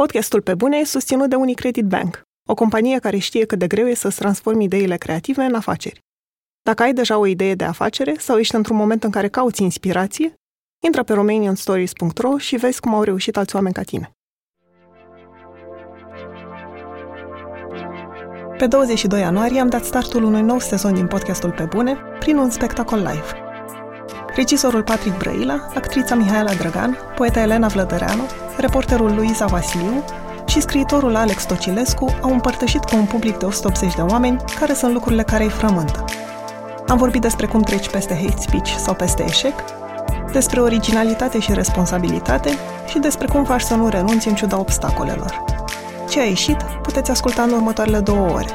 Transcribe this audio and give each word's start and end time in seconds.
Podcastul 0.00 0.40
Pe 0.40 0.54
Bune 0.54 0.76
e 0.76 0.84
susținut 0.84 1.28
de 1.28 1.34
Unicredit 1.34 1.84
Bank, 1.84 2.22
o 2.48 2.54
companie 2.54 2.98
care 2.98 3.18
știe 3.18 3.44
cât 3.44 3.58
de 3.58 3.66
greu 3.66 3.86
e 3.86 3.94
să-ți 3.94 4.16
transformi 4.16 4.64
ideile 4.64 4.96
creative 4.96 5.42
în 5.42 5.54
afaceri. 5.54 6.00
Dacă 6.62 6.82
ai 6.82 6.92
deja 6.92 7.18
o 7.18 7.26
idee 7.26 7.54
de 7.54 7.64
afacere 7.64 8.14
sau 8.18 8.38
ești 8.38 8.54
într-un 8.54 8.76
moment 8.76 9.04
în 9.04 9.10
care 9.10 9.28
cauți 9.28 9.62
inspirație, 9.62 10.34
intră 10.86 11.02
pe 11.02 11.12
romanianstories.ro 11.12 12.38
și 12.38 12.56
vezi 12.56 12.80
cum 12.80 12.94
au 12.94 13.02
reușit 13.02 13.36
alți 13.36 13.54
oameni 13.54 13.74
ca 13.74 13.82
tine. 13.82 14.10
Pe 18.56 18.66
22 18.66 19.20
ianuarie 19.20 19.60
am 19.60 19.68
dat 19.68 19.84
startul 19.84 20.22
unui 20.22 20.42
nou 20.42 20.58
sezon 20.58 20.94
din 20.94 21.06
podcastul 21.06 21.52
Pe 21.52 21.64
Bune 21.64 21.96
prin 22.18 22.36
un 22.36 22.50
spectacol 22.50 22.98
live. 22.98 23.49
Regizorul 24.34 24.82
Patrick 24.82 25.18
Brăila, 25.18 25.68
actrița 25.74 26.14
Mihaela 26.14 26.52
Drăgan, 26.52 26.98
poeta 27.16 27.40
Elena 27.40 27.66
Vlădăreanu, 27.66 28.22
reporterul 28.56 29.14
Luiza 29.14 29.46
Vasiliu 29.46 30.04
și 30.46 30.60
scriitorul 30.60 31.16
Alex 31.16 31.44
Tocilescu 31.44 32.18
au 32.20 32.32
împărtășit 32.32 32.84
cu 32.84 32.96
un 32.96 33.04
public 33.04 33.36
de 33.36 33.44
180 33.44 33.94
de 33.94 34.00
oameni 34.00 34.42
care 34.58 34.74
sunt 34.74 34.92
lucrurile 34.92 35.22
care 35.22 35.44
îi 35.44 35.50
frământă. 35.50 36.04
Am 36.88 36.96
vorbit 36.96 37.20
despre 37.20 37.46
cum 37.46 37.62
treci 37.62 37.90
peste 37.90 38.14
hate 38.14 38.40
speech 38.40 38.70
sau 38.76 38.94
peste 38.94 39.24
eșec, 39.28 39.54
despre 40.32 40.60
originalitate 40.60 41.38
și 41.38 41.52
responsabilitate 41.52 42.50
și 42.88 42.98
despre 42.98 43.26
cum 43.26 43.44
faci 43.44 43.62
să 43.62 43.74
nu 43.74 43.88
renunți 43.88 44.28
în 44.28 44.34
ciuda 44.34 44.58
obstacolelor. 44.58 45.44
Ce 46.08 46.20
a 46.20 46.24
ieșit 46.24 46.62
puteți 46.82 47.10
asculta 47.10 47.42
în 47.42 47.50
următoarele 47.52 47.98
două 47.98 48.30
ore. 48.30 48.48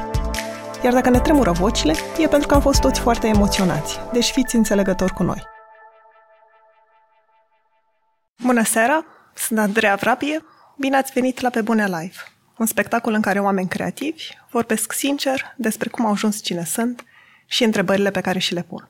Iar 0.84 0.92
dacă 0.92 1.10
ne 1.10 1.18
tremură 1.18 1.50
vocile, 1.50 1.94
e 2.18 2.26
pentru 2.26 2.48
că 2.48 2.54
am 2.54 2.60
fost 2.60 2.80
toți 2.80 3.00
foarte 3.00 3.26
emoționați, 3.26 4.00
deci 4.12 4.30
fiți 4.30 4.56
înțelegători 4.56 5.12
cu 5.12 5.22
noi. 5.22 5.54
Bună 8.46 8.64
seara! 8.64 9.04
Sunt 9.34 9.58
Andreea 9.58 9.94
Vrabie. 9.94 10.44
Bine 10.76 10.96
ați 10.96 11.12
venit 11.12 11.40
la 11.40 11.50
Pe 11.50 11.60
Bune 11.60 11.84
Live, 11.84 12.16
un 12.56 12.66
spectacol 12.66 13.12
în 13.12 13.20
care 13.20 13.40
oameni 13.40 13.68
creativi 13.68 14.24
vorbesc 14.50 14.92
sincer 14.92 15.54
despre 15.56 15.88
cum 15.88 16.06
au 16.06 16.12
ajuns 16.12 16.42
cine 16.42 16.64
sunt 16.64 17.04
și 17.46 17.64
întrebările 17.64 18.10
pe 18.10 18.20
care 18.20 18.38
și 18.38 18.54
le 18.54 18.62
pun. 18.62 18.88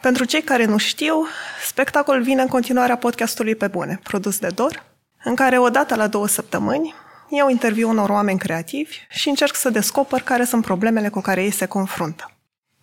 Pentru 0.00 0.24
cei 0.24 0.42
care 0.42 0.64
nu 0.64 0.76
știu, 0.76 1.26
spectacolul 1.66 2.22
vine 2.22 2.42
în 2.42 2.48
continuarea 2.48 2.96
podcastului 2.96 3.54
Pe 3.54 3.66
Bune, 3.66 4.00
produs 4.02 4.38
de 4.38 4.48
Dor, 4.48 4.84
în 5.24 5.34
care 5.34 5.58
odată 5.58 5.94
la 5.94 6.06
două 6.06 6.28
săptămâni 6.28 6.94
iau 7.28 7.48
interviu 7.48 7.88
unor 7.88 8.10
oameni 8.10 8.38
creativi 8.38 8.96
și 9.10 9.28
încerc 9.28 9.54
să 9.54 9.70
descoper 9.70 10.22
care 10.22 10.44
sunt 10.44 10.64
problemele 10.64 11.08
cu 11.08 11.20
care 11.20 11.42
ei 11.42 11.50
se 11.50 11.66
confruntă. 11.66 12.30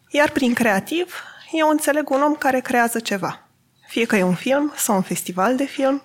Iar 0.10 0.30
prin 0.30 0.54
creativ, 0.54 1.14
eu 1.52 1.70
înțeleg 1.70 2.10
un 2.10 2.22
om 2.22 2.34
care 2.34 2.60
creează 2.60 3.00
ceva. 3.00 3.49
Fie 3.90 4.06
că 4.06 4.16
e 4.16 4.24
un 4.24 4.36
film 4.36 4.74
sau 4.76 4.96
un 4.96 5.02
festival 5.02 5.56
de 5.56 5.66
film, 5.66 6.04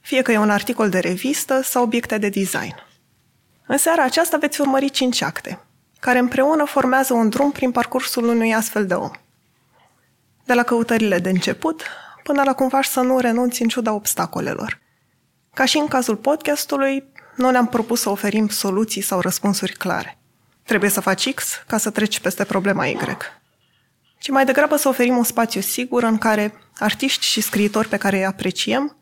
fie 0.00 0.22
că 0.22 0.32
e 0.32 0.38
un 0.38 0.50
articol 0.50 0.88
de 0.88 0.98
revistă 0.98 1.62
sau 1.62 1.82
obiecte 1.82 2.18
de 2.18 2.28
design. 2.28 2.74
În 3.66 3.78
seara 3.78 4.02
aceasta 4.02 4.36
veți 4.36 4.60
urmări 4.60 4.90
cinci 4.90 5.22
acte, 5.22 5.60
care 6.00 6.18
împreună 6.18 6.64
formează 6.64 7.14
un 7.14 7.28
drum 7.28 7.52
prin 7.52 7.70
parcursul 7.70 8.28
unui 8.28 8.54
astfel 8.54 8.86
de 8.86 8.94
om. 8.94 9.10
De 10.44 10.54
la 10.54 10.62
căutările 10.62 11.18
de 11.18 11.28
început, 11.28 11.82
până 12.22 12.42
la 12.42 12.54
cum 12.54 12.68
faci 12.68 12.84
să 12.84 13.00
nu 13.00 13.18
renunți 13.18 13.62
în 13.62 13.68
ciuda 13.68 13.92
obstacolelor. 13.92 14.78
Ca 15.54 15.64
și 15.64 15.78
în 15.78 15.88
cazul 15.88 16.16
podcastului, 16.16 17.04
nu 17.36 17.50
ne-am 17.50 17.66
propus 17.66 18.00
să 18.00 18.10
oferim 18.10 18.48
soluții 18.48 19.02
sau 19.02 19.20
răspunsuri 19.20 19.72
clare. 19.72 20.18
Trebuie 20.62 20.90
să 20.90 21.00
faci 21.00 21.34
X 21.34 21.62
ca 21.66 21.78
să 21.78 21.90
treci 21.90 22.20
peste 22.20 22.44
problema 22.44 22.86
Y. 22.86 22.96
Ci 24.18 24.28
mai 24.28 24.44
degrabă 24.44 24.76
să 24.76 24.88
oferim 24.88 25.16
un 25.16 25.24
spațiu 25.24 25.60
sigur 25.60 26.02
în 26.02 26.18
care 26.18 26.54
artiști 26.80 27.24
și 27.24 27.40
scriitori 27.40 27.88
pe 27.88 27.96
care 27.96 28.16
îi 28.16 28.24
apreciem 28.24 28.96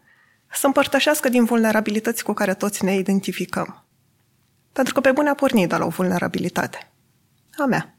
să 0.53 0.67
împărtășească 0.67 1.29
din 1.29 1.45
vulnerabilități 1.45 2.25
cu 2.25 2.33
care 2.33 2.55
toți 2.55 2.85
ne 2.85 2.95
identificăm. 2.95 3.85
Pentru 4.73 4.95
că 4.95 5.01
pe 5.01 5.13
bune 5.13 5.29
a 5.29 5.35
pornit 5.35 5.69
de 5.69 5.77
la 5.77 5.85
o 5.85 5.89
vulnerabilitate. 5.89 6.91
A 7.57 7.65
mea. 7.65 7.99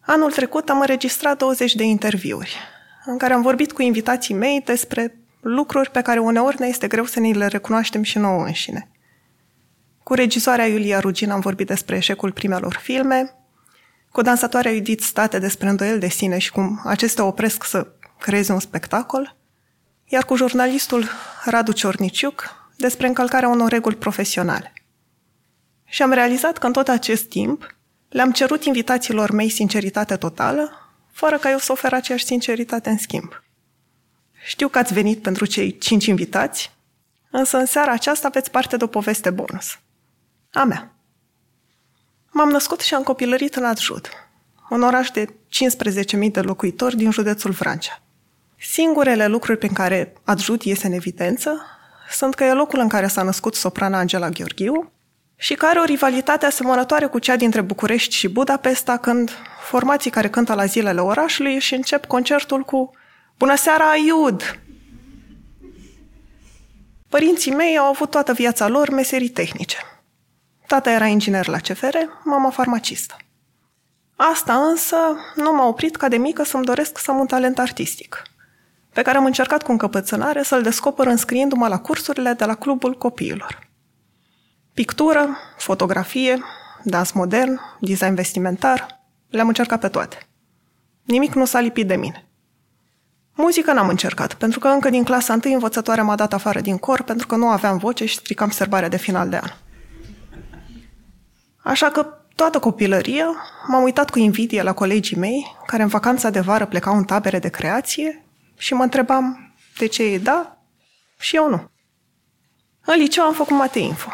Anul 0.00 0.32
trecut 0.32 0.68
am 0.68 0.80
înregistrat 0.80 1.38
20 1.38 1.74
de 1.74 1.84
interviuri, 1.84 2.56
în 3.04 3.18
care 3.18 3.32
am 3.32 3.42
vorbit 3.42 3.72
cu 3.72 3.82
invitații 3.82 4.34
mei 4.34 4.60
despre 4.64 5.20
lucruri 5.40 5.90
pe 5.90 6.02
care 6.02 6.18
uneori 6.18 6.60
ne 6.60 6.66
este 6.66 6.86
greu 6.86 7.04
să 7.04 7.20
ne 7.20 7.30
le 7.30 7.46
recunoaștem 7.46 8.02
și 8.02 8.18
nouă 8.18 8.44
înșine. 8.44 8.90
Cu 10.02 10.14
regizoarea 10.14 10.66
Iulia 10.66 11.00
Rugin 11.00 11.30
am 11.30 11.40
vorbit 11.40 11.66
despre 11.66 11.96
eșecul 11.96 12.32
primelor 12.32 12.74
filme, 12.82 13.34
cu 14.10 14.22
dansatoarea 14.22 14.72
Judith 14.72 15.02
State 15.02 15.38
despre 15.38 15.68
îndoiel 15.68 15.98
de 15.98 16.08
sine 16.08 16.38
și 16.38 16.50
cum 16.50 16.80
acestea 16.84 17.24
opresc 17.24 17.64
să 17.64 17.86
creeze 18.18 18.52
un 18.52 18.60
spectacol, 18.60 19.36
iar 20.04 20.24
cu 20.24 20.36
jurnalistul 20.36 21.08
Radu 21.44 21.72
Ciorniciuc 21.72 22.54
despre 22.76 23.06
încălcarea 23.06 23.48
unor 23.48 23.70
reguli 23.70 23.96
profesionale. 23.96 24.72
Și 25.84 26.02
am 26.02 26.12
realizat 26.12 26.58
că 26.58 26.66
în 26.66 26.72
tot 26.72 26.88
acest 26.88 27.24
timp 27.28 27.76
le-am 28.08 28.32
cerut 28.32 28.64
invitațiilor 28.64 29.30
mei 29.30 29.48
sinceritate 29.48 30.16
totală, 30.16 30.70
fără 31.12 31.38
ca 31.38 31.50
eu 31.50 31.58
să 31.58 31.72
ofer 31.72 31.92
aceeași 31.92 32.24
sinceritate 32.24 32.90
în 32.90 32.98
schimb. 32.98 33.42
Știu 34.44 34.68
că 34.68 34.78
ați 34.78 34.92
venit 34.92 35.22
pentru 35.22 35.46
cei 35.46 35.78
cinci 35.78 36.06
invitați, 36.06 36.72
însă 37.30 37.56
în 37.56 37.66
seara 37.66 37.92
aceasta 37.92 38.26
aveți 38.26 38.50
parte 38.50 38.76
de 38.76 38.84
o 38.84 38.86
poveste 38.86 39.30
bonus. 39.30 39.78
A 40.52 40.64
mea. 40.64 40.96
M-am 42.30 42.48
născut 42.48 42.80
și 42.80 42.94
am 42.94 43.02
copilărit 43.02 43.54
în 43.54 43.64
Adjud, 43.64 44.08
un 44.70 44.82
oraș 44.82 45.10
de 45.10 45.26
15.000 45.26 46.30
de 46.32 46.40
locuitori 46.40 46.96
din 46.96 47.10
județul 47.10 47.50
Vrancea. 47.50 48.02
Singurele 48.58 49.26
lucruri 49.26 49.58
pe 49.58 49.66
care 49.66 50.12
Adjud 50.24 50.62
iese 50.62 50.86
în 50.86 50.92
evidență 50.92 51.66
sunt 52.10 52.34
că 52.34 52.44
e 52.44 52.52
locul 52.52 52.78
în 52.78 52.88
care 52.88 53.06
s-a 53.06 53.22
născut 53.22 53.54
soprana 53.54 53.98
Angela 53.98 54.28
Gheorghiu 54.28 54.92
și 55.36 55.54
care 55.54 55.70
are 55.70 55.80
o 55.80 55.84
rivalitate 55.84 56.46
asemănătoare 56.46 57.06
cu 57.06 57.18
cea 57.18 57.36
dintre 57.36 57.60
București 57.60 58.14
și 58.14 58.28
Budapesta 58.28 58.96
când 58.96 59.30
formații 59.68 60.10
care 60.10 60.28
cântă 60.28 60.54
la 60.54 60.64
zilele 60.64 61.00
orașului 61.00 61.58
și 61.58 61.74
încep 61.74 62.04
concertul 62.04 62.62
cu 62.62 62.90
Bună 63.38 63.56
seara, 63.56 63.94
Iud! 64.06 64.60
Părinții 67.08 67.54
mei 67.54 67.78
au 67.78 67.86
avut 67.86 68.10
toată 68.10 68.32
viața 68.32 68.68
lor 68.68 68.90
meserii 68.90 69.28
tehnice. 69.28 69.76
Tata 70.66 70.90
era 70.90 71.06
inginer 71.06 71.46
la 71.46 71.58
CFR, 71.58 71.96
mama 72.24 72.50
farmacistă. 72.50 73.16
Asta 74.16 74.54
însă 74.54 74.96
nu 75.34 75.52
m-a 75.52 75.66
oprit 75.66 75.96
ca 75.96 76.08
de 76.08 76.16
mică 76.16 76.44
să-mi 76.44 76.64
doresc 76.64 76.98
să 76.98 77.10
am 77.10 77.18
un 77.18 77.26
talent 77.26 77.58
artistic– 77.58 78.22
pe 78.96 79.02
care 79.02 79.16
am 79.16 79.24
încercat 79.24 79.62
cu 79.62 79.70
încăpățânare 79.70 80.42
să-l 80.42 80.62
descoper 80.62 81.06
înscriindu-mă 81.06 81.68
la 81.68 81.78
cursurile 81.78 82.32
de 82.32 82.44
la 82.44 82.54
Clubul 82.54 82.94
Copiilor. 82.94 83.68
Pictură, 84.74 85.28
fotografie, 85.56 86.42
dans 86.82 87.12
modern, 87.12 87.60
design 87.80 88.14
vestimentar, 88.14 89.00
le-am 89.28 89.48
încercat 89.48 89.80
pe 89.80 89.88
toate. 89.88 90.26
Nimic 91.02 91.34
nu 91.34 91.44
s-a 91.44 91.60
lipit 91.60 91.86
de 91.86 91.96
mine. 91.96 92.28
Muzică 93.34 93.72
n-am 93.72 93.88
încercat, 93.88 94.34
pentru 94.34 94.58
că 94.58 94.68
încă 94.68 94.90
din 94.90 95.04
clasa 95.04 95.32
întâi 95.32 95.52
învățătoarea 95.52 96.04
m-a 96.04 96.16
dat 96.16 96.32
afară 96.32 96.60
din 96.60 96.78
cor 96.78 97.02
pentru 97.02 97.26
că 97.26 97.36
nu 97.36 97.48
aveam 97.48 97.78
voce 97.78 98.04
și 98.06 98.16
stricam 98.16 98.50
serbarea 98.50 98.88
de 98.88 98.96
final 98.96 99.28
de 99.28 99.36
an. 99.36 99.50
Așa 101.62 101.90
că 101.90 102.06
toată 102.34 102.58
copilăria 102.58 103.26
m-am 103.66 103.82
uitat 103.82 104.10
cu 104.10 104.18
invidie 104.18 104.62
la 104.62 104.72
colegii 104.72 105.16
mei, 105.16 105.56
care 105.66 105.82
în 105.82 105.88
vacanța 105.88 106.30
de 106.30 106.40
vară 106.40 106.66
plecau 106.66 106.96
în 106.96 107.04
tabere 107.04 107.38
de 107.38 107.48
creație 107.48 108.20
și 108.56 108.74
mă 108.74 108.82
întrebam 108.82 109.54
de 109.78 109.86
ce 109.86 110.02
e 110.02 110.18
da 110.18 110.56
și 111.18 111.36
eu 111.36 111.48
nu. 111.48 111.70
În 112.84 112.98
liceu 112.98 113.24
am 113.24 113.32
făcut 113.32 113.56
mate 113.56 113.78
info. 113.78 114.10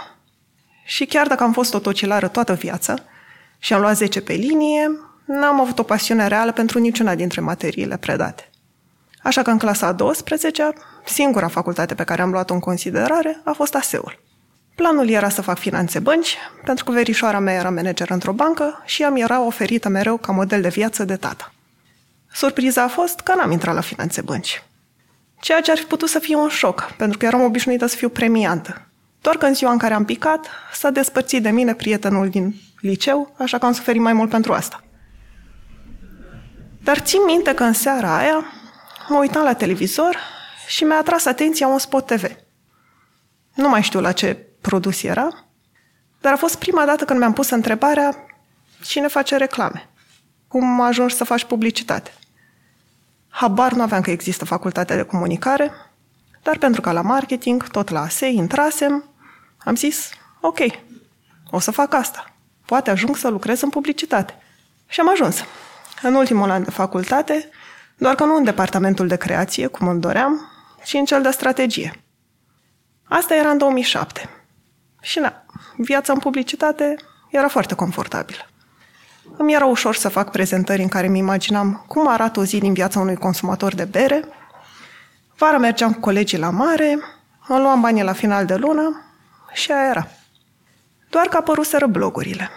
Și 0.84 1.04
chiar 1.04 1.26
dacă 1.26 1.42
am 1.42 1.52
fost 1.52 1.74
o 1.74 1.78
tocilară 1.78 2.28
toată 2.28 2.54
viața 2.54 2.94
și 3.58 3.72
am 3.72 3.80
luat 3.80 3.96
10 3.96 4.20
pe 4.20 4.32
linie, 4.32 4.90
n-am 5.24 5.60
avut 5.60 5.78
o 5.78 5.82
pasiune 5.82 6.26
reală 6.26 6.52
pentru 6.52 6.78
niciuna 6.78 7.14
dintre 7.14 7.40
materiile 7.40 7.96
predate. 7.96 8.50
Așa 9.22 9.42
că 9.42 9.50
în 9.50 9.58
clasa 9.58 9.86
a 9.86 9.92
12 9.92 10.72
singura 11.04 11.48
facultate 11.48 11.94
pe 11.94 12.04
care 12.04 12.22
am 12.22 12.30
luat-o 12.30 12.54
în 12.54 12.60
considerare 12.60 13.40
a 13.44 13.52
fost 13.52 13.74
ASEUL. 13.74 14.20
Planul 14.74 15.08
era 15.08 15.28
să 15.28 15.42
fac 15.42 15.58
finanțe 15.58 15.98
bănci, 15.98 16.36
pentru 16.64 16.84
că 16.84 16.90
verișoara 16.90 17.38
mea 17.38 17.54
era 17.54 17.70
manager 17.70 18.10
într-o 18.10 18.32
bancă 18.32 18.82
și 18.84 19.02
ea 19.02 19.10
mi 19.10 19.20
era 19.20 19.40
oferită 19.40 19.88
mereu 19.88 20.16
ca 20.16 20.32
model 20.32 20.60
de 20.60 20.68
viață 20.68 21.04
de 21.04 21.16
tata. 21.16 21.52
Surpriza 22.32 22.82
a 22.82 22.88
fost 22.88 23.20
că 23.20 23.34
n-am 23.34 23.50
intrat 23.50 23.74
la 23.74 23.80
finanțe 23.80 24.20
bănci. 24.20 24.62
Ceea 25.40 25.60
ce 25.60 25.70
ar 25.70 25.76
fi 25.76 25.84
putut 25.84 26.08
să 26.08 26.18
fie 26.18 26.36
un 26.36 26.48
șoc, 26.48 26.92
pentru 26.96 27.18
că 27.18 27.26
eram 27.26 27.42
obișnuită 27.42 27.86
să 27.86 27.96
fiu 27.96 28.08
premiantă. 28.08 28.86
Doar 29.20 29.36
că 29.36 29.46
în 29.46 29.54
ziua 29.54 29.72
în 29.72 29.78
care 29.78 29.94
am 29.94 30.04
picat, 30.04 30.46
s-a 30.72 30.90
despărțit 30.90 31.42
de 31.42 31.50
mine 31.50 31.74
prietenul 31.74 32.28
din 32.28 32.54
liceu, 32.80 33.34
așa 33.38 33.58
că 33.58 33.66
am 33.66 33.72
suferit 33.72 34.00
mai 34.00 34.12
mult 34.12 34.30
pentru 34.30 34.52
asta. 34.52 34.84
Dar 36.82 36.98
țin 36.98 37.24
minte 37.26 37.54
că 37.54 37.62
în 37.64 37.72
seara 37.72 38.16
aia 38.16 38.44
mă 39.08 39.18
uitam 39.18 39.44
la 39.44 39.54
televizor 39.54 40.16
și 40.66 40.84
mi-a 40.84 40.96
atras 40.96 41.24
atenția 41.24 41.66
un 41.66 41.78
spot 41.78 42.06
TV. 42.06 42.24
Nu 43.54 43.68
mai 43.68 43.82
știu 43.82 44.00
la 44.00 44.12
ce 44.12 44.46
produs 44.60 45.02
era, 45.02 45.28
dar 46.20 46.32
a 46.32 46.36
fost 46.36 46.56
prima 46.58 46.84
dată 46.84 47.04
când 47.04 47.18
mi-am 47.18 47.32
pus 47.32 47.50
întrebarea 47.50 48.26
cine 48.84 49.08
face 49.08 49.36
reclame, 49.36 49.88
cum 50.48 50.80
ajungi 50.80 51.14
să 51.14 51.24
faci 51.24 51.44
publicitate. 51.44 52.12
Habar 53.34 53.72
nu 53.72 53.82
aveam 53.82 54.00
că 54.00 54.10
există 54.10 54.44
facultatea 54.44 54.96
de 54.96 55.02
comunicare, 55.02 55.70
dar 56.42 56.58
pentru 56.58 56.80
că 56.80 56.90
la 56.92 57.00
marketing, 57.00 57.68
tot 57.68 57.88
la 57.88 58.00
ASE, 58.00 58.26
intrasem, 58.26 59.12
Am 59.64 59.74
zis, 59.74 60.10
ok, 60.40 60.58
o 61.50 61.58
să 61.58 61.70
fac 61.70 61.94
asta. 61.94 62.34
Poate 62.64 62.90
ajung 62.90 63.16
să 63.16 63.28
lucrez 63.28 63.60
în 63.60 63.68
publicitate. 63.68 64.38
Și 64.86 65.00
am 65.00 65.10
ajuns. 65.10 65.44
În 66.02 66.14
ultimul 66.14 66.50
an 66.50 66.64
de 66.64 66.70
facultate, 66.70 67.48
doar 67.96 68.14
că 68.14 68.24
nu 68.24 68.36
în 68.36 68.44
departamentul 68.44 69.06
de 69.06 69.16
creație, 69.16 69.66
cum 69.66 69.88
îmi 69.88 70.00
doream, 70.00 70.50
ci 70.84 70.92
în 70.92 71.04
cel 71.04 71.22
de 71.22 71.30
strategie. 71.30 72.02
Asta 73.04 73.34
era 73.34 73.50
în 73.50 73.58
2007. 73.58 74.28
Și 75.00 75.18
na, 75.18 75.44
viața 75.76 76.12
în 76.12 76.18
publicitate 76.18 76.94
era 77.30 77.48
foarte 77.48 77.74
confortabilă. 77.74 78.46
Îmi 79.36 79.52
era 79.52 79.64
ușor 79.64 79.94
să 79.94 80.08
fac 80.08 80.30
prezentări 80.30 80.82
în 80.82 80.88
care 80.88 81.08
mi 81.08 81.18
imaginam 81.18 81.84
cum 81.86 82.08
arată 82.08 82.40
o 82.40 82.44
zi 82.44 82.58
din 82.58 82.72
viața 82.72 83.00
unui 83.00 83.16
consumator 83.16 83.74
de 83.74 83.84
bere. 83.84 84.24
Vara 85.36 85.58
mergeam 85.58 85.92
cu 85.92 86.00
colegii 86.00 86.38
la 86.38 86.50
mare, 86.50 86.98
îmi 87.48 87.60
luam 87.60 87.80
banii 87.80 88.02
la 88.02 88.12
final 88.12 88.46
de 88.46 88.54
lună 88.54 89.04
și 89.52 89.72
aia 89.72 89.88
era. 89.88 90.08
Doar 91.10 91.26
că 91.26 91.36
apăruseră 91.36 91.86
blogurile. 91.86 92.50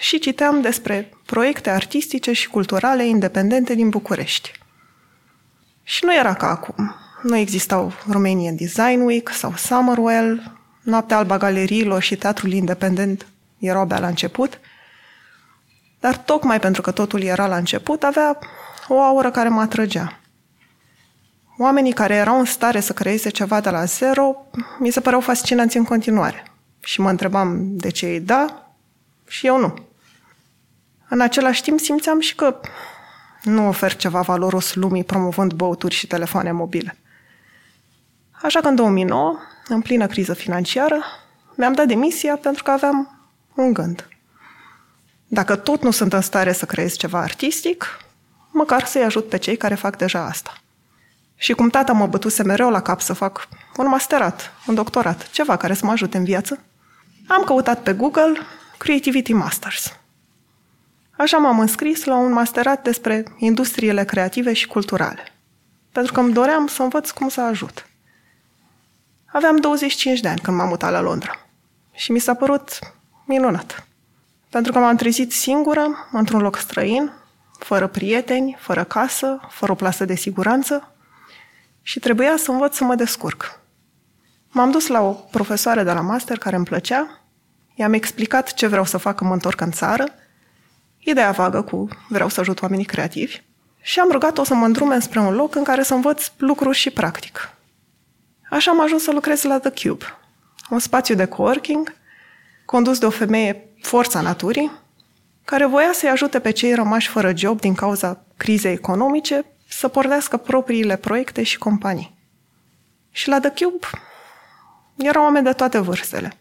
Și 0.00 0.18
citeam 0.18 0.60
despre 0.60 1.12
proiecte 1.26 1.70
artistice 1.70 2.32
și 2.32 2.48
culturale 2.48 3.06
independente 3.06 3.74
din 3.74 3.88
București. 3.88 4.52
Și 5.82 6.04
nu 6.04 6.14
era 6.14 6.34
ca 6.34 6.48
acum. 6.48 6.94
Nu 7.22 7.36
existau 7.36 7.92
Romanian 8.10 8.56
Design 8.56 9.00
Week 9.00 9.28
sau 9.28 9.52
Summerwell, 9.56 10.58
Noaptea 10.82 11.16
Alba 11.16 11.36
Galeriilor 11.36 12.02
și 12.02 12.16
Teatrul 12.16 12.52
Independent 12.52 13.26
erau 13.58 13.80
abia 13.80 13.98
la 13.98 14.06
început– 14.06 14.58
dar 16.02 16.16
tocmai 16.16 16.60
pentru 16.60 16.82
că 16.82 16.90
totul 16.90 17.22
era 17.22 17.46
la 17.46 17.56
început, 17.56 18.02
avea 18.02 18.38
o 18.88 19.00
aură 19.00 19.30
care 19.30 19.48
mă 19.48 19.60
atrăgea. 19.60 20.20
Oamenii 21.58 21.92
care 21.92 22.14
erau 22.14 22.38
în 22.38 22.44
stare 22.44 22.80
să 22.80 22.92
creeze 22.92 23.28
ceva 23.28 23.60
de 23.60 23.70
la 23.70 23.84
zero, 23.84 24.46
mi 24.78 24.90
se 24.90 25.00
păreau 25.00 25.20
fascinanți 25.20 25.76
în 25.76 25.84
continuare. 25.84 26.42
Și 26.80 27.00
mă 27.00 27.10
întrebam 27.10 27.76
de 27.76 27.88
ce 27.90 28.06
ei 28.06 28.20
da 28.20 28.72
și 29.26 29.46
eu 29.46 29.58
nu. 29.58 29.74
În 31.08 31.20
același 31.20 31.62
timp 31.62 31.80
simțeam 31.80 32.20
și 32.20 32.34
că 32.34 32.60
nu 33.42 33.68
ofer 33.68 33.96
ceva 33.96 34.20
valoros 34.20 34.74
lumii 34.74 35.04
promovând 35.04 35.52
băuturi 35.52 35.94
și 35.94 36.06
telefoane 36.06 36.52
mobile. 36.52 36.96
Așa 38.30 38.60
că 38.60 38.68
în 38.68 38.74
2009, 38.74 39.38
în 39.68 39.80
plină 39.80 40.06
criză 40.06 40.34
financiară, 40.34 41.04
mi-am 41.54 41.72
dat 41.72 41.86
demisia 41.86 42.36
pentru 42.36 42.62
că 42.62 42.70
aveam 42.70 43.28
un 43.54 43.72
gând. 43.72 44.11
Dacă 45.34 45.56
tot 45.56 45.82
nu 45.82 45.90
sunt 45.90 46.12
în 46.12 46.20
stare 46.20 46.52
să 46.52 46.64
creez 46.66 46.96
ceva 46.96 47.18
artistic, 47.18 47.98
măcar 48.50 48.84
să-i 48.84 49.04
ajut 49.04 49.28
pe 49.28 49.36
cei 49.36 49.56
care 49.56 49.74
fac 49.74 49.96
deja 49.96 50.24
asta. 50.24 50.60
Și 51.36 51.52
cum 51.52 51.68
tata 51.68 51.92
mă 51.92 52.06
bătuse 52.06 52.42
mereu 52.42 52.70
la 52.70 52.82
cap 52.82 53.00
să 53.00 53.12
fac 53.12 53.48
un 53.76 53.88
masterat, 53.88 54.52
un 54.66 54.74
doctorat, 54.74 55.30
ceva 55.30 55.56
care 55.56 55.74
să 55.74 55.84
mă 55.84 55.92
ajute 55.92 56.16
în 56.16 56.24
viață, 56.24 56.58
am 57.28 57.42
căutat 57.44 57.82
pe 57.82 57.92
Google 57.92 58.32
Creativity 58.78 59.32
Masters. 59.32 59.96
Așa 61.16 61.38
m-am 61.38 61.58
înscris 61.58 62.04
la 62.04 62.16
un 62.16 62.32
masterat 62.32 62.82
despre 62.82 63.24
industriile 63.36 64.04
creative 64.04 64.52
și 64.52 64.66
culturale, 64.66 65.32
pentru 65.92 66.12
că 66.12 66.20
îmi 66.20 66.32
doream 66.32 66.66
să 66.66 66.82
învăț 66.82 67.10
cum 67.10 67.28
să 67.28 67.40
ajut. 67.40 67.86
Aveam 69.24 69.56
25 69.56 70.20
de 70.20 70.28
ani 70.28 70.40
când 70.40 70.56
m-am 70.56 70.68
mutat 70.68 70.90
la 70.90 71.00
Londra 71.00 71.46
și 71.92 72.12
mi 72.12 72.18
s-a 72.18 72.34
părut 72.34 72.78
minunat. 73.24 73.86
Pentru 74.52 74.72
că 74.72 74.78
m-am 74.78 74.96
trezit 74.96 75.32
singură, 75.32 76.08
într-un 76.10 76.40
loc 76.40 76.56
străin, 76.56 77.12
fără 77.58 77.86
prieteni, 77.86 78.56
fără 78.60 78.84
casă, 78.84 79.40
fără 79.48 79.72
o 79.72 79.74
plasă 79.74 80.04
de 80.04 80.14
siguranță 80.14 80.94
și 81.82 81.98
trebuia 81.98 82.36
să 82.36 82.50
învăț 82.50 82.76
să 82.76 82.84
mă 82.84 82.94
descurc. 82.94 83.60
M-am 84.48 84.70
dus 84.70 84.86
la 84.86 85.00
o 85.00 85.12
profesoară 85.12 85.82
de 85.82 85.92
la 85.92 86.00
master 86.00 86.38
care 86.38 86.56
îmi 86.56 86.64
plăcea, 86.64 87.20
i-am 87.74 87.92
explicat 87.92 88.54
ce 88.54 88.66
vreau 88.66 88.84
să 88.84 88.96
fac 88.96 89.16
când 89.16 89.28
mă 89.28 89.36
întorc 89.36 89.60
în 89.60 89.70
țară, 89.70 90.04
ideea 90.98 91.30
vagă 91.30 91.62
cu 91.62 91.88
vreau 92.08 92.28
să 92.28 92.40
ajut 92.40 92.62
oamenii 92.62 92.84
creativi, 92.84 93.42
și 93.80 94.00
am 94.00 94.10
rugat-o 94.10 94.44
să 94.44 94.54
mă 94.54 94.64
îndrume 94.64 95.00
spre 95.00 95.20
un 95.20 95.34
loc 95.34 95.54
în 95.54 95.64
care 95.64 95.82
să 95.82 95.94
învăț 95.94 96.30
lucruri 96.36 96.76
și 96.76 96.90
practic. 96.90 97.54
Așa 98.50 98.70
am 98.70 98.80
ajuns 98.80 99.02
să 99.02 99.12
lucrez 99.12 99.42
la 99.42 99.58
The 99.58 99.88
Cube, 99.88 100.04
un 100.70 100.78
spațiu 100.78 101.14
de 101.14 101.24
coworking 101.24 102.00
condus 102.64 102.98
de 102.98 103.06
o 103.06 103.10
femeie 103.10 103.71
forța 103.82 104.20
naturii, 104.20 104.70
care 105.44 105.66
voia 105.66 105.90
să-i 105.92 106.08
ajute 106.08 106.40
pe 106.40 106.50
cei 106.50 106.74
rămași 106.74 107.08
fără 107.08 107.32
job 107.36 107.60
din 107.60 107.74
cauza 107.74 108.24
crizei 108.36 108.72
economice 108.72 109.44
să 109.68 109.88
pornească 109.88 110.36
propriile 110.36 110.96
proiecte 110.96 111.42
și 111.42 111.58
companii. 111.58 112.18
Și 113.10 113.28
la 113.28 113.40
The 113.40 113.64
Cube 113.64 113.86
erau 114.96 115.22
oameni 115.22 115.44
de 115.44 115.52
toate 115.52 115.78
vârstele, 115.78 116.32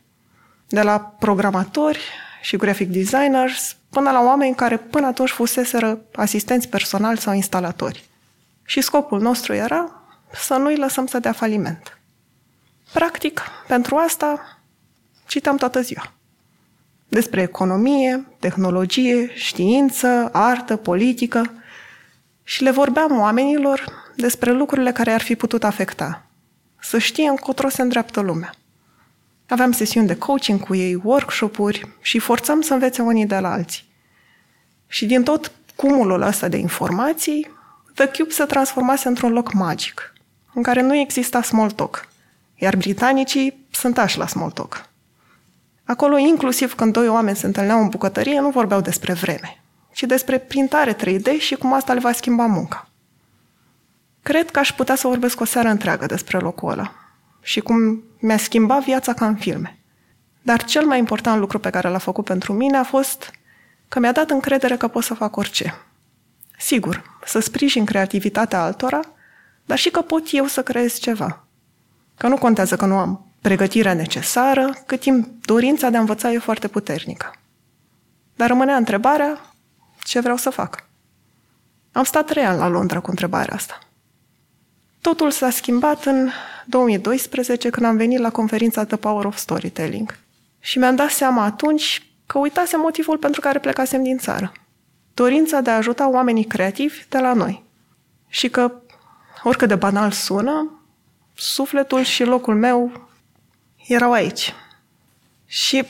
de 0.68 0.82
la 0.82 1.00
programatori 1.00 2.00
și 2.42 2.58
graphic 2.58 2.90
designers 2.90 3.76
până 3.90 4.12
la 4.12 4.22
oameni 4.22 4.56
care 4.56 4.78
până 4.78 5.08
atunci 5.08 5.30
fuseseră 5.30 6.02
asistenți 6.16 6.68
personali 6.68 7.20
sau 7.20 7.34
instalatori. 7.34 8.10
Și 8.64 8.82
scopul 8.82 9.22
nostru 9.22 9.54
era 9.54 10.02
să 10.34 10.56
nu-i 10.56 10.76
lăsăm 10.76 11.06
să 11.06 11.20
dea 11.20 11.32
faliment. 11.32 12.00
Practic, 12.94 13.42
pentru 13.68 13.96
asta 13.96 14.58
citam 15.28 15.58
toată 15.58 15.82
ziua 15.82 16.14
despre 17.12 17.42
economie, 17.42 18.26
tehnologie, 18.40 19.32
știință, 19.34 20.30
artă, 20.32 20.76
politică 20.76 21.54
și 22.44 22.64
le 22.64 22.72
vorbeam 22.72 23.20
oamenilor 23.20 23.86
despre 24.16 24.52
lucrurile 24.52 24.92
care 24.92 25.12
ar 25.12 25.22
fi 25.22 25.36
putut 25.36 25.64
afecta. 25.64 26.26
Să 26.80 26.98
știe 26.98 27.28
încotro 27.28 27.70
se 27.70 27.82
îndreaptă 27.82 28.20
lumea. 28.20 28.54
Aveam 29.48 29.72
sesiuni 29.72 30.08
de 30.08 30.16
coaching 30.16 30.60
cu 30.60 30.76
ei, 30.76 31.02
workshop-uri 31.04 31.90
și 32.02 32.20
forțam 32.20 32.62
să 32.62 32.74
învețe 32.74 33.02
unii 33.02 33.26
de 33.26 33.40
la 33.40 33.52
alții. 33.52 33.84
Și 34.88 35.06
din 35.06 35.24
tot 35.24 35.52
cumulul 35.76 36.22
ăsta 36.22 36.48
de 36.48 36.58
informații, 36.58 37.52
The 37.94 38.06
Cube 38.06 38.32
se 38.32 38.44
transformase 38.44 39.08
într-un 39.08 39.32
loc 39.32 39.54
magic, 39.54 40.14
în 40.54 40.64
care 40.64 40.82
nu 40.82 40.96
exista 40.96 41.42
small 41.42 41.72
talk, 41.72 42.08
iar 42.56 42.76
britanicii 42.76 43.66
sunt 43.72 43.98
așa 43.98 44.20
la 44.20 44.28
small 44.28 44.52
talk. 44.52 44.90
Acolo, 45.92 46.18
inclusiv 46.18 46.76
când 46.76 46.94
doi 46.94 47.08
oameni 47.08 47.38
se 47.38 47.46
întâlneau 47.46 47.82
în 47.82 47.90
bucătărie, 47.90 48.40
nu 48.40 48.50
vorbeau 48.50 48.82
despre 48.82 49.14
vreme, 49.14 49.62
ci 49.94 50.04
despre 50.04 50.38
printare 50.38 50.96
3D 50.96 51.40
și 51.40 51.56
cum 51.56 51.74
asta 51.74 51.94
le 51.94 52.00
va 52.00 52.12
schimba 52.12 52.46
munca. 52.46 52.90
Cred 54.22 54.52
că 54.52 54.60
aș 54.60 54.74
putea 54.74 54.96
să 54.96 55.08
vorbesc 55.08 55.40
o 55.40 55.46
seară 55.46 55.68
întreagă 55.68 56.06
despre 56.06 56.38
locul 56.38 56.72
ăla 56.72 56.94
și 57.42 57.60
cum 57.60 58.04
mi-a 58.20 58.38
schimbat 58.38 58.84
viața 58.84 59.14
ca 59.14 59.28
în 59.28 59.36
filme. 59.36 59.80
Dar 60.42 60.64
cel 60.64 60.86
mai 60.86 60.98
important 60.98 61.40
lucru 61.40 61.60
pe 61.60 61.70
care 61.70 61.90
l-a 61.90 61.98
făcut 61.98 62.26
pentru 62.26 62.54
mine 62.54 62.78
a 62.78 62.84
fost 62.84 63.32
că 63.88 64.00
mi-a 64.00 64.12
dat 64.12 64.30
încredere 64.30 64.78
că 64.78 64.88
pot 64.88 65.04
să 65.04 65.14
fac 65.14 65.36
orice. 65.36 65.76
Sigur, 66.58 67.20
să 67.26 67.40
sprijin 67.40 67.86
creativitatea 67.86 68.64
altora, 68.64 69.00
dar 69.66 69.78
și 69.78 69.90
că 69.90 70.02
pot 70.02 70.24
eu 70.32 70.46
să 70.46 70.64
creez 70.64 70.98
ceva. 70.98 71.44
Că 72.18 72.28
nu 72.28 72.38
contează 72.38 72.76
că 72.76 72.86
nu 72.86 72.98
am 72.98 73.31
pregătirea 73.42 73.94
necesară, 73.94 74.78
cât 74.86 75.00
timp 75.00 75.46
dorința 75.46 75.90
de 75.90 75.98
a 75.98 76.00
învăța 76.00 76.32
e 76.32 76.38
foarte 76.38 76.68
puternică. 76.68 77.32
Dar 78.36 78.48
rămânea 78.48 78.76
întrebarea, 78.76 79.54
ce 80.04 80.20
vreau 80.20 80.38
să 80.38 80.50
fac? 80.50 80.90
Am 81.92 82.04
stat 82.04 82.26
trei 82.26 82.46
ani 82.46 82.58
la 82.58 82.68
Londra 82.68 83.00
cu 83.00 83.10
întrebarea 83.10 83.56
asta. 83.56 83.80
Totul 85.02 85.32
s-a 85.32 85.50
schimbat 85.50 86.06
în 86.06 86.30
2012 86.66 87.70
când 87.70 87.86
am 87.86 87.98
venit 87.98 88.20
la 88.20 88.30
conferința 88.30 88.86
The 88.86 88.96
Power 88.96 89.26
of 89.26 89.38
Storytelling. 89.38 90.18
Și 90.60 90.78
mi-am 90.78 90.96
dat 90.96 91.10
seama 91.10 91.44
atunci 91.44 92.12
că 92.26 92.38
uitase 92.38 92.78
motivul 92.78 93.18
pentru 93.18 93.42
care 93.42 93.60
plecasem 93.60 94.04
din 94.04 94.18
țară. 94.18 94.52
Dorința 95.14 95.62
de 95.62 95.70
a 95.70 95.76
ajuta 95.76 96.10
oamenii 96.10 96.44
creativi 96.44 97.06
de 97.10 97.20
la 97.20 97.34
noi. 97.34 97.64
Și 98.28 98.50
că, 98.50 98.72
oricât 99.44 99.68
de 99.68 99.76
banal 99.76 100.12
sună, 100.12 100.82
sufletul 101.34 102.04
și 102.04 102.24
locul 102.24 102.56
meu 102.56 103.10
erau 103.88 104.12
aici. 104.12 104.54
Și 105.46 105.86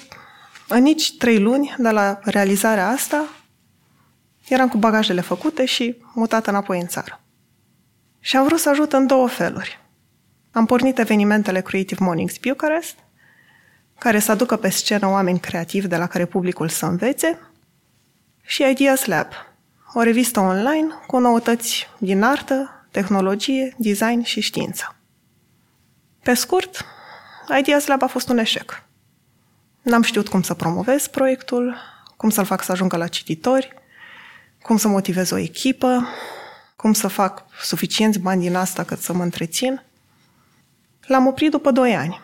în 0.67 0.81
nici 0.81 1.17
trei 1.17 1.39
luni 1.39 1.75
de 1.77 1.89
la 1.89 2.19
realizarea 2.24 2.88
asta, 2.88 3.24
eram 4.48 4.69
cu 4.69 4.77
bagajele 4.77 5.21
făcute 5.21 5.65
și 5.65 5.98
mutat 6.13 6.48
înapoi 6.48 6.79
în 6.79 6.88
țară. 6.88 7.21
Și 8.19 8.38
am 8.38 8.45
vrut 8.45 8.60
să 8.60 8.69
ajut 8.69 8.93
în 8.93 9.07
două 9.07 9.27
feluri. 9.27 9.79
Am 10.51 10.65
pornit 10.65 10.98
evenimentele 10.98 11.62
Creative 11.62 12.03
Mornings 12.03 12.38
Bucharest, 12.38 12.95
care 14.00 14.19
să 14.19 14.31
aducă 14.31 14.55
pe 14.55 14.69
scenă 14.69 15.07
oameni 15.07 15.39
creativi 15.39 15.88
de 15.88 15.98
la 15.98 16.07
care 16.07 16.25
publicul 16.25 16.69
să 16.69 16.86
învețe, 16.86 17.39
și 18.41 18.69
Ideas 18.69 19.05
Lab, 19.05 19.27
o 19.93 20.01
revistă 20.01 20.39
online 20.39 20.88
cu 21.07 21.17
noutăți 21.17 21.88
din 21.98 22.24
artă, 22.24 22.86
tehnologie, 22.91 23.75
design 23.77 24.21
și 24.21 24.39
știință. 24.39 24.95
Pe 26.24 26.33
scurt, 26.33 26.86
Ideas 27.60 27.86
Lab 27.86 28.01
a 28.01 28.07
fost 28.07 28.29
un 28.29 28.38
eșec. 28.38 28.83
N-am 29.81 30.01
știut 30.01 30.27
cum 30.27 30.41
să 30.41 30.53
promovez 30.53 31.07
proiectul, 31.07 31.77
cum 32.17 32.29
să-l 32.29 32.45
fac 32.45 32.63
să 32.63 32.71
ajungă 32.71 32.98
la 32.98 33.07
cititori, 33.07 33.74
cum 34.62 34.77
să 34.77 34.88
motivez 34.88 35.31
o 35.31 35.38
echipă, 35.38 36.07
cum 36.75 36.93
să 36.93 37.07
fac 37.07 37.45
suficienți 37.62 38.19
bani 38.19 38.41
din 38.41 38.55
asta 38.55 38.83
cât 38.83 39.00
să 39.00 39.13
mă 39.13 39.24
întrețin. 39.24 39.83
L-am 41.01 41.27
oprit 41.27 41.51
după 41.51 41.71
doi 41.71 41.95
ani, 41.95 42.19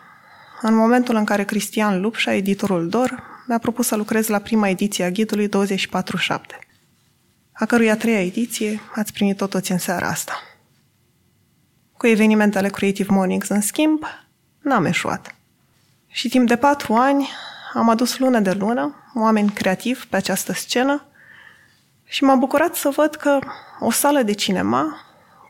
în 0.62 0.74
momentul 0.74 1.14
în 1.14 1.24
care 1.24 1.44
Cristian 1.44 2.00
Lupșa, 2.00 2.32
editorul 2.32 2.88
DOR, 2.88 3.22
mi-a 3.46 3.58
propus 3.58 3.86
să 3.86 3.96
lucrez 3.96 4.26
la 4.26 4.38
prima 4.38 4.68
ediție 4.68 5.04
a 5.04 5.10
ghidului 5.10 5.48
24-7, 5.48 5.50
a 7.52 7.66
cărui 7.66 7.90
a 7.90 7.96
treia 7.96 8.24
ediție 8.24 8.80
ați 8.94 9.12
primit-o 9.12 9.46
toți 9.46 9.72
în 9.72 9.78
seara 9.78 10.08
asta. 10.08 10.42
Cu 11.96 12.06
evenimentele 12.06 12.68
Creative 12.68 13.12
Mornings, 13.12 13.48
în 13.48 13.60
schimb, 13.60 14.04
n-am 14.60 14.84
eșuat. 14.84 15.34
Și 16.06 16.28
timp 16.28 16.48
de 16.48 16.56
patru 16.56 16.94
ani 16.94 17.28
am 17.74 17.88
adus 17.88 18.18
lună 18.18 18.40
de 18.40 18.52
lună 18.52 18.94
oameni 19.14 19.50
creativi 19.50 20.06
pe 20.06 20.16
această 20.16 20.52
scenă 20.52 21.04
și 22.04 22.24
m-a 22.24 22.34
bucurat 22.34 22.74
să 22.74 22.88
văd 22.88 23.14
că 23.14 23.38
o 23.80 23.90
sală 23.90 24.22
de 24.22 24.32
cinema 24.32 25.00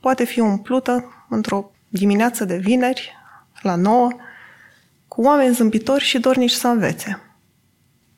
poate 0.00 0.24
fi 0.24 0.40
umplută 0.40 1.24
într-o 1.28 1.70
dimineață 1.88 2.44
de 2.44 2.56
vineri, 2.56 3.16
la 3.62 3.74
nouă, 3.74 4.10
cu 5.08 5.22
oameni 5.22 5.54
zâmbitori 5.54 6.04
și 6.04 6.18
dornici 6.18 6.50
să 6.50 6.68
învețe. 6.68 7.20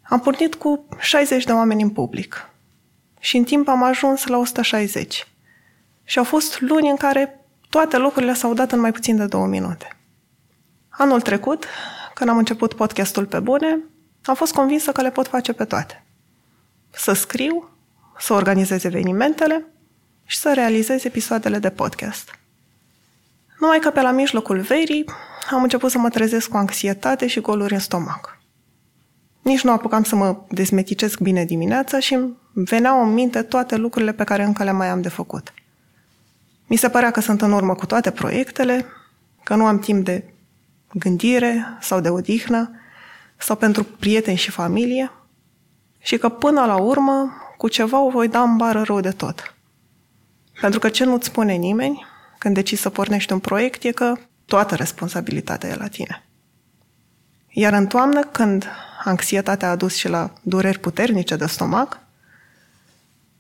Am 0.03 0.21
pornit 0.21 0.55
cu 0.55 0.89
60 0.99 1.45
de 1.45 1.53
oameni 1.53 1.83
în 1.83 1.91
public 1.91 2.49
și 3.19 3.37
în 3.37 3.45
timp 3.45 3.69
am 3.69 3.83
ajuns 3.83 4.27
la 4.27 4.39
160. 4.39 5.27
Și 6.05 6.19
au 6.19 6.25
fost 6.25 6.61
luni 6.61 6.89
în 6.89 6.97
care 6.97 7.41
toate 7.69 7.99
lucrurile 7.99 8.35
s-au 8.35 8.55
dat 8.55 8.73
în 8.73 8.81
mai 8.81 8.93
puțin 8.93 9.17
de 9.17 9.27
două 9.27 9.47
minute. 9.47 10.00
Anul 11.01 11.21
trecut, 11.21 11.65
când 12.15 12.31
am 12.31 12.37
început 12.37 12.75
podcastul 12.75 13.27
pe 13.27 13.39
bune, 13.39 13.79
am 14.25 14.35
fost 14.35 14.53
convinsă 14.53 14.93
că 14.93 15.03
le 15.03 15.11
pot 15.11 15.27
face 15.27 15.53
pe 15.53 15.65
toate. 15.65 16.05
Să 16.91 17.13
scriu, 17.13 17.69
să 18.19 18.33
organizez 18.33 18.85
evenimentele 18.85 19.67
și 20.25 20.39
să 20.39 20.53
realizez 20.55 21.05
episoadele 21.05 21.59
de 21.59 21.71
podcast. 21.71 22.39
Numai 23.61 23.79
că 23.79 23.91
pe 23.91 24.01
la 24.01 24.11
mijlocul 24.11 24.61
verii 24.61 25.05
am 25.51 25.63
început 25.63 25.91
să 25.91 25.99
mă 25.99 26.09
trezesc 26.09 26.49
cu 26.49 26.57
anxietate 26.57 27.27
și 27.27 27.41
goluri 27.41 27.73
în 27.73 27.79
stomac. 27.79 28.39
Nici 29.43 29.63
nu 29.63 29.73
apucam 29.73 30.03
să 30.03 30.17
mă 30.17 30.37
dezmeticesc 30.49 31.21
bine 31.21 31.45
dimineața 31.45 31.99
și 31.99 32.15
îmi 32.15 32.37
veneau 32.53 33.03
în 33.03 33.13
minte 33.13 33.43
toate 33.43 33.77
lucrurile 33.77 34.13
pe 34.13 34.25
care 34.25 34.45
încă 34.45 34.65
le 34.65 34.73
mai 34.73 34.89
am 34.89 35.01
de 35.01 35.09
făcut. 35.09 35.55
Mi 36.67 36.77
se 36.77 36.89
părea 36.89 37.11
că 37.11 37.21
sunt 37.21 37.43
în 37.43 37.53
urmă 37.53 37.75
cu 37.75 37.87
toate 37.87 38.11
proiectele, 38.11 38.87
că 39.45 39.55
nu 39.55 39.67
am 39.67 39.79
timp 39.79 40.05
de 40.05 40.25
gândire 40.93 41.77
sau 41.81 42.01
de 42.01 42.09
odihnă 42.09 42.71
sau 43.37 43.57
pentru 43.57 43.85
prieteni 43.85 44.37
și 44.37 44.51
familie 44.51 45.13
și 45.99 46.19
că 46.19 46.29
până 46.29 46.65
la 46.65 46.77
urmă 46.77 47.33
cu 47.57 47.69
ceva 47.69 48.01
o 48.01 48.11
voi 48.11 48.29
da 48.29 48.43
în 48.43 48.57
bară 48.57 48.83
rău 48.83 49.01
de 49.01 49.11
tot. 49.11 49.55
Pentru 50.61 50.79
că 50.79 50.89
ce 50.89 51.05
nu-ți 51.05 51.27
spune 51.27 51.53
nimeni 51.53 52.07
când 52.39 52.55
decizi 52.55 52.83
să 52.83 52.91
pornești 52.91 53.33
un 53.33 53.39
proiect 53.39 53.83
e 53.83 53.91
că 53.91 54.15
toată 54.45 54.75
responsabilitatea 54.75 55.69
e 55.69 55.75
la 55.75 55.89
tine. 55.89 56.25
Iar 57.49 57.73
în 57.73 57.87
toamnă, 57.87 58.21
când 58.21 58.67
anxietatea 59.05 59.71
a 59.71 59.77
dus 59.77 59.95
și 59.95 60.09
la 60.09 60.33
dureri 60.43 60.79
puternice 60.79 61.37
de 61.37 61.47
stomac, 61.47 61.99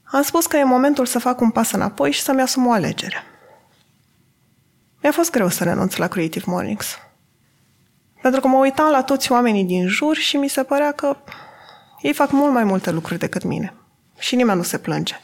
am 0.02 0.22
spus 0.22 0.46
că 0.46 0.56
e 0.56 0.64
momentul 0.64 1.06
să 1.06 1.18
fac 1.18 1.40
un 1.40 1.50
pas 1.50 1.70
înapoi 1.70 2.12
și 2.12 2.20
să-mi 2.20 2.40
asum 2.40 2.66
o 2.66 2.72
alegere. 2.72 3.24
Mi-a 5.02 5.12
fost 5.12 5.30
greu 5.30 5.48
să 5.48 5.64
renunț 5.64 5.96
la 5.96 6.06
Creative 6.08 6.44
Mornings. 6.46 6.98
Pentru 8.22 8.40
că 8.40 8.48
mă 8.48 8.56
uitam 8.56 8.90
la 8.90 9.02
toți 9.02 9.32
oamenii 9.32 9.64
din 9.64 9.88
jur 9.88 10.16
și 10.16 10.36
mi 10.36 10.48
se 10.48 10.62
părea 10.62 10.92
că 10.92 11.16
ei 12.00 12.12
fac 12.12 12.30
mult 12.30 12.52
mai 12.52 12.64
multe 12.64 12.90
lucruri 12.90 13.18
decât 13.18 13.42
mine. 13.42 13.74
Și 14.18 14.36
nimeni 14.36 14.56
nu 14.56 14.64
se 14.64 14.78
plânge. 14.78 15.20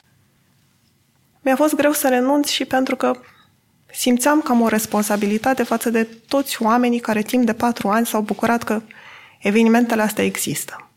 Mi-a 1.41 1.57
fost 1.57 1.75
greu 1.75 1.93
să 1.93 2.09
renunț 2.09 2.49
și 2.49 2.65
pentru 2.65 2.97
că 2.97 3.13
simțeam 3.93 4.41
că 4.41 4.53
am 4.53 4.61
o 4.61 4.69
responsabilitate 4.69 5.63
față 5.63 5.91
de 5.91 6.05
toți 6.05 6.63
oamenii 6.63 7.01
care 7.01 7.23
timp 7.23 7.47
de 7.47 7.53
patru 7.53 7.89
ani 7.89 8.07
s-au 8.07 8.21
bucurat 8.21 8.63
că 8.63 8.83
evenimentele 9.39 10.03
astea 10.03 10.25
există. 10.25 10.91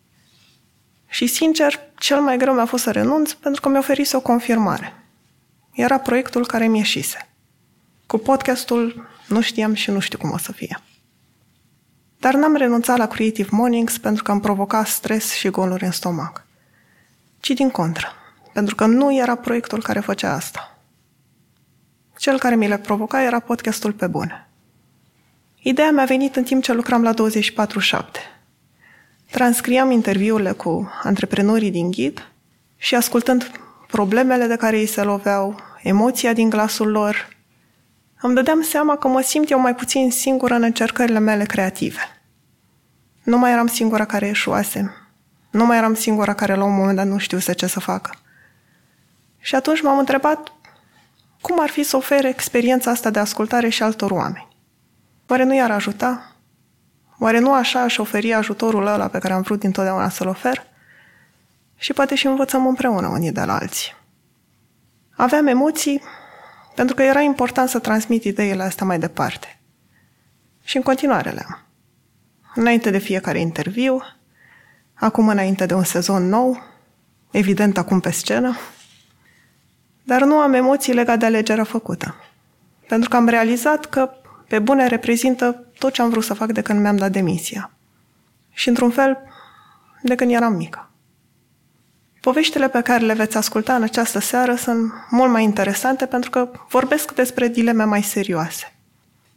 Și, 1.07 1.27
sincer, 1.27 1.79
cel 1.97 2.21
mai 2.21 2.37
greu 2.37 2.53
mi-a 2.53 2.65
fost 2.65 2.83
să 2.83 2.91
renunț 2.91 3.31
pentru 3.31 3.61
că 3.61 3.69
mi-a 3.69 3.79
oferit 3.79 4.13
o 4.13 4.21
confirmare. 4.21 4.93
Era 5.71 5.97
proiectul 5.99 6.45
care 6.45 6.67
mi 6.67 6.77
ieșise. 6.77 7.29
Cu 8.05 8.17
podcastul 8.17 9.07
nu 9.27 9.41
știam 9.41 9.73
și 9.73 9.91
nu 9.91 9.99
știu 9.99 10.17
cum 10.17 10.31
o 10.31 10.37
să 10.37 10.51
fie. 10.51 10.79
Dar 12.19 12.33
n-am 12.33 12.55
renunțat 12.55 12.97
la 12.97 13.07
Creative 13.07 13.49
Mornings 13.51 13.97
pentru 13.97 14.23
că 14.23 14.31
am 14.31 14.39
provocat 14.39 14.87
stres 14.87 15.33
și 15.33 15.49
goluri 15.49 15.83
în 15.83 15.91
stomac. 15.91 16.45
Ci 17.39 17.49
din 17.49 17.69
contră, 17.69 18.07
pentru 18.53 18.75
că 18.75 18.85
nu 18.85 19.15
era 19.15 19.35
proiectul 19.35 19.81
care 19.81 19.99
făcea 19.99 20.33
asta. 20.33 20.77
Cel 22.17 22.39
care 22.39 22.55
mi 22.55 22.67
le 22.67 22.77
provoca 22.77 23.23
era 23.23 23.39
podcastul 23.39 23.91
pe 23.91 24.07
bune. 24.07 24.49
Ideea 25.61 25.91
mi-a 25.91 26.05
venit 26.05 26.35
în 26.35 26.43
timp 26.43 26.63
ce 26.63 26.73
lucram 26.73 27.03
la 27.03 27.13
24-7. 27.13 27.17
Transcriam 29.31 29.91
interviurile 29.91 30.51
cu 30.51 30.91
antreprenorii 31.03 31.71
din 31.71 31.91
ghid 31.91 32.31
și 32.77 32.95
ascultând 32.95 33.51
problemele 33.87 34.45
de 34.45 34.55
care 34.55 34.79
ei 34.79 34.85
se 34.85 35.01
loveau, 35.01 35.59
emoția 35.83 36.33
din 36.33 36.49
glasul 36.49 36.87
lor, 36.87 37.38
îmi 38.21 38.35
dădeam 38.35 38.61
seama 38.61 38.97
că 38.97 39.07
mă 39.07 39.21
simt 39.21 39.49
eu 39.49 39.59
mai 39.59 39.75
puțin 39.75 40.11
singură 40.11 40.53
în 40.53 40.63
încercările 40.63 41.19
mele 41.19 41.45
creative. 41.45 41.99
Nu 43.23 43.37
mai 43.37 43.51
eram 43.51 43.67
singura 43.67 44.05
care 44.05 44.27
eșuase. 44.27 44.93
Nu 45.51 45.65
mai 45.65 45.77
eram 45.77 45.93
singura 45.93 46.33
care 46.33 46.55
la 46.55 46.63
un 46.63 46.75
moment 46.75 46.95
dat 46.95 47.07
nu 47.07 47.17
știu 47.17 47.39
ce 47.39 47.67
să 47.67 47.79
facă. 47.79 48.11
Și 49.39 49.55
atunci 49.55 49.81
m-am 49.81 49.97
întrebat 49.97 50.53
cum 51.41 51.59
ar 51.59 51.69
fi 51.69 51.83
să 51.83 51.95
ofere 51.95 52.29
experiența 52.29 52.91
asta 52.91 53.09
de 53.09 53.19
ascultare 53.19 53.69
și 53.69 53.83
altor 53.83 54.11
oameni. 54.11 54.47
Oare 55.27 55.43
nu 55.43 55.55
i-ar 55.55 55.71
ajuta? 55.71 56.35
Oare 57.19 57.39
nu 57.39 57.53
așa 57.53 57.81
aș 57.81 57.97
oferi 57.97 58.33
ajutorul 58.33 58.87
ăla 58.87 59.07
pe 59.07 59.19
care 59.19 59.33
am 59.33 59.41
vrut 59.41 59.59
dintotdeauna 59.59 60.09
să-l 60.09 60.27
ofer? 60.27 60.67
Și 61.75 61.93
poate 61.93 62.15
și 62.15 62.25
învățăm 62.25 62.67
împreună 62.67 63.07
unii 63.07 63.31
de 63.31 63.43
la 63.43 63.57
alții. 63.57 63.95
Aveam 65.15 65.47
emoții 65.47 66.01
pentru 66.79 66.97
că 66.97 67.03
era 67.03 67.21
important 67.21 67.69
să 67.69 67.79
transmit 67.79 68.23
ideile 68.23 68.63
astea 68.63 68.85
mai 68.85 68.99
departe. 68.99 69.59
Și 70.63 70.75
în 70.77 70.83
continuare 70.83 71.29
le 71.29 71.45
am. 71.47 71.59
Înainte 72.55 72.89
de 72.89 72.97
fiecare 72.97 73.39
interviu, 73.39 74.01
acum 74.93 75.27
înainte 75.27 75.65
de 75.65 75.73
un 75.73 75.83
sezon 75.83 76.29
nou, 76.29 76.63
evident 77.31 77.77
acum 77.77 77.99
pe 77.99 78.11
scenă, 78.11 78.57
dar 80.03 80.23
nu 80.23 80.35
am 80.35 80.53
emoții 80.53 80.93
legate 80.93 81.17
de 81.17 81.25
alegerea 81.25 81.63
făcută. 81.63 82.15
Pentru 82.87 83.09
că 83.09 83.15
am 83.15 83.27
realizat 83.27 83.85
că 83.85 84.11
pe 84.47 84.59
bune 84.59 84.87
reprezintă 84.87 85.65
tot 85.77 85.93
ce 85.93 86.01
am 86.01 86.09
vrut 86.09 86.23
să 86.23 86.33
fac 86.33 86.51
de 86.51 86.61
când 86.61 86.81
mi-am 86.81 86.97
dat 86.97 87.11
demisia. 87.11 87.71
Și 88.51 88.67
într-un 88.67 88.89
fel, 88.89 89.17
de 90.01 90.15
când 90.15 90.31
eram 90.31 90.53
mică. 90.53 90.88
Poveștile 92.21 92.69
pe 92.69 92.81
care 92.81 93.05
le 93.05 93.13
veți 93.13 93.37
asculta 93.37 93.75
în 93.75 93.83
această 93.83 94.19
seară 94.19 94.55
sunt 94.55 94.93
mult 95.09 95.31
mai 95.31 95.43
interesante 95.43 96.05
pentru 96.05 96.29
că 96.29 96.51
vorbesc 96.69 97.13
despre 97.13 97.47
dileme 97.47 97.83
mai 97.83 98.03
serioase. 98.03 98.73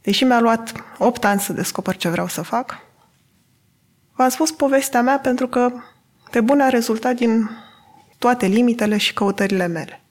Deși 0.03 0.25
mi-a 0.25 0.41
luat 0.41 0.73
8 0.99 1.25
ani 1.25 1.41
să 1.41 1.53
descoper 1.53 1.97
ce 1.97 2.09
vreau 2.09 2.29
să 2.29 2.43
fac, 2.43 2.79
v-am 4.15 4.29
spus 4.29 4.51
povestea 4.51 5.03
mea 5.03 5.19
pentru 5.19 5.49
că 5.49 5.73
pe 6.31 6.41
bune 6.41 6.63
a 6.63 6.69
rezultat 6.69 7.15
din 7.15 7.51
toate 8.19 8.47
limitele 8.47 8.97
și 8.97 9.13
căutările 9.13 9.67
mele. 9.67 10.03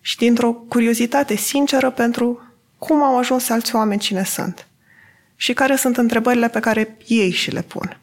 Și 0.00 0.16
dintr-o 0.16 0.52
curiozitate 0.52 1.36
sinceră 1.36 1.90
pentru 1.90 2.42
cum 2.78 3.02
au 3.02 3.18
ajuns 3.18 3.48
alți 3.48 3.74
oameni 3.74 4.00
cine 4.00 4.24
sunt 4.24 4.66
și 5.36 5.52
care 5.52 5.76
sunt 5.76 5.96
întrebările 5.96 6.48
pe 6.48 6.60
care 6.60 6.96
ei 7.06 7.30
și 7.30 7.50
le 7.50 7.62
pun. 7.62 8.00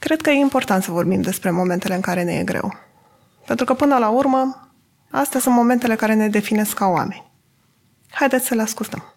Cred 0.00 0.20
că 0.20 0.30
e 0.30 0.34
important 0.34 0.82
să 0.82 0.90
vorbim 0.90 1.20
despre 1.20 1.50
momentele 1.50 1.94
în 1.94 2.00
care 2.00 2.22
ne 2.22 2.32
e 2.32 2.44
greu. 2.44 2.74
Pentru 3.46 3.64
că, 3.64 3.74
până 3.74 3.98
la 3.98 4.08
urmă, 4.08 4.72
astea 5.10 5.40
sunt 5.40 5.54
momentele 5.54 5.96
care 5.96 6.14
ne 6.14 6.28
definesc 6.28 6.74
ca 6.74 6.86
oameni. 6.86 7.32
Haideți 8.10 8.46
să 8.46 8.54
le 8.54 8.62
ascultăm. 8.62 9.14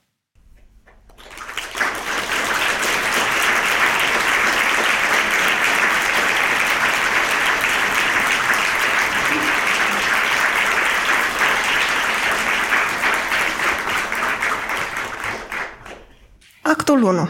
Actul 16.61 17.03
1. 17.03 17.29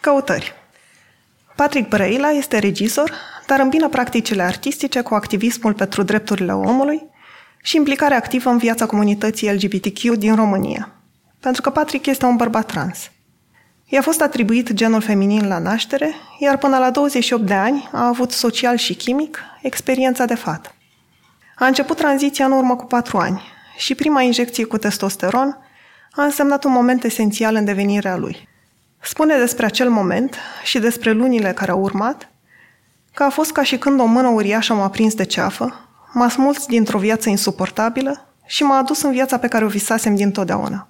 Căutări. 0.00 0.57
Patrick 1.58 1.88
Brăila 1.88 2.30
este 2.30 2.58
regizor, 2.58 3.12
dar 3.46 3.60
îmbină 3.60 3.88
practicile 3.88 4.42
artistice 4.42 5.00
cu 5.00 5.14
activismul 5.14 5.72
pentru 5.72 6.02
drepturile 6.02 6.52
omului 6.52 7.02
și 7.62 7.76
implicarea 7.76 8.16
activă 8.16 8.50
în 8.50 8.58
viața 8.58 8.86
comunității 8.86 9.52
LGBTQ 9.52 10.00
din 10.00 10.34
România. 10.34 10.92
Pentru 11.40 11.62
că 11.62 11.70
Patrick 11.70 12.06
este 12.06 12.24
un 12.24 12.36
bărbat 12.36 12.66
trans. 12.66 13.10
I-a 13.84 14.02
fost 14.02 14.20
atribuit 14.20 14.72
genul 14.72 15.00
feminin 15.00 15.48
la 15.48 15.58
naștere, 15.58 16.14
iar 16.38 16.58
până 16.58 16.78
la 16.78 16.90
28 16.90 17.46
de 17.46 17.54
ani 17.54 17.88
a 17.92 18.06
avut 18.06 18.30
social 18.30 18.76
și 18.76 18.94
chimic 18.94 19.38
experiența 19.62 20.24
de 20.24 20.34
fată. 20.34 20.74
A 21.56 21.66
început 21.66 21.96
tranziția 21.96 22.44
în 22.44 22.52
urmă 22.52 22.76
cu 22.76 22.84
patru 22.84 23.16
ani 23.16 23.42
și 23.76 23.94
prima 23.94 24.22
injecție 24.22 24.64
cu 24.64 24.78
testosteron 24.78 25.58
a 26.10 26.22
însemnat 26.22 26.64
un 26.64 26.72
moment 26.72 27.04
esențial 27.04 27.54
în 27.54 27.64
devenirea 27.64 28.16
lui. 28.16 28.48
Spune 29.00 29.36
despre 29.38 29.66
acel 29.66 29.90
moment 29.90 30.36
și 30.62 30.78
despre 30.78 31.12
lunile 31.12 31.52
care 31.52 31.70
au 31.70 31.80
urmat 31.80 32.30
că 33.14 33.22
a 33.22 33.28
fost 33.28 33.52
ca 33.52 33.62
și 33.62 33.78
când 33.78 34.00
o 34.00 34.04
mână 34.04 34.28
uriașă 34.28 34.74
m-a 34.74 34.88
prins 34.88 35.14
de 35.14 35.24
ceafă, 35.24 35.88
m-a 36.12 36.28
smulț 36.28 36.64
dintr-o 36.64 36.98
viață 36.98 37.28
insuportabilă 37.28 38.26
și 38.46 38.62
m-a 38.62 38.76
adus 38.76 39.02
în 39.02 39.10
viața 39.10 39.38
pe 39.38 39.48
care 39.48 39.64
o 39.64 39.68
visasem 39.68 40.14
dintotdeauna. 40.14 40.88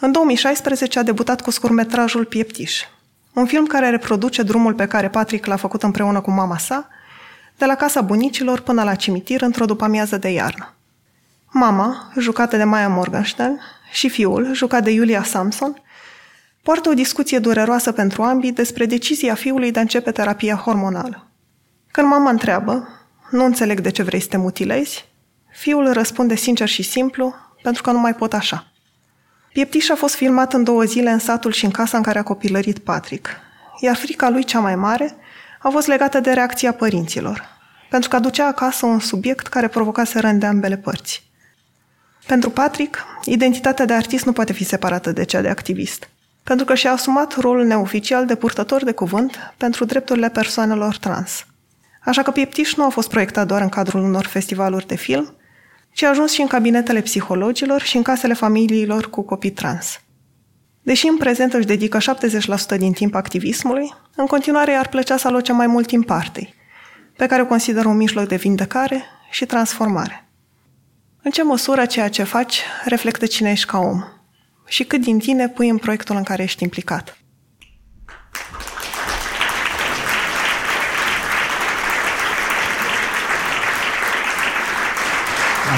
În 0.00 0.12
2016 0.12 0.98
a 0.98 1.02
debutat 1.02 1.40
cu 1.40 1.50
scurmetrajul 1.50 2.24
Pieptiș, 2.24 2.82
un 3.32 3.46
film 3.46 3.66
care 3.66 3.90
reproduce 3.90 4.42
drumul 4.42 4.74
pe 4.74 4.86
care 4.86 5.08
Patrick 5.08 5.46
l-a 5.46 5.56
făcut 5.56 5.82
împreună 5.82 6.20
cu 6.20 6.30
mama 6.30 6.58
sa, 6.58 6.88
de 7.58 7.64
la 7.64 7.74
casa 7.74 8.00
bunicilor 8.00 8.60
până 8.60 8.82
la 8.82 8.94
cimitir 8.94 9.42
într-o 9.42 9.64
după-amiază 9.64 10.16
de 10.16 10.28
iarnă. 10.28 10.74
Mama, 11.50 12.12
jucată 12.18 12.56
de 12.56 12.64
Maya 12.64 12.88
Morgenstern, 12.88 13.60
și 13.92 14.08
fiul, 14.08 14.54
jucat 14.54 14.82
de 14.82 14.94
Julia 14.94 15.22
Samson, 15.22 15.82
poartă 16.66 16.88
o 16.88 16.94
discuție 16.94 17.38
dureroasă 17.38 17.92
pentru 17.92 18.22
ambii 18.22 18.52
despre 18.52 18.86
decizia 18.86 19.34
fiului 19.34 19.70
de 19.70 19.78
a 19.78 19.82
începe 19.82 20.10
terapia 20.10 20.54
hormonală. 20.54 21.30
Când 21.90 22.08
mama 22.08 22.30
întreabă, 22.30 22.88
nu 23.30 23.44
înțeleg 23.44 23.80
de 23.80 23.90
ce 23.90 24.02
vrei 24.02 24.20
să 24.20 24.28
te 24.28 24.36
mutilezi, 24.36 25.08
fiul 25.52 25.92
răspunde 25.92 26.34
sincer 26.34 26.68
și 26.68 26.82
simplu, 26.82 27.34
pentru 27.62 27.82
că 27.82 27.90
nu 27.90 27.98
mai 27.98 28.14
pot 28.14 28.32
așa. 28.32 28.66
Pieptiș 29.52 29.88
a 29.88 29.94
fost 29.94 30.14
filmat 30.14 30.52
în 30.52 30.64
două 30.64 30.82
zile 30.82 31.10
în 31.10 31.18
satul 31.18 31.52
și 31.52 31.64
în 31.64 31.70
casa 31.70 31.96
în 31.96 32.02
care 32.02 32.18
a 32.18 32.22
copilărit 32.22 32.78
Patrick, 32.78 33.28
iar 33.80 33.96
frica 33.96 34.28
lui 34.28 34.44
cea 34.44 34.60
mai 34.60 34.76
mare 34.76 35.16
a 35.62 35.68
fost 35.68 35.86
legată 35.86 36.20
de 36.20 36.32
reacția 36.32 36.72
părinților, 36.72 37.44
pentru 37.90 38.08
că 38.08 38.16
aducea 38.16 38.46
acasă 38.46 38.86
un 38.86 38.98
subiect 38.98 39.46
care 39.46 39.68
provocase 39.68 40.18
rând 40.18 40.40
de 40.40 40.46
ambele 40.46 40.76
părți. 40.76 41.30
Pentru 42.26 42.50
Patrick, 42.50 43.04
identitatea 43.24 43.84
de 43.84 43.92
artist 43.92 44.24
nu 44.24 44.32
poate 44.32 44.52
fi 44.52 44.64
separată 44.64 45.12
de 45.12 45.24
cea 45.24 45.40
de 45.40 45.48
activist, 45.48 46.08
pentru 46.46 46.64
că 46.64 46.74
și-a 46.74 46.92
asumat 46.92 47.36
rolul 47.36 47.64
neoficial 47.64 48.26
de 48.26 48.34
purtător 48.34 48.84
de 48.84 48.92
cuvânt 48.92 49.54
pentru 49.56 49.84
drepturile 49.84 50.28
persoanelor 50.28 50.96
trans. 50.96 51.46
Așa 52.04 52.22
că 52.22 52.30
Pieptiș 52.30 52.74
nu 52.74 52.84
a 52.84 52.88
fost 52.88 53.08
proiectat 53.08 53.46
doar 53.46 53.62
în 53.62 53.68
cadrul 53.68 54.02
unor 54.02 54.26
festivaluri 54.26 54.86
de 54.86 54.94
film, 54.94 55.34
ci 55.92 56.02
a 56.02 56.08
ajuns 56.08 56.32
și 56.32 56.40
în 56.40 56.46
cabinetele 56.46 57.00
psihologilor 57.00 57.80
și 57.80 57.96
în 57.96 58.02
casele 58.02 58.34
familiilor 58.34 59.10
cu 59.10 59.22
copii 59.22 59.50
trans. 59.50 60.00
Deși 60.82 61.06
în 61.06 61.16
prezent 61.16 61.52
își 61.52 61.66
dedică 61.66 61.98
70% 62.76 62.78
din 62.78 62.92
timp 62.92 63.14
activismului, 63.14 63.94
în 64.16 64.26
continuare 64.26 64.72
ar 64.72 64.88
plăcea 64.88 65.16
să 65.16 65.26
aloce 65.26 65.52
mai 65.52 65.66
mult 65.66 65.86
timp 65.86 66.10
artei, 66.10 66.54
pe 67.16 67.26
care 67.26 67.42
o 67.42 67.46
consideră 67.46 67.88
un 67.88 67.96
mijloc 67.96 68.28
de 68.28 68.36
vindecare 68.36 69.04
și 69.30 69.46
transformare. 69.46 70.28
În 71.22 71.30
ce 71.30 71.42
măsură 71.42 71.86
ceea 71.86 72.08
ce 72.08 72.22
faci 72.22 72.62
reflectă 72.84 73.26
cine 73.26 73.50
ești 73.50 73.66
ca 73.66 73.78
om 73.78 74.04
și 74.66 74.84
cât 74.84 75.00
din 75.00 75.18
tine 75.18 75.48
pui 75.48 75.68
în 75.68 75.78
proiectul 75.78 76.16
în 76.16 76.22
care 76.22 76.42
ești 76.42 76.62
implicat. 76.62 77.18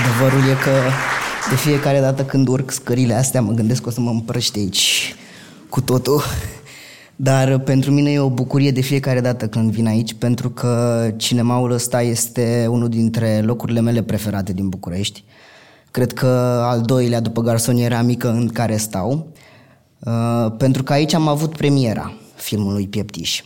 Adevărul 0.01 0.51
e 0.51 0.55
că 0.63 0.91
de 1.49 1.57
fiecare 1.57 2.01
dată 2.01 2.25
când 2.25 2.49
urc 2.49 2.71
scările 2.71 3.15
astea 3.15 3.41
mă 3.41 3.53
gândesc 3.53 3.83
că 3.83 3.89
o 3.89 3.93
să 3.93 4.01
mă 4.01 4.11
împrăște 4.11 4.59
aici 4.59 5.15
cu 5.69 5.81
totul. 5.81 6.23
Dar 7.17 7.59
pentru 7.59 7.91
mine 7.91 8.11
e 8.11 8.19
o 8.19 8.31
bucurie 8.31 8.71
de 8.71 8.81
fiecare 8.81 9.21
dată 9.21 9.49
când 9.49 9.71
vin 9.71 9.87
aici, 9.87 10.15
pentru 10.15 10.51
că 10.51 11.11
cinemaul 11.17 11.71
ăsta 11.71 12.03
este 12.03 12.67
unul 12.71 12.89
dintre 12.89 13.41
locurile 13.41 13.81
mele 13.81 14.03
preferate 14.03 14.53
din 14.53 14.69
București. 14.69 15.25
Cred 15.91 16.13
că 16.13 16.27
al 16.65 16.81
doilea 16.81 17.21
după 17.21 17.41
garsoniera 17.41 18.03
mică 18.03 18.31
în 18.31 18.49
care 18.49 18.77
stau, 18.77 19.27
uh, 19.99 20.53
pentru 20.59 20.83
că 20.83 20.93
aici 20.93 21.15
am 21.15 21.29
avut 21.29 21.57
premiera 21.57 22.13
filmului 22.35 22.89
Pieptiș, 22.89 23.43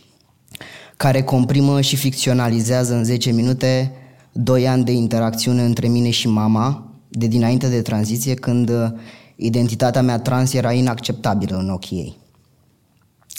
care 0.96 1.22
comprimă 1.22 1.80
și 1.80 1.96
ficționalizează 1.96 2.94
în 2.94 3.04
10 3.04 3.30
minute 3.30 3.92
doi 4.32 4.68
ani 4.68 4.84
de 4.84 4.92
interacțiune 4.92 5.62
între 5.62 5.88
mine 5.88 6.10
și 6.10 6.28
mama, 6.28 6.86
de 7.08 7.26
dinainte 7.26 7.68
de 7.68 7.82
tranziție, 7.82 8.34
când 8.34 8.68
uh, 8.68 8.90
identitatea 9.36 10.02
mea 10.02 10.18
trans 10.18 10.52
era 10.52 10.72
inacceptabilă 10.72 11.56
în 11.56 11.70
ochii 11.70 11.96
ei. 11.96 12.16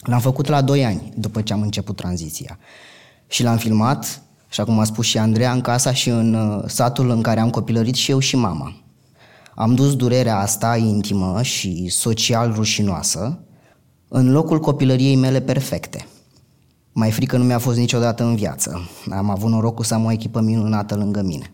L-am 0.04 0.20
făcut 0.20 0.48
la 0.48 0.62
doi 0.62 0.86
ani 0.86 1.14
după 1.16 1.42
ce 1.42 1.54
am 1.54 1.62
început 1.62 1.96
tranziția. 1.96 2.60
Și 3.28 3.44
l-am 3.44 3.58
filmat, 3.58 4.22
așa 4.50 4.64
cum 4.64 4.80
a 4.80 4.84
spus 4.84 5.06
și 5.06 5.18
Andreea, 5.18 5.52
în 5.52 5.62
casa 5.62 5.94
și 5.94 6.10
în 6.10 6.34
uh, 6.34 6.64
satul 6.68 7.10
în 7.10 7.22
care 7.22 7.40
am 7.40 7.50
copilărit 7.50 7.96
și 7.96 8.12
eu 8.12 8.20
și 8.20 8.36
mama. 8.36 8.83
Am 9.56 9.76
dus 9.76 9.96
durerea 9.96 10.40
asta 10.40 10.78
intimă 10.78 11.42
și 11.42 11.90
social 11.90 12.54
rușinoasă 12.54 13.40
în 14.08 14.32
locul 14.32 14.60
copilăriei 14.60 15.16
mele 15.16 15.42
perfecte– 15.42 16.08
mai 16.96 17.12
frică 17.12 17.38
nu 17.38 17.44
mi-a 17.44 17.58
fost 17.58 17.78
niciodată 17.78 18.24
în 18.24 18.36
viață. 18.36 18.90
Am 19.10 19.30
avut 19.30 19.50
norocul 19.50 19.84
să 19.84 19.94
am 19.94 20.06
o 20.06 20.12
echipă 20.12 20.42
minunată 20.42 20.96
lângă 20.96 21.22
mine. 21.22 21.54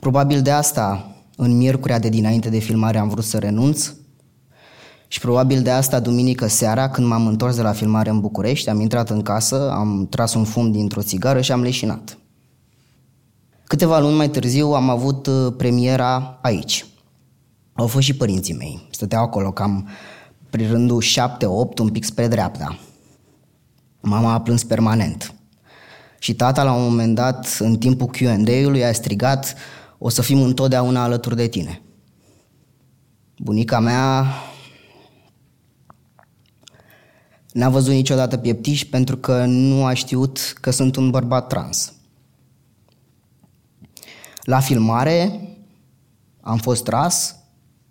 Probabil 0.00 0.42
de 0.42 0.50
asta, 0.50 1.16
în 1.36 1.56
miercurea 1.56 1.98
de 1.98 2.08
dinainte 2.08 2.48
de 2.48 2.58
filmare 2.58 2.98
am 2.98 3.08
vrut 3.08 3.24
să 3.24 3.38
renunț 3.38 3.92
și 5.08 5.20
probabil 5.20 5.62
de 5.62 5.70
asta, 5.70 6.00
duminică 6.00 6.46
seara, 6.46 6.90
când 6.90 7.06
m-am 7.06 7.26
întors 7.26 7.56
de 7.56 7.62
la 7.62 7.72
filmare 7.72 8.10
în 8.10 8.20
București, 8.20 8.68
am 8.68 8.80
intrat 8.80 9.10
în 9.10 9.22
casă, 9.22 9.70
am 9.70 10.06
tras 10.10 10.34
un 10.34 10.44
fum 10.44 10.70
dintr-o 10.70 11.02
țigară 11.02 11.40
și 11.40 11.52
am 11.52 11.62
leșinat. 11.62 12.18
Câteva 13.66 13.98
luni 13.98 14.16
mai 14.16 14.30
târziu 14.30 14.72
am 14.72 14.90
avut 14.90 15.26
uh, 15.26 15.54
premiera 15.56 16.38
aici. 16.42 16.86
Au 17.72 17.86
fost 17.86 18.04
și 18.04 18.16
părinții 18.16 18.54
mei. 18.54 18.86
Stăteau 18.90 19.22
acolo 19.22 19.52
cam 19.52 19.88
prin 20.50 20.68
rândul 20.68 21.02
7-8, 21.02 21.78
un 21.78 21.88
pic 21.88 22.04
spre 22.04 22.28
dreapta. 22.28 22.78
Mama 24.00 24.32
a 24.32 24.40
plâns 24.40 24.64
permanent. 24.64 25.34
Și 26.18 26.34
tata, 26.34 26.62
la 26.62 26.72
un 26.72 26.82
moment 26.82 27.14
dat, 27.14 27.56
în 27.58 27.76
timpul 27.76 28.06
Q&A-ului, 28.06 28.84
a 28.84 28.92
strigat 28.92 29.54
o 29.98 30.08
să 30.08 30.22
fim 30.22 30.42
întotdeauna 30.42 31.02
alături 31.02 31.36
de 31.36 31.46
tine. 31.46 31.82
Bunica 33.38 33.80
mea 33.80 34.26
n-a 37.52 37.68
văzut 37.68 37.92
niciodată 37.92 38.36
pieptiș 38.36 38.84
pentru 38.84 39.16
că 39.16 39.44
nu 39.44 39.84
a 39.84 39.92
știut 39.92 40.38
că 40.60 40.70
sunt 40.70 40.96
un 40.96 41.10
bărbat 41.10 41.46
trans. 41.46 41.95
La 44.46 44.60
filmare 44.60 45.40
am 46.40 46.56
fost 46.56 46.84
tras, 46.84 47.36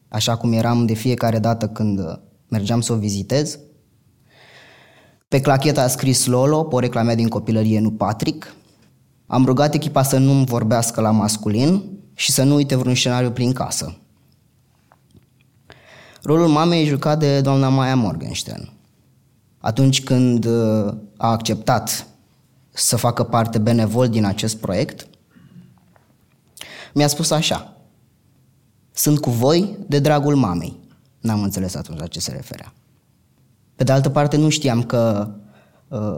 așa 0.08 0.38
cum 0.38 0.54
eram 0.54 0.86
de 0.86 0.94
fiecare 0.94 1.40
dată 1.40 1.68
când 1.68 2.20
mergeam 2.48 2.82
să 2.82 2.94
o 2.94 2.98
vizitez– 2.98 3.58
pe 5.28 5.42
clacheta 5.42 5.82
a 5.82 5.88
scris 5.88 6.26
Lolo, 6.26 6.64
porecla 6.64 7.02
mea 7.02 7.16
din 7.16 7.28
copilărie, 7.28 7.80
nu 7.80 7.92
Patrick. 7.92 8.56
Am 9.28 9.46
rugat 9.46 9.74
echipa 9.74 10.04
să 10.04 10.18
nu-mi 10.18 10.46
vorbească 10.46 11.02
la 11.02 11.12
masculin 11.12 11.84
și 12.14 12.32
să 12.32 12.44
nu 12.44 12.56
uite 12.56 12.76
vreun 12.76 12.96
scenariu 12.96 13.32
prin 13.32 13.54
casă. 13.54 13.98
Rolul 16.22 16.48
mamei 16.48 16.82
e 16.82 16.86
jucat 16.86 17.20
de 17.20 17.42
doamna 17.42 17.70
Maya 17.70 17.96
Morgenstern. 17.96 18.70
Atunci 19.58 20.04
când 20.04 20.46
uh, 20.46 20.94
a 21.18 21.32
acceptat 21.32 22.08
să 22.70 22.96
facă 22.96 23.24
parte 23.24 23.58
benevol 23.58 24.10
din 24.10 24.26
acest 24.26 24.58
proiect, 24.58 25.08
mi-a 26.96 27.08
spus 27.08 27.32
așa, 27.32 27.78
sunt 28.92 29.20
cu 29.20 29.30
voi 29.30 29.78
de 29.88 30.00
dragul 30.00 30.36
mamei. 30.36 30.80
N-am 31.20 31.44
înțeles 31.44 31.76
atunci 31.76 32.00
la 32.00 32.08
ce 32.08 32.20
se 32.20 32.32
referea. 32.32 32.74
Pe 33.76 33.84
de 33.84 33.92
altă 33.92 34.10
parte, 34.10 34.38
nu 34.38 34.50
știam 34.50 34.84
că 34.84 35.32
uh, 35.88 36.18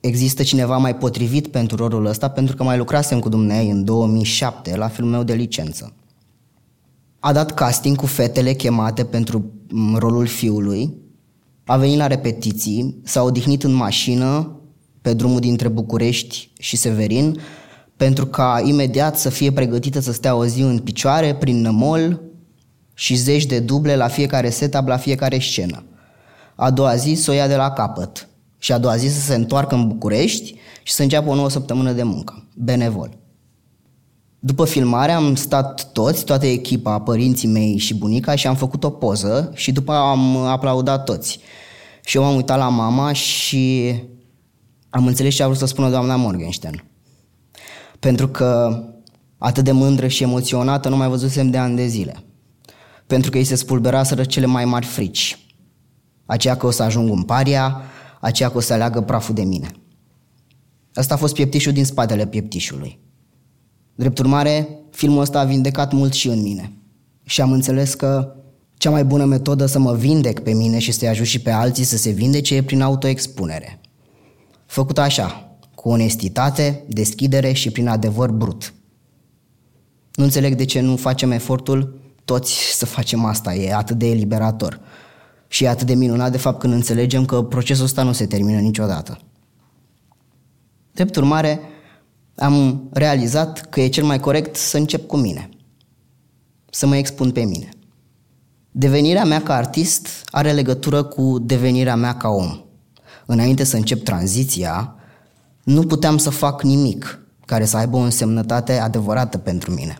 există 0.00 0.42
cineva 0.42 0.76
mai 0.76 0.96
potrivit 0.96 1.46
pentru 1.46 1.76
rolul 1.76 2.06
ăsta, 2.06 2.28
pentru 2.28 2.56
că 2.56 2.62
mai 2.62 2.76
lucrasem 2.76 3.20
cu 3.20 3.28
dumneai 3.28 3.70
în 3.70 3.84
2007 3.84 4.76
la 4.76 4.88
filmul 4.88 5.12
meu 5.12 5.22
de 5.22 5.34
licență. 5.34 5.92
A 7.20 7.32
dat 7.32 7.54
casting 7.54 7.96
cu 7.96 8.06
fetele 8.06 8.52
chemate 8.52 9.04
pentru 9.04 9.52
mm, 9.68 9.96
rolul 9.96 10.26
fiului, 10.26 10.94
a 11.64 11.76
venit 11.76 11.98
la 11.98 12.06
repetiții, 12.06 13.00
s-a 13.04 13.22
odihnit 13.22 13.62
în 13.62 13.72
mașină 13.72 14.60
pe 15.00 15.14
drumul 15.14 15.40
dintre 15.40 15.68
București 15.68 16.50
și 16.58 16.76
Severin, 16.76 17.40
pentru 17.96 18.26
ca 18.26 18.62
imediat 18.64 19.18
să 19.18 19.28
fie 19.28 19.52
pregătită 19.52 20.00
să 20.00 20.12
stea 20.12 20.34
o 20.34 20.46
zi 20.46 20.60
în 20.60 20.78
picioare, 20.78 21.34
prin 21.34 21.60
nămol 21.60 22.20
și 22.94 23.14
zeci 23.14 23.46
de 23.46 23.60
duble 23.60 23.96
la 23.96 24.08
fiecare 24.08 24.50
setup, 24.50 24.86
la 24.86 24.96
fiecare 24.96 25.38
scenă 25.38 25.84
a 26.54 26.70
doua 26.70 26.96
zi 26.96 27.14
să 27.14 27.30
o 27.30 27.34
ia 27.34 27.46
de 27.46 27.56
la 27.56 27.70
capăt 27.70 28.28
și 28.58 28.72
a 28.72 28.78
doua 28.78 28.96
zi 28.96 29.08
să 29.08 29.20
se 29.20 29.34
întoarcă 29.34 29.74
în 29.74 29.88
București 29.88 30.54
și 30.82 30.92
să 30.92 31.02
înceapă 31.02 31.30
o 31.30 31.34
nouă 31.34 31.50
săptămână 31.50 31.92
de 31.92 32.02
muncă, 32.02 32.48
benevol. 32.54 33.18
După 34.38 34.64
filmare 34.64 35.12
am 35.12 35.34
stat 35.34 35.92
toți, 35.92 36.24
toată 36.24 36.46
echipa, 36.46 36.98
părinții 37.00 37.48
mei 37.48 37.76
și 37.78 37.94
bunica 37.94 38.34
și 38.34 38.46
am 38.46 38.54
făcut 38.54 38.84
o 38.84 38.90
poză 38.90 39.50
și 39.54 39.72
după 39.72 39.92
am 39.92 40.36
aplaudat 40.36 41.04
toți. 41.04 41.38
Și 42.04 42.16
eu 42.16 42.22
m-am 42.22 42.34
uitat 42.34 42.58
la 42.58 42.68
mama 42.68 43.12
și 43.12 43.94
am 44.90 45.06
înțeles 45.06 45.34
ce 45.34 45.42
a 45.42 45.46
vrut 45.46 45.58
să 45.58 45.66
spună 45.66 45.90
doamna 45.90 46.16
Morgenstern. 46.16 46.84
Pentru 48.04 48.28
că 48.28 48.82
atât 49.38 49.64
de 49.64 49.72
mândră 49.72 50.06
și 50.06 50.22
emoționată 50.22 50.88
nu 50.88 50.96
mai 50.96 51.08
văzusem 51.08 51.50
de 51.50 51.58
ani 51.58 51.76
de 51.76 51.86
zile. 51.86 52.16
Pentru 53.06 53.30
că 53.30 53.36
îi 53.36 53.44
se 53.44 53.54
spulberaseră 53.54 54.24
cele 54.24 54.46
mai 54.46 54.64
mari 54.64 54.86
frici 54.86 55.38
aceea 56.26 56.56
că 56.56 56.66
o 56.66 56.70
să 56.70 56.82
ajung 56.82 57.10
un 57.10 57.22
paria, 57.22 57.80
aceea 58.20 58.50
că 58.50 58.56
o 58.56 58.60
să 58.60 58.72
aleagă 58.72 59.00
praful 59.00 59.34
de 59.34 59.42
mine. 59.42 59.70
Asta 60.94 61.14
a 61.14 61.16
fost 61.16 61.34
pieptișul 61.34 61.72
din 61.72 61.84
spatele 61.84 62.26
pieptișului. 62.26 62.98
Drept 63.94 64.18
urmare, 64.18 64.68
filmul 64.90 65.20
ăsta 65.20 65.40
a 65.40 65.44
vindecat 65.44 65.92
mult 65.92 66.12
și 66.12 66.28
în 66.28 66.42
mine. 66.42 66.72
Și 67.24 67.40
am 67.40 67.52
înțeles 67.52 67.94
că 67.94 68.34
cea 68.74 68.90
mai 68.90 69.04
bună 69.04 69.24
metodă 69.24 69.66
să 69.66 69.78
mă 69.78 69.94
vindec 69.94 70.40
pe 70.40 70.52
mine 70.52 70.78
și 70.78 70.92
să-i 70.92 71.08
ajut 71.08 71.26
și 71.26 71.40
pe 71.40 71.50
alții 71.50 71.84
să 71.84 71.96
se 71.96 72.10
vindece 72.10 72.54
e 72.54 72.62
prin 72.62 72.80
autoexpunere. 72.80 73.80
Făcut 74.66 74.98
așa, 74.98 75.53
cu 75.84 75.90
onestitate, 75.90 76.84
deschidere 76.88 77.52
și 77.52 77.70
prin 77.70 77.88
adevăr 77.88 78.30
brut. 78.30 78.74
Nu 80.14 80.24
înțeleg 80.24 80.54
de 80.54 80.64
ce 80.64 80.80
nu 80.80 80.96
facem 80.96 81.30
efortul 81.30 82.00
toți 82.24 82.52
să 82.76 82.86
facem 82.86 83.24
asta, 83.24 83.54
e 83.54 83.74
atât 83.74 83.98
de 83.98 84.06
eliberator. 84.06 84.80
Și 85.48 85.64
e 85.64 85.68
atât 85.68 85.86
de 85.86 85.94
minunat 85.94 86.30
de 86.30 86.38
fapt 86.38 86.58
când 86.58 86.72
înțelegem 86.72 87.24
că 87.24 87.42
procesul 87.42 87.84
ăsta 87.84 88.02
nu 88.02 88.12
se 88.12 88.26
termină 88.26 88.58
niciodată. 88.58 89.18
Drept 90.92 91.16
urmare, 91.16 91.60
am 92.36 92.88
realizat 92.92 93.68
că 93.68 93.80
e 93.80 93.88
cel 93.88 94.04
mai 94.04 94.20
corect 94.20 94.56
să 94.56 94.76
încep 94.76 95.06
cu 95.06 95.16
mine. 95.16 95.48
Să 96.70 96.86
mă 96.86 96.96
expun 96.96 97.30
pe 97.30 97.44
mine. 97.44 97.68
Devenirea 98.70 99.24
mea 99.24 99.42
ca 99.42 99.54
artist 99.54 100.08
are 100.30 100.52
legătură 100.52 101.02
cu 101.02 101.38
devenirea 101.38 101.96
mea 101.96 102.16
ca 102.16 102.28
om. 102.28 102.60
Înainte 103.26 103.64
să 103.64 103.76
încep 103.76 104.04
tranziția, 104.04 104.98
nu 105.64 105.82
puteam 105.82 106.18
să 106.18 106.30
fac 106.30 106.62
nimic 106.62 107.18
care 107.46 107.64
să 107.64 107.76
aibă 107.76 107.96
o 107.96 108.00
însemnătate 108.00 108.78
adevărată 108.78 109.38
pentru 109.38 109.72
mine. 109.72 109.98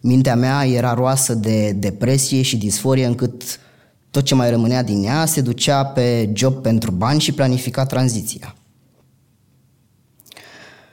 Mintea 0.00 0.36
mea 0.36 0.66
era 0.66 0.94
roasă 0.94 1.34
de 1.34 1.72
depresie 1.72 2.42
și 2.42 2.56
disforie 2.56 3.06
încât 3.06 3.60
tot 4.10 4.22
ce 4.22 4.34
mai 4.34 4.50
rămânea 4.50 4.82
din 4.82 5.04
ea 5.04 5.26
se 5.26 5.40
ducea 5.40 5.84
pe 5.84 6.30
job 6.34 6.54
pentru 6.54 6.90
bani 6.90 7.20
și 7.20 7.32
planifica 7.32 7.86
tranziția. 7.86 8.54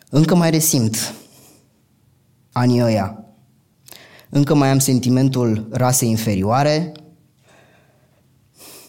Încă 0.10 0.36
mai 0.36 0.50
resimt 0.50 1.14
anii 2.52 2.82
ăia. 2.82 3.26
Încă 4.30 4.54
mai 4.54 4.70
am 4.70 4.80
sentimentul 4.80 5.68
rasei 5.72 6.10
inferioare, 6.10 6.92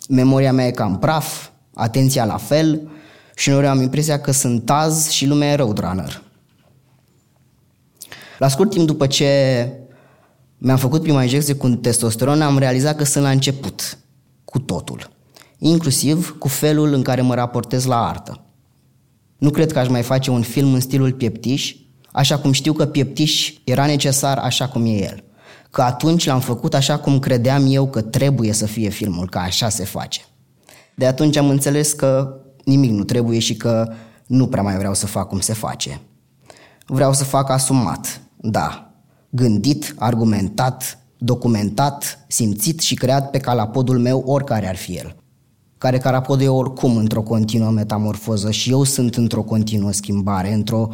memoria 0.09 0.53
mea 0.53 0.67
e 0.67 0.71
cam 0.71 0.99
praf, 0.99 1.49
atenția 1.75 2.25
la 2.25 2.37
fel 2.37 2.91
și 3.39 3.49
uneori 3.49 3.67
am 3.67 3.81
impresia 3.81 4.21
că 4.21 4.31
sunt 4.31 4.71
azi 4.71 5.15
și 5.15 5.27
lumea 5.27 5.51
e 5.51 5.55
roadrunner. 5.55 6.23
La 8.39 8.49
scurt 8.49 8.71
timp 8.71 8.87
după 8.87 9.07
ce 9.07 9.73
mi-am 10.59 10.77
făcut 10.77 11.03
prima 11.03 11.23
injecție 11.23 11.55
cu 11.55 11.69
testosteron, 11.69 12.43
am 12.43 12.59
realizat 12.59 12.97
că 12.97 13.05
sunt 13.05 13.25
la 13.25 13.31
început 13.31 13.99
cu 14.45 14.59
totul, 14.59 15.11
inclusiv 15.59 16.37
cu 16.39 16.49
felul 16.49 16.93
în 16.93 17.03
care 17.03 17.21
mă 17.21 17.35
raportez 17.35 17.85
la 17.85 18.09
artă. 18.09 18.45
Nu 19.39 19.51
cred 19.51 19.73
că 19.73 19.79
aș 19.79 19.89
mai 19.89 20.03
face 20.03 20.31
un 20.31 20.43
film 20.43 20.75
în 20.75 20.81
stilul 20.81 21.13
Pieptiș, 21.13 21.75
așa 22.13 22.39
cum 22.39 22.53
știu 22.53 22.73
că 22.73 22.87
Pieptiș 22.87 23.53
era 23.65 23.87
necesar 23.87 24.39
așa 24.39 24.69
cum 24.69 24.87
e 24.87 24.91
el. 24.91 25.25
Că 25.71 25.83
atunci 25.83 26.27
l-am 26.27 26.41
făcut 26.41 26.75
așa 26.75 26.99
cum 26.99 27.19
credeam 27.19 27.67
eu 27.69 27.89
că 27.89 28.01
trebuie 28.01 28.53
să 28.53 28.67
fie 28.67 28.89
filmul, 28.89 29.29
că 29.29 29.39
așa 29.39 29.69
se 29.69 29.85
face. 29.85 30.21
De 30.95 31.07
atunci 31.07 31.37
am 31.37 31.49
înțeles 31.49 31.93
că 31.93 32.41
nimic 32.69 32.91
nu 32.91 33.05
trebuie 33.05 33.39
și 33.39 33.57
că 33.57 33.93
nu 34.27 34.47
prea 34.47 34.63
mai 34.63 34.77
vreau 34.77 34.95
să 34.95 35.07
fac 35.07 35.29
cum 35.29 35.41
se 35.41 35.53
face. 35.53 36.01
Vreau 36.87 37.13
să 37.13 37.25
fac 37.25 37.51
asumat, 37.51 38.21
da, 38.37 38.91
gândit, 39.31 39.95
argumentat, 39.99 40.99
documentat, 41.19 42.25
simțit 42.29 42.81
și 42.81 42.95
creat 42.95 43.31
pe 43.31 43.39
calapodul 43.39 43.99
meu 43.99 44.23
oricare 44.27 44.69
ar 44.69 44.77
fi 44.77 44.93
el 44.93 45.17
care 45.79 45.99
carapodul 45.99 46.45
e 46.45 46.49
oricum 46.49 46.97
într-o 46.97 47.23
continuă 47.23 47.71
metamorfoză 47.71 48.51
și 48.51 48.71
eu 48.71 48.85
sunt 48.85 49.17
într-o 49.17 49.43
continuă 49.43 49.93
schimbare, 49.93 50.53
într-o 50.53 50.89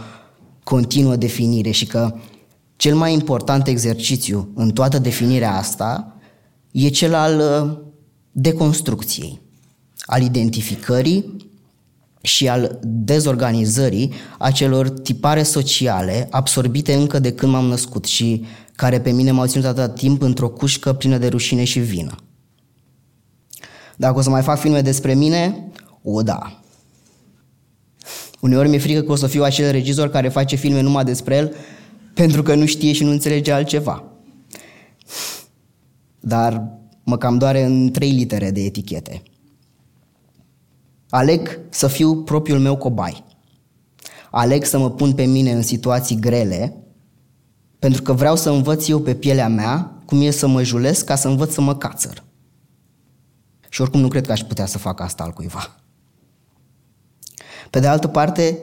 continuă 0.65 1.17
definire 1.17 1.71
și 1.71 1.87
că 1.87 2.15
cel 2.77 2.95
mai 2.95 3.13
important 3.13 3.67
exercițiu 3.67 4.49
în 4.55 4.71
toată 4.71 4.99
definirea 4.99 5.57
asta 5.57 6.17
e 6.71 6.89
cel 6.89 7.15
al 7.15 7.39
uh, 7.39 7.79
deconstrucției, 8.33 9.41
al 10.07 10.23
identificării 10.23 11.37
și 12.25 12.49
al 12.49 12.79
dezorganizării 12.83 14.13
acelor 14.39 14.89
tipare 14.89 15.43
sociale 15.43 16.29
absorbite 16.31 16.95
încă 16.95 17.19
de 17.19 17.33
când 17.33 17.53
m-am 17.53 17.65
născut 17.65 18.05
și 18.05 18.45
care 18.77 19.01
pe 19.01 19.11
mine 19.11 19.31
m-au 19.31 19.47
ținut 19.47 19.67
atât 19.67 19.95
timp 19.95 20.23
într-o 20.23 20.49
cușcă 20.49 20.93
plină 20.93 21.19
de 21.19 21.29
rușine 21.29 21.65
și 21.65 21.79
vină. 21.79 22.15
Dacă 23.97 24.19
o 24.19 24.21
să 24.21 24.31
mai 24.31 24.43
fac 24.43 24.59
filme 24.59 24.81
despre 24.81 25.15
mine, 25.15 25.71
o 26.03 26.23
da. 26.23 26.63
Uneori 28.41 28.69
mi-e 28.69 28.79
frică 28.79 29.01
că 29.01 29.13
o 29.13 29.17
să 29.17 29.27
fiu 29.27 29.43
acel 29.43 29.71
regizor 29.71 30.11
care 30.11 30.29
face 30.29 30.57
filme 30.57 30.81
numai 30.81 31.05
despre 31.05 31.37
el 31.37 31.55
pentru 32.15 32.43
că 32.43 32.55
nu 32.55 32.67
știe 32.67 32.93
și 32.93 33.05
nu 33.05 33.11
înțelege 33.11 33.53
altceva. 33.53 34.05
Dar 36.21 36.63
mă 37.05 37.19
cam 37.19 37.39
doare 37.39 37.63
în 37.63 37.91
trei 37.91 38.11
litere 38.11 38.51
de 38.51 38.61
etichete. 38.61 39.23
Aleg 41.15 41.61
să 41.69 41.87
fiu 41.87 42.23
propriul 42.23 42.59
meu 42.59 42.77
cobai. 42.77 43.25
Aleg 44.31 44.65
să 44.65 44.79
mă 44.79 44.91
pun 44.91 45.13
pe 45.13 45.25
mine 45.25 45.53
în 45.53 45.63
situații 45.63 46.17
grele 46.17 46.77
pentru 47.79 48.03
că 48.03 48.13
vreau 48.13 48.37
să 48.37 48.51
învăț 48.51 48.89
eu 48.89 49.01
pe 49.01 49.15
pielea 49.15 49.49
mea 49.49 50.03
cum 50.07 50.21
e 50.21 50.31
să 50.31 50.47
mă 50.47 50.63
julesc 50.63 51.05
ca 51.05 51.15
să 51.15 51.29
învăț 51.29 51.53
să 51.53 51.61
mă 51.61 51.77
cațăr. 51.77 52.25
Și 53.69 53.81
oricum 53.81 54.01
nu 54.01 54.09
cred 54.09 54.27
că 54.27 54.33
aș 54.33 54.41
putea 54.41 54.67
să 54.67 54.79
fac 54.79 55.01
asta 55.01 55.23
al 55.23 55.31
cuiva. 55.31 55.77
Pe 57.71 57.81
de 57.81 57.87
altă 57.87 58.09
parte, 58.09 58.59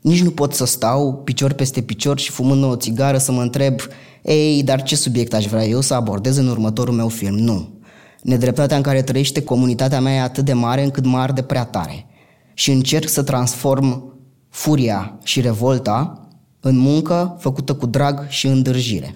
nici 0.00 0.22
nu 0.22 0.30
pot 0.30 0.54
să 0.54 0.64
stau 0.64 1.14
picior 1.14 1.52
peste 1.52 1.82
picior 1.82 2.18
și 2.18 2.30
fumând 2.30 2.64
o 2.64 2.76
țigară 2.76 3.18
să 3.18 3.32
mă 3.32 3.42
întreb 3.42 3.80
ei, 4.22 4.62
dar 4.62 4.82
ce 4.82 4.96
subiect 4.96 5.34
aș 5.34 5.46
vrea 5.46 5.64
eu 5.64 5.80
să 5.80 5.94
abordez 5.94 6.36
în 6.36 6.48
următorul 6.48 6.94
meu 6.94 7.08
film? 7.08 7.34
Nu. 7.34 7.77
Nedreptatea 8.22 8.76
în 8.76 8.82
care 8.82 9.02
trăiește 9.02 9.42
comunitatea 9.42 10.00
mea 10.00 10.14
e 10.14 10.20
atât 10.20 10.44
de 10.44 10.52
mare 10.52 10.82
încât 10.82 11.04
mă 11.04 11.18
arde 11.18 11.42
prea 11.42 11.64
tare. 11.64 12.06
Și 12.54 12.70
încerc 12.70 13.08
să 13.08 13.22
transform 13.22 14.12
furia 14.48 15.18
și 15.22 15.40
revolta 15.40 16.28
în 16.60 16.78
muncă 16.78 17.36
făcută 17.38 17.74
cu 17.74 17.86
drag 17.86 18.28
și 18.28 18.46
îndârjire. 18.46 19.14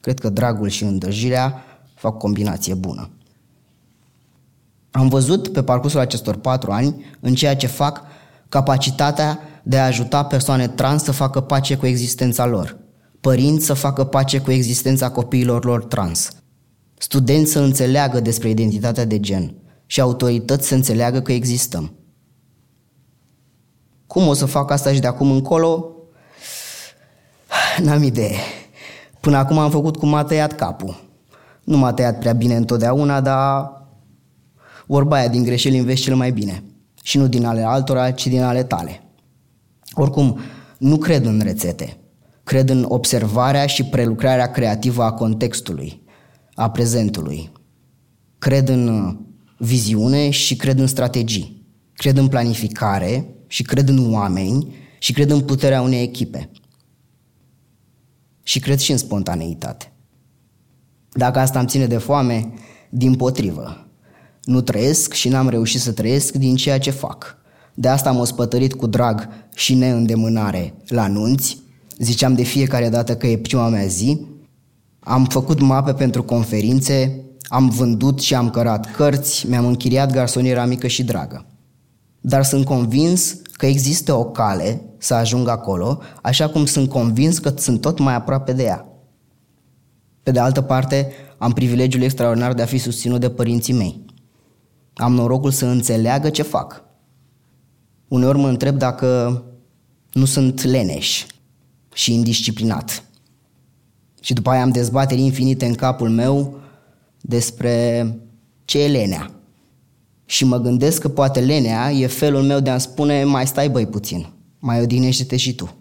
Cred 0.00 0.18
că 0.18 0.28
dragul 0.28 0.68
și 0.68 0.84
îndârjirea 0.84 1.64
fac 1.94 2.14
o 2.14 2.16
combinație 2.16 2.74
bună. 2.74 3.10
Am 4.90 5.08
văzut 5.08 5.48
pe 5.48 5.62
parcursul 5.62 6.00
acestor 6.00 6.36
patru 6.36 6.70
ani, 6.70 7.04
în 7.20 7.34
ceea 7.34 7.56
ce 7.56 7.66
fac, 7.66 8.02
capacitatea 8.48 9.38
de 9.62 9.78
a 9.78 9.84
ajuta 9.84 10.24
persoane 10.24 10.68
trans 10.68 11.02
să 11.02 11.12
facă 11.12 11.40
pace 11.40 11.76
cu 11.76 11.86
existența 11.86 12.46
lor, 12.46 12.78
părinți 13.20 13.66
să 13.66 13.72
facă 13.72 14.04
pace 14.04 14.38
cu 14.38 14.50
existența 14.50 15.10
copiilor 15.10 15.64
lor 15.64 15.84
trans, 15.84 16.30
studenți 17.02 17.50
să 17.50 17.60
înțeleagă 17.60 18.20
despre 18.20 18.48
identitatea 18.48 19.04
de 19.04 19.20
gen 19.20 19.54
și 19.86 20.00
autorități 20.00 20.68
să 20.68 20.74
înțeleagă 20.74 21.20
că 21.20 21.32
existăm. 21.32 21.94
Cum 24.06 24.28
o 24.28 24.34
să 24.34 24.46
fac 24.46 24.70
asta 24.70 24.92
și 24.92 25.00
de 25.00 25.06
acum 25.06 25.30
încolo? 25.30 25.90
N-am 27.84 28.02
idee. 28.02 28.36
Până 29.20 29.36
acum 29.36 29.58
am 29.58 29.70
făcut 29.70 29.96
cum 29.96 30.08
m-a 30.08 30.24
tăiat 30.24 30.52
capul. 30.52 31.08
Nu 31.64 31.76
m-a 31.76 31.92
tăiat 31.92 32.18
prea 32.18 32.32
bine 32.32 32.56
întotdeauna, 32.56 33.20
dar 33.20 33.78
Vorba 34.90 35.16
aia, 35.16 35.28
din 35.28 35.42
greșeli 35.42 35.78
înveți 35.78 36.02
cel 36.02 36.14
mai 36.14 36.32
bine. 36.32 36.62
Și 37.02 37.18
nu 37.18 37.26
din 37.26 37.44
ale 37.44 37.62
altora, 37.62 38.10
ci 38.10 38.26
din 38.26 38.42
ale 38.42 38.62
tale. 38.62 39.02
Oricum, 39.92 40.38
nu 40.78 40.96
cred 40.96 41.24
în 41.24 41.40
rețete. 41.44 41.96
Cred 42.44 42.68
în 42.68 42.84
observarea 42.88 43.66
și 43.66 43.84
prelucrarea 43.84 44.50
creativă 44.50 45.02
a 45.02 45.12
contextului, 45.12 46.02
a 46.60 46.70
prezentului. 46.70 47.50
Cred 48.38 48.68
în 48.68 49.16
viziune 49.58 50.30
și 50.30 50.56
cred 50.56 50.78
în 50.78 50.86
strategii. 50.86 51.66
Cred 51.92 52.16
în 52.16 52.28
planificare 52.28 53.28
și 53.46 53.62
cred 53.62 53.88
în 53.88 54.12
oameni 54.12 54.74
și 54.98 55.12
cred 55.12 55.30
în 55.30 55.40
puterea 55.40 55.82
unei 55.82 56.02
echipe. 56.02 56.50
Și 58.42 58.58
cred 58.58 58.78
și 58.78 58.90
în 58.90 58.96
spontaneitate. 58.96 59.92
Dacă 61.12 61.38
asta 61.38 61.58
îmi 61.58 61.68
ține 61.68 61.86
de 61.86 61.98
foame, 61.98 62.52
din 62.90 63.14
potrivă, 63.14 63.86
nu 64.44 64.60
trăiesc 64.60 65.12
și 65.12 65.28
n-am 65.28 65.48
reușit 65.48 65.80
să 65.80 65.92
trăiesc 65.92 66.34
din 66.34 66.56
ceea 66.56 66.78
ce 66.78 66.90
fac. 66.90 67.36
De 67.74 67.88
asta 67.88 68.08
am 68.08 68.18
ospătărit 68.18 68.74
cu 68.74 68.86
drag 68.86 69.28
și 69.54 69.74
neîndemânare 69.74 70.74
la 70.86 71.06
nunți, 71.06 71.58
ziceam 71.98 72.34
de 72.34 72.42
fiecare 72.42 72.88
dată 72.88 73.16
că 73.16 73.26
e 73.26 73.38
prima 73.38 73.68
mea 73.68 73.86
zi, 73.86 74.29
am 75.10 75.24
făcut 75.24 75.60
mape 75.60 75.92
pentru 75.92 76.22
conferințe, 76.22 77.24
am 77.42 77.68
vândut 77.68 78.20
și 78.20 78.34
am 78.34 78.50
cărat 78.50 78.94
cărți, 78.94 79.48
mi-am 79.48 79.66
închiriat 79.66 80.12
garsoniera 80.12 80.64
mică 80.64 80.86
și 80.86 81.04
dragă. 81.04 81.46
Dar 82.20 82.44
sunt 82.44 82.64
convins 82.64 83.36
că 83.52 83.66
există 83.66 84.14
o 84.14 84.24
cale 84.24 84.82
să 84.98 85.14
ajung 85.14 85.48
acolo, 85.48 86.00
așa 86.22 86.48
cum 86.48 86.64
sunt 86.64 86.88
convins 86.88 87.38
că 87.38 87.52
sunt 87.56 87.80
tot 87.80 87.98
mai 87.98 88.14
aproape 88.14 88.52
de 88.52 88.62
ea. 88.62 88.86
Pe 90.22 90.30
de 90.30 90.38
altă 90.38 90.60
parte, 90.60 91.12
am 91.38 91.52
privilegiul 91.52 92.02
extraordinar 92.02 92.52
de 92.52 92.62
a 92.62 92.66
fi 92.66 92.78
susținut 92.78 93.20
de 93.20 93.30
părinții 93.30 93.74
mei 93.74 94.08
am 95.00 95.14
norocul 95.14 95.50
să 95.50 95.66
înțeleagă 95.66 96.30
ce 96.30 96.42
fac. 96.42 96.84
Uneori 98.08 98.38
mă 98.38 98.48
întreb 98.48 98.76
dacă 98.76 99.42
nu 100.12 100.24
sunt 100.24 100.62
leneș 100.62 101.26
și 101.94 102.14
indisciplinat. 102.14 103.04
Și 104.20 104.32
după 104.32 104.50
aia 104.50 104.62
am 104.62 104.70
dezbateri 104.70 105.20
infinite 105.20 105.66
în 105.66 105.74
capul 105.74 106.08
meu 106.08 106.58
despre 107.20 108.06
ce 108.64 108.82
e 108.82 108.88
lenea. 108.88 109.30
Și 110.24 110.44
mă 110.44 110.58
gândesc 110.58 111.00
că 111.00 111.08
poate 111.08 111.40
lenea 111.40 111.90
e 111.90 112.06
felul 112.06 112.42
meu 112.42 112.60
de 112.60 112.70
a-mi 112.70 112.80
spune 112.80 113.24
mai 113.24 113.46
stai 113.46 113.70
băi 113.70 113.86
puțin, 113.86 114.26
mai 114.58 114.80
odihnește-te 114.80 115.36
și 115.36 115.54
tu. 115.54 115.74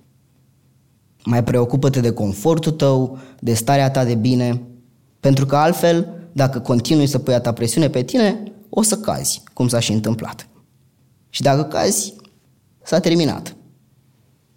Mai 1.23 1.43
preocupă-te 1.43 1.99
de 1.99 2.11
confortul 2.11 2.71
tău, 2.71 3.17
de 3.39 3.53
starea 3.53 3.91
ta 3.91 4.03
de 4.03 4.15
bine, 4.15 4.61
pentru 5.19 5.45
că 5.45 5.55
altfel, 5.55 6.07
dacă 6.31 6.59
continui 6.59 7.07
să 7.07 7.19
pui 7.19 7.41
ta 7.41 7.53
presiune 7.53 7.89
pe 7.89 8.03
tine, 8.03 8.43
o 8.69 8.81
să 8.81 8.97
cazi, 8.97 9.43
cum 9.53 9.67
s-a 9.67 9.79
și 9.79 9.91
întâmplat. 9.91 10.47
Și 11.29 11.41
dacă 11.41 11.63
cazi, 11.63 12.13
s-a 12.83 12.99
terminat. 12.99 13.55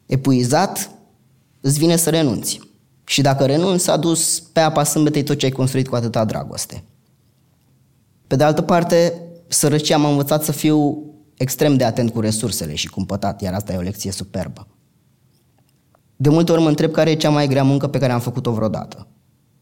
Epuizat, 0.06 0.90
îți 1.60 1.78
vine 1.78 1.96
să 1.96 2.10
renunți. 2.10 2.60
Și 3.12 3.22
dacă 3.22 3.46
renunți, 3.46 3.84
s-a 3.84 3.96
dus 3.96 4.40
pe 4.40 4.60
apa 4.60 4.84
sâmbetei 4.84 5.22
tot 5.22 5.38
ce 5.38 5.44
ai 5.44 5.50
construit 5.50 5.88
cu 5.88 5.94
atâta 5.94 6.24
dragoste. 6.24 6.84
Pe 8.26 8.36
de 8.36 8.44
altă 8.44 8.62
parte, 8.62 9.22
sărăcia 9.48 9.96
m-a 9.96 10.08
învățat 10.08 10.44
să 10.44 10.52
fiu 10.52 11.04
extrem 11.36 11.76
de 11.76 11.84
atent 11.84 12.10
cu 12.10 12.20
resursele 12.20 12.74
și 12.74 12.88
cumpătat, 12.88 13.40
iar 13.40 13.54
asta 13.54 13.72
e 13.72 13.76
o 13.76 13.80
lecție 13.80 14.10
superbă. 14.10 14.66
De 16.16 16.28
multe 16.28 16.52
ori 16.52 16.60
mă 16.62 16.68
întreb 16.68 16.90
care 16.90 17.10
e 17.10 17.14
cea 17.14 17.30
mai 17.30 17.46
grea 17.46 17.62
muncă 17.62 17.86
pe 17.86 17.98
care 17.98 18.12
am 18.12 18.20
făcut-o 18.20 18.52
vreodată. 18.52 19.06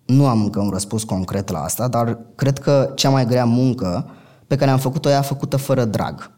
Nu 0.06 0.26
am 0.26 0.42
încă 0.42 0.60
un 0.60 0.70
răspuns 0.70 1.04
concret 1.04 1.48
la 1.48 1.62
asta, 1.62 1.88
dar 1.88 2.18
cred 2.34 2.58
că 2.58 2.92
cea 2.94 3.10
mai 3.10 3.26
grea 3.26 3.44
muncă 3.44 4.10
pe 4.46 4.56
care 4.56 4.70
am 4.70 4.78
făcut-o 4.78 5.08
ea 5.08 5.22
făcută 5.22 5.56
fără 5.56 5.84
drag. 5.84 6.36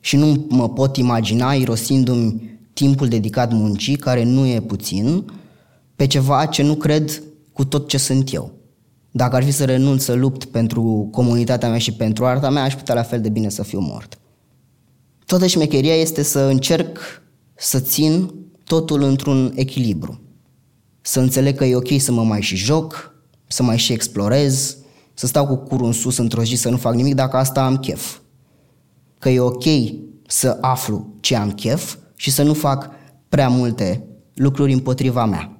Și 0.00 0.16
nu 0.16 0.46
mă 0.48 0.68
pot 0.68 0.96
imagina 0.96 1.52
irosindu-mi 1.52 2.58
timpul 2.72 3.08
dedicat 3.08 3.52
muncii, 3.52 3.96
care 3.96 4.24
nu 4.24 4.46
e 4.46 4.60
puțin, 4.60 5.24
pe 5.96 6.06
ceva 6.06 6.46
ce 6.46 6.62
nu 6.62 6.74
cred 6.74 7.22
cu 7.52 7.64
tot 7.64 7.88
ce 7.88 7.96
sunt 7.96 8.32
eu. 8.32 8.52
Dacă 9.10 9.36
ar 9.36 9.44
fi 9.44 9.50
să 9.50 9.64
renunț 9.64 10.02
să 10.02 10.12
lupt 10.12 10.44
pentru 10.44 11.08
comunitatea 11.10 11.68
mea 11.68 11.78
și 11.78 11.92
pentru 11.92 12.26
arta 12.26 12.50
mea, 12.50 12.62
aș 12.62 12.74
putea 12.74 12.94
la 12.94 13.02
fel 13.02 13.20
de 13.20 13.28
bine 13.28 13.48
să 13.48 13.62
fiu 13.62 13.80
mort. 13.80 14.18
Toată 15.26 15.46
șmecheria 15.46 15.94
este 15.94 16.22
să 16.22 16.38
încerc 16.40 16.98
să 17.54 17.80
țin 17.80 18.34
totul 18.64 19.02
într-un 19.02 19.52
echilibru. 19.54 20.20
Să 21.00 21.20
înțeleg 21.20 21.56
că 21.56 21.64
e 21.64 21.76
ok 21.76 22.00
să 22.00 22.12
mă 22.12 22.22
mai 22.22 22.40
și 22.40 22.56
joc, 22.56 23.14
să 23.46 23.62
mai 23.62 23.78
și 23.78 23.92
explorez, 23.92 24.76
să 25.14 25.26
stau 25.26 25.46
cu 25.46 25.56
curul 25.56 25.86
în 25.86 25.92
sus 25.92 26.16
într-o 26.16 26.42
zi 26.42 26.54
să 26.54 26.70
nu 26.70 26.76
fac 26.76 26.94
nimic 26.94 27.14
dacă 27.14 27.36
asta 27.36 27.64
am 27.64 27.76
chef. 27.76 28.18
Că 29.18 29.28
e 29.28 29.40
ok 29.40 29.64
să 30.26 30.58
aflu 30.60 31.14
ce 31.20 31.36
am 31.36 31.50
chef 31.50 31.96
și 32.16 32.30
să 32.30 32.42
nu 32.42 32.54
fac 32.54 32.90
prea 33.28 33.48
multe 33.48 34.04
lucruri 34.34 34.72
împotriva 34.72 35.24
mea. 35.24 35.58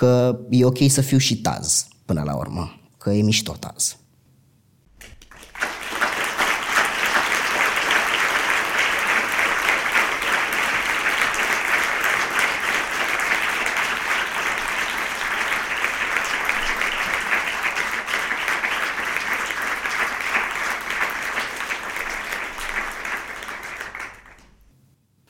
Că 0.00 0.38
e 0.50 0.64
ok 0.64 0.78
să 0.88 1.00
fiu 1.00 1.18
și 1.18 1.36
taz 1.36 1.86
până 2.04 2.22
la 2.22 2.36
urmă, 2.36 2.80
că 2.98 3.10
e 3.10 3.22
mișto 3.22 3.52
taz. 3.52 3.96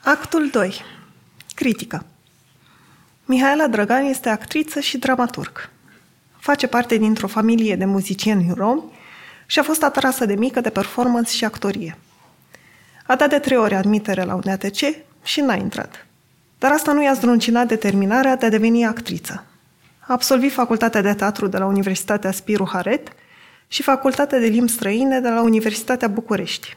Actul 0.01 0.49
2. 0.53 0.75
Critică. 1.55 2.05
Mihaela 3.31 3.67
Drăgan 3.67 4.05
este 4.05 4.29
actriță 4.29 4.81
și 4.81 4.99
dramaturg. 4.99 5.71
Face 6.39 6.67
parte 6.67 6.97
dintr-o 6.97 7.27
familie 7.27 7.77
de 7.77 7.85
muzicieni 7.85 8.53
romi 8.57 8.83
și 9.47 9.59
a 9.59 9.63
fost 9.63 9.83
atrasă 9.83 10.27
de 10.27 10.35
mică 10.35 10.61
de 10.61 10.71
performance 10.71 11.37
și 11.37 11.45
actorie. 11.45 11.99
A 13.07 13.17
dat 13.17 13.29
de 13.29 13.39
trei 13.39 13.57
ori 13.57 13.75
admitere 13.75 14.25
la 14.25 14.35
un 14.35 14.43
ATC 14.51 14.77
și 15.23 15.41
n-a 15.41 15.55
intrat. 15.55 16.07
Dar 16.59 16.73
asta 16.73 16.93
nu 16.93 17.03
i-a 17.03 17.13
zdruncinat 17.13 17.67
determinarea 17.69 18.37
de 18.37 18.47
a 18.47 18.51
deveni 18.51 18.87
actriță. 18.87 19.45
A 20.01 20.13
absolvit 20.13 20.53
facultatea 20.53 21.03
de 21.03 21.15
teatru 21.15 21.47
de 21.47 21.59
la 21.59 21.67
Universitatea 21.67 22.31
Spiru 22.31 22.69
Haret 22.73 23.09
și 23.69 23.83
facultatea 23.83 24.39
de 24.39 24.47
limbi 24.47 24.71
străine 24.71 25.21
de 25.21 25.29
la 25.29 25.43
Universitatea 25.43 26.09
București. 26.09 26.77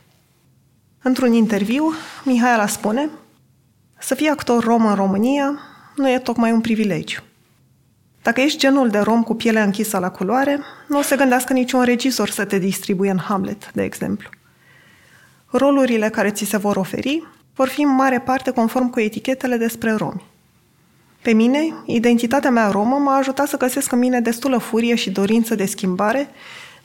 Într-un 1.01 1.33
interviu, 1.33 1.93
Mihaela 2.23 2.67
spune 2.67 3.09
să 3.99 4.15
fii 4.15 4.29
actor 4.29 4.63
rom 4.63 4.85
în 4.85 4.95
România 4.95 5.59
nu 5.95 6.09
e 6.09 6.19
tocmai 6.19 6.51
un 6.51 6.61
privilegiu. 6.61 7.21
Dacă 8.21 8.41
ești 8.41 8.59
genul 8.59 8.89
de 8.89 8.99
rom 8.99 9.23
cu 9.23 9.33
pielea 9.33 9.63
închisă 9.63 9.97
la 9.97 10.09
culoare, 10.09 10.59
nu 10.87 10.97
o 10.97 11.01
să 11.01 11.15
gândească 11.15 11.53
niciun 11.53 11.83
regizor 11.83 12.29
să 12.29 12.45
te 12.45 12.57
distribuie 12.57 13.11
în 13.11 13.17
Hamlet, 13.17 13.71
de 13.71 13.83
exemplu. 13.83 14.29
Rolurile 15.45 16.09
care 16.09 16.31
ți 16.31 16.45
se 16.45 16.57
vor 16.57 16.75
oferi 16.75 17.27
vor 17.55 17.67
fi 17.67 17.81
în 17.81 17.95
mare 17.95 18.19
parte 18.19 18.51
conform 18.51 18.89
cu 18.89 18.99
etichetele 18.99 19.57
despre 19.57 19.91
romi. 19.91 20.23
Pe 21.21 21.33
mine, 21.33 21.73
identitatea 21.85 22.51
mea 22.51 22.69
romă 22.69 22.95
m-a 22.95 23.15
ajutat 23.15 23.47
să 23.47 23.57
găsesc 23.57 23.91
în 23.91 23.99
mine 23.99 24.19
destulă 24.19 24.57
furie 24.57 24.95
și 24.95 25.11
dorință 25.11 25.55
de 25.55 25.65
schimbare, 25.65 26.29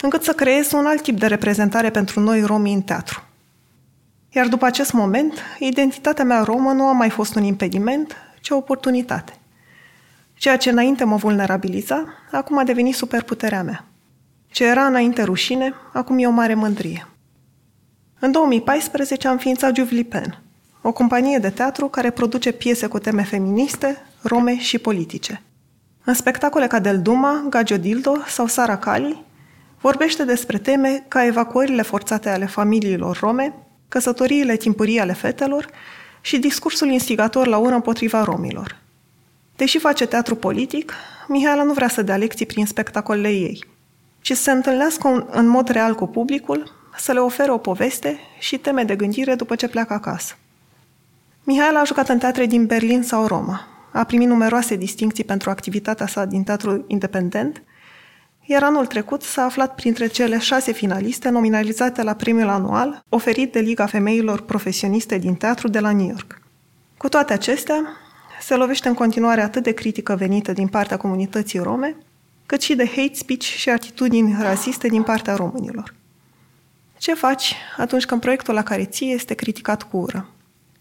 încât 0.01 0.23
să 0.23 0.33
creez 0.33 0.73
un 0.73 0.87
alt 0.87 1.03
tip 1.03 1.19
de 1.19 1.27
reprezentare 1.27 1.91
pentru 1.91 2.21
noi 2.21 2.43
romi 2.43 2.73
în 2.73 2.83
teatru. 2.83 3.23
Iar 4.31 4.49
după 4.49 4.65
acest 4.65 4.93
moment, 4.93 5.33
identitatea 5.59 6.25
mea 6.25 6.43
romă 6.43 6.73
nu 6.73 6.87
a 6.87 6.93
mai 6.93 7.11
fost 7.11 7.35
un 7.35 7.43
impediment, 7.43 8.17
ci 8.49 8.51
o 8.51 8.57
oportunitate. 8.57 9.33
Ceea 10.35 10.57
ce 10.57 10.71
înainte 10.71 11.05
mă 11.05 11.17
vulnerabiliza, 11.17 12.05
acum 12.31 12.59
a 12.59 12.65
devenit 12.65 12.95
superputerea 12.95 13.63
mea. 13.63 13.85
Ce 14.51 14.65
era 14.65 14.87
înainte 14.87 15.23
rușine, 15.23 15.75
acum 15.93 16.19
e 16.19 16.27
o 16.27 16.31
mare 16.31 16.55
mândrie. 16.55 17.09
În 18.19 18.33
2014 18.33 19.29
am 19.29 19.39
ființat 19.39 19.77
Juvlipen, 19.77 20.43
o 20.83 20.93
companie 20.93 21.39
de 21.39 21.51
teatru 21.51 21.89
care 21.89 22.11
produce 22.11 22.53
piese 22.53 22.87
cu 22.87 22.99
teme 22.99 23.23
feministe, 23.23 23.97
rome 24.23 24.59
și 24.59 24.79
politice. 24.79 25.43
În 26.05 26.15
spectacole 26.15 26.67
ca 26.67 26.79
Del 26.79 27.01
Duma, 27.03 27.47
Gagio 27.49 27.77
Dildo 27.77 28.17
sau 28.27 28.47
Sara 28.47 28.77
Cali, 28.77 29.25
vorbește 29.81 30.25
despre 30.25 30.59
teme 30.59 31.05
ca 31.09 31.25
evacuările 31.25 31.83
forțate 31.83 32.29
ale 32.29 32.47
familiilor 32.47 33.19
rome, 33.21 33.55
căsătoriile 33.89 34.57
timpurii 34.57 35.01
ale 35.01 35.13
fetelor 35.13 35.71
și 36.21 36.39
discursul 36.39 36.89
instigator 36.91 37.47
la 37.47 37.57
ură 37.57 37.75
împotriva 37.75 38.25
romilor. 38.25 38.77
Deși 39.57 39.79
face 39.79 40.07
teatru 40.07 40.35
politic, 40.35 40.93
Mihaela 41.29 41.63
nu 41.63 41.73
vrea 41.73 41.89
să 41.89 42.03
dea 42.03 42.17
lecții 42.17 42.47
prin 42.47 42.67
spectacolele 42.67 43.29
ei, 43.29 43.65
ci 44.21 44.33
să 44.33 44.43
se 44.43 44.51
întâlnească 44.51 45.27
în 45.31 45.47
mod 45.47 45.69
real 45.69 45.95
cu 45.95 46.07
publicul, 46.07 46.77
să 46.97 47.13
le 47.13 47.19
ofere 47.19 47.51
o 47.51 47.59
poveste 47.59 48.19
și 48.39 48.59
teme 48.59 48.85
de 48.85 48.97
gândire 48.97 49.35
după 49.35 49.55
ce 49.55 49.69
pleacă 49.69 49.93
acasă. 49.93 50.37
Mihaela 51.45 51.81
a 51.81 51.85
jucat 51.85 52.09
în 52.09 52.19
teatre 52.19 52.47
din 52.47 52.67
Berlin 52.67 53.03
sau 53.03 53.27
Roma, 53.27 53.67
a 53.93 54.05
primit 54.05 54.29
numeroase 54.29 54.77
distincții 54.77 55.25
pentru 55.25 55.51
activitatea 55.51 56.07
sa 56.07 56.25
din 56.25 56.43
teatru 56.43 56.85
independent 56.87 57.63
iar 58.51 58.63
anul 58.63 58.87
trecut 58.87 59.23
s-a 59.23 59.43
aflat 59.43 59.75
printre 59.75 60.07
cele 60.07 60.39
șase 60.39 60.73
finaliste 60.73 61.29
nominalizate 61.29 62.03
la 62.03 62.15
premiul 62.15 62.49
anual 62.49 63.05
oferit 63.09 63.53
de 63.53 63.61
Liga 63.61 63.87
Femeilor 63.87 64.41
Profesioniste 64.41 65.19
din 65.19 65.35
Teatru 65.35 65.69
de 65.69 65.79
la 65.79 65.93
New 65.93 66.07
York. 66.07 66.41
Cu 66.97 67.09
toate 67.09 67.33
acestea, 67.33 67.83
se 68.41 68.55
lovește 68.55 68.89
în 68.89 68.95
continuare 68.95 69.41
atât 69.41 69.63
de 69.63 69.73
critică 69.73 70.15
venită 70.15 70.53
din 70.53 70.69
partea 70.69 70.97
comunității 70.97 71.59
rome, 71.59 71.97
cât 72.47 72.61
și 72.61 72.75
de 72.75 72.87
hate 72.87 73.15
speech 73.15 73.45
și 73.45 73.71
atitudini 73.71 74.37
rasiste 74.41 74.89
din 74.89 75.03
partea 75.03 75.35
românilor. 75.35 75.95
Ce 76.99 77.15
faci 77.15 77.55
atunci 77.77 78.07
când 78.07 78.21
proiectul 78.21 78.55
la 78.55 78.63
care 78.63 78.85
ții 78.85 79.13
este 79.13 79.35
criticat 79.35 79.83
cu 79.83 79.97
ură? 79.97 80.29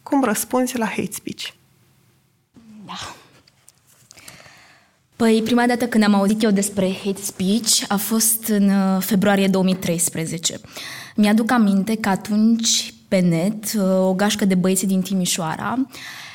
Cum 0.03 0.23
răspunzi 0.23 0.77
la 0.77 0.85
hate 0.85 1.11
speech? 1.11 1.47
Da. 2.85 3.15
Păi, 5.17 5.41
prima 5.43 5.65
dată 5.67 5.87
când 5.87 6.03
am 6.03 6.13
auzit 6.13 6.43
eu 6.43 6.51
despre 6.51 6.95
hate 7.03 7.21
speech 7.21 7.83
a 7.87 7.95
fost 7.95 8.47
în 8.47 8.69
uh, 8.69 8.97
februarie 8.99 9.47
2013. 9.47 10.59
Mi-aduc 11.15 11.51
aminte 11.51 11.95
că 11.95 12.09
atunci, 12.09 12.93
pe 13.07 13.19
net, 13.19 13.73
uh, 13.73 14.07
o 14.07 14.13
gașcă 14.13 14.45
de 14.45 14.55
băieți 14.55 14.85
din 14.85 15.01
Timișoara 15.01 15.87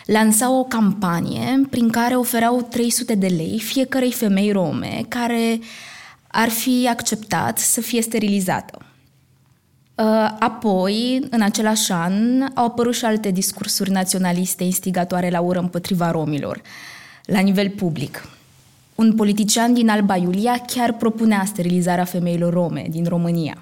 lansau 0.07 0.59
o 0.59 0.65
campanie 0.65 1.67
prin 1.71 1.91
care 1.91 2.15
ofereau 2.15 2.63
300 2.71 3.15
de 3.15 3.27
lei 3.27 3.61
fiecărei 3.61 4.13
femei 4.13 4.53
rome 4.53 5.05
care 5.09 5.61
ar 6.27 6.49
fi 6.49 6.89
acceptat 6.91 7.59
să 7.59 7.81
fie 7.81 8.03
sterilizată. 8.03 8.79
Uh, 9.95 10.37
apoi, 10.39 11.27
în 11.31 11.41
același 11.41 11.93
an, 11.93 12.43
au 12.55 12.65
apărut 12.65 12.95
și 12.95 13.05
alte 13.05 13.31
discursuri 13.31 13.91
naționaliste 13.91 14.65
instigatoare 14.65 15.31
la 15.31 15.41
ură 15.41 15.59
împotriva 15.59 16.11
romilor, 16.11 16.61
la 17.25 17.41
nivel 17.41 17.71
public. 17.71 18.25
Un 19.03 19.15
politician 19.15 19.75
din 19.75 19.89
Alba 19.89 20.17
Iulia 20.17 20.63
chiar 20.67 20.93
propunea 20.93 21.45
sterilizarea 21.45 22.05
femeilor 22.05 22.53
rome 22.53 22.87
din 22.91 23.05
România. 23.05 23.57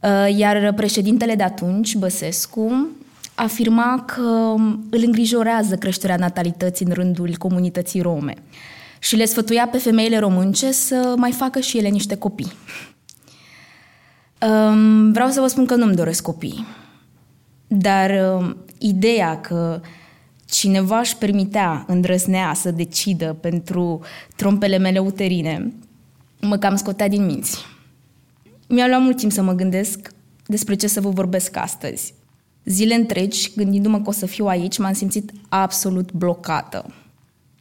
Uh, 0.00 0.36
iar 0.36 0.72
președintele 0.72 1.34
de 1.34 1.42
atunci, 1.42 1.96
Băsescu, 1.96 2.88
afirma 3.34 4.04
că 4.06 4.54
îl 4.90 5.02
îngrijorează 5.04 5.76
creșterea 5.76 6.16
natalității 6.16 6.86
în 6.86 6.92
rândul 6.92 7.34
comunității 7.38 8.00
rome 8.00 8.34
și 8.98 9.16
le 9.16 9.24
sfătuia 9.24 9.68
pe 9.68 9.78
femeile 9.78 10.18
românce 10.18 10.72
să 10.72 11.14
mai 11.16 11.32
facă 11.32 11.60
și 11.60 11.78
ele 11.78 11.88
niște 11.88 12.16
copii. 12.16 12.52
Um, 14.48 15.12
vreau 15.12 15.28
să 15.28 15.40
vă 15.40 15.46
spun 15.46 15.66
că 15.66 15.74
nu-mi 15.74 15.94
doresc 15.94 16.22
copii, 16.22 16.66
dar 17.66 18.10
um, 18.10 18.56
ideea 18.78 19.40
că 19.40 19.80
cineva 20.54 20.98
își 20.98 21.16
permitea, 21.16 21.84
îndrăznea 21.88 22.54
să 22.54 22.70
decidă 22.70 23.36
pentru 23.40 24.00
trompele 24.36 24.78
mele 24.78 24.98
uterine, 24.98 25.72
mă 26.40 26.56
cam 26.56 26.76
scotea 26.76 27.08
din 27.08 27.24
minți. 27.24 27.58
Mi-a 28.68 28.86
luat 28.86 29.00
mult 29.00 29.16
timp 29.16 29.32
să 29.32 29.42
mă 29.42 29.52
gândesc 29.52 30.10
despre 30.46 30.74
ce 30.74 30.86
să 30.86 31.00
vă 31.00 31.08
vorbesc 31.08 31.56
astăzi. 31.56 32.14
Zile 32.64 32.94
întregi, 32.94 33.50
gândindu-mă 33.56 34.00
că 34.00 34.08
o 34.08 34.12
să 34.12 34.26
fiu 34.26 34.46
aici, 34.46 34.78
m-am 34.78 34.92
simțit 34.92 35.32
absolut 35.48 36.12
blocată. 36.12 36.94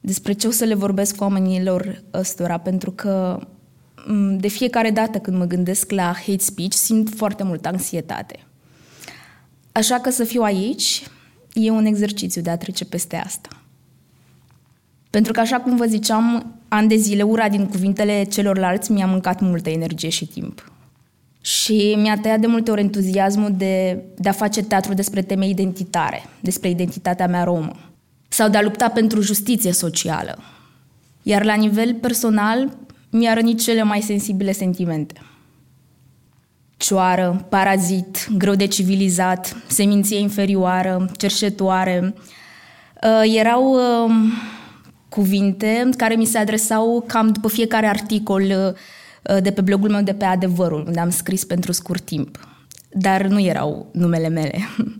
Despre 0.02 0.34
ce 0.34 0.48
o 0.48 0.52
să 0.52 0.64
le 0.64 0.74
vorbesc 0.74 1.22
oamenilor 1.22 2.04
ăstora, 2.14 2.58
pentru 2.58 2.92
că 2.92 3.40
de 4.38 4.48
fiecare 4.48 4.90
dată 4.90 5.18
când 5.20 5.38
mă 5.38 5.46
gândesc 5.46 5.92
la 5.92 6.14
hate 6.26 6.38
speech, 6.38 6.74
simt 6.74 7.14
foarte 7.16 7.44
multă 7.44 7.68
anxietate. 7.68 8.40
Așa 9.72 10.00
că 10.00 10.10
să 10.10 10.24
fiu 10.24 10.42
aici 10.42 11.04
e 11.54 11.70
un 11.70 11.86
exercițiu 11.86 12.42
de 12.42 12.50
a 12.50 12.58
trece 12.58 12.86
peste 12.86 13.16
asta. 13.16 13.50
Pentru 15.10 15.32
că, 15.32 15.40
așa 15.40 15.60
cum 15.60 15.76
vă 15.76 15.86
ziceam, 15.86 16.56
ani 16.68 16.88
de 16.88 16.96
zile, 16.96 17.24
ura 17.24 17.50
din 17.50 17.66
cuvintele 17.66 18.24
celorlalți 18.24 18.92
mi-a 18.92 19.06
mâncat 19.06 19.40
multă 19.42 19.70
energie 19.70 20.10
și 20.10 20.26
timp. 20.26 20.72
Și 21.42 21.96
mi-a 21.98 22.18
tăiat 22.18 22.40
de 22.40 22.48
multe 22.48 22.72
ori 22.72 22.82
entuziasmul 22.82 23.54
de, 23.58 24.04
de 24.18 24.30
a 24.30 24.32
face 24.32 24.64
teatru 24.64 24.94
despre 24.94 25.22
teme 25.22 25.48
identitare, 25.48 26.24
despre 26.40 26.70
identitatea 26.70 27.28
mea 27.28 27.44
romă, 27.44 27.76
sau 28.28 28.50
de 28.50 28.58
a 28.58 28.62
lupta 28.62 28.90
pentru 28.90 29.22
justiție 29.22 29.72
socială. 29.72 30.38
Iar 31.24 31.44
la 31.44 31.54
nivel 31.54 31.94
personal, 31.94 32.78
mi-a 33.10 33.34
rănit 33.34 33.62
cele 33.62 33.84
mai 33.84 34.02
sensibile 34.02 34.52
sentimente. 34.52 35.22
Cioară, 36.78 37.46
parazit, 37.50 38.28
greu 38.38 38.56
de 38.56 38.66
civilizat, 38.66 39.56
seminție 39.68 40.20
inferioară, 40.20 41.10
cerșetoare, 41.18 42.14
uh, 43.04 43.36
erau 43.38 43.74
uh, 43.74 44.12
cuvinte 45.10 45.90
care 45.98 46.16
mi 46.16 46.26
se 46.26 46.38
adresau 46.38 47.04
cam 47.08 47.28
după 47.28 47.48
fiecare 47.48 47.88
articol 47.88 48.42
uh, 48.42 48.74
Uh, 49.30 49.42
de 49.42 49.52
pe 49.52 49.62
blogul 49.62 49.90
meu 49.90 50.02
de 50.02 50.14
pe 50.14 50.26
Adevărul, 50.26 50.84
unde 50.86 51.00
am 51.00 51.10
scris 51.10 51.44
pentru 51.44 51.72
scurt 51.72 52.06
timp. 52.06 52.40
Dar 52.92 53.26
nu 53.26 53.40
erau 53.42 53.90
numele 53.92 54.28
mele. 54.28 54.58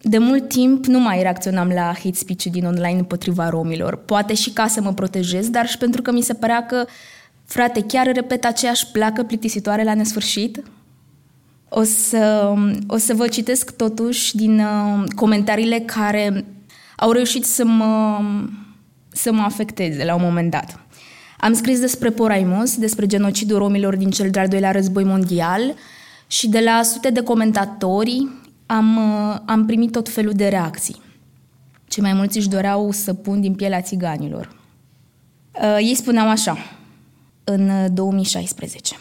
De 0.00 0.18
mult 0.18 0.48
timp 0.48 0.86
nu 0.86 1.00
mai 1.00 1.22
reacționam 1.22 1.68
la 1.68 1.82
hate 1.82 2.12
speech 2.12 2.44
din 2.44 2.64
online 2.64 2.98
împotriva 2.98 3.48
romilor. 3.48 3.96
Poate 3.96 4.34
și 4.34 4.50
ca 4.50 4.66
să 4.66 4.80
mă 4.80 4.92
protejez, 4.92 5.48
dar 5.48 5.66
și 5.66 5.78
pentru 5.78 6.02
că 6.02 6.12
mi 6.12 6.20
se 6.20 6.34
părea 6.34 6.66
că, 6.66 6.84
frate, 7.48 7.84
chiar 7.86 8.12
repet 8.12 8.44
aceeași 8.44 8.86
placă 8.92 9.22
plictisitoare 9.22 9.84
la 9.84 9.94
nesfârșit? 9.94 10.62
O 11.68 11.82
să, 11.82 12.54
o 12.86 12.96
să 12.96 13.14
vă 13.14 13.26
citesc 13.26 13.76
totuși 13.76 14.36
din 14.36 14.60
uh, 14.60 15.04
comentariile 15.14 15.78
care 15.78 16.44
au 16.96 17.10
reușit 17.10 17.44
să 17.44 17.64
mă, 17.64 18.20
să 19.08 19.32
mă 19.32 19.42
afecteze 19.42 20.04
la 20.04 20.14
un 20.14 20.22
moment 20.22 20.50
dat. 20.50 20.80
Am 21.38 21.52
scris 21.52 21.80
despre 21.80 22.10
Poraimos, 22.10 22.76
despre 22.76 23.06
genocidul 23.06 23.58
romilor 23.58 23.96
din 23.96 24.10
cel 24.10 24.30
de-al 24.30 24.48
doilea 24.48 24.70
război 24.70 25.04
mondial 25.04 25.74
și 26.26 26.48
de 26.48 26.60
la 26.60 26.82
sute 26.82 27.10
de 27.10 27.22
comentatori 27.22 28.28
am, 28.66 28.96
uh, 28.96 29.38
am 29.46 29.66
primit 29.66 29.92
tot 29.92 30.08
felul 30.08 30.32
de 30.32 30.48
reacții. 30.48 31.02
Cei 31.88 32.02
mai 32.02 32.12
mulți 32.12 32.38
își 32.38 32.48
doreau 32.48 32.90
să 32.90 33.14
pun 33.14 33.40
din 33.40 33.54
pielea 33.54 33.80
țiganilor. 33.80 34.56
Uh, 35.52 35.76
ei 35.78 35.94
spuneau 35.94 36.28
așa, 36.28 36.56
în 37.50 37.94
2016. 37.94 38.94
Uh, 38.94 39.00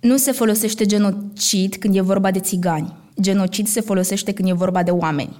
nu 0.00 0.16
se 0.16 0.32
folosește 0.32 0.86
genocid 0.86 1.76
când 1.76 1.96
e 1.96 2.00
vorba 2.00 2.30
de 2.30 2.38
țigani. 2.38 2.96
Genocid 3.20 3.66
se 3.66 3.80
folosește 3.80 4.32
când 4.32 4.48
e 4.48 4.52
vorba 4.52 4.82
de 4.82 4.90
oameni. 4.90 5.36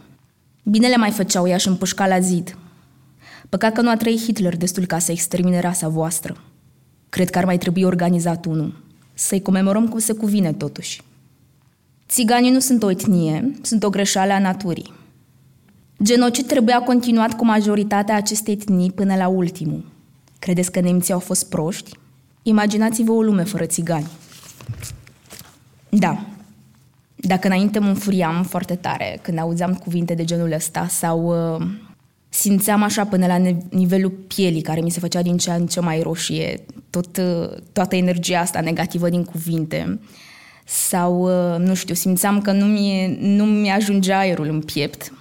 Bine 0.62 0.88
le 0.88 0.96
mai 0.96 1.10
făceau 1.10 1.48
ea 1.48 1.56
și 1.56 1.68
împușca 1.68 2.06
la 2.06 2.20
zid. 2.20 2.58
Păcat 3.48 3.72
că 3.72 3.80
nu 3.80 3.90
a 3.90 3.96
trăit 3.96 4.20
Hitler 4.20 4.56
destul 4.56 4.86
ca 4.86 4.98
să 4.98 5.12
extermine 5.12 5.60
rasa 5.60 5.88
voastră. 5.88 6.36
Cred 7.08 7.30
că 7.30 7.38
ar 7.38 7.44
mai 7.44 7.58
trebui 7.58 7.82
organizat 7.82 8.44
unul. 8.44 8.84
Să-i 9.14 9.42
comemorăm 9.42 9.88
cum 9.88 9.98
se 9.98 10.12
cuvine, 10.12 10.52
totuși. 10.52 11.02
Țiganii 12.08 12.50
nu 12.50 12.58
sunt 12.60 12.82
o 12.82 12.90
etnie, 12.90 13.58
sunt 13.62 13.82
o 13.82 13.90
greșeală 13.90 14.32
a 14.32 14.38
naturii. 14.38 14.92
Genocid 16.02 16.46
trebuia 16.46 16.82
continuat 16.82 17.36
cu 17.36 17.44
majoritatea 17.44 18.16
acestei 18.16 18.54
etnii 18.54 18.90
până 18.90 19.16
la 19.16 19.28
ultimul. 19.28 19.84
Credeți 20.38 20.72
că 20.72 20.80
nemții 20.80 21.12
au 21.12 21.18
fost 21.18 21.48
proști? 21.48 21.97
Imaginați-vă 22.48 23.12
o 23.12 23.22
lume 23.22 23.42
fără 23.42 23.66
țigani. 23.66 24.06
Da. 25.88 26.26
Dacă 27.16 27.46
înainte 27.46 27.78
mă 27.78 27.88
înfuriam 27.88 28.42
foarte 28.42 28.74
tare 28.74 29.18
când 29.22 29.38
auzeam 29.38 29.74
cuvinte 29.74 30.14
de 30.14 30.24
genul 30.24 30.52
ăsta 30.52 30.86
sau 30.86 31.26
uh, 31.56 31.66
simțeam 32.28 32.82
așa 32.82 33.04
până 33.04 33.26
la 33.26 33.36
nivelul 33.70 34.10
pielii, 34.10 34.60
care 34.60 34.80
mi 34.80 34.90
se 34.90 35.00
făcea 35.00 35.22
din 35.22 35.36
ce 35.36 35.50
în 35.50 35.66
ce 35.66 35.80
mai 35.80 36.00
roșie, 36.02 36.64
tot, 36.90 37.20
toată 37.72 37.96
energia 37.96 38.40
asta 38.40 38.60
negativă 38.60 39.08
din 39.08 39.24
cuvinte. 39.24 40.00
Sau, 40.64 41.22
uh, 41.22 41.58
nu 41.58 41.74
știu, 41.74 41.94
simțeam 41.94 42.40
că 42.40 42.52
nu 42.52 42.64
mi, 42.64 43.18
nu 43.20 43.44
mi 43.44 43.70
ajungea 43.70 44.18
aerul 44.18 44.46
în 44.46 44.60
piept. 44.60 45.12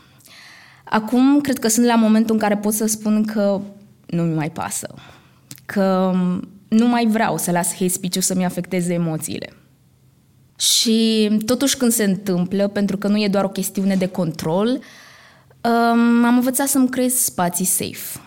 Acum, 0.84 1.42
cred 1.42 1.60
că 1.60 1.68
sunt 1.68 1.86
la 1.86 1.96
momentul 1.96 2.34
în 2.34 2.42
care 2.42 2.58
pot 2.58 2.74
să 2.74 2.86
spun 2.86 3.26
că 3.26 3.62
nu 4.06 4.24
mi 4.24 4.36
mai 4.36 4.50
pasă. 4.50 4.94
Că 5.66 6.14
nu 6.68 6.88
mai 6.88 7.06
vreau 7.06 7.38
să 7.38 7.52
las 7.52 7.72
hate 7.72 7.88
speech 7.88 8.18
să-mi 8.20 8.46
afecteze 8.46 8.94
emoțiile. 8.94 9.54
Și 10.58 11.30
totuși 11.46 11.78
când 11.78 11.92
se 11.92 12.04
întâmplă, 12.04 12.68
pentru 12.68 12.98
că 12.98 13.08
nu 13.08 13.22
e 13.22 13.28
doar 13.28 13.44
o 13.44 13.50
chestiune 13.50 13.96
de 13.96 14.08
control, 14.08 14.68
uh, 14.68 14.80
Um, 15.68 16.26
am 16.26 16.36
învățat 16.36 16.68
să-mi 16.68 16.90
creez 16.90 17.14
spații 17.14 17.66
safe, 17.66 18.20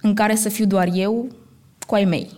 în 0.00 0.14
care 0.14 0.34
să 0.34 0.48
fiu 0.48 0.64
doar 0.64 0.88
eu 0.94 1.28
cu 1.86 1.94
ai 1.94 2.04
mei. 2.04 2.30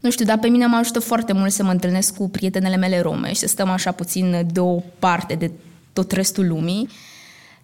Nu 0.00 0.10
știu, 0.10 0.24
dar 0.24 0.38
pe 0.38 0.48
mine 0.48 0.66
mă 0.66 0.76
ajută 0.76 0.98
foarte 0.98 1.32
mult 1.32 1.52
să 1.52 1.62
mă 1.62 1.70
întâlnesc 1.70 2.16
cu 2.16 2.28
prietenele 2.28 2.76
mele 2.76 3.00
rome 3.00 3.28
și 3.28 3.38
să 3.38 3.46
stăm 3.46 3.68
așa 3.68 3.92
puțin 3.92 4.46
de 4.52 4.60
o 4.60 4.82
parte 4.98 5.34
de 5.34 5.50
tot 5.92 6.12
restul 6.12 6.46
lumii 6.46 6.88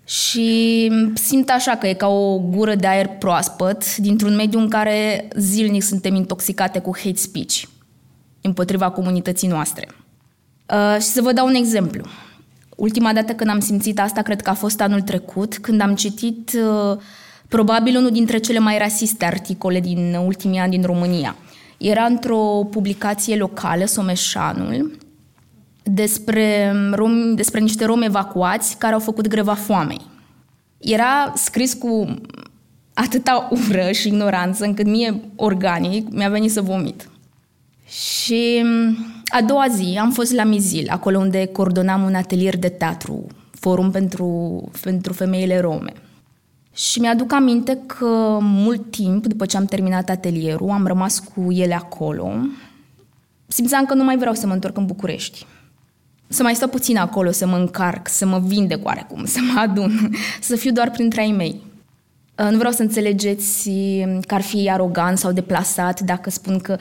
și 0.06 0.90
simt 1.14 1.50
așa 1.50 1.76
că 1.76 1.86
e 1.86 1.92
ca 1.92 2.06
o 2.06 2.38
gură 2.38 2.74
de 2.74 2.86
aer 2.86 3.08
proaspăt 3.08 3.96
dintr-un 3.96 4.34
mediu 4.34 4.58
în 4.58 4.68
care 4.68 5.28
zilnic 5.36 5.82
suntem 5.82 6.14
intoxicate 6.14 6.78
cu 6.78 6.96
hate 6.96 7.16
speech 7.16 7.62
împotriva 8.40 8.90
comunității 8.90 9.48
noastre. 9.48 9.88
Uh, 10.70 11.00
și 11.00 11.06
să 11.06 11.22
vă 11.22 11.32
dau 11.32 11.46
un 11.46 11.54
exemplu. 11.54 12.04
Ultima 12.76 13.12
dată 13.12 13.32
când 13.32 13.50
am 13.50 13.60
simțit 13.60 14.00
asta, 14.00 14.22
cred 14.22 14.42
că 14.42 14.50
a 14.50 14.54
fost 14.54 14.80
anul 14.80 15.00
trecut, 15.00 15.58
când 15.58 15.80
am 15.80 15.94
citit 15.94 16.50
uh, 16.52 16.98
probabil 17.48 17.96
unul 17.96 18.10
dintre 18.10 18.38
cele 18.38 18.58
mai 18.58 18.78
rasiste 18.78 19.24
articole 19.24 19.80
din 19.80 20.14
ultimii 20.14 20.58
ani 20.58 20.70
din 20.70 20.82
România. 20.82 21.36
Era 21.78 22.04
într-o 22.04 22.68
publicație 22.70 23.36
locală, 23.36 23.84
Someșanul, 23.84 24.98
despre, 25.92 26.72
rom, 26.92 27.34
despre 27.34 27.60
niște 27.60 27.84
romi 27.84 28.04
evacuați 28.04 28.76
care 28.76 28.94
au 28.94 29.00
făcut 29.00 29.26
greva 29.28 29.54
foamei. 29.54 30.00
Era 30.78 31.32
scris 31.34 31.74
cu 31.74 32.14
atâta 32.94 33.48
ură 33.50 33.92
și 33.92 34.08
ignoranță 34.08 34.64
încât 34.64 34.86
mie 34.86 35.20
organic 35.36 36.12
mi-a 36.12 36.28
venit 36.28 36.50
să 36.50 36.60
vomit. 36.60 37.08
Și 37.88 38.64
a 39.26 39.42
doua 39.42 39.66
zi 39.68 39.98
am 40.00 40.10
fost 40.10 40.32
la 40.32 40.44
Mizil, 40.44 40.88
acolo 40.90 41.18
unde 41.18 41.46
coordonam 41.46 42.02
un 42.02 42.14
atelier 42.14 42.56
de 42.56 42.68
teatru, 42.68 43.26
forum 43.50 43.90
pentru, 43.90 44.60
pentru 44.82 45.12
femeile 45.12 45.60
rome. 45.60 45.92
Și 46.72 47.00
mi-aduc 47.00 47.32
aminte 47.32 47.78
că 47.86 48.38
mult 48.40 48.90
timp 48.90 49.26
după 49.26 49.46
ce 49.46 49.56
am 49.56 49.64
terminat 49.64 50.08
atelierul, 50.08 50.70
am 50.70 50.86
rămas 50.86 51.18
cu 51.18 51.52
ele 51.52 51.74
acolo. 51.74 52.32
Simțeam 53.46 53.84
că 53.84 53.94
nu 53.94 54.04
mai 54.04 54.16
vreau 54.16 54.34
să 54.34 54.46
mă 54.46 54.52
întorc 54.52 54.76
în 54.76 54.86
București. 54.86 55.46
Să 56.28 56.42
mai 56.42 56.54
stau 56.54 56.68
puțin 56.68 56.96
acolo, 56.96 57.30
să 57.30 57.46
mă 57.46 57.56
încarc, 57.56 58.08
să 58.08 58.26
mă 58.26 58.38
vindec 58.38 58.84
oarecum, 58.84 59.24
să 59.24 59.38
mă 59.52 59.60
adun, 59.60 60.16
să 60.40 60.56
fiu 60.56 60.72
doar 60.72 60.90
printre 60.90 61.20
ai 61.20 61.30
mei. 61.30 61.62
Nu 62.50 62.56
vreau 62.56 62.72
să 62.72 62.82
înțelegeți 62.82 63.70
că 64.26 64.34
ar 64.34 64.40
fi 64.40 64.70
arogant 64.70 65.18
sau 65.18 65.32
deplasat 65.32 66.00
dacă 66.00 66.30
spun 66.30 66.58
că 66.58 66.76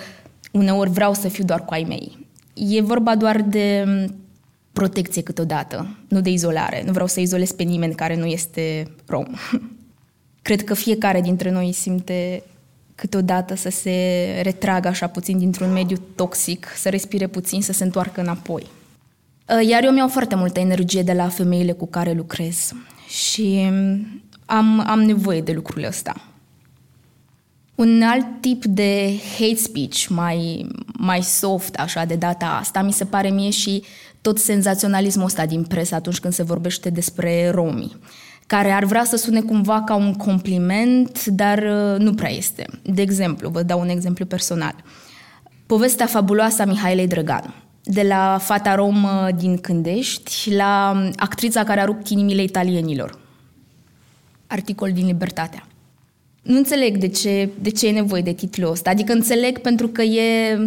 uneori 0.52 0.90
vreau 0.90 1.14
să 1.14 1.28
fiu 1.28 1.44
doar 1.44 1.66
cu 1.66 1.74
ai 1.74 1.86
mei. 1.88 2.28
E 2.54 2.82
vorba 2.82 3.16
doar 3.16 3.42
de 3.42 3.84
mm, 3.88 4.16
protecție 4.74 5.22
câteodată, 5.22 5.98
nu 6.08 6.22
de 6.22 6.30
izolare. 6.30 6.84
Nu 6.86 6.92
vreau 6.92 7.08
să 7.08 7.20
izolez 7.20 7.52
pe 7.52 7.64
nimeni 7.64 7.96
care 7.96 8.16
nu 8.16 8.26
este 8.26 8.88
rom. 9.06 9.26
Cred 10.42 10.64
că 10.64 10.74
fiecare 10.74 11.22
dintre 11.22 11.52
noi 11.52 11.72
simte 11.72 12.44
câteodată 12.96 13.56
să 13.56 13.70
se 13.70 14.26
retragă 14.44 14.88
așa 14.88 15.08
puțin 15.08 15.38
dintr-un 15.38 15.72
mediu 15.72 15.98
toxic, 16.16 16.68
să 16.76 16.90
respire 16.90 17.28
puțin, 17.28 17.62
să 17.62 17.72
se 17.72 17.84
întoarcă 17.84 18.22
înapoi. 18.22 18.66
Uh, 19.50 19.68
iar 19.68 19.84
eu 19.84 19.92
mi-au 19.92 20.08
foarte 20.08 20.36
multă 20.36 20.60
energie 20.60 21.04
de 21.04 21.14
la 21.14 21.28
femeile 21.28 21.72
cu 21.72 21.88
care 21.88 22.14
lucrez 22.14 22.72
și 23.08 23.72
am, 24.46 24.84
am 24.88 25.02
nevoie 25.02 25.42
de 25.42 25.52
lucrurile 25.52 25.88
ăsta. 25.88 26.14
Un 27.76 28.02
alt 28.02 28.26
tip 28.42 28.66
de 28.66 29.20
hate 29.38 29.56
speech, 29.56 30.06
mai, 30.10 30.68
mai 30.98 31.22
soft, 31.22 31.76
așa, 31.76 32.06
de 32.06 32.16
data 32.16 32.46
asta, 32.46 32.82
mi 32.82 32.94
se 32.94 33.06
pare 33.06 33.30
mie 33.30 33.50
și 33.50 33.84
tot 34.22 34.40
senzaționalismul 34.40 35.26
ăsta 35.26 35.46
din 35.46 35.64
presă 35.64 35.96
atunci 35.96 36.20
când 36.20 36.34
se 36.34 36.44
vorbește 36.44 36.90
despre 36.90 37.50
romi, 37.50 37.98
care 38.48 38.72
ar 38.72 38.84
vrea 38.84 39.04
să 39.04 39.16
sune 39.16 39.42
cumva 39.42 39.84
ca 39.84 39.96
un 39.96 40.14
compliment, 40.14 41.26
dar 41.26 41.58
uh, 41.58 42.00
nu 42.00 42.14
prea 42.14 42.32
este. 42.32 42.66
De 42.82 43.02
exemplu, 43.02 43.50
vă 43.50 43.64
dau 43.64 43.80
un 43.80 43.90
exemplu 43.90 44.26
personal. 44.26 44.76
Povestea 45.66 46.06
fabuloasă 46.06 46.62
a 46.62 46.66
Mihailei 46.66 47.08
Drăgan, 47.08 47.65
de 47.86 48.02
la 48.02 48.38
fata 48.42 48.76
romă 48.76 49.28
din 49.36 49.58
Cândești 49.58 50.54
la 50.54 51.04
actrița 51.16 51.64
care 51.64 51.80
a 51.80 51.86
rupt 51.86 52.08
inimile 52.08 52.44
italienilor. 52.44 53.20
Articol 54.48 54.92
din 54.92 55.06
Libertatea. 55.06 55.68
Nu 56.42 56.58
înțeleg 56.58 56.98
de 56.98 57.08
ce, 57.08 57.50
de 57.62 57.70
ce 57.70 57.88
e 57.88 57.92
nevoie 57.92 58.22
de 58.22 58.34
titlul 58.34 58.72
ăsta. 58.72 58.90
Adică 58.90 59.14
înțeleg 59.14 59.60
pentru 59.60 59.88
că 59.88 60.02
e... 60.02 60.58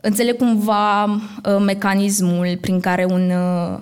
Înțeleg 0.00 0.36
cumva 0.36 1.04
uh, 1.04 1.20
mecanismul 1.64 2.58
prin 2.60 2.80
care 2.80 3.04
un, 3.04 3.30
uh, 3.30 3.78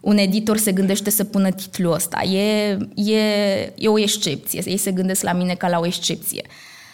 un 0.00 0.16
editor 0.18 0.56
se 0.56 0.72
gândește 0.72 1.10
să 1.10 1.24
pună 1.24 1.50
titlul 1.50 1.92
ăsta. 1.92 2.22
E, 2.22 2.78
e, 2.94 3.18
e 3.74 3.88
o 3.88 3.98
excepție. 3.98 4.62
Ei 4.64 4.76
se 4.76 4.92
gândesc 4.92 5.22
la 5.22 5.32
mine 5.32 5.54
ca 5.54 5.68
la 5.68 5.78
o 5.78 5.86
excepție. 5.86 6.42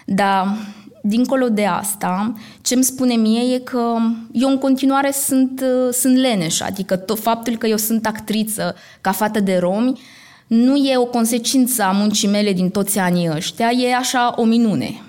Dar 0.06 0.56
dincolo 1.02 1.48
de 1.48 1.64
asta, 1.64 2.34
ce 2.62 2.74
îmi 2.74 2.84
spune 2.84 3.14
mie 3.14 3.54
e 3.54 3.58
că 3.58 3.96
eu 4.32 4.48
în 4.48 4.58
continuare 4.58 5.10
sunt, 5.10 5.60
uh, 5.60 5.92
sunt 5.92 6.16
leneș, 6.16 6.60
adică 6.60 6.96
tot 6.96 7.18
faptul 7.18 7.56
că 7.56 7.66
eu 7.66 7.76
sunt 7.76 8.06
actriță 8.06 8.74
ca 9.00 9.12
fată 9.12 9.40
de 9.40 9.56
romi 9.56 10.00
nu 10.50 10.76
e 10.76 10.96
o 10.96 11.04
consecință 11.04 11.82
a 11.82 11.90
muncii 11.90 12.28
mele 12.28 12.52
din 12.52 12.70
toți 12.70 12.98
anii 12.98 13.30
ăștia, 13.30 13.70
e 13.70 13.94
așa 13.94 14.34
o 14.36 14.44
minune, 14.44 15.02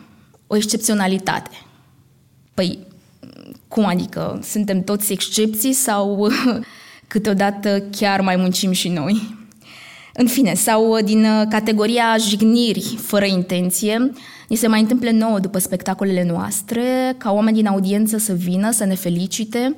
o 0.48 0.56
excepționalitate. 0.56 1.50
Păi, 2.54 2.80
cum 3.68 3.86
adică? 3.86 4.40
Suntem 4.44 4.84
toți 4.84 5.12
excepții 5.12 5.74
sau 5.74 6.32
câteodată 7.08 7.84
chiar 7.98 8.22
mai 8.22 8.36
muncim 8.36 8.72
și 8.72 8.90
noi? 8.90 9.38
În 10.14 10.28
fine, 10.28 10.54
sau 10.54 11.02
din 11.04 11.26
categoria 11.50 12.16
jigniri 12.20 12.96
fără 13.00 13.26
intenție, 13.26 14.12
Ni 14.52 14.58
se 14.58 14.68
mai 14.68 14.80
întâmplă 14.80 15.12
nouă 15.12 15.40
după 15.40 15.58
spectacolele 15.58 16.24
noastre 16.24 17.16
ca 17.18 17.32
oameni 17.32 17.56
din 17.56 17.68
audiență 17.68 18.18
să 18.18 18.34
vină, 18.34 18.72
să 18.72 18.86
ne 18.86 18.96
felicite 18.96 19.76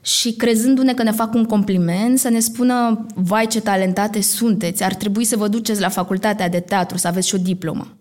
și 0.00 0.32
crezându-ne 0.32 0.94
că 0.94 1.02
ne 1.02 1.10
fac 1.10 1.34
un 1.34 1.44
compliment, 1.44 2.18
să 2.18 2.28
ne 2.28 2.40
spună 2.40 3.06
vai 3.14 3.46
ce 3.46 3.60
talentate 3.60 4.20
sunteți, 4.22 4.82
ar 4.84 4.94
trebui 4.94 5.24
să 5.24 5.36
vă 5.36 5.48
duceți 5.48 5.80
la 5.80 5.88
facultatea 5.88 6.48
de 6.48 6.60
teatru, 6.60 6.96
să 6.96 7.08
aveți 7.08 7.28
și 7.28 7.34
o 7.34 7.38
diplomă. 7.38 7.96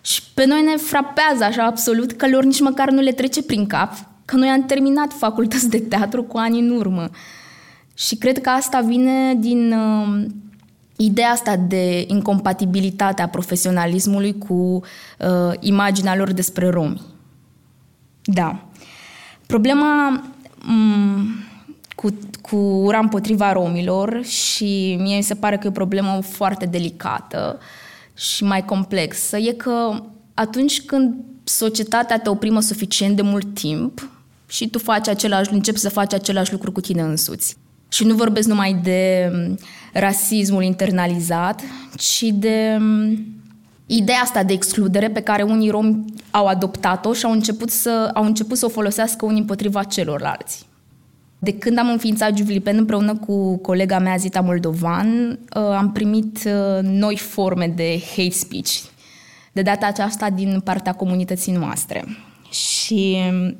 Și 0.00 0.22
pe 0.34 0.46
noi 0.46 0.62
ne 0.62 0.76
frapează 0.76 1.44
așa 1.44 1.64
absolut 1.64 2.12
că 2.12 2.28
lor 2.28 2.44
nici 2.44 2.60
măcar 2.60 2.90
nu 2.90 3.00
le 3.00 3.12
trece 3.12 3.42
prin 3.42 3.66
cap 3.66 3.94
că 4.24 4.36
noi 4.36 4.48
am 4.48 4.66
terminat 4.66 5.12
facultăți 5.12 5.68
de 5.68 5.78
teatru 5.78 6.22
cu 6.22 6.36
ani 6.38 6.58
în 6.58 6.70
urmă. 6.70 7.10
Și 7.94 8.16
cred 8.16 8.40
că 8.40 8.48
asta 8.48 8.80
vine 8.80 9.34
din 9.34 9.72
uh, 9.72 10.24
ideea 11.04 11.30
asta 11.30 11.56
de 11.56 12.04
incompatibilitate 12.08 13.22
a 13.22 13.28
profesionalismului 13.28 14.38
cu 14.38 14.54
uh, 14.54 15.54
imaginea 15.60 16.16
lor 16.16 16.32
despre 16.32 16.68
romi. 16.68 17.00
Da. 18.24 18.66
Problema 19.46 20.22
m- 20.22 20.66
mm, 20.66 21.26
cu, 21.94 22.08
cu 22.40 22.56
ura 22.56 22.98
împotriva 22.98 23.52
romilor 23.52 24.24
și 24.24 24.96
mie 25.00 25.16
mi 25.16 25.22
se 25.22 25.34
pare 25.34 25.56
că 25.56 25.66
e 25.66 25.68
o 25.68 25.72
problemă 25.72 26.20
foarte 26.20 26.66
delicată 26.66 27.58
și 28.14 28.44
mai 28.44 28.64
complexă, 28.64 29.36
e 29.36 29.52
că 29.52 30.02
atunci 30.34 30.82
când 30.82 31.14
societatea 31.44 32.18
te 32.18 32.28
oprimă 32.28 32.60
suficient 32.60 33.16
de 33.16 33.22
mult 33.22 33.54
timp 33.54 34.10
și 34.48 34.68
tu 34.68 34.78
faci 34.78 35.08
același, 35.08 35.52
începi 35.52 35.78
să 35.78 35.88
faci 35.88 36.12
același 36.12 36.52
lucru 36.52 36.72
cu 36.72 36.80
tine 36.80 37.02
însuți. 37.02 37.56
Și 37.92 38.04
nu 38.04 38.14
vorbesc 38.14 38.48
numai 38.48 38.74
de 38.82 39.30
mm, 39.32 39.58
rasismul 39.92 40.62
internalizat, 40.62 41.60
ci 41.96 42.22
de 42.34 42.76
mm, 42.78 43.26
ideea 43.86 44.18
asta 44.18 44.42
de 44.42 44.52
excludere 44.52 45.10
pe 45.10 45.20
care 45.20 45.42
unii 45.42 45.70
romi 45.70 46.04
au 46.30 46.46
adoptat-o 46.46 47.12
și 47.12 47.24
au 47.24 47.32
început 47.32 47.70
să, 47.70 48.10
au 48.14 48.24
început 48.24 48.56
să 48.56 48.64
o 48.64 48.68
folosească 48.68 49.24
unii 49.24 49.40
împotriva 49.40 49.82
celorlalți. 49.82 50.66
De 51.38 51.52
când 51.52 51.78
am 51.78 51.88
înființat 51.88 52.36
Juvlipen 52.36 52.76
împreună 52.76 53.16
cu 53.16 53.56
colega 53.56 53.98
mea 53.98 54.16
Zita 54.16 54.40
Moldovan, 54.40 55.38
uh, 55.56 55.62
am 55.62 55.92
primit 55.92 56.38
uh, 56.46 56.82
noi 56.82 57.16
forme 57.16 57.72
de 57.76 58.00
hate 58.16 58.30
speech, 58.30 58.72
de 59.52 59.62
data 59.62 59.86
aceasta 59.86 60.30
din 60.30 60.60
partea 60.64 60.92
comunității 60.92 61.52
noastre. 61.52 62.04
Și 62.50 63.18
Uh, 63.32 63.54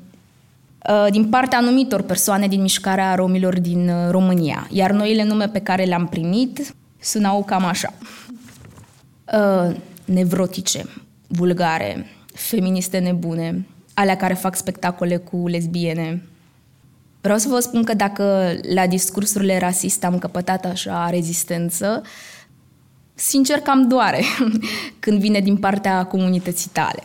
din 1.10 1.28
partea 1.28 1.58
anumitor 1.58 2.02
persoane 2.02 2.46
din 2.46 2.60
mișcarea 2.60 3.14
romilor 3.14 3.60
din 3.60 3.88
uh, 3.88 4.10
România. 4.10 4.66
Iar 4.70 4.90
noile 4.90 5.24
nume 5.24 5.48
pe 5.48 5.58
care 5.58 5.84
le-am 5.84 6.06
primit 6.06 6.74
sunau 7.00 7.44
cam 7.44 7.64
așa. 7.64 7.92
Uh, 9.32 9.76
nevrotice, 10.04 10.84
vulgare, 11.26 12.06
feministe 12.34 12.98
nebune, 12.98 13.66
alea 13.94 14.16
care 14.16 14.34
fac 14.34 14.56
spectacole 14.56 15.16
cu 15.16 15.48
lesbiene. 15.48 16.22
Vreau 17.20 17.38
să 17.38 17.48
vă 17.48 17.60
spun 17.60 17.84
că 17.84 17.94
dacă 17.94 18.54
la 18.74 18.86
discursurile 18.86 19.58
rasiste 19.58 20.06
am 20.06 20.18
căpătat 20.18 20.64
așa 20.64 21.10
rezistență, 21.10 22.02
sincer 23.14 23.58
cam 23.58 23.88
doare 23.88 24.24
când 25.00 25.20
vine 25.20 25.40
din 25.40 25.56
partea 25.56 26.04
comunității 26.04 26.70
tale. 26.72 27.02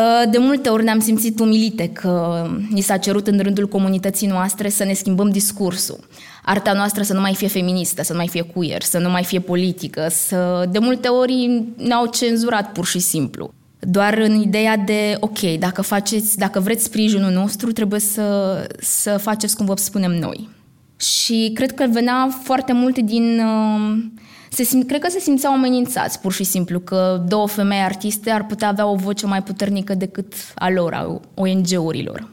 Uh, 0.00 0.30
de 0.30 0.38
multe 0.38 0.68
ori 0.68 0.84
ne-am 0.84 1.00
simțit 1.00 1.40
umilite 1.40 1.88
că 1.88 2.46
ni 2.70 2.80
s-a 2.80 2.96
cerut 2.96 3.26
în 3.26 3.38
rândul 3.38 3.68
comunității 3.68 4.26
noastre 4.26 4.68
să 4.68 4.84
ne 4.84 4.92
schimbăm 4.92 5.30
discursul. 5.30 5.98
Arta 6.44 6.72
noastră 6.72 7.02
să 7.02 7.12
nu 7.12 7.20
mai 7.20 7.34
fie 7.34 7.48
feministă, 7.48 8.02
să 8.02 8.12
nu 8.12 8.18
mai 8.18 8.28
fie 8.28 8.42
queer, 8.42 8.82
să 8.82 8.98
nu 8.98 9.10
mai 9.10 9.24
fie 9.24 9.40
politică, 9.40 10.06
să 10.10 10.68
de 10.70 10.78
multe 10.78 11.08
ori 11.08 11.64
ne-au 11.76 12.06
cenzurat 12.06 12.72
pur 12.72 12.86
și 12.86 12.98
simplu. 12.98 13.52
Doar 13.78 14.18
în 14.18 14.40
ideea 14.40 14.76
de, 14.76 15.16
ok, 15.20 15.38
dacă, 15.58 15.82
faceți, 15.82 16.38
dacă 16.38 16.60
vreți 16.60 16.84
sprijinul 16.84 17.30
nostru, 17.30 17.72
trebuie 17.72 18.00
să, 18.00 18.66
să 18.78 19.18
faceți 19.18 19.56
cum 19.56 19.66
vă 19.66 19.74
spunem 19.76 20.12
noi. 20.12 20.48
Și 20.96 21.50
cred 21.54 21.72
că 21.74 21.86
venea 21.90 22.28
foarte 22.42 22.72
mult 22.72 22.98
din 22.98 23.40
uh, 23.40 24.04
se 24.52 24.62
sim- 24.64 24.86
cred 24.86 25.00
că 25.00 25.08
se 25.10 25.18
simțeau 25.18 25.52
amenințați, 25.52 26.20
pur 26.20 26.32
și 26.32 26.44
simplu, 26.44 26.80
că 26.80 27.24
două 27.28 27.48
femei 27.48 27.80
artiste 27.80 28.30
ar 28.30 28.46
putea 28.46 28.68
avea 28.68 28.86
o 28.86 28.94
voce 28.94 29.26
mai 29.26 29.42
puternică 29.42 29.94
decât 29.94 30.34
a 30.54 30.70
lor, 30.70 30.94
a 30.94 31.20
ONG-urilor. 31.34 32.28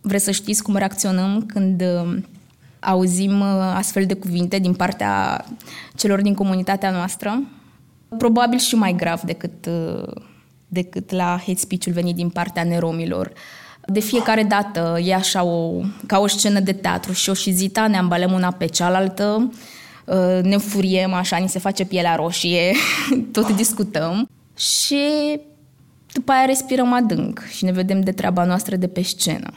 Vreți 0.00 0.24
să 0.24 0.30
știți 0.30 0.62
cum 0.62 0.76
reacționăm 0.76 1.44
când 1.46 1.80
uh, 1.80 2.16
auzim 2.80 3.40
uh, 3.40 3.72
astfel 3.74 4.06
de 4.06 4.14
cuvinte 4.14 4.58
din 4.58 4.74
partea 4.74 5.44
celor 5.96 6.20
din 6.20 6.34
comunitatea 6.34 6.90
noastră? 6.90 7.42
Probabil 8.18 8.58
și 8.58 8.74
mai 8.74 8.94
grav 8.96 9.20
decât, 9.20 9.66
uh, 9.66 10.14
decât 10.68 11.10
la 11.10 11.40
hate 11.46 11.58
speech-ul 11.58 11.92
venit 11.92 12.14
din 12.14 12.28
partea 12.28 12.64
neromilor. 12.64 13.32
De 13.86 14.00
fiecare 14.00 14.42
dată 14.42 14.98
e 15.04 15.14
așa 15.14 15.42
o, 15.42 15.80
ca 16.06 16.18
o 16.18 16.26
scenă 16.26 16.60
de 16.60 16.72
teatru 16.72 17.12
și 17.12 17.30
o 17.30 17.34
și 17.34 17.50
zita, 17.50 17.86
ne 17.86 17.96
ambalăm 17.96 18.32
una 18.32 18.50
pe 18.50 18.66
cealaltă, 18.66 19.50
Uh, 19.50 19.56
ne 20.42 20.56
furiem 20.56 21.12
așa, 21.12 21.36
ni 21.36 21.48
se 21.48 21.58
face 21.58 21.84
pielea 21.84 22.14
roșie, 22.14 22.74
tot 23.32 23.56
discutăm 23.56 24.28
și 24.56 25.00
după 26.12 26.32
aia 26.32 26.44
respirăm 26.44 26.92
adânc 26.92 27.42
și 27.56 27.64
ne 27.64 27.72
vedem 27.72 28.00
de 28.00 28.12
treaba 28.12 28.44
noastră 28.44 28.76
de 28.76 28.86
pe 28.86 29.02
scenă. 29.02 29.52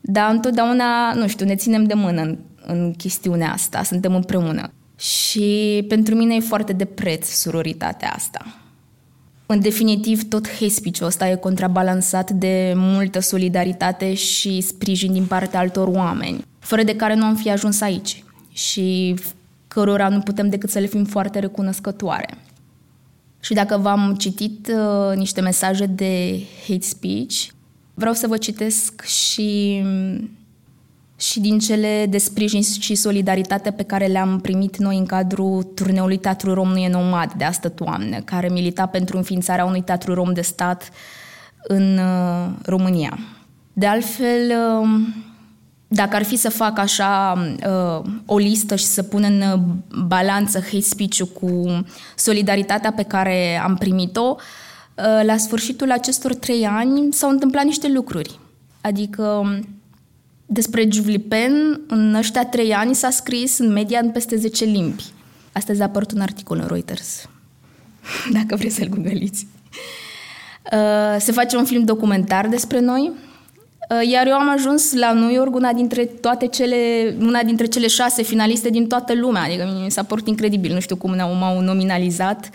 Dar 0.00 0.30
întotdeauna, 0.30 1.12
nu 1.14 1.28
știu, 1.28 1.46
ne 1.46 1.54
ținem 1.54 1.84
de 1.84 1.94
mână 1.94 2.20
în, 2.22 2.38
în 2.66 2.92
chestiunea 2.92 3.52
asta, 3.52 3.82
suntem 3.82 4.14
împreună. 4.14 4.72
Și 4.98 5.84
pentru 5.88 6.14
mine 6.14 6.34
e 6.34 6.40
foarte 6.40 6.72
de 6.72 6.84
preț 6.84 7.28
suroritatea 7.28 8.12
asta. 8.12 8.62
În 9.46 9.60
definitiv, 9.60 10.28
tot 10.28 10.48
hate 10.48 10.68
speech-ul 10.68 11.06
ăsta 11.06 11.28
e 11.28 11.34
contrabalansat 11.34 12.30
de 12.30 12.72
multă 12.76 13.20
solidaritate 13.20 14.14
și 14.14 14.60
sprijin 14.60 15.12
din 15.12 15.24
partea 15.24 15.60
altor 15.60 15.88
oameni, 15.88 16.44
fără 16.58 16.82
de 16.82 16.96
care 16.96 17.14
nu 17.14 17.24
am 17.24 17.34
fi 17.34 17.50
ajuns 17.50 17.80
aici. 17.80 18.24
Și 18.52 19.14
cărora 19.72 20.08
nu 20.08 20.20
putem 20.20 20.48
decât 20.48 20.70
să 20.70 20.78
le 20.78 20.86
fim 20.86 21.04
foarte 21.04 21.38
recunoscătoare. 21.38 22.38
Și 23.40 23.54
dacă 23.54 23.76
v-am 23.76 24.14
citit 24.18 24.68
uh, 24.68 25.16
niște 25.16 25.40
mesaje 25.40 25.86
de 25.86 26.40
hate 26.68 26.80
speech, 26.80 27.34
vreau 27.94 28.14
să 28.14 28.26
vă 28.26 28.36
citesc 28.36 29.04
și, 29.04 29.82
și 31.16 31.40
din 31.40 31.58
cele 31.58 32.06
de 32.08 32.18
sprijin 32.18 32.62
și 32.62 32.94
solidaritate 32.94 33.70
pe 33.70 33.82
care 33.82 34.06
le-am 34.06 34.40
primit 34.40 34.76
noi 34.76 34.96
în 34.98 35.06
cadrul 35.06 35.62
turneului 35.62 36.16
Teatru 36.16 36.54
Rom 36.54 36.68
Nu 36.68 36.78
e 36.78 36.88
Nomad 36.88 37.32
de 37.32 37.44
astă 37.44 37.68
toamnă, 37.68 38.20
care 38.20 38.48
milita 38.48 38.86
pentru 38.86 39.16
înființarea 39.16 39.64
unui 39.64 39.82
teatru 39.82 40.14
rom 40.14 40.32
de 40.32 40.40
stat 40.40 40.90
în 41.62 41.98
uh, 41.98 42.52
România. 42.64 43.18
De 43.72 43.86
altfel, 43.86 44.52
uh, 44.80 44.88
dacă 45.94 46.16
ar 46.16 46.22
fi 46.22 46.36
să 46.36 46.50
fac 46.50 46.78
așa 46.78 47.42
uh, 47.66 48.10
o 48.26 48.38
listă 48.38 48.76
și 48.76 48.84
să 48.84 49.02
pun 49.02 49.22
în 49.22 49.60
balanță 50.06 50.60
hate 50.60 50.80
speech-ul 50.80 51.26
cu 51.26 51.84
solidaritatea 52.16 52.92
pe 52.92 53.02
care 53.02 53.60
am 53.64 53.76
primit-o, 53.76 54.36
uh, 54.36 55.24
la 55.24 55.36
sfârșitul 55.36 55.90
acestor 55.90 56.34
trei 56.34 56.66
ani 56.66 57.12
s-au 57.12 57.30
întâmplat 57.30 57.64
niște 57.64 57.88
lucruri. 57.88 58.38
Adică 58.80 59.54
despre 60.46 60.88
Julipen, 60.90 61.80
în 61.86 62.14
ăștia 62.14 62.44
trei 62.44 62.74
ani 62.74 62.94
s-a 62.94 63.10
scris 63.10 63.58
în 63.58 63.72
media 63.72 63.98
în 64.02 64.10
peste 64.10 64.36
10 64.36 64.64
limbi. 64.64 65.04
Astăzi 65.52 65.80
a 65.80 65.84
apărut 65.84 66.12
un 66.12 66.20
articol 66.20 66.58
în 66.58 66.66
Reuters, 66.66 67.28
dacă 68.38 68.56
vreți 68.56 68.74
să-l 68.74 68.88
googăliți. 68.88 69.46
Uh, 70.72 71.16
se 71.18 71.32
face 71.32 71.56
un 71.56 71.64
film 71.64 71.84
documentar 71.84 72.48
despre 72.48 72.80
noi, 72.80 73.10
uh, 73.10 73.31
iar 74.10 74.26
eu 74.26 74.34
am 74.34 74.50
ajuns 74.50 74.92
la 74.92 75.12
New 75.12 75.30
York 75.30 75.54
una 75.54 75.72
dintre 75.72 76.04
toate 76.04 76.46
cele, 76.46 76.76
una 77.20 77.42
dintre 77.42 77.66
cele 77.66 77.86
șase 77.86 78.22
finaliste 78.22 78.70
din 78.70 78.86
toată 78.86 79.14
lumea. 79.14 79.42
Adică 79.42 79.80
mi 79.84 79.90
s-a 79.90 80.02
părut 80.02 80.26
incredibil. 80.26 80.72
Nu 80.72 80.80
știu 80.80 80.96
cum 80.96 81.16
m-au 81.16 81.60
nominalizat 81.60 82.50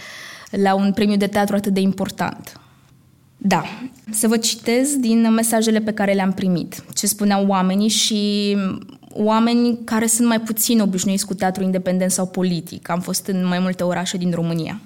la 0.52 0.76
un 0.76 0.94
premiu 0.94 1.18
de 1.18 1.28
teatru 1.28 1.56
atât 1.56 1.74
de 1.74 1.80
important. 1.80 2.60
Da, 3.38 3.64
să 4.10 4.28
vă 4.28 4.38
citez 4.38 4.96
din 4.96 5.32
mesajele 5.34 5.80
pe 5.80 5.94
care 5.94 6.14
le-am 6.14 6.32
primit, 6.32 6.84
ce 6.94 7.08
spuneau 7.08 7.48
oamenii 7.48 7.90
și 7.90 8.58
oameni 9.10 9.80
care 9.84 10.08
sunt 10.08 10.28
mai 10.28 10.40
puțin 10.40 10.80
obișnuiți 10.80 11.26
cu 11.26 11.34
teatru 11.34 11.64
independent 11.64 12.12
sau 12.12 12.28
politic. 12.28 12.90
Am 12.90 13.00
fost 13.00 13.28
în 13.28 13.46
mai 13.46 13.60
multe 13.60 13.84
orașe 13.84 14.18
din 14.18 14.32
România. 14.32 14.82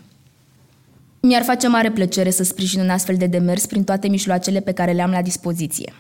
Mi-ar 1.19 1.43
face 1.43 1.67
mare 1.67 1.91
plăcere 1.91 2.29
să 2.29 2.43
sprijin 2.43 2.81
un 2.81 2.89
astfel 2.89 3.15
de 3.17 3.25
demers 3.25 3.65
prin 3.65 3.83
toate 3.83 4.07
mijloacele 4.07 4.59
pe 4.59 4.71
care 4.71 4.91
le 4.91 5.01
am 5.01 5.11
la 5.11 5.21
dispoziție. 5.21 5.93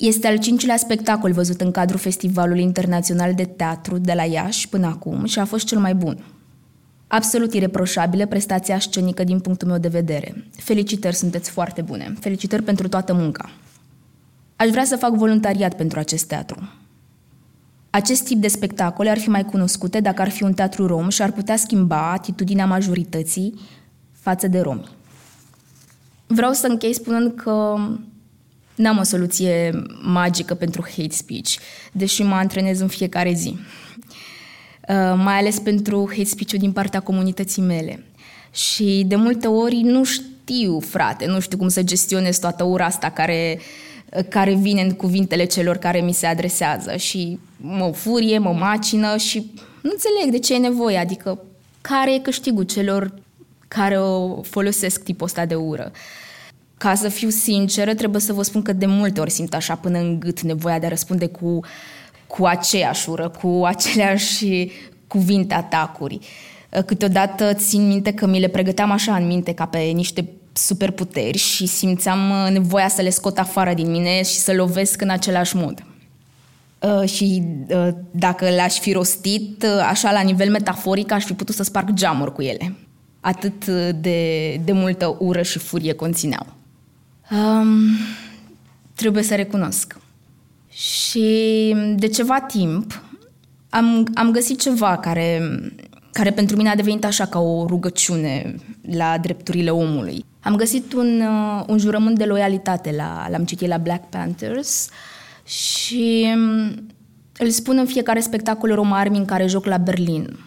Este 0.00 0.26
al 0.26 0.38
cincilea 0.38 0.76
spectacol 0.76 1.32
văzut 1.32 1.60
în 1.60 1.70
cadrul 1.70 1.98
Festivalului 1.98 2.62
Internațional 2.62 3.34
de 3.34 3.44
Teatru 3.44 3.98
de 3.98 4.12
la 4.12 4.24
Iași 4.24 4.68
până 4.68 4.86
acum 4.86 5.24
și 5.24 5.38
a 5.38 5.44
fost 5.44 5.66
cel 5.66 5.78
mai 5.78 5.94
bun. 5.94 6.24
Absolut 7.06 7.54
ireproșabilă 7.54 8.26
prestația 8.26 8.78
scenică 8.78 9.24
din 9.24 9.40
punctul 9.40 9.68
meu 9.68 9.78
de 9.78 9.88
vedere. 9.88 10.44
Felicitări, 10.56 11.16
sunteți 11.16 11.50
foarte 11.50 11.82
bune. 11.82 12.14
Felicitări 12.20 12.62
pentru 12.62 12.88
toată 12.88 13.14
munca. 13.14 13.50
Aș 14.56 14.68
vrea 14.68 14.84
să 14.84 14.96
fac 14.96 15.14
voluntariat 15.14 15.76
pentru 15.76 15.98
acest 15.98 16.24
teatru. 16.24 16.68
Acest 17.90 18.24
tip 18.24 18.40
de 18.40 18.48
spectacole 18.48 19.10
ar 19.10 19.18
fi 19.18 19.28
mai 19.28 19.44
cunoscute 19.44 20.00
dacă 20.00 20.22
ar 20.22 20.28
fi 20.28 20.42
un 20.42 20.52
teatru 20.52 20.86
rom 20.86 21.08
și 21.08 21.22
ar 21.22 21.32
putea 21.32 21.56
schimba 21.56 22.12
atitudinea 22.12 22.66
majorității 22.66 23.60
față 24.12 24.48
de 24.48 24.60
romi. 24.60 24.88
Vreau 26.26 26.52
să 26.52 26.66
închei 26.66 26.94
spunând 26.94 27.34
că 27.34 27.76
n-am 28.80 28.98
o 28.98 29.02
soluție 29.02 29.82
magică 30.02 30.54
pentru 30.54 30.86
hate 30.96 31.14
speech, 31.14 31.54
deși 31.92 32.22
mă 32.22 32.34
antrenez 32.34 32.80
în 32.80 32.88
fiecare 32.88 33.32
zi. 33.32 33.48
Uh, 34.88 35.14
mai 35.16 35.38
ales 35.38 35.58
pentru 35.58 36.08
hate 36.08 36.24
speech 36.24 36.52
din 36.52 36.72
partea 36.72 37.00
comunității 37.00 37.62
mele. 37.62 38.04
Și 38.52 39.04
de 39.06 39.16
multe 39.16 39.46
ori 39.46 39.80
nu 39.80 40.04
știu, 40.04 40.80
frate, 40.80 41.26
nu 41.26 41.40
știu 41.40 41.58
cum 41.58 41.68
să 41.68 41.82
gestionez 41.82 42.38
toată 42.38 42.64
ura 42.64 42.84
asta 42.84 43.10
care, 43.10 43.60
uh, 44.16 44.24
care 44.28 44.54
vine 44.54 44.82
în 44.82 44.92
cuvintele 44.92 45.44
celor 45.44 45.76
care 45.76 46.00
mi 46.00 46.12
se 46.12 46.26
adresează 46.26 46.96
și 46.96 47.38
mă 47.56 47.90
furie, 47.94 48.38
mă 48.38 48.52
macină 48.52 49.16
și 49.16 49.50
nu 49.80 49.90
înțeleg 49.92 50.30
de 50.30 50.38
ce 50.38 50.54
e 50.54 50.58
nevoie, 50.58 50.96
adică 50.96 51.42
care 51.80 52.14
e 52.14 52.18
câștigul 52.18 52.62
celor 52.62 53.14
care 53.68 53.98
o 53.98 54.42
folosesc 54.42 55.02
tipul 55.02 55.26
ăsta 55.26 55.46
de 55.46 55.54
ură. 55.54 55.92
Ca 56.80 56.94
să 56.94 57.08
fiu 57.08 57.28
sinceră, 57.28 57.94
trebuie 57.94 58.20
să 58.20 58.32
vă 58.32 58.42
spun 58.42 58.62
că 58.62 58.72
de 58.72 58.86
multe 58.86 59.20
ori 59.20 59.30
simt 59.30 59.54
așa 59.54 59.74
până 59.74 59.98
în 59.98 60.20
gât 60.20 60.40
nevoia 60.40 60.78
de 60.78 60.86
a 60.86 60.88
răspunde 60.88 61.26
cu 61.26 61.60
cu 62.26 62.44
aceeași 62.44 63.10
ură, 63.10 63.28
cu 63.28 63.62
aceleași 63.64 64.70
cuvinte, 65.06 65.54
atacuri. 65.54 66.18
Câteodată 66.86 67.54
țin 67.54 67.86
minte 67.86 68.12
că 68.12 68.26
mi 68.26 68.40
le 68.40 68.48
pregăteam 68.48 68.90
așa 68.90 69.16
în 69.16 69.26
minte 69.26 69.52
ca 69.52 69.66
pe 69.66 69.78
niște 69.78 70.28
superputeri 70.52 71.38
și 71.38 71.66
simțeam 71.66 72.30
uh, 72.30 72.50
nevoia 72.50 72.88
să 72.88 73.02
le 73.02 73.10
scot 73.10 73.38
afară 73.38 73.74
din 73.74 73.90
mine 73.90 74.22
și 74.22 74.36
să 74.36 74.52
lovesc 74.52 75.00
în 75.00 75.10
același 75.10 75.56
mod. 75.56 75.84
Uh, 76.78 77.08
și 77.08 77.42
uh, 77.68 77.88
dacă 78.10 78.44
le-aș 78.48 78.78
fi 78.78 78.92
rostit, 78.92 79.64
așa 79.88 80.12
la 80.12 80.20
nivel 80.20 80.50
metaforic, 80.50 81.12
aș 81.12 81.24
fi 81.24 81.32
putut 81.32 81.54
să 81.54 81.62
sparg 81.62 81.92
geamuri 81.92 82.32
cu 82.32 82.42
ele. 82.42 82.76
Atât 83.20 83.66
de, 84.00 84.54
de 84.64 84.72
multă 84.72 85.16
ură 85.18 85.42
și 85.42 85.58
furie 85.58 85.92
conțineau. 85.92 86.46
Um, 87.30 87.96
trebuie 88.94 89.22
să 89.22 89.34
recunosc. 89.34 89.96
Și 90.68 91.76
de 91.96 92.06
ceva 92.06 92.40
timp 92.40 93.02
am, 93.68 94.06
am 94.14 94.30
găsit 94.30 94.60
ceva 94.60 94.96
care, 94.98 95.50
care 96.12 96.30
pentru 96.30 96.56
mine 96.56 96.68
a 96.68 96.74
devenit 96.74 97.04
așa 97.04 97.26
ca 97.26 97.38
o 97.38 97.66
rugăciune 97.66 98.54
la 98.90 99.18
drepturile 99.18 99.70
omului. 99.70 100.24
Am 100.40 100.56
găsit 100.56 100.92
un, 100.92 101.20
uh, 101.20 101.64
un 101.66 101.78
jurământ 101.78 102.18
de 102.18 102.24
loialitate, 102.24 102.92
la, 102.96 103.26
l-am 103.30 103.44
citit 103.44 103.68
la 103.68 103.78
Black 103.78 104.08
Panthers 104.08 104.88
și 105.44 106.26
um, 106.34 106.88
îl 107.38 107.50
spun 107.50 107.78
în 107.78 107.86
fiecare 107.86 108.20
spectacol 108.20 108.74
Roma 108.74 108.98
Army 108.98 109.16
în 109.16 109.24
care 109.24 109.46
joc 109.46 109.64
la 109.64 109.76
Berlin. 109.76 110.38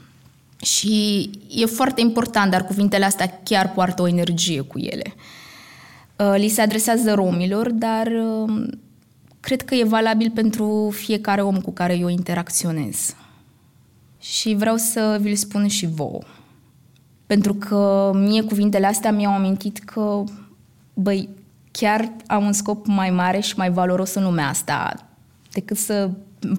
Și 0.62 1.30
e 1.50 1.66
foarte 1.66 2.02
important, 2.02 2.52
dar 2.52 2.66
cuvintele 2.66 3.06
astea 3.06 3.40
chiar 3.44 3.72
poartă 3.72 4.02
o 4.02 4.08
energie 4.08 4.62
cu 4.62 4.80
ele. 4.80 5.14
Uh, 5.16 5.22
li 6.36 6.47
se 6.47 6.61
adresează 6.61 7.13
romilor, 7.13 7.71
dar 7.71 8.07
um, 8.07 8.69
cred 9.39 9.61
că 9.61 9.76
e 9.76 9.84
valabil 9.84 10.32
pentru 10.34 10.89
fiecare 10.93 11.41
om 11.41 11.61
cu 11.61 11.71
care 11.71 11.97
eu 11.97 12.07
interacționez. 12.07 13.15
Și 14.19 14.53
vreau 14.53 14.76
să 14.76 15.17
vi-l 15.21 15.36
spun 15.36 15.67
și 15.67 15.86
vouă. 15.86 16.21
Pentru 17.26 17.53
că 17.53 18.11
mie 18.15 18.43
cuvintele 18.43 18.86
astea 18.86 19.11
mi-au 19.11 19.34
amintit 19.34 19.78
că, 19.78 20.24
băi, 20.93 21.30
chiar 21.71 22.11
am 22.28 22.45
un 22.45 22.53
scop 22.53 22.86
mai 22.86 23.09
mare 23.09 23.39
și 23.39 23.53
mai 23.57 23.71
valoros 23.71 24.13
în 24.13 24.24
lumea 24.24 24.47
asta 24.47 25.07
decât 25.51 25.78
să 25.78 26.09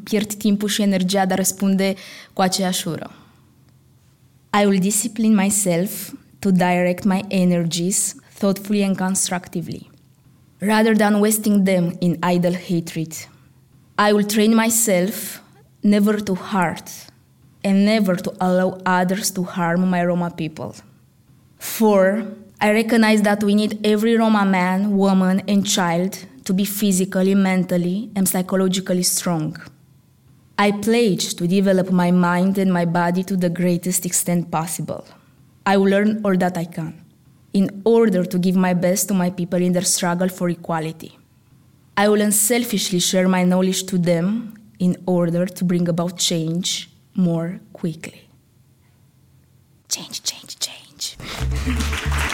pierd 0.03 0.35
timpul 0.35 0.69
și 0.69 0.83
energia 0.83 1.27
de 1.27 1.33
a 1.33 1.37
răspunde 1.37 1.95
cu 2.33 2.41
aceeași 2.41 2.89
ură. 2.89 3.11
I 4.63 4.67
will 4.67 4.81
discipline 4.81 5.43
myself 5.43 6.13
to 6.39 6.51
direct 6.51 7.05
my 7.05 7.25
energies 7.29 8.15
thoughtfully 8.45 8.83
and 8.83 8.99
constructively 8.99 9.91
rather 10.61 10.95
than 10.95 11.19
wasting 11.19 11.65
them 11.65 11.97
in 12.03 12.19
idle 12.23 12.53
hatred. 12.53 13.17
I 13.97 14.13
will 14.13 14.29
train 14.35 14.55
myself 14.55 15.41
never 15.83 16.21
to 16.21 16.35
hurt 16.35 16.91
and 17.65 17.87
never 17.87 18.17
to 18.17 18.31
allow 18.43 18.79
others 18.85 19.31
to 19.37 19.45
harm 19.45 19.89
my 19.89 20.05
Roma 20.05 20.31
people. 20.31 20.75
For 21.59 22.27
I 22.61 22.73
recognize 22.73 23.23
that 23.23 23.43
we 23.43 23.55
need 23.55 23.81
every 23.87 24.15
Roma 24.19 24.45
man, 24.45 24.95
woman, 24.95 25.41
and 25.49 25.67
child 25.67 26.13
to 26.45 26.53
be 26.53 26.67
physically, 26.67 27.35
mentally, 27.35 28.11
and 28.15 28.29
psychologically 28.29 29.05
strong. 29.05 29.57
I 30.59 30.71
pledge 30.71 31.35
to 31.37 31.47
develop 31.47 31.91
my 31.91 32.11
mind 32.11 32.59
and 32.59 32.71
my 32.71 32.85
body 32.85 33.23
to 33.25 33.37
the 33.37 33.49
greatest 33.49 34.05
extent 34.05 34.51
possible. 34.51 35.07
I 35.65 35.79
will 35.79 35.89
learn 35.89 36.21
all 36.25 36.37
that 36.37 36.59
I 36.59 36.67
can 36.67 37.04
in 37.55 37.83
order 37.85 38.25
to 38.25 38.39
give 38.39 38.57
my 38.57 38.75
best 38.75 39.09
to 39.09 39.15
my 39.15 39.31
people 39.31 39.63
in 39.63 39.73
their 39.73 39.85
struggle 39.85 40.29
for 40.29 40.49
equality. 40.51 41.17
I 41.97 42.09
will 42.09 42.21
unselfishly 42.21 42.99
share 42.99 43.29
my 43.29 43.45
knowledge 43.45 43.85
to 43.85 43.97
them 43.97 44.55
in 44.81 44.97
order 45.07 45.47
to 45.47 45.65
bring 45.65 45.89
about 45.89 46.19
change 46.19 46.91
more 47.15 47.61
quickly. 47.73 48.29
Change, 49.89 50.23
change, 50.25 50.59
change. 50.59 52.34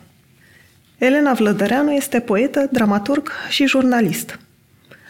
Elena 1.01 1.33
Vlădăreanu 1.33 1.91
este 1.91 2.19
poetă, 2.19 2.67
dramaturg 2.71 3.31
și 3.49 3.67
jurnalist. 3.67 4.39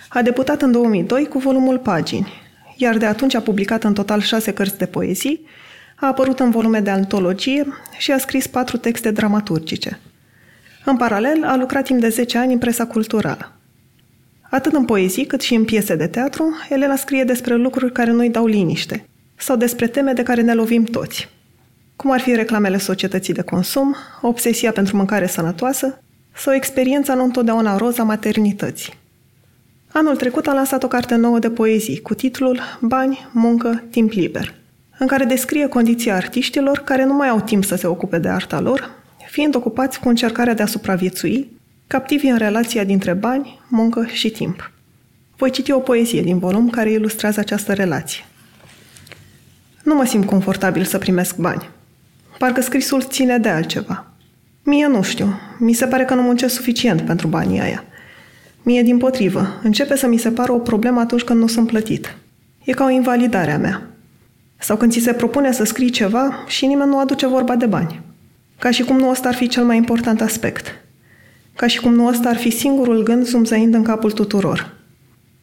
A 0.09 0.21
debutat 0.21 0.61
în 0.61 0.71
2002 0.71 1.27
cu 1.27 1.39
volumul 1.39 1.79
Pagini, 1.79 2.33
iar 2.77 2.97
de 2.97 3.05
atunci 3.05 3.35
a 3.35 3.41
publicat 3.41 3.83
în 3.83 3.93
total 3.93 4.21
șase 4.21 4.53
cărți 4.53 4.77
de 4.77 4.85
poezii, 4.85 5.45
a 5.95 6.07
apărut 6.07 6.39
în 6.39 6.49
volume 6.49 6.79
de 6.79 6.89
antologie 6.89 7.67
și 7.97 8.11
a 8.11 8.17
scris 8.17 8.47
patru 8.47 8.77
texte 8.77 9.11
dramaturgice. 9.11 9.99
În 10.85 10.97
paralel, 10.97 11.43
a 11.43 11.55
lucrat 11.55 11.83
timp 11.83 11.99
de 11.99 12.09
10 12.09 12.37
ani 12.37 12.53
în 12.53 12.59
presa 12.59 12.85
culturală. 12.85 13.51
Atât 14.41 14.73
în 14.73 14.85
poezii 14.85 15.25
cât 15.25 15.41
și 15.41 15.55
în 15.55 15.65
piese 15.65 15.95
de 15.95 16.07
teatru, 16.07 16.55
Elena 16.69 16.95
scrie 16.95 17.23
despre 17.23 17.55
lucruri 17.55 17.91
care 17.91 18.11
nu-i 18.11 18.29
dau 18.29 18.45
liniște 18.45 19.05
sau 19.35 19.55
despre 19.55 19.87
teme 19.87 20.13
de 20.13 20.23
care 20.23 20.41
ne 20.41 20.53
lovim 20.53 20.83
toți. 20.83 21.29
Cum 22.01 22.11
ar 22.11 22.19
fi 22.19 22.35
reclamele 22.35 22.77
societății 22.77 23.33
de 23.33 23.41
consum, 23.41 23.95
obsesia 24.21 24.71
pentru 24.71 24.95
mâncare 24.95 25.27
sănătoasă 25.27 26.01
sau 26.35 26.53
experiența 26.53 27.13
nu 27.13 27.23
întotdeauna 27.23 27.77
roza 27.77 28.03
maternității. 28.03 28.93
Anul 29.91 30.15
trecut 30.15 30.47
a 30.47 30.53
lansat 30.53 30.83
o 30.83 30.87
carte 30.87 31.15
nouă 31.15 31.39
de 31.39 31.49
poezii 31.49 32.01
cu 32.01 32.13
titlul 32.13 32.59
Bani, 32.79 33.29
muncă, 33.31 33.83
timp 33.89 34.11
liber, 34.11 34.53
în 34.97 35.07
care 35.07 35.23
descrie 35.23 35.67
condiția 35.67 36.15
artiștilor 36.15 36.77
care 36.77 37.05
nu 37.05 37.13
mai 37.13 37.27
au 37.27 37.39
timp 37.39 37.63
să 37.63 37.75
se 37.75 37.87
ocupe 37.87 38.17
de 38.17 38.27
arta 38.27 38.59
lor, 38.59 38.89
fiind 39.29 39.55
ocupați 39.55 39.99
cu 39.99 40.09
încercarea 40.09 40.53
de 40.53 40.61
a 40.61 40.65
supraviețui, 40.65 41.59
captivi 41.87 42.27
în 42.27 42.37
relația 42.37 42.83
dintre 42.83 43.13
bani, 43.13 43.59
muncă 43.67 44.05
și 44.11 44.29
timp. 44.29 44.71
Voi 45.37 45.49
citi 45.49 45.71
o 45.71 45.79
poezie 45.79 46.21
din 46.21 46.39
volum 46.39 46.69
care 46.69 46.91
ilustrează 46.91 47.39
această 47.39 47.73
relație. 47.73 48.25
Nu 49.83 49.95
mă 49.95 50.05
simt 50.05 50.25
confortabil 50.25 50.83
să 50.83 50.97
primesc 50.97 51.35
bani. 51.37 51.69
Parcă 52.41 52.61
scrisul 52.61 53.01
ține 53.01 53.37
de 53.37 53.49
altceva. 53.49 54.05
Mie 54.63 54.87
nu 54.87 55.01
știu. 55.01 55.39
Mi 55.59 55.73
se 55.73 55.85
pare 55.85 56.05
că 56.05 56.13
nu 56.13 56.21
muncesc 56.21 56.55
suficient 56.55 57.01
pentru 57.01 57.27
banii 57.27 57.59
aia. 57.59 57.83
Mie, 58.63 58.81
din 58.81 58.97
potrivă, 58.97 59.59
începe 59.63 59.95
să 59.95 60.07
mi 60.07 60.17
se 60.17 60.29
pară 60.29 60.51
o 60.51 60.57
problemă 60.57 60.99
atunci 60.99 61.21
când 61.21 61.39
nu 61.39 61.47
sunt 61.47 61.67
plătit. 61.67 62.15
E 62.63 62.71
ca 62.71 62.83
o 62.83 62.89
invalidare 62.89 63.51
a 63.51 63.57
mea. 63.57 63.87
Sau 64.59 64.77
când 64.77 64.91
ți 64.91 64.99
se 64.99 65.13
propune 65.13 65.51
să 65.51 65.63
scrii 65.63 65.89
ceva 65.89 66.43
și 66.47 66.65
nimeni 66.65 66.89
nu 66.89 66.99
aduce 66.99 67.27
vorba 67.27 67.55
de 67.55 67.65
bani. 67.65 68.01
Ca 68.59 68.71
și 68.71 68.83
cum 68.83 68.97
nu 68.97 69.09
ăsta 69.09 69.27
ar 69.27 69.35
fi 69.35 69.47
cel 69.47 69.63
mai 69.63 69.77
important 69.77 70.21
aspect. 70.21 70.81
Ca 71.55 71.67
și 71.67 71.79
cum 71.79 71.93
nu 71.93 72.05
ăsta 72.05 72.29
ar 72.29 72.37
fi 72.37 72.49
singurul 72.49 73.03
gând 73.03 73.25
zumzăind 73.25 73.73
în 73.73 73.83
capul 73.83 74.11
tuturor. 74.11 74.73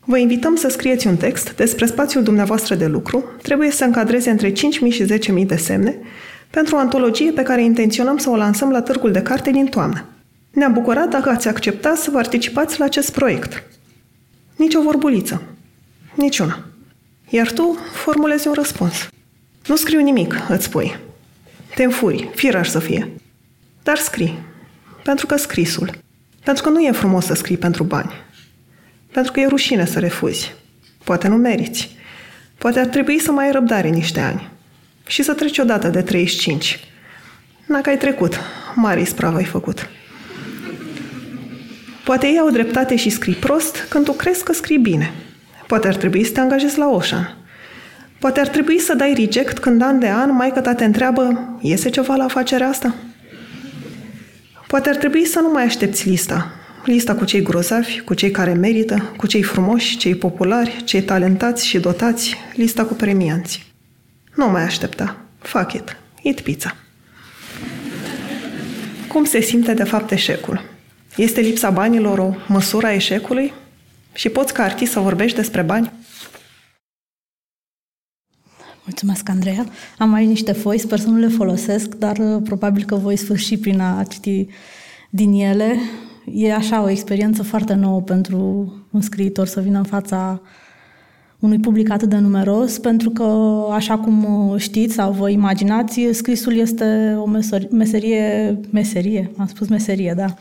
Vă 0.05 0.19
invităm 0.19 0.57
să 0.57 0.69
scrieți 0.69 1.07
un 1.07 1.17
text 1.17 1.57
despre 1.57 1.87
spațiul 1.87 2.23
dumneavoastră 2.23 2.75
de 2.75 2.87
lucru, 2.87 3.25
trebuie 3.43 3.71
să 3.71 3.85
încadreze 3.85 4.31
între 4.31 4.51
5.000 4.51 4.55
și 4.91 5.05
10.000 5.41 5.47
de 5.47 5.57
semne, 5.57 5.99
pentru 6.51 6.77
o 6.77 6.79
antologie 6.79 7.31
pe 7.31 7.43
care 7.43 7.63
intenționăm 7.63 8.17
să 8.17 8.31
o 8.31 8.37
lansăm 8.37 8.71
la 8.71 8.83
Târgul 8.83 9.13
de 9.13 9.23
Carte 9.23 9.51
din 9.51 9.67
toamnă. 9.67 10.05
Ne-am 10.51 10.73
bucurat 10.73 11.09
dacă 11.09 11.29
ați 11.29 11.49
acceptat 11.49 11.97
să 11.97 12.11
participați 12.11 12.79
la 12.79 12.85
acest 12.85 13.13
proiect. 13.13 13.63
Nici 14.57 14.75
o 14.75 14.83
vorbuliță. 14.83 15.43
Niciuna. 16.15 16.65
Iar 17.29 17.53
tu 17.53 17.77
formulezi 17.93 18.49
un 18.49 18.55
răspuns. 18.55 19.09
Nu 19.67 19.77
scriu 19.77 20.01
nimic, 20.01 20.35
îți 20.49 20.65
spui. 20.65 20.99
Te 21.75 21.83
înfuri, 21.85 22.31
firar 22.35 22.67
să 22.67 22.79
fie. 22.79 23.11
Dar 23.83 23.97
scrii. 23.97 24.39
Pentru 25.03 25.27
că 25.27 25.37
scrisul. 25.37 25.91
Pentru 26.45 26.63
că 26.63 26.69
nu 26.69 26.81
e 26.81 26.93
frumos 26.93 27.25
să 27.25 27.35
scrii 27.35 27.57
pentru 27.57 27.83
bani. 27.83 28.11
Pentru 29.13 29.33
că 29.33 29.41
e 29.41 29.47
rușine 29.47 29.87
să 29.87 29.99
refuzi. 29.99 30.55
Poate 31.05 31.29
nu 31.29 31.37
meriți. 31.37 31.97
Poate 32.59 32.79
ar 32.79 32.87
trebui 32.87 33.19
să 33.19 33.33
mai 33.33 33.45
ai 33.45 33.53
răbdare 33.53 33.89
niște 33.89 34.21
ani. 34.21 34.51
Și 35.09 35.23
să 35.23 35.33
treci 35.33 35.59
odată 35.59 35.89
de 35.89 36.03
35. 36.03 36.81
Dacă 37.67 37.89
ai 37.89 37.97
trecut, 37.97 38.41
mare 38.75 39.01
ispravă 39.01 39.37
ai 39.37 39.45
făcut. 39.45 39.89
Poate 42.05 42.27
ei 42.27 42.39
au 42.39 42.51
dreptate 42.51 42.97
și 42.97 43.11
scrii 43.11 43.35
prost 43.35 43.87
când 43.89 44.05
tu 44.05 44.13
crezi 44.13 44.45
că 44.45 44.53
scrii 44.53 44.79
bine. 44.79 45.13
Poate 45.67 45.89
ar 45.89 45.95
trebui 45.95 46.25
să 46.25 46.33
te 46.33 46.41
angajezi 46.41 46.79
la 46.79 46.89
Ocean. 46.89 47.37
Poate 48.19 48.41
ar 48.41 48.47
trebui 48.47 48.79
să 48.79 48.95
dai 48.95 49.15
reject 49.15 49.59
când 49.59 49.83
an 49.83 49.99
de 49.99 50.09
an 50.09 50.33
maica 50.33 50.61
ta 50.61 50.75
te 50.75 50.85
întreabă 50.85 51.55
iese 51.61 51.91
ceva 51.91 52.15
la 52.15 52.25
afacerea 52.25 52.69
asta? 52.69 52.95
Poate 54.67 54.89
ar 54.89 54.97
trebui 54.97 55.25
să 55.25 55.41
nu 55.41 55.51
mai 55.51 55.65
aștepți 55.65 56.09
lista. 56.09 56.51
Lista 56.85 57.15
cu 57.15 57.25
cei 57.25 57.43
grozavi, 57.43 58.01
cu 58.01 58.15
cei 58.15 58.31
care 58.31 58.53
merită, 58.53 59.13
cu 59.17 59.27
cei 59.27 59.43
frumoși, 59.43 59.97
cei 59.97 60.15
populari, 60.15 60.83
cei 60.85 61.03
talentați 61.03 61.67
și 61.67 61.79
dotați, 61.79 62.37
lista 62.55 62.85
cu 62.85 62.95
premianți. 62.95 63.68
Nu 64.39 64.49
mai 64.49 64.63
aștepta. 64.63 65.17
Fuck 65.39 65.73
it. 65.73 65.97
Eat 66.23 66.41
pizza. 66.41 66.77
Cum 69.09 69.25
se 69.25 69.41
simte 69.41 69.75
de 69.75 69.85
fapt 69.85 70.11
eșecul? 70.11 70.61
Este 71.17 71.41
lipsa 71.41 71.71
banilor 71.71 72.19
o 72.19 72.35
măsură 72.49 72.87
a 72.87 72.93
eșecului? 72.93 73.53
Și 74.13 74.29
poți 74.29 74.53
ca 74.53 74.63
artist 74.63 74.93
să 74.93 75.01
vorbești 75.01 75.37
despre 75.37 75.63
bani? 75.63 75.93
Mulțumesc, 78.85 79.29
Andreea. 79.29 79.67
Am 79.99 80.11
mai 80.11 80.27
niște 80.27 80.53
foi, 80.53 80.79
sper 80.79 80.99
să 80.99 81.09
nu 81.09 81.19
le 81.19 81.29
folosesc, 81.29 81.95
dar 81.95 82.19
uh, 82.19 82.43
probabil 82.45 82.85
că 82.85 82.95
voi 82.95 83.17
sfârși 83.17 83.57
prin 83.57 83.81
a 83.81 84.05
citi 84.05 84.47
din 85.11 85.33
ele. 85.33 85.77
E 86.25 86.55
așa 86.55 86.83
o 86.83 86.89
experiență 86.89 87.43
foarte 87.43 87.75
nouă 87.75 88.01
pentru 88.01 88.37
un 88.91 89.01
scriitor 89.01 89.47
să 89.47 89.61
vină 89.61 89.79
în 89.79 89.85
fața 89.85 90.41
unui 91.39 91.59
public 91.59 91.91
atât 91.91 92.09
de 92.09 92.19
numeros, 92.19 92.79
pentru 92.79 93.11
că, 93.11 93.25
așa 93.73 93.99
cum 93.99 94.49
uh, 94.51 94.61
știți 94.61 94.95
sau 94.95 95.13
vă 95.13 95.31
imaginați, 95.31 96.09
scrisul 96.13 96.57
este 96.57 97.17
o 97.19 97.27
meserie, 97.71 98.61
meserie, 98.71 99.31
am 99.37 99.47
spus 99.47 99.69
meserie, 99.69 100.15
da, 100.17 100.35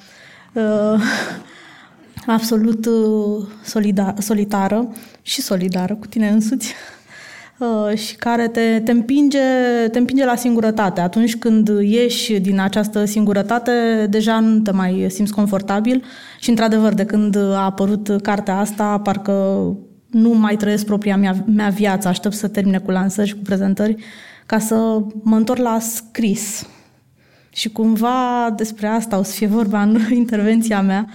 uh, 0.62 1.02
absolut 2.36 2.86
uh, 2.86 3.46
solidar, 3.64 4.14
solitară 4.20 4.94
și 5.22 5.42
solidară 5.42 5.96
cu 5.96 6.08
tine 6.08 6.30
însuți 6.30 6.74
uh, 7.58 7.98
și 7.98 8.16
care 8.16 8.48
te, 8.48 8.82
te, 8.86 8.92
împinge, 8.92 9.40
te 9.92 10.00
împinge 10.00 10.26
la 10.26 10.36
singurătate. 10.36 11.02
Atunci 11.02 11.36
când 11.36 11.68
ieși 11.82 12.40
din 12.40 12.60
această 12.60 13.06
singurătate, 13.06 13.72
deja 14.10 14.40
nu 14.40 14.60
te 14.60 14.72
mai 14.72 15.06
simți 15.10 15.34
confortabil 15.34 16.04
și, 16.40 16.50
într-adevăr, 16.50 16.94
de 16.94 17.06
când 17.06 17.36
a 17.36 17.64
apărut 17.64 18.18
cartea 18.22 18.58
asta, 18.58 19.00
parcă 19.00 19.34
nu 20.18 20.30
mai 20.30 20.56
trăiesc 20.56 20.86
propria 20.86 21.18
mea, 21.18 21.44
mea 21.46 21.70
viață, 21.70 22.08
aștept 22.08 22.36
să 22.36 22.48
termine 22.48 22.80
cu 22.80 22.92
lansări 22.92 23.28
și 23.28 23.36
cu 23.36 23.42
prezentări 23.42 23.96
ca 24.46 24.60
să 24.60 24.76
mă 25.22 25.36
întorc 25.36 25.60
la 25.60 25.80
scris. 25.80 26.68
Și 27.50 27.70
cumva 27.70 28.54
despre 28.56 28.88
asta 28.88 29.18
o 29.18 29.24
să 29.24 29.32
fie 29.32 29.48
vorba 29.48 29.82
în 29.82 30.00
intervenția 30.24 30.82
mea. 30.82 31.08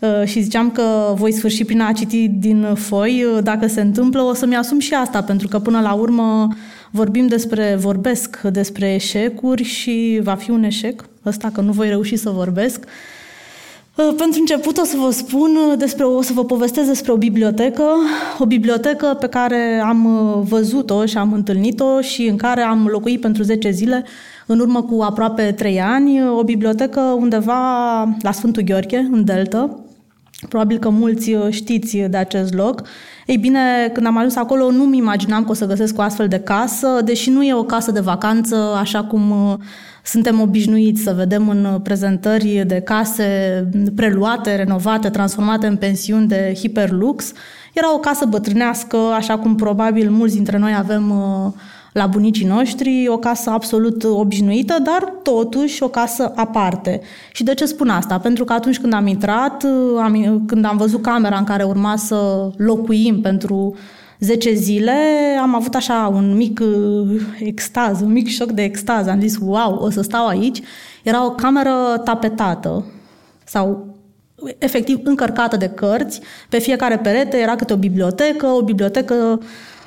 Uh, 0.00 0.24
și 0.24 0.40
ziceam 0.40 0.70
că 0.70 1.14
voi 1.16 1.32
sfârși 1.32 1.64
prin 1.64 1.80
a 1.80 1.92
citi 1.92 2.28
din 2.28 2.74
foi. 2.74 3.24
Uh, 3.24 3.42
dacă 3.42 3.66
se 3.66 3.80
întâmplă, 3.80 4.22
o 4.22 4.34
să-mi 4.34 4.56
asum 4.56 4.78
și 4.78 4.94
asta, 4.94 5.22
pentru 5.22 5.48
că 5.48 5.58
până 5.58 5.80
la 5.80 5.92
urmă 5.92 6.48
vorbim 6.90 7.26
despre, 7.26 7.76
vorbesc 7.78 8.40
despre 8.40 8.94
eșecuri 8.94 9.62
și 9.62 10.20
va 10.22 10.34
fi 10.34 10.50
un 10.50 10.62
eșec 10.62 11.04
ăsta 11.24 11.50
că 11.52 11.60
nu 11.60 11.72
voi 11.72 11.88
reuși 11.88 12.16
să 12.16 12.30
vorbesc. 12.30 12.84
Uh, 13.96 14.14
pentru 14.16 14.40
început 14.40 14.78
o 14.78 14.84
să 14.84 14.96
vă 14.96 15.10
spun 15.10 15.58
despre, 15.78 16.04
o 16.04 16.22
să 16.22 16.32
vă 16.32 16.44
povestesc 16.44 16.88
despre 16.88 17.12
o 17.12 17.16
bibliotecă, 17.16 17.84
o 18.38 18.46
bibliotecă 18.46 19.16
pe 19.20 19.26
care 19.26 19.82
am 19.84 20.08
văzut-o 20.48 21.06
și 21.06 21.18
am 21.18 21.32
întâlnit-o 21.32 22.00
și 22.00 22.26
în 22.26 22.36
care 22.36 22.60
am 22.60 22.86
locuit 22.86 23.20
pentru 23.20 23.42
10 23.42 23.70
zile 23.70 24.04
în 24.46 24.58
urmă 24.58 24.82
cu 24.82 25.02
aproape 25.02 25.52
3 25.52 25.80
ani, 25.80 26.28
o 26.28 26.42
bibliotecă 26.42 27.00
undeva 27.00 28.02
la 28.20 28.32
Sfântul 28.32 28.62
Gheorghe, 28.62 29.08
în 29.12 29.24
Delta, 29.24 29.84
Probabil 30.48 30.78
că 30.78 30.88
mulți 30.88 31.32
uh, 31.32 31.46
știți 31.50 31.96
de 31.96 32.16
acest 32.16 32.54
loc. 32.54 32.82
Ei 33.26 33.36
bine, 33.36 33.90
când 33.92 34.06
am 34.06 34.16
ajuns 34.16 34.36
acolo, 34.36 34.70
nu-mi 34.70 34.96
imaginam 34.96 35.44
că 35.44 35.50
o 35.50 35.54
să 35.54 35.66
găsesc 35.66 35.98
o 35.98 36.02
astfel 36.02 36.28
de 36.28 36.40
casă, 36.40 37.00
deși 37.04 37.30
nu 37.30 37.42
e 37.42 37.54
o 37.54 37.64
casă 37.64 37.90
de 37.90 38.00
vacanță, 38.00 38.56
așa 38.80 39.04
cum 39.04 39.30
uh, 39.30 39.54
suntem 40.04 40.40
obișnuiți 40.40 41.02
să 41.02 41.14
vedem 41.16 41.48
în 41.48 41.80
prezentări 41.82 42.64
de 42.66 42.80
case 42.80 43.24
preluate, 43.96 44.56
renovate, 44.56 45.08
transformate 45.08 45.66
în 45.66 45.76
pensiuni 45.76 46.26
de 46.26 46.54
hiperlux. 46.56 47.32
Era 47.72 47.94
o 47.94 47.98
casă 47.98 48.26
bătrânească, 48.26 48.96
așa 48.96 49.38
cum 49.38 49.54
probabil 49.54 50.10
mulți 50.10 50.34
dintre 50.34 50.58
noi 50.58 50.74
avem 50.78 51.10
uh, 51.10 51.52
la 51.92 52.06
bunicii 52.06 52.46
noștri, 52.46 53.08
o 53.08 53.16
casă 53.16 53.50
absolut 53.50 54.04
obișnuită, 54.04 54.76
dar 54.82 55.12
totuși 55.22 55.82
o 55.82 55.88
casă 55.88 56.32
aparte. 56.34 57.00
Și 57.32 57.44
de 57.44 57.54
ce 57.54 57.64
spun 57.64 57.88
asta? 57.88 58.18
Pentru 58.18 58.44
că 58.44 58.52
atunci 58.52 58.80
când 58.80 58.92
am 58.92 59.06
intrat, 59.06 59.66
am, 60.02 60.42
când 60.46 60.64
am 60.64 60.76
văzut 60.76 61.02
camera 61.02 61.36
în 61.36 61.44
care 61.44 61.62
urma 61.62 61.96
să 61.96 62.50
locuim 62.56 63.20
pentru 63.20 63.76
10 64.18 64.54
zile, 64.54 64.92
am 65.40 65.54
avut 65.54 65.74
așa 65.74 66.10
un 66.14 66.36
mic 66.36 66.60
uh, 66.60 67.20
extaz, 67.38 68.00
un 68.00 68.12
mic 68.12 68.28
șoc 68.28 68.50
de 68.50 68.62
extaz. 68.62 69.06
Am 69.06 69.20
zis, 69.20 69.36
wow, 69.40 69.74
o 69.74 69.90
să 69.90 70.02
stau 70.02 70.26
aici. 70.26 70.60
Era 71.02 71.26
o 71.26 71.30
cameră 71.30 72.00
tapetată 72.04 72.84
sau 73.44 73.96
efectiv 74.58 75.00
încărcată 75.02 75.56
de 75.56 75.68
cărți. 75.68 76.20
Pe 76.48 76.58
fiecare 76.58 76.98
perete 76.98 77.36
era 77.36 77.56
câte 77.56 77.72
o 77.72 77.76
bibliotecă, 77.76 78.46
o 78.46 78.62
bibliotecă 78.62 79.40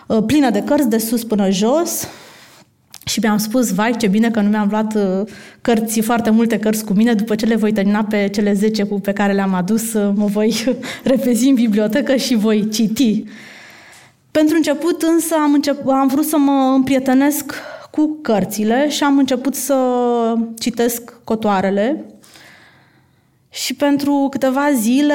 Uh, 0.07 0.23
plină 0.25 0.49
de 0.49 0.61
cărți 0.61 0.89
de 0.89 0.97
sus 0.97 1.23
până 1.23 1.49
jos 1.49 2.07
și 3.05 3.19
mi-am 3.19 3.37
spus, 3.37 3.73
vai, 3.73 3.95
ce 3.97 4.07
bine 4.07 4.29
că 4.29 4.39
nu 4.39 4.49
mi-am 4.49 4.67
luat 4.69 4.95
uh, 4.95 5.27
cărți, 5.61 5.99
foarte 5.99 6.29
multe 6.29 6.59
cărți 6.59 6.85
cu 6.85 6.93
mine, 6.93 7.13
după 7.13 7.35
ce 7.35 7.45
le 7.45 7.55
voi 7.55 7.71
termina 7.71 8.03
pe 8.03 8.27
cele 8.27 8.53
10 8.53 8.85
pe 8.85 9.11
care 9.11 9.33
le-am 9.33 9.53
adus, 9.53 9.93
uh, 9.93 10.11
mă 10.15 10.25
voi 10.25 10.63
repezi 11.03 11.47
în 11.47 11.53
bibliotecă 11.53 12.15
și 12.15 12.35
voi 12.35 12.69
citi. 12.69 13.23
Pentru 14.31 14.55
început 14.55 15.01
însă 15.01 15.35
am, 15.35 15.53
încep, 15.53 15.87
am 15.87 16.07
vrut 16.07 16.25
să 16.25 16.37
mă 16.37 16.73
împrietenesc 16.75 17.53
cu 17.91 18.19
cărțile 18.21 18.89
și 18.89 19.03
am 19.03 19.17
început 19.17 19.55
să 19.55 19.75
citesc 20.59 21.13
cotoarele. 21.23 22.05
Și 23.49 23.73
pentru 23.73 24.27
câteva 24.29 24.71
zile, 24.73 25.13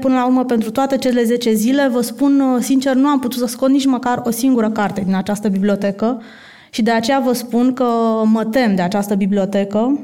până 0.00 0.14
la 0.14 0.26
urmă 0.26 0.44
pentru 0.44 0.70
toate 0.70 0.96
cele 0.96 1.24
10 1.24 1.52
zile, 1.52 1.88
vă 1.88 2.00
spun 2.00 2.58
sincer, 2.60 2.94
nu 2.94 3.08
am 3.08 3.18
putut 3.18 3.38
să 3.38 3.46
scot 3.46 3.70
nici 3.70 3.86
măcar 3.86 4.22
o 4.24 4.30
singură 4.30 4.70
carte 4.70 5.00
din 5.00 5.14
această 5.14 5.48
bibliotecă 5.48 6.22
și 6.70 6.82
de 6.82 6.90
aceea 6.90 7.20
vă 7.20 7.32
spun 7.32 7.72
că 7.72 7.84
mă 8.24 8.44
tem 8.44 8.74
de 8.74 8.82
această 8.82 9.14
bibliotecă. 9.14 9.98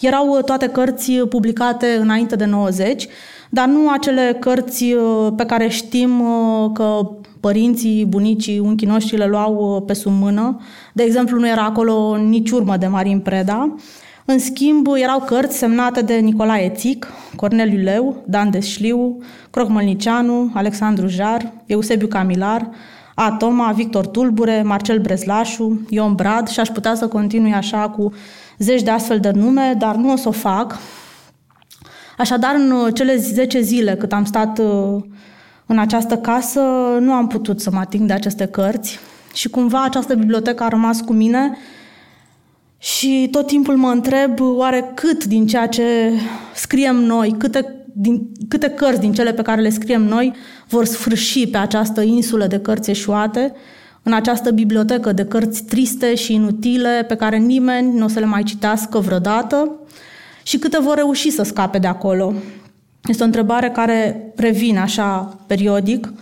Erau 0.00 0.40
toate 0.44 0.68
cărți 0.68 1.12
publicate 1.12 1.96
înainte 2.00 2.36
de 2.36 2.44
90, 2.44 3.08
dar 3.50 3.66
nu 3.66 3.90
acele 3.90 4.36
cărți 4.40 4.84
pe 5.36 5.44
care 5.44 5.68
știm 5.68 6.22
că 6.74 7.10
părinții, 7.42 8.04
bunicii, 8.04 8.58
unchii 8.58 8.86
noștri 8.86 9.16
le 9.16 9.26
luau 9.26 9.54
uh, 9.54 9.82
pe 9.86 9.92
sub 9.92 10.12
mână. 10.12 10.60
De 10.92 11.02
exemplu, 11.02 11.38
nu 11.38 11.48
era 11.48 11.62
acolo 11.62 12.16
nici 12.16 12.50
urmă 12.50 12.76
de 12.76 12.86
Marin 12.86 13.20
Preda. 13.20 13.74
În 14.24 14.38
schimb, 14.38 14.86
erau 14.94 15.20
cărți 15.20 15.58
semnate 15.58 16.00
de 16.00 16.14
Nicolae 16.14 16.68
Țic, 16.68 17.06
Corneliu 17.36 17.82
Leu, 17.82 18.24
Dan 18.26 18.50
Desșliu, 18.50 19.18
Croc 19.50 19.68
Mălnicianu, 19.68 20.50
Alexandru 20.54 21.06
Jar, 21.06 21.52
Eusebiu 21.66 22.06
Camilar, 22.06 22.70
A. 23.14 23.36
Toma, 23.38 23.72
Victor 23.72 24.06
Tulbure, 24.06 24.62
Marcel 24.62 24.98
Brezlașu, 24.98 25.86
Ion 25.88 26.14
Brad 26.14 26.48
și 26.48 26.60
aș 26.60 26.68
putea 26.68 26.94
să 26.94 27.08
continui 27.08 27.52
așa 27.52 27.88
cu 27.88 28.12
zeci 28.58 28.82
de 28.82 28.90
astfel 28.90 29.20
de 29.20 29.30
nume, 29.30 29.74
dar 29.78 29.94
nu 29.94 30.12
o 30.12 30.16
să 30.16 30.28
o 30.28 30.32
fac. 30.32 30.78
Așadar, 32.18 32.54
în 32.54 32.70
uh, 32.70 32.94
cele 32.94 33.16
10 33.16 33.60
zile 33.60 33.94
cât 33.94 34.12
am 34.12 34.24
stat 34.24 34.58
uh, 34.58 35.02
în 35.72 35.78
această 35.78 36.16
casă 36.16 36.60
nu 37.00 37.12
am 37.12 37.26
putut 37.26 37.60
să 37.60 37.70
mă 37.70 37.78
ating 37.78 38.06
de 38.06 38.12
aceste 38.12 38.46
cărți 38.46 38.98
și 39.34 39.48
cumva 39.48 39.84
această 39.84 40.14
bibliotecă 40.14 40.62
a 40.62 40.68
rămas 40.68 41.00
cu 41.00 41.12
mine 41.12 41.56
și 42.78 43.28
tot 43.30 43.46
timpul 43.46 43.76
mă 43.76 43.88
întreb 43.88 44.40
oare 44.40 44.92
cât 44.94 45.24
din 45.24 45.46
ceea 45.46 45.66
ce 45.66 46.12
scriem 46.54 46.96
noi, 46.96 47.34
câte, 47.38 47.86
din, 47.92 48.28
câte 48.48 48.68
cărți 48.68 49.00
din 49.00 49.12
cele 49.12 49.32
pe 49.32 49.42
care 49.42 49.60
le 49.60 49.70
scriem 49.70 50.02
noi 50.02 50.34
vor 50.68 50.84
sfârși 50.84 51.46
pe 51.46 51.56
această 51.56 52.00
insulă 52.00 52.46
de 52.46 52.58
cărți 52.58 52.90
eșuate, 52.90 53.52
în 54.02 54.12
această 54.12 54.50
bibliotecă 54.50 55.12
de 55.12 55.24
cărți 55.24 55.64
triste 55.64 56.14
și 56.14 56.34
inutile 56.34 57.04
pe 57.08 57.14
care 57.14 57.36
nimeni 57.36 57.98
nu 57.98 58.04
o 58.04 58.08
să 58.08 58.18
le 58.18 58.26
mai 58.26 58.42
citească 58.42 58.98
vreodată 58.98 59.70
și 60.42 60.58
câte 60.58 60.78
vor 60.80 60.94
reuși 60.94 61.30
să 61.30 61.42
scape 61.42 61.78
de 61.78 61.86
acolo. 61.86 62.32
Este 63.06 63.22
o 63.22 63.26
întrebare 63.26 63.70
care 63.70 64.32
revine 64.36 64.80
așa 64.80 65.38
periodic 65.46 66.12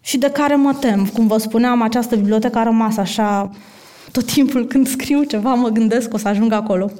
și 0.00 0.18
de 0.18 0.30
care 0.30 0.54
mă 0.54 0.74
tem. 0.80 1.06
Cum 1.06 1.26
vă 1.26 1.38
spuneam, 1.38 1.82
această 1.82 2.16
bibliotecă 2.16 2.58
a 2.58 2.62
rămas 2.62 2.96
așa 2.96 3.50
tot 4.12 4.24
timpul 4.24 4.66
când 4.66 4.88
scriu 4.88 5.22
ceva, 5.22 5.54
mă 5.54 5.68
gândesc 5.68 6.08
că 6.08 6.14
o 6.14 6.18
să 6.18 6.28
ajung 6.28 6.52
acolo. 6.52 6.90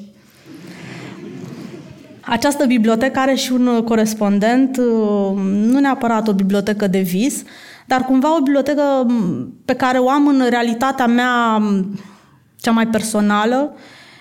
Această 2.21 2.67
bibliotecă 2.67 3.19
are 3.19 3.35
și 3.35 3.53
un 3.53 3.83
corespondent, 3.85 4.77
nu 5.45 5.79
neapărat 5.79 6.29
o 6.29 6.33
bibliotecă 6.33 6.87
de 6.87 7.01
vis, 7.01 7.43
dar 7.87 8.05
cumva 8.05 8.37
o 8.37 8.43
bibliotecă 8.43 9.07
pe 9.65 9.75
care 9.75 9.99
o 9.99 10.11
am 10.11 10.27
în 10.27 10.47
realitatea 10.49 11.07
mea 11.07 11.63
cea 12.61 12.71
mai 12.71 12.87
personală. 12.87 13.75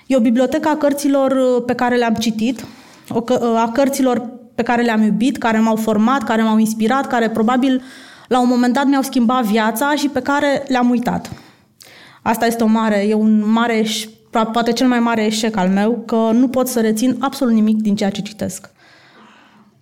E 0.06 0.16
o 0.16 0.20
bibliotecă 0.20 0.68
a 0.68 0.76
cărților 0.76 1.62
pe 1.64 1.74
care 1.74 1.96
le-am 1.96 2.14
citit, 2.14 2.64
a 3.56 3.70
cărților 3.72 4.37
pe 4.58 4.64
care 4.64 4.82
le-am 4.82 5.02
iubit, 5.02 5.36
care 5.36 5.58
m-au 5.58 5.76
format, 5.76 6.22
care 6.22 6.42
m-au 6.42 6.58
inspirat, 6.58 7.06
care 7.06 7.30
probabil 7.30 7.82
la 8.28 8.40
un 8.40 8.48
moment 8.48 8.74
dat 8.74 8.86
mi-au 8.86 9.02
schimbat 9.02 9.44
viața 9.44 9.94
și 9.94 10.08
pe 10.08 10.20
care 10.20 10.64
le-am 10.68 10.90
uitat. 10.90 11.30
Asta 12.22 12.46
este 12.46 12.62
o 12.62 12.66
mare, 12.66 13.06
e 13.08 13.14
un 13.14 13.50
mare, 13.50 13.84
poate 14.52 14.72
cel 14.72 14.88
mai 14.88 15.00
mare 15.00 15.24
eșec 15.24 15.56
al 15.56 15.68
meu, 15.68 16.02
că 16.06 16.30
nu 16.32 16.48
pot 16.48 16.68
să 16.68 16.80
rețin 16.80 17.16
absolut 17.18 17.54
nimic 17.54 17.76
din 17.76 17.94
ceea 17.94 18.10
ce 18.10 18.20
citesc. 18.20 18.70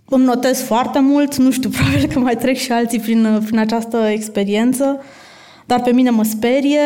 Îmi 0.09 0.24
notez 0.24 0.62
foarte 0.62 0.99
mult, 0.99 1.37
nu 1.37 1.51
știu, 1.51 1.70
probabil 1.77 2.09
că 2.12 2.18
mai 2.18 2.37
trec 2.37 2.57
și 2.57 2.72
alții 2.72 3.01
prin, 3.01 3.43
prin 3.45 3.59
această 3.59 3.97
experiență, 3.97 5.01
dar 5.66 5.81
pe 5.81 5.93
mine 5.93 6.11
mă 6.11 6.24
sperie, 6.24 6.83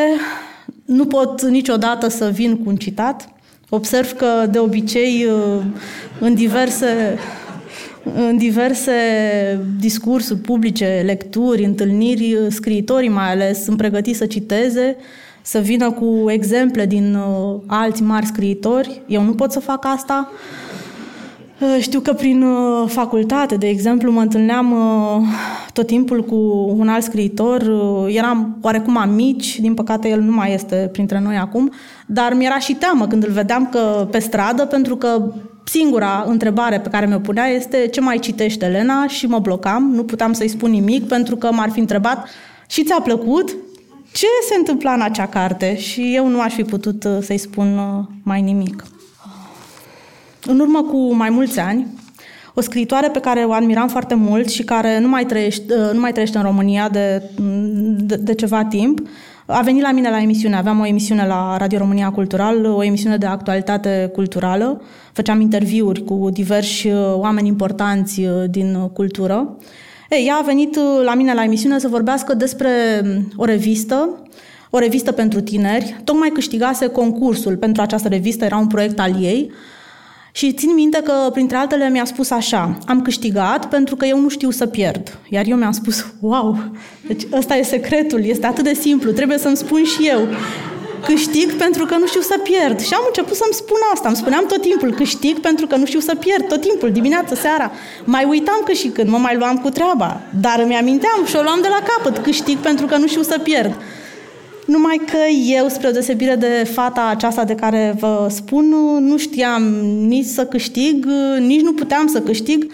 nu 0.84 1.06
pot 1.06 1.42
niciodată 1.42 2.08
să 2.08 2.28
vin 2.28 2.56
cu 2.56 2.68
un 2.68 2.76
citat. 2.76 3.28
Observ 3.68 4.12
că 4.12 4.46
de 4.50 4.58
obicei 4.58 5.26
în 6.20 6.34
diverse 6.34 7.18
în 8.14 8.36
diverse 8.36 8.92
discursuri 9.78 10.40
publice, 10.40 11.02
lecturi, 11.04 11.64
întâlniri, 11.64 12.36
scriitorii 12.48 13.08
mai 13.08 13.30
ales 13.30 13.64
sunt 13.64 13.76
pregătiți 13.76 14.18
să 14.18 14.26
citeze, 14.26 14.96
să 15.42 15.58
vină 15.58 15.90
cu 15.90 16.24
exemple 16.30 16.86
din 16.86 17.14
uh, 17.14 17.60
alți 17.66 18.02
mari 18.02 18.26
scriitori. 18.26 19.02
Eu 19.06 19.22
nu 19.22 19.32
pot 19.32 19.52
să 19.52 19.60
fac 19.60 19.84
asta. 19.86 20.30
Uh, 21.60 21.76
știu 21.80 22.00
că 22.00 22.12
prin 22.12 22.42
uh, 22.42 22.88
facultate, 22.88 23.56
de 23.56 23.68
exemplu, 23.68 24.10
mă 24.10 24.20
întâlneam 24.20 24.72
uh, 24.72 25.26
tot 25.72 25.86
timpul 25.86 26.24
cu 26.24 26.34
un 26.76 26.88
alt 26.88 27.02
scriitor. 27.02 27.62
Eram 28.08 28.58
oarecum 28.62 28.96
amici, 28.96 29.60
din 29.60 29.74
păcate 29.74 30.08
el 30.08 30.20
nu 30.20 30.32
mai 30.32 30.54
este 30.54 30.88
printre 30.92 31.20
noi 31.20 31.36
acum, 31.36 31.72
dar 32.06 32.34
mi-era 32.34 32.58
și 32.58 32.74
teamă 32.74 33.06
când 33.06 33.24
îl 33.24 33.32
vedeam 33.32 33.68
că 33.70 34.08
pe 34.10 34.18
stradă, 34.18 34.64
pentru 34.64 34.96
că 34.96 35.32
Singura 35.70 36.24
întrebare 36.26 36.80
pe 36.80 36.88
care 36.88 37.06
mi-o 37.06 37.18
punea 37.18 37.46
este 37.46 37.86
ce 37.86 38.00
mai 38.00 38.18
citește 38.18 38.64
Elena 38.64 39.06
și 39.06 39.26
mă 39.26 39.38
blocam, 39.38 39.90
nu 39.94 40.04
puteam 40.04 40.32
să-i 40.32 40.48
spun 40.48 40.70
nimic 40.70 41.08
pentru 41.08 41.36
că 41.36 41.52
m-ar 41.52 41.70
fi 41.70 41.78
întrebat 41.78 42.28
și 42.68 42.84
ți-a 42.84 43.00
plăcut? 43.00 43.56
Ce 44.12 44.26
se 44.48 44.54
întâmpla 44.56 44.92
în 44.92 45.00
acea 45.00 45.26
carte? 45.26 45.78
Și 45.78 46.14
eu 46.14 46.28
nu 46.28 46.40
aș 46.40 46.54
fi 46.54 46.62
putut 46.62 47.04
uh, 47.04 47.18
să-i 47.20 47.38
spun 47.38 47.78
uh, 47.78 48.04
mai 48.22 48.40
nimic. 48.40 48.84
În 50.46 50.60
urmă 50.60 50.82
cu 50.82 51.14
mai 51.14 51.30
mulți 51.30 51.58
ani, 51.58 51.86
o 52.54 52.60
scriitoare 52.60 53.08
pe 53.08 53.20
care 53.20 53.40
o 53.40 53.52
admiram 53.52 53.88
foarte 53.88 54.14
mult 54.14 54.50
și 54.50 54.62
care 54.62 54.98
nu 54.98 55.08
mai 55.08 55.24
trăiește, 55.24 55.74
uh, 55.74 55.90
nu 55.92 56.00
mai 56.00 56.10
trăiește 56.10 56.38
în 56.38 56.44
România 56.44 56.88
de, 56.88 57.22
de, 57.98 58.16
de 58.16 58.34
ceva 58.34 58.64
timp, 58.64 59.08
a 59.52 59.62
venit 59.62 59.82
la 59.82 59.92
mine 59.92 60.10
la 60.10 60.20
emisiune. 60.20 60.56
Aveam 60.56 60.80
o 60.80 60.86
emisiune 60.86 61.26
la 61.26 61.56
Radio 61.56 61.78
România 61.78 62.10
Cultural, 62.10 62.64
o 62.64 62.82
emisiune 62.82 63.16
de 63.16 63.26
actualitate 63.26 64.10
culturală. 64.12 64.82
Făceam 65.12 65.40
interviuri 65.40 66.04
cu 66.04 66.28
diversi 66.32 66.88
uh, 66.88 67.14
oameni 67.14 67.48
importanți 67.48 68.20
uh, 68.20 68.44
din 68.50 68.90
cultură. 68.92 69.56
Ei, 70.10 70.26
ea 70.26 70.34
a 70.34 70.44
venit 70.44 70.76
uh, 70.76 71.04
la 71.04 71.14
mine 71.14 71.34
la 71.34 71.44
emisiune 71.44 71.78
să 71.78 71.88
vorbească 71.88 72.34
despre 72.34 72.68
um, 73.02 73.32
o 73.36 73.44
revistă, 73.44 74.22
o 74.70 74.78
revistă 74.78 75.12
pentru 75.12 75.40
tineri. 75.40 76.00
Tocmai 76.04 76.28
câștigase 76.28 76.86
concursul 76.86 77.56
pentru 77.56 77.82
această 77.82 78.08
revistă, 78.08 78.44
era 78.44 78.56
un 78.56 78.66
proiect 78.66 78.98
al 79.00 79.22
ei. 79.22 79.50
Și 80.32 80.52
țin 80.52 80.74
minte 80.74 81.00
că, 81.04 81.12
printre 81.32 81.56
altele, 81.56 81.88
mi-a 81.88 82.04
spus 82.04 82.30
așa, 82.30 82.78
am 82.86 83.02
câștigat 83.02 83.68
pentru 83.68 83.96
că 83.96 84.04
eu 84.04 84.20
nu 84.20 84.28
știu 84.28 84.50
să 84.50 84.66
pierd. 84.66 85.18
Iar 85.28 85.44
eu 85.46 85.56
mi-am 85.56 85.72
spus, 85.72 86.06
wow, 86.20 86.58
deci 87.06 87.22
ăsta 87.32 87.56
e 87.56 87.62
secretul, 87.62 88.24
este 88.24 88.46
atât 88.46 88.64
de 88.64 88.74
simplu, 88.74 89.10
trebuie 89.10 89.38
să-mi 89.38 89.56
spun 89.56 89.84
și 89.84 90.06
eu. 90.08 90.20
Câștig 91.04 91.52
pentru 91.52 91.84
că 91.84 91.96
nu 91.96 92.06
știu 92.06 92.20
să 92.20 92.34
pierd. 92.42 92.80
Și 92.80 92.94
am 92.94 93.02
început 93.06 93.36
să-mi 93.36 93.54
spun 93.54 93.76
asta. 93.92 94.08
Îmi 94.08 94.16
spuneam 94.16 94.44
tot 94.46 94.60
timpul, 94.60 94.94
câștig 94.94 95.38
pentru 95.38 95.66
că 95.66 95.76
nu 95.76 95.86
știu 95.86 96.00
să 96.00 96.14
pierd, 96.14 96.48
tot 96.48 96.60
timpul, 96.60 96.90
dimineața, 96.92 97.34
seara. 97.34 97.72
Mai 98.04 98.24
uitam 98.24 98.60
că 98.64 98.72
și 98.72 98.88
când 98.88 99.08
mă 99.08 99.18
mai 99.18 99.36
luam 99.36 99.56
cu 99.58 99.68
treaba. 99.68 100.20
Dar 100.40 100.60
îmi 100.64 100.76
aminteam 100.76 101.26
și 101.26 101.36
o 101.36 101.42
luam 101.42 101.58
de 101.62 101.68
la 101.68 101.82
capăt. 101.86 102.22
Câștig 102.22 102.58
pentru 102.58 102.86
că 102.86 102.96
nu 102.96 103.06
știu 103.06 103.22
să 103.22 103.38
pierd. 103.42 103.74
Numai 104.66 105.00
că 105.06 105.18
eu, 105.46 105.68
spre 105.68 105.90
deosebire 105.90 106.34
de 106.34 106.70
fata 106.72 107.06
aceasta 107.06 107.44
de 107.44 107.54
care 107.54 107.96
vă 107.98 108.26
spun, 108.30 108.68
nu 109.00 109.16
știam 109.16 109.62
nici 110.06 110.24
să 110.24 110.46
câștig, 110.46 111.06
nici 111.38 111.60
nu 111.60 111.72
puteam 111.72 112.06
să 112.06 112.20
câștig 112.20 112.72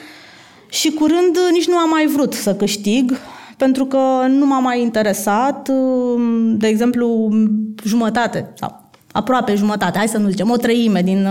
și 0.70 0.90
curând 0.90 1.36
nici 1.52 1.68
nu 1.68 1.76
am 1.76 1.88
mai 1.88 2.06
vrut 2.06 2.32
să 2.32 2.54
câștig, 2.54 3.18
pentru 3.56 3.84
că 3.86 3.98
nu 4.28 4.46
m-a 4.46 4.58
mai 4.58 4.80
interesat, 4.80 5.70
de 6.56 6.66
exemplu, 6.66 7.28
jumătate 7.84 8.52
sau 8.54 8.84
aproape 9.12 9.54
jumătate, 9.54 9.98
hai 9.98 10.08
să 10.08 10.18
nu 10.18 10.28
zicem, 10.28 10.50
o 10.50 10.56
treime 10.56 11.02
din 11.02 11.28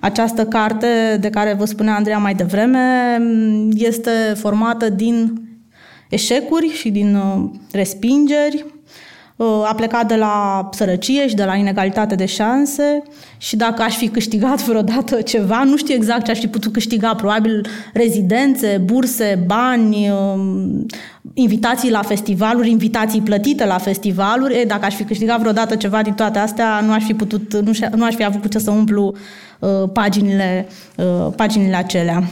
această 0.00 0.46
carte 0.46 1.16
de 1.20 1.30
care 1.30 1.54
vă 1.58 1.64
spunea 1.64 1.94
Andreea 1.94 2.18
mai 2.18 2.34
devreme 2.34 3.18
este 3.74 4.10
formată 4.36 4.88
din 4.88 5.42
eșecuri 6.08 6.68
și 6.68 6.90
din 6.90 7.18
respingeri, 7.70 8.64
Uh, 8.66 8.71
a 9.44 9.74
plecat 9.74 10.08
de 10.08 10.14
la 10.14 10.68
sărăcie 10.72 11.28
și 11.28 11.34
de 11.34 11.44
la 11.44 11.54
inegalitate 11.54 12.14
de 12.14 12.26
șanse 12.26 13.02
și 13.36 13.56
dacă 13.56 13.82
aș 13.82 13.96
fi 13.96 14.08
câștigat 14.08 14.64
vreodată 14.64 15.20
ceva, 15.32 15.62
nu 15.64 15.76
știu 15.76 15.94
exact 15.94 16.24
ce 16.24 16.30
aș 16.30 16.38
fi 16.38 16.48
putut 16.48 16.72
câștiga, 16.72 17.14
probabil 17.14 17.66
rezidențe, 17.92 18.80
burse, 18.84 19.42
bani, 19.46 20.10
um, 20.10 20.86
invitații 21.34 21.90
la 21.90 22.02
festivaluri, 22.02 22.70
invitații 22.70 23.20
plătite 23.20 23.66
la 23.66 23.78
festivaluri. 23.78 24.54
E, 24.54 24.64
dacă 24.64 24.84
aș 24.84 24.94
fi 24.94 25.04
câștigat 25.04 25.38
vreodată 25.38 25.74
ceva 25.76 26.02
din 26.02 26.12
toate 26.12 26.38
astea, 26.38 26.80
nu 26.80 26.92
aș 26.92 27.04
fi 27.04 27.14
putut, 27.14 27.54
nu, 27.54 27.72
nu 27.96 28.04
aș 28.04 28.14
fi 28.14 28.24
avut 28.24 28.40
cu 28.40 28.48
ce 28.48 28.58
să 28.58 28.70
umplu 28.70 29.14
uh, 29.58 29.70
paginile, 29.92 30.66
uh, 30.96 31.32
paginile 31.36 31.76
acelea. 31.76 32.22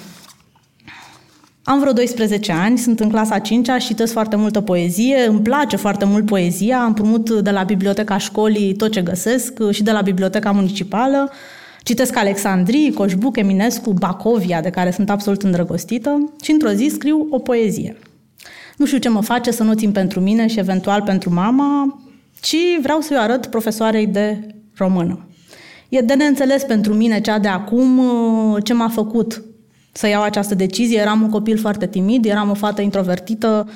Am 1.63 1.81
vreo 1.81 1.93
12 1.93 2.53
ani, 2.53 2.79
sunt 2.79 3.01
în 3.01 3.09
clasa 3.09 3.39
5 3.39 3.69
și 3.79 3.87
citesc 3.87 4.13
foarte 4.13 4.37
multă 4.37 4.61
poezie, 4.61 5.27
îmi 5.29 5.41
place 5.41 5.77
foarte 5.77 6.05
mult 6.05 6.27
poezia, 6.27 6.81
am 6.81 6.87
împrumut 6.87 7.31
de 7.31 7.51
la 7.51 7.63
biblioteca 7.63 8.19
școlii 8.19 8.75
tot 8.75 8.93
ce 8.93 9.03
găsesc 9.03 9.71
și 9.71 9.83
de 9.83 9.91
la 9.91 10.01
biblioteca 10.01 10.51
municipală. 10.51 11.31
Citesc 11.83 12.17
Alexandrii, 12.17 12.93
Coșbuc, 12.93 13.37
Eminescu, 13.37 13.93
Bacovia, 13.93 14.61
de 14.61 14.71
care 14.71 14.91
sunt 14.91 15.11
absolut 15.11 15.43
îndrăgostită 15.43 16.33
și 16.43 16.51
într-o 16.51 16.71
zi 16.71 16.89
scriu 16.93 17.27
o 17.31 17.39
poezie. 17.39 17.99
Nu 18.77 18.87
știu 18.87 18.99
ce 18.99 19.09
mă 19.09 19.23
face 19.23 19.51
să 19.51 19.63
nu 19.63 19.75
țin 19.75 19.93
pentru 19.93 20.21
mine 20.21 20.47
și 20.47 20.59
eventual 20.59 21.03
pentru 21.03 21.33
mama, 21.33 22.01
ci 22.41 22.57
vreau 22.83 23.01
să-i 23.01 23.17
arăt 23.17 23.47
profesoarei 23.47 24.07
de 24.07 24.47
română. 24.77 25.29
E 25.89 26.01
de 26.01 26.15
neînțeles 26.15 26.63
pentru 26.63 26.95
mine 26.95 27.21
cea 27.21 27.39
de 27.39 27.49
acum 27.49 28.01
ce 28.63 28.73
m-a 28.73 28.89
făcut 28.89 29.43
să 29.93 30.09
iau 30.09 30.23
această 30.23 30.55
decizie. 30.55 30.99
Eram 30.99 31.23
un 31.23 31.31
copil 31.31 31.59
foarte 31.59 31.87
timid, 31.87 32.25
eram 32.25 32.51
o 32.51 32.55
fată 32.55 32.81
introvertită. 32.81 33.69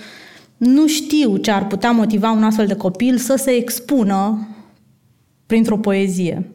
Nu 0.56 0.86
știu 0.86 1.36
ce 1.36 1.50
ar 1.50 1.66
putea 1.66 1.90
motiva 1.90 2.30
un 2.30 2.42
astfel 2.42 2.66
de 2.66 2.74
copil 2.74 3.18
să 3.18 3.34
se 3.36 3.50
expună 3.50 4.48
printr-o 5.46 5.78
poezie. 5.78 6.50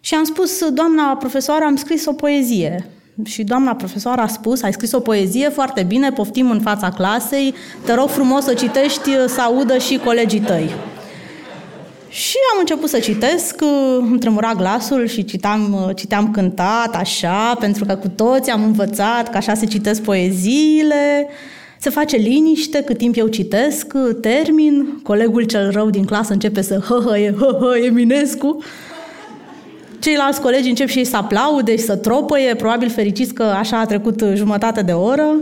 Și 0.00 0.14
am 0.14 0.24
spus, 0.24 0.68
doamna 0.68 1.16
profesoară, 1.16 1.64
am 1.64 1.76
scris 1.76 2.06
o 2.06 2.12
poezie. 2.12 2.90
Și 3.24 3.44
doamna 3.44 3.74
profesoară 3.74 4.20
a 4.20 4.26
spus, 4.26 4.62
ai 4.62 4.72
scris 4.72 4.92
o 4.92 5.00
poezie 5.00 5.48
foarte 5.48 5.82
bine, 5.82 6.10
poftim 6.10 6.50
în 6.50 6.60
fața 6.60 6.90
clasei, 6.90 7.54
te 7.84 7.94
rog 7.94 8.08
frumos 8.08 8.44
să 8.44 8.54
citești, 8.54 9.10
să 9.26 9.40
audă 9.40 9.78
și 9.78 10.00
colegii 10.04 10.40
tăi. 10.40 10.70
Și 12.08 12.36
am 12.52 12.58
început 12.58 12.88
să 12.88 12.98
citesc, 12.98 13.60
îmi 14.00 14.18
tremura 14.18 14.52
glasul 14.54 15.06
și 15.06 15.24
citam, 15.24 15.92
citeam 15.96 16.30
cântat, 16.30 16.96
așa, 16.96 17.54
pentru 17.60 17.84
că 17.84 17.94
cu 17.94 18.08
toți 18.08 18.50
am 18.50 18.62
învățat 18.62 19.30
că 19.30 19.36
așa 19.36 19.54
se 19.54 19.66
citesc 19.66 20.02
poeziile, 20.02 21.28
se 21.78 21.90
face 21.90 22.16
liniște 22.16 22.82
cât 22.82 22.98
timp 22.98 23.16
eu 23.16 23.26
citesc, 23.26 23.86
termin, 24.20 25.00
colegul 25.02 25.42
cel 25.42 25.70
rău 25.70 25.90
din 25.90 26.04
clasă 26.04 26.32
începe 26.32 26.60
să 26.60 26.82
hăhăie, 26.88 27.34
hăhăie, 27.38 27.84
Eminescu, 27.84 28.62
ceilalți 29.98 30.40
colegi 30.40 30.68
încep 30.68 30.88
și 30.88 30.98
ei 30.98 31.04
să 31.04 31.16
aplaude 31.16 31.76
și 31.76 31.82
să 31.82 31.96
tropăie, 31.96 32.54
probabil 32.54 32.90
fericiți 32.90 33.34
că 33.34 33.42
așa 33.42 33.78
a 33.78 33.86
trecut 33.86 34.22
jumătate 34.34 34.82
de 34.82 34.92
oră. 34.92 35.34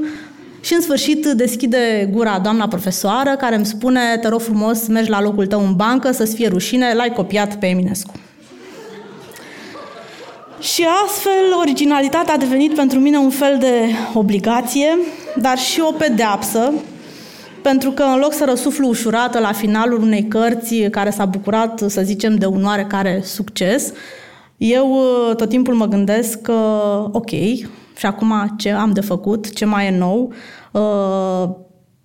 Și 0.67 0.75
în 0.75 0.81
sfârșit 0.81 1.27
deschide 1.27 2.09
gura 2.12 2.39
doamna 2.39 2.69
profesoară 2.69 3.37
care 3.37 3.55
îmi 3.55 3.67
spune, 3.67 4.01
te 4.21 4.29
rog 4.29 4.41
frumos, 4.41 4.87
mergi 4.87 5.11
la 5.11 5.21
locul 5.21 5.47
tău 5.47 5.67
în 5.67 5.75
bancă 5.75 6.12
să-ți 6.12 6.35
fie 6.35 6.49
rușine, 6.49 6.95
l-ai 6.95 7.12
copiat 7.12 7.59
pe 7.59 7.67
Eminescu. 7.67 8.12
Și 10.61 10.85
astfel, 11.07 11.59
originalitatea 11.61 12.35
a 12.35 12.37
devenit 12.37 12.75
pentru 12.75 12.99
mine 12.99 13.19
un 13.19 13.31
fel 13.31 13.57
de 13.61 13.83
obligație, 14.14 14.99
dar 15.37 15.59
și 15.59 15.81
o 15.81 15.93
pedeapsă, 15.93 16.73
pentru 17.62 17.91
că 17.91 18.03
în 18.03 18.19
loc 18.19 18.33
să 18.33 18.45
răsuflu 18.45 18.89
ușurată 18.89 19.39
la 19.39 19.53
finalul 19.53 20.03
unei 20.03 20.29
cărți 20.29 20.75
care 20.91 21.11
s-a 21.11 21.25
bucurat, 21.25 21.83
să 21.87 22.01
zicem, 22.05 22.37
de 22.37 22.47
un 22.47 22.64
oarecare 22.64 23.21
succes, 23.25 23.93
eu 24.57 24.97
tot 25.37 25.49
timpul 25.49 25.75
mă 25.75 25.87
gândesc 25.87 26.41
că, 26.41 26.53
ok, 27.12 27.31
și 27.97 28.07
acum 28.07 28.55
ce 28.59 28.71
am 28.71 28.93
de 28.93 29.01
făcut, 29.01 29.55
ce 29.55 29.64
mai 29.64 29.87
e 29.87 29.99
nou, 29.99 30.33
uh, 30.33 30.35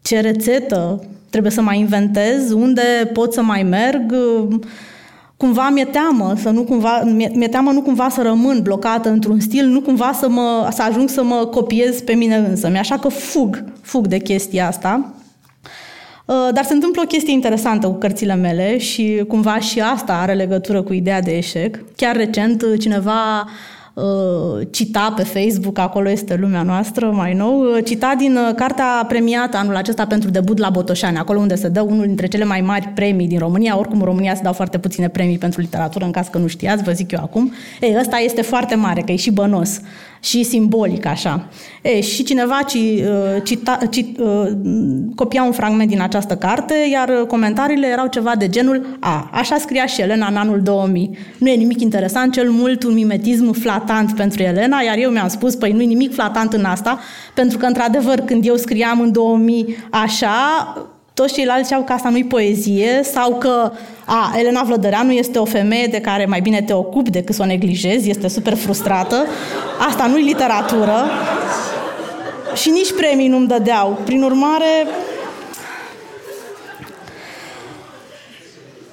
ce 0.02 0.20
rețetă 0.20 1.04
trebuie 1.30 1.52
să 1.52 1.62
mai 1.62 1.80
inventez, 1.80 2.52
unde 2.52 3.10
pot 3.14 3.34
să 3.34 3.42
mai 3.42 3.64
merg, 3.64 4.16
cumva 5.38 5.70
mi-e 5.70 5.86
teamă 5.86 6.34
să 6.38 6.50
nu 6.50 6.64
cumva, 6.64 7.02
mi-e 7.34 7.48
teamă 7.48 7.72
nu 7.72 7.82
cumva 7.82 8.10
să 8.10 8.22
rămân 8.22 8.62
blocată 8.62 9.10
într-un 9.10 9.40
stil, 9.40 9.66
nu 9.66 9.82
cumva 9.82 10.12
să, 10.14 10.30
mă, 10.30 10.70
să 10.72 10.84
ajung 10.84 11.10
să 11.10 11.24
mă 11.24 11.46
copiez 11.52 12.02
pe 12.02 12.14
mine 12.14 12.36
însă. 12.36 12.70
Mi 12.70 12.78
așa 12.78 12.98
că 12.98 13.08
fug, 13.08 13.64
fug 13.82 14.08
de 14.08 14.18
chestia 14.18 14.68
asta. 14.68 15.14
Uh, 16.26 16.50
dar 16.54 16.64
se 16.64 16.74
întâmplă 16.74 17.02
o 17.04 17.08
chestie 17.08 17.34
interesantă 17.34 17.88
cu 17.88 17.94
cărțile 17.94 18.36
mele 18.36 18.78
și 18.78 19.24
cumva 19.28 19.60
și 19.60 19.82
asta 19.82 20.14
are 20.14 20.34
legătură 20.34 20.82
cu 20.82 20.94
ideea 20.94 21.22
de 21.22 21.38
eșec. 21.38 21.80
Chiar 21.96 22.16
recent 22.16 22.64
cineva 22.80 23.46
Uh, 23.46 23.50
cita 24.70 25.14
pe 25.16 25.24
Facebook, 25.24 25.78
acolo 25.78 26.10
este 26.10 26.36
lumea 26.36 26.62
noastră 26.62 27.12
mai 27.12 27.34
nou, 27.34 27.62
uh, 27.62 27.84
cita 27.86 28.14
din 28.18 28.36
uh, 28.36 28.56
cartea 28.56 29.06
premiată 29.08 29.58
anul 29.58 29.76
acesta 29.76 30.06
pentru 30.06 30.30
debut 30.30 30.58
la 30.58 30.70
Botoșani, 30.70 31.18
acolo 31.18 31.40
unde 31.40 31.56
se 31.56 31.68
dă 31.68 31.82
unul 31.82 32.06
dintre 32.06 32.28
cele 32.28 32.44
mai 32.44 32.62
mari 32.62 32.88
premii 32.88 33.28
din 33.28 33.40
România. 33.40 33.78
Oricum, 33.78 34.00
în 34.00 34.06
România 34.06 34.36
se 34.36 34.42
dau 34.44 34.54
foarte 34.54 34.78
puține 34.78 35.08
premii 35.08 35.38
pentru 35.38 35.62
literatură, 35.62 36.06
în 36.06 36.12
caz 36.12 36.28
că 36.28 36.38
nu 36.38 36.48
știați, 36.48 36.84
vă 36.84 36.92
zic 36.92 37.12
eu 37.12 37.20
acum. 37.24 37.54
Ei, 37.82 37.96
ăsta 38.00 38.18
este 38.18 38.42
foarte 38.42 38.76
mare, 38.76 39.02
că 39.02 39.12
e 39.12 39.16
și 39.16 39.32
bănos 39.32 39.80
și 40.24 40.44
simbolic 40.44 41.06
așa. 41.06 41.48
E, 41.82 42.02
și 42.02 42.24
cineva 42.24 42.60
ci, 42.68 42.78
cita, 43.44 43.80
ci, 43.90 44.06
copia 45.16 45.44
un 45.44 45.52
fragment 45.52 45.90
din 45.90 46.02
această 46.02 46.36
carte, 46.36 46.74
iar 46.92 47.10
comentariile 47.28 47.88
erau 47.88 48.08
ceva 48.08 48.36
de 48.38 48.50
genul 48.50 48.98
A, 49.00 49.30
așa 49.34 49.58
scria 49.58 49.86
și 49.86 50.02
Elena 50.02 50.28
în 50.28 50.36
anul 50.36 50.62
2000. 50.62 51.18
Nu 51.38 51.50
e 51.50 51.56
nimic 51.56 51.82
interesant, 51.82 52.34
cel 52.34 52.50
mult 52.50 52.84
un 52.84 52.94
mimetism 52.94 53.52
flatant 53.52 54.16
pentru 54.16 54.42
Elena, 54.44 54.82
iar 54.82 54.98
eu 54.98 55.10
mi-am 55.10 55.28
spus, 55.28 55.56
păi 55.56 55.72
nu 55.72 55.82
e 55.82 55.86
nimic 55.86 56.14
flatant 56.14 56.54
în 56.54 56.64
asta, 56.64 57.00
pentru 57.34 57.58
că, 57.58 57.66
într-adevăr, 57.66 58.20
când 58.20 58.48
eu 58.48 58.56
scriam 58.56 59.00
în 59.00 59.12
2000 59.12 59.76
așa, 59.90 60.38
toți 61.14 61.34
ceilalți 61.34 61.64
ziceau 61.64 61.84
că 61.84 61.94
asta 61.94 62.10
nu-i 62.10 62.24
poezie 62.26 63.00
sau 63.04 63.36
că 63.38 63.72
a, 64.06 64.34
Elena 64.38 64.64
Vlădăreanu 64.64 65.12
este 65.12 65.40
o 65.40 65.46
femeie 65.46 65.88
de 65.88 66.02
care 66.02 66.26
mai 66.26 66.42
bine 66.42 66.62
te 66.62 66.74
ocupi 66.74 67.10
decât 67.10 67.36
să 67.36 67.42
o 67.42 67.46
neglijezi, 67.46 68.10
este 68.10 68.28
super 68.28 68.56
frustrată. 68.56 69.26
Asta 69.88 70.08
nu-i 70.08 70.24
literatură. 70.24 71.06
Și 72.56 72.70
nici 72.70 72.94
premii 72.94 73.28
nu-mi 73.28 73.48
dădeau. 73.48 74.00
Prin 74.06 74.24
urmare, 74.24 74.88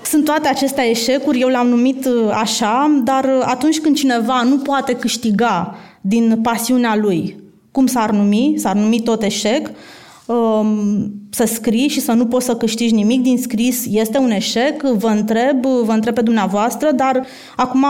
sunt 0.03 0.25
toate 0.25 0.49
acestea 0.49 0.89
eșecuri, 0.89 1.41
eu 1.41 1.49
le-am 1.49 1.69
numit 1.69 2.07
uh, 2.07 2.31
așa, 2.33 3.01
dar 3.05 3.25
uh, 3.25 3.43
atunci 3.45 3.81
când 3.81 3.97
cineva 3.97 4.43
nu 4.43 4.59
poate 4.59 4.93
câștiga 4.93 5.77
din 6.01 6.39
pasiunea 6.43 6.97
lui, 6.97 7.37
cum 7.73 7.87
s-ar 7.87 8.11
numi? 8.11 8.55
S-ar 8.57 8.75
numi 8.75 9.01
tot 9.01 9.23
eșec. 9.23 9.71
Um, 10.29 11.12
să 11.31 11.45
scrii 11.45 11.89
și 11.89 12.01
să 12.01 12.12
nu 12.12 12.26
poți 12.26 12.45
să 12.45 12.57
câștigi 12.57 12.95
nimic 12.95 13.22
din 13.22 13.39
scris 13.39 13.87
este 13.91 14.18
un 14.18 14.31
eșec, 14.31 14.83
vă 14.83 15.09
întreb, 15.09 15.66
vă 15.66 15.93
întreb 15.93 16.14
pe 16.14 16.22
dumneavoastră, 16.22 16.93
dar 16.93 17.26
acum, 17.57 17.85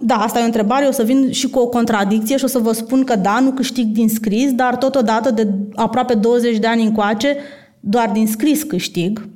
da, 0.00 0.14
asta 0.14 0.38
e 0.38 0.42
o 0.42 0.44
întrebare, 0.44 0.86
o 0.86 0.90
să 0.90 1.02
vin 1.02 1.32
și 1.32 1.48
cu 1.48 1.58
o 1.58 1.68
contradicție 1.68 2.36
și 2.36 2.44
o 2.44 2.46
să 2.46 2.58
vă 2.58 2.72
spun 2.72 3.04
că 3.04 3.16
da, 3.16 3.40
nu 3.40 3.50
câștig 3.50 3.86
din 3.86 4.08
scris, 4.08 4.52
dar 4.52 4.76
totodată 4.76 5.30
de 5.30 5.48
aproape 5.74 6.14
20 6.14 6.58
de 6.58 6.66
ani 6.66 6.82
încoace, 6.82 7.36
doar 7.80 8.10
din 8.12 8.26
scris 8.26 8.62
câștig. 8.62 9.28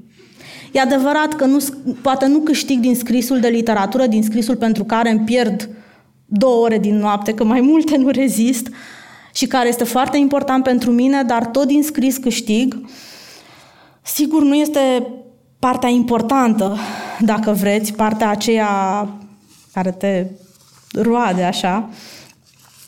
E 0.72 0.80
adevărat 0.80 1.34
că 1.34 1.44
nu, 1.44 1.58
poate 2.02 2.26
nu 2.26 2.38
câștig 2.38 2.80
din 2.80 2.94
scrisul 2.94 3.40
de 3.40 3.48
literatură, 3.48 4.06
din 4.06 4.22
scrisul 4.22 4.56
pentru 4.56 4.84
care 4.84 5.10
îmi 5.10 5.24
pierd 5.24 5.68
două 6.26 6.64
ore 6.64 6.78
din 6.78 6.96
noapte, 6.96 7.34
că 7.34 7.44
mai 7.44 7.60
multe 7.60 7.96
nu 7.96 8.08
rezist, 8.08 8.68
și 9.34 9.46
care 9.46 9.68
este 9.68 9.84
foarte 9.84 10.16
important 10.16 10.64
pentru 10.64 10.90
mine, 10.90 11.22
dar 11.22 11.46
tot 11.46 11.66
din 11.66 11.82
scris 11.82 12.16
câștig. 12.16 12.86
Sigur, 14.02 14.42
nu 14.42 14.54
este 14.54 15.06
partea 15.58 15.88
importantă, 15.88 16.76
dacă 17.20 17.50
vreți, 17.50 17.92
partea 17.92 18.28
aceea 18.28 18.68
care 19.72 19.90
te 19.90 20.26
roade 20.92 21.42
așa. 21.42 21.88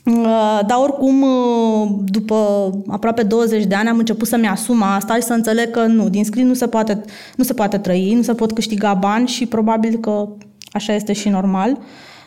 Uh, 0.05 0.61
dar 0.67 0.79
oricum, 0.83 1.23
uh, 1.23 1.89
după 2.05 2.71
aproape 2.87 3.23
20 3.23 3.65
de 3.65 3.75
ani 3.75 3.89
am 3.89 3.99
început 3.99 4.29
să-mi 4.29 4.49
asum 4.49 4.83
asta 4.83 5.15
și 5.15 5.23
să 5.23 5.33
înțeleg 5.33 5.71
că 5.71 5.81
nu, 5.81 6.09
din 6.09 6.25
scris 6.25 6.45
nu 6.45 6.55
se 6.55 6.67
poate, 6.67 7.05
nu 7.37 7.45
se 7.45 7.55
poate 7.55 7.79
trăi, 7.79 8.15
nu 8.15 8.23
se 8.23 8.35
pot 8.35 8.53
câștiga 8.53 8.95
bani 8.95 9.29
și 9.29 9.47
probabil 9.47 9.99
că 9.99 10.29
așa 10.71 10.95
este 10.95 11.13
și 11.13 11.29
normal. 11.29 11.79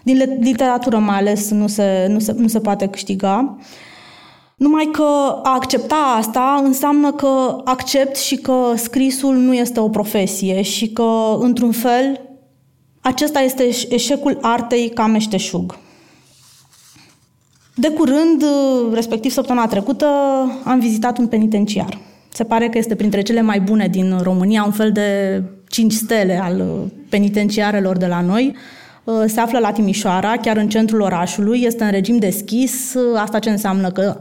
Din 0.04 0.38
literatură 0.40 0.98
mai 0.98 1.18
ales 1.18 1.50
nu 1.52 1.68
se, 1.68 2.08
nu 2.10 2.20
se, 2.20 2.32
nu 2.38 2.48
se 2.48 2.60
poate 2.60 2.88
câștiga. 2.88 3.58
Uh, 3.58 3.66
numai 4.60 4.90
că 4.92 5.40
a 5.44 5.54
accepta 5.54 6.16
asta 6.18 6.62
înseamnă 6.64 7.12
că 7.12 7.62
accept 7.64 8.16
și 8.18 8.36
că 8.36 8.74
scrisul 8.76 9.36
nu 9.36 9.54
este 9.54 9.80
o 9.80 9.90
profesie 9.90 10.62
și 10.62 10.88
că, 10.88 11.38
într-un 11.40 11.72
fel, 11.72 12.22
acesta 13.02 13.40
este 13.40 13.70
eșecul 13.90 14.38
artei 14.42 14.90
ca 14.90 15.06
meșteșug. 15.06 15.78
De 17.76 17.90
curând, 17.90 18.44
respectiv 18.94 19.32
săptămâna 19.32 19.68
trecută, 19.68 20.06
am 20.64 20.80
vizitat 20.80 21.18
un 21.18 21.28
penitenciar. 21.28 21.98
Se 22.30 22.44
pare 22.44 22.70
că 22.70 22.78
este 22.78 22.96
printre 22.96 23.22
cele 23.22 23.42
mai 23.42 23.60
bune 23.60 23.88
din 23.88 24.20
România, 24.22 24.64
un 24.64 24.72
fel 24.72 24.92
de 24.92 25.42
cinci 25.70 25.94
stele 25.94 26.40
al 26.44 26.64
penitenciarelor 27.10 27.98
de 27.98 28.08
la 28.08 28.22
noi, 28.22 28.56
Uh, 28.56 28.79
se 29.26 29.40
află 29.40 29.60
la 29.60 29.72
Timișoara, 29.72 30.38
chiar 30.38 30.58
în 30.58 30.70
centrul 30.70 31.02
orașului, 31.02 31.62
este 31.64 31.84
în 31.84 31.92
regim 31.92 32.18
deschis. 32.18 32.94
Uh, 32.94 33.20
asta 33.22 33.40
ce 33.40 33.50
înseamnă? 33.50 33.90
Că 33.92 34.18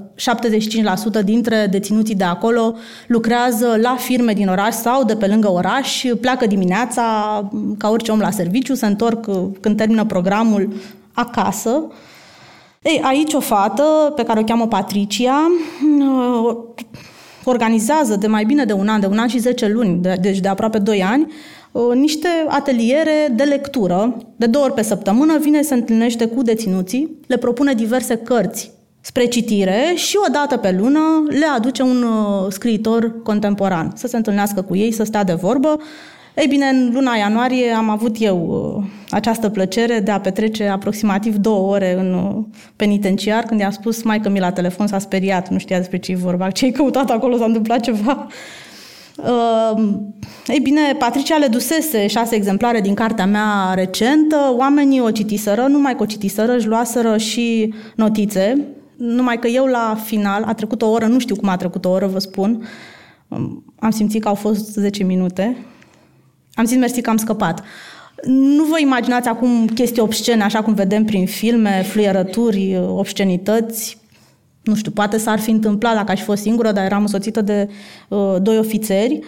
75% 1.20 1.24
dintre 1.24 1.66
deținuții 1.70 2.14
de 2.14 2.24
acolo 2.24 2.74
lucrează 3.07 3.78
la 3.82 3.97
firme 3.99 4.32
din 4.32 4.49
oraș 4.49 4.74
sau 4.74 5.05
de 5.05 5.16
pe 5.16 5.26
lângă 5.26 5.51
oraș, 5.51 6.05
pleacă 6.20 6.47
dimineața 6.47 7.03
ca 7.78 7.91
orice 7.91 8.11
om 8.11 8.18
la 8.18 8.30
serviciu, 8.30 8.74
se 8.74 8.86
întorc 8.86 9.26
uh, 9.26 9.36
când 9.61 9.76
termină 9.76 10.05
programul 10.05 10.72
acasă. 11.12 11.86
Ei, 12.82 13.01
aici 13.05 13.34
o 13.34 13.41
fată 13.41 14.12
pe 14.16 14.22
care 14.22 14.41
o 14.41 14.45
cheamă 14.45 14.66
Patricia 14.66 15.51
uh, 15.99 16.57
organizează 17.45 18.16
de 18.16 18.26
mai 18.26 18.45
bine 18.45 18.64
de 18.64 18.72
un 18.72 18.89
an, 18.89 19.01
de 19.01 19.07
un 19.07 19.18
an 19.18 19.28
și 19.28 19.39
10 19.39 19.68
luni, 19.68 19.99
de, 20.03 20.16
deci 20.20 20.39
de 20.39 20.49
aproape 20.49 20.78
2 20.78 21.03
ani, 21.03 21.22
uh, 21.22 21.32
niște 21.94 22.28
ateliere 22.48 23.32
de 23.36 23.42
lectură. 23.42 24.16
De 24.36 24.46
două 24.46 24.64
ori 24.64 24.74
pe 24.74 24.82
săptămână 24.82 25.38
vine, 25.38 25.62
se 25.62 25.74
întâlnește 25.74 26.26
cu 26.26 26.42
deținuții, 26.42 27.16
le 27.26 27.36
propune 27.36 27.72
diverse 27.72 28.16
cărți 28.16 28.76
spre 29.00 29.24
citire 29.24 29.92
și 29.94 30.16
o 30.26 30.30
dată 30.32 30.56
pe 30.56 30.76
lună 30.78 31.00
le 31.28 31.46
aduce 31.56 31.82
un 31.82 32.02
uh, 32.02 32.46
scriitor 32.52 33.22
contemporan 33.22 33.92
să 33.94 34.06
se 34.06 34.16
întâlnească 34.16 34.62
cu 34.62 34.76
ei, 34.76 34.92
să 34.92 35.04
stea 35.04 35.24
de 35.24 35.32
vorbă. 35.32 35.80
Ei 36.36 36.46
bine, 36.46 36.66
în 36.66 36.90
luna 36.92 37.14
ianuarie 37.14 37.70
am 37.70 37.88
avut 37.88 38.16
eu 38.18 38.74
uh, 38.78 38.84
această 39.10 39.48
plăcere 39.48 40.00
de 40.00 40.10
a 40.10 40.20
petrece 40.20 40.66
aproximativ 40.66 41.36
două 41.36 41.72
ore 41.72 41.98
în 41.98 42.14
uh, 42.14 42.44
penitenciar, 42.76 43.42
când 43.42 43.60
i-a 43.60 43.70
spus 43.70 44.02
mai 44.02 44.20
că 44.20 44.28
mi 44.28 44.38
la 44.38 44.52
telefon 44.52 44.86
s-a 44.86 44.98
speriat, 44.98 45.48
nu 45.48 45.58
știa 45.58 45.78
despre 45.78 45.98
ce 45.98 46.12
e 46.12 46.16
vorba, 46.16 46.50
ce 46.50 46.64
ai 46.64 46.70
căutat 46.70 47.10
acolo, 47.10 47.36
s-a 47.36 47.44
întâmplat 47.44 47.80
ceva. 47.80 48.26
Uh, 49.26 49.82
ei 50.46 50.60
bine, 50.60 50.94
Patricia 50.98 51.36
le 51.36 51.46
dusese 51.46 52.06
șase 52.06 52.34
exemplare 52.34 52.80
din 52.80 52.94
cartea 52.94 53.26
mea 53.26 53.72
recentă, 53.74 54.54
oamenii 54.56 55.00
o 55.00 55.10
citiseră, 55.10 55.66
numai 55.66 55.96
că 55.96 56.02
o 56.02 56.06
citiseră, 56.06 56.52
își 56.52 56.66
luaseră 56.66 57.16
și 57.16 57.74
notițe, 57.94 58.66
numai 58.96 59.38
că 59.38 59.48
eu 59.48 59.64
la 59.64 59.98
final, 60.04 60.42
a 60.42 60.54
trecut 60.54 60.82
o 60.82 60.90
oră, 60.90 61.06
nu 61.06 61.18
știu 61.18 61.36
cum 61.36 61.48
a 61.48 61.56
trecut 61.56 61.84
o 61.84 61.90
oră, 61.90 62.06
vă 62.06 62.18
spun, 62.18 62.68
um, 63.28 63.64
am 63.78 63.90
simțit 63.90 64.22
că 64.22 64.28
au 64.28 64.34
fost 64.34 64.72
10 64.72 65.04
minute, 65.04 65.56
am 66.54 66.64
zis 66.64 66.76
mersi 66.76 67.00
că 67.00 67.10
am 67.10 67.16
scăpat. 67.16 67.62
Nu 68.24 68.64
vă 68.64 68.80
imaginați 68.80 69.28
acum 69.28 69.66
chestii 69.66 70.02
obscene, 70.02 70.42
așa 70.42 70.62
cum 70.62 70.74
vedem 70.74 71.04
prin 71.04 71.26
filme, 71.26 71.82
fluierături, 71.82 72.80
obscenități. 72.88 73.97
Nu 74.68 74.74
știu, 74.74 74.90
poate 74.90 75.18
s-ar 75.18 75.40
fi 75.40 75.50
întâmplat 75.50 75.94
dacă 75.94 76.12
aș 76.12 76.18
fi 76.18 76.24
fost 76.24 76.42
singură, 76.42 76.72
dar 76.72 76.84
eram 76.84 77.00
însoțită 77.00 77.40
de 77.40 77.68
uh, 78.08 78.36
doi 78.42 78.58
ofițeri. 78.58 79.20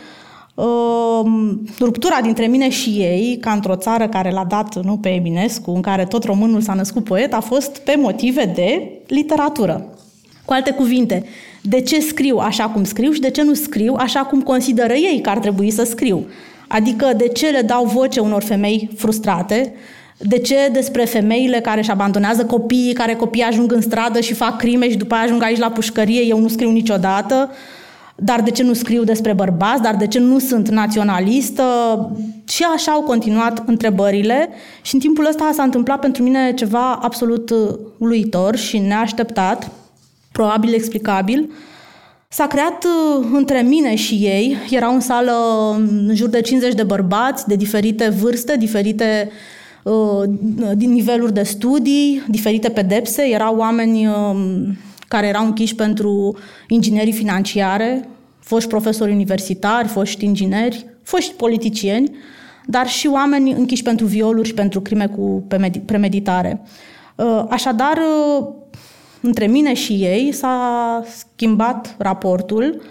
Uh, 0.54 1.30
ruptura 1.78 2.18
dintre 2.22 2.46
mine 2.46 2.70
și 2.70 2.90
ei, 2.90 3.38
ca 3.40 3.52
într-o 3.52 3.76
țară 3.76 4.08
care 4.08 4.30
l-a 4.30 4.44
dat 4.44 4.82
nu 4.84 4.96
pe 4.96 5.08
Eminescu, 5.08 5.70
în 5.70 5.80
care 5.80 6.04
tot 6.04 6.24
românul 6.24 6.60
s-a 6.60 6.74
născut 6.74 7.04
poet, 7.04 7.32
a 7.32 7.40
fost 7.40 7.78
pe 7.78 7.94
motive 7.98 8.52
de 8.54 8.90
literatură. 9.06 9.98
Cu 10.44 10.52
alte 10.52 10.70
cuvinte, 10.70 11.24
de 11.62 11.80
ce 11.80 12.00
scriu 12.00 12.36
așa 12.36 12.68
cum 12.68 12.84
scriu 12.84 13.10
și 13.10 13.20
de 13.20 13.30
ce 13.30 13.42
nu 13.42 13.54
scriu 13.54 13.94
așa 13.98 14.20
cum 14.20 14.42
consideră 14.42 14.92
ei 14.92 15.20
că 15.20 15.30
ar 15.30 15.38
trebui 15.38 15.70
să 15.70 15.84
scriu. 15.84 16.26
Adică 16.68 17.12
de 17.16 17.28
ce 17.28 17.50
le 17.50 17.60
dau 17.60 17.84
voce 17.84 18.20
unor 18.20 18.42
femei 18.42 18.90
frustrate, 18.96 19.72
de 20.22 20.38
ce 20.38 20.68
despre 20.72 21.04
femeile 21.04 21.60
care 21.60 21.80
își 21.80 21.90
abandonează 21.90 22.44
copiii, 22.44 22.92
care 22.92 23.14
copiii 23.14 23.44
ajung 23.44 23.72
în 23.72 23.80
stradă 23.80 24.20
și 24.20 24.34
fac 24.34 24.56
crime 24.56 24.90
și 24.90 24.96
după 24.96 25.14
aia 25.14 25.22
ajung 25.22 25.42
aici 25.42 25.58
la 25.58 25.70
pușcărie, 25.70 26.22
eu 26.22 26.38
nu 26.38 26.48
scriu 26.48 26.70
niciodată, 26.70 27.50
dar 28.16 28.40
de 28.40 28.50
ce 28.50 28.62
nu 28.62 28.72
scriu 28.72 29.04
despre 29.04 29.32
bărbați, 29.32 29.82
dar 29.82 29.96
de 29.96 30.06
ce 30.06 30.18
nu 30.18 30.38
sunt 30.38 30.68
naționalistă? 30.68 31.64
Și 32.48 32.64
așa 32.74 32.92
au 32.92 33.02
continuat 33.02 33.62
întrebările 33.66 34.48
și 34.82 34.94
în 34.94 35.00
timpul 35.00 35.26
ăsta 35.26 35.50
s-a 35.52 35.62
întâmplat 35.62 36.00
pentru 36.00 36.22
mine 36.22 36.52
ceva 36.54 36.92
absolut 36.92 37.54
uluitor 37.98 38.56
și 38.56 38.78
neașteptat, 38.78 39.70
probabil 40.32 40.74
explicabil, 40.74 41.50
S-a 42.32 42.46
creat 42.46 42.84
uh, 42.84 43.26
între 43.32 43.60
mine 43.60 43.94
și 43.94 44.14
ei, 44.14 44.56
erau 44.70 44.94
în 44.94 45.00
sală 45.00 45.32
um, 45.32 46.08
în 46.08 46.14
jur 46.14 46.28
de 46.28 46.40
50 46.40 46.74
de 46.74 46.82
bărbați 46.82 47.48
de 47.48 47.54
diferite 47.54 48.08
vârste, 48.08 48.56
diferite 48.56 49.26
uh, 49.26 49.32
din 50.74 50.92
niveluri 50.92 51.32
de 51.32 51.42
studii, 51.42 52.22
diferite 52.28 52.68
pedepse, 52.68 53.22
erau 53.22 53.56
oameni 53.56 54.06
uh, 54.06 54.14
care 55.08 55.26
erau 55.26 55.44
închiși 55.44 55.74
pentru 55.74 56.36
inginerii 56.68 57.12
financiare, 57.12 58.08
foști 58.38 58.68
profesori 58.68 59.12
universitari, 59.12 59.88
foști 59.88 60.24
ingineri, 60.24 60.86
foști 61.02 61.32
politicieni, 61.32 62.16
dar 62.66 62.88
și 62.88 63.06
oameni 63.06 63.52
închiși 63.52 63.82
pentru 63.82 64.06
violuri 64.06 64.48
și 64.48 64.54
pentru 64.54 64.80
crime 64.80 65.06
cu 65.06 65.44
premeditare. 65.84 66.62
Uh, 67.16 67.44
așadar, 67.48 67.96
uh, 67.96 68.46
între 69.20 69.46
mine 69.46 69.74
și 69.74 69.92
ei 69.92 70.32
s-a 70.32 71.04
schimbat 71.16 71.94
raportul. 71.98 72.82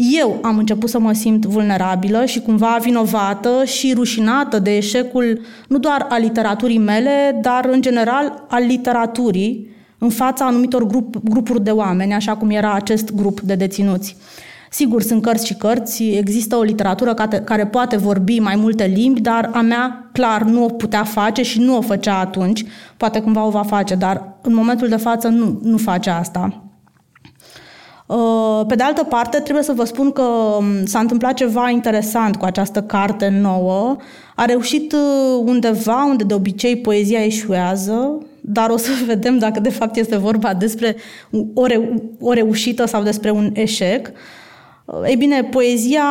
Eu 0.00 0.38
am 0.42 0.58
început 0.58 0.88
să 0.88 0.98
mă 0.98 1.12
simt 1.12 1.46
vulnerabilă 1.46 2.24
și 2.24 2.40
cumva 2.40 2.78
vinovată 2.80 3.64
și 3.64 3.92
rușinată 3.96 4.58
de 4.58 4.76
eșecul 4.76 5.40
nu 5.68 5.78
doar 5.78 6.06
al 6.08 6.20
literaturii 6.20 6.78
mele, 6.78 7.38
dar 7.42 7.68
în 7.72 7.80
general 7.80 8.44
al 8.48 8.64
literaturii 8.66 9.68
în 9.98 10.10
fața 10.10 10.46
anumitor 10.46 10.86
grup, 10.86 11.16
grupuri 11.24 11.64
de 11.64 11.70
oameni, 11.70 12.14
așa 12.14 12.36
cum 12.36 12.50
era 12.50 12.72
acest 12.72 13.14
grup 13.14 13.40
de 13.40 13.54
deținuți. 13.54 14.16
Sigur, 14.70 15.02
sunt 15.02 15.22
cărți 15.22 15.46
și 15.46 15.54
cărți, 15.54 16.04
există 16.04 16.56
o 16.56 16.62
literatură 16.62 17.14
care, 17.14 17.38
care 17.38 17.66
poate 17.66 17.96
vorbi 17.96 18.38
mai 18.38 18.56
multe 18.56 18.84
limbi, 18.84 19.20
dar 19.20 19.50
a 19.52 19.60
mea 19.60 20.10
clar 20.12 20.42
nu 20.42 20.64
o 20.64 20.68
putea 20.68 21.04
face 21.04 21.42
și 21.42 21.60
nu 21.60 21.76
o 21.76 21.80
făcea 21.80 22.18
atunci. 22.18 22.64
Poate 22.96 23.20
cândva 23.20 23.44
o 23.44 23.50
va 23.50 23.62
face, 23.62 23.94
dar 23.94 24.38
în 24.42 24.54
momentul 24.54 24.88
de 24.88 24.96
față 24.96 25.28
nu, 25.28 25.60
nu 25.62 25.76
face 25.76 26.10
asta. 26.10 26.67
Uh, 28.08 28.64
pe 28.66 28.74
de 28.74 28.82
altă 28.82 29.04
parte, 29.04 29.38
trebuie 29.38 29.64
să 29.64 29.72
vă 29.72 29.84
spun 29.84 30.12
că 30.12 30.22
um, 30.22 30.84
s-a 30.84 30.98
întâmplat 30.98 31.34
ceva 31.34 31.70
interesant 31.70 32.36
cu 32.36 32.44
această 32.44 32.82
carte 32.82 33.28
nouă. 33.28 33.96
A 34.34 34.44
reușit 34.44 34.92
uh, 34.92 35.42
undeva 35.44 36.04
unde 36.04 36.24
de 36.24 36.34
obicei 36.34 36.76
poezia 36.76 37.24
eșuează, 37.24 38.18
dar 38.40 38.70
o 38.70 38.76
să 38.76 38.90
vedem 39.06 39.38
dacă 39.38 39.60
de 39.60 39.70
fapt 39.70 39.96
este 39.96 40.16
vorba 40.16 40.54
despre 40.54 40.96
o, 41.54 41.66
reu- 41.66 42.02
o 42.20 42.32
reușită 42.32 42.86
sau 42.86 43.02
despre 43.02 43.30
un 43.30 43.50
eșec. 43.54 44.10
Ei 45.06 45.16
bine, 45.16 45.42
poezia 45.42 46.04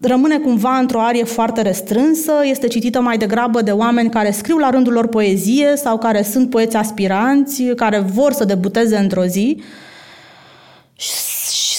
rămâne 0.00 0.38
cumva 0.38 0.76
într-o 0.78 1.00
arie 1.00 1.24
foarte 1.24 1.62
restrânsă, 1.62 2.32
este 2.44 2.66
citită 2.66 3.00
mai 3.00 3.18
degrabă 3.18 3.62
de 3.62 3.70
oameni 3.70 4.10
care 4.10 4.30
scriu 4.30 4.56
la 4.56 4.70
rândul 4.70 4.92
lor 4.92 5.06
poezie 5.06 5.76
sau 5.76 5.98
care 5.98 6.22
sunt 6.22 6.50
poeți 6.50 6.76
aspiranți, 6.76 7.62
care 7.76 7.98
vor 7.98 8.32
să 8.32 8.44
debuteze 8.44 8.96
într-o 8.96 9.24
zi 9.24 9.62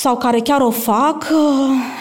sau 0.05 0.17
care 0.17 0.39
chiar 0.39 0.61
o 0.61 0.69
fac. 0.69 1.25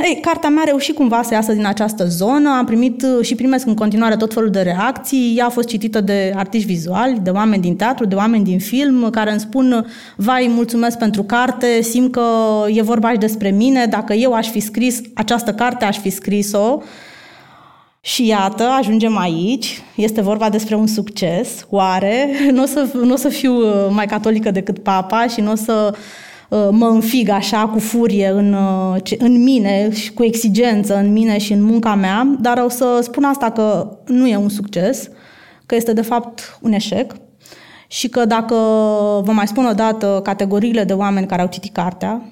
Ei, 0.03 0.19
cartea 0.21 0.49
mea 0.49 0.63
a 0.63 0.65
reușit 0.65 0.95
cumva 0.95 1.23
să 1.23 1.35
iasă 1.35 1.53
din 1.53 1.67
această 1.67 2.07
zonă, 2.07 2.51
am 2.51 2.65
primit 2.65 3.03
uh, 3.03 3.25
și 3.25 3.35
primesc 3.35 3.67
în 3.67 3.75
continuare 3.75 4.17
tot 4.17 4.33
felul 4.33 4.51
de 4.51 4.61
reacții, 4.61 5.35
ea 5.37 5.47
a 5.47 5.49
fost 5.49 5.69
citită 5.69 6.01
de 6.01 6.33
artiști 6.37 6.67
vizuali, 6.67 7.19
de 7.23 7.31
oameni 7.31 7.63
din 7.63 7.77
teatru, 7.77 8.07
de 8.07 8.15
oameni 8.15 8.45
din 8.45 8.59
film, 8.59 9.11
care 9.11 9.31
îmi 9.31 9.41
spun, 9.41 9.87
vai, 10.17 10.47
mulțumesc 10.51 10.99
pentru 10.99 11.23
carte, 11.23 11.83
simt 11.83 12.13
că 12.13 12.23
e 12.69 12.83
vorba 12.83 13.11
și 13.11 13.19
despre 13.19 13.51
mine, 13.51 13.87
dacă 13.87 14.13
eu 14.13 14.33
aș 14.33 14.49
fi 14.49 14.61
scris 14.61 15.01
această 15.15 15.53
carte, 15.53 15.85
aș 15.85 15.99
fi 15.99 16.11
scris-o. 16.11 16.79
Și 18.01 18.27
iată, 18.27 18.63
ajungem 18.63 19.19
aici. 19.19 19.83
Este 19.95 20.21
vorba 20.21 20.49
despre 20.49 20.75
un 20.75 20.87
succes. 20.87 21.67
Oare? 21.71 22.29
Nu 22.53 22.63
o 22.63 22.67
să, 22.67 22.89
n-o 23.03 23.17
să 23.17 23.29
fiu 23.29 23.55
uh, 23.57 23.87
mai 23.91 24.07
catolică 24.07 24.51
decât 24.51 24.79
papa 24.79 25.27
și 25.27 25.41
nu 25.41 25.51
o 25.51 25.55
să 25.55 25.93
Uh, 25.93 25.99
mă 26.71 26.87
înfig 26.87 27.29
așa 27.29 27.67
cu 27.67 27.79
furie 27.79 28.29
în, 28.29 28.53
uh, 28.53 29.13
în 29.19 29.43
mine 29.43 29.91
și 29.93 30.13
cu 30.13 30.25
exigență 30.25 30.97
în 30.97 31.13
mine 31.13 31.39
și 31.39 31.53
în 31.53 31.63
munca 31.63 31.95
mea, 31.95 32.37
dar 32.41 32.63
o 32.65 32.69
să 32.69 32.99
spun 33.03 33.25
asta 33.25 33.51
că 33.51 33.97
nu 34.07 34.27
e 34.27 34.37
un 34.37 34.49
succes, 34.49 35.09
că 35.67 35.75
este 35.75 35.93
de 35.93 36.03
fapt 36.03 36.59
un 36.63 36.73
eșec 36.73 37.15
și 37.89 38.09
că 38.09 38.25
dacă 38.25 38.55
vă 39.25 39.33
mai 39.33 39.47
spun 39.47 39.67
o 39.67 39.73
dată 39.73 40.21
categoriile 40.23 40.85
de 40.85 40.93
oameni 40.93 41.27
care 41.27 41.43
au 41.43 41.49
citit 41.49 41.73
cartea, 41.73 42.23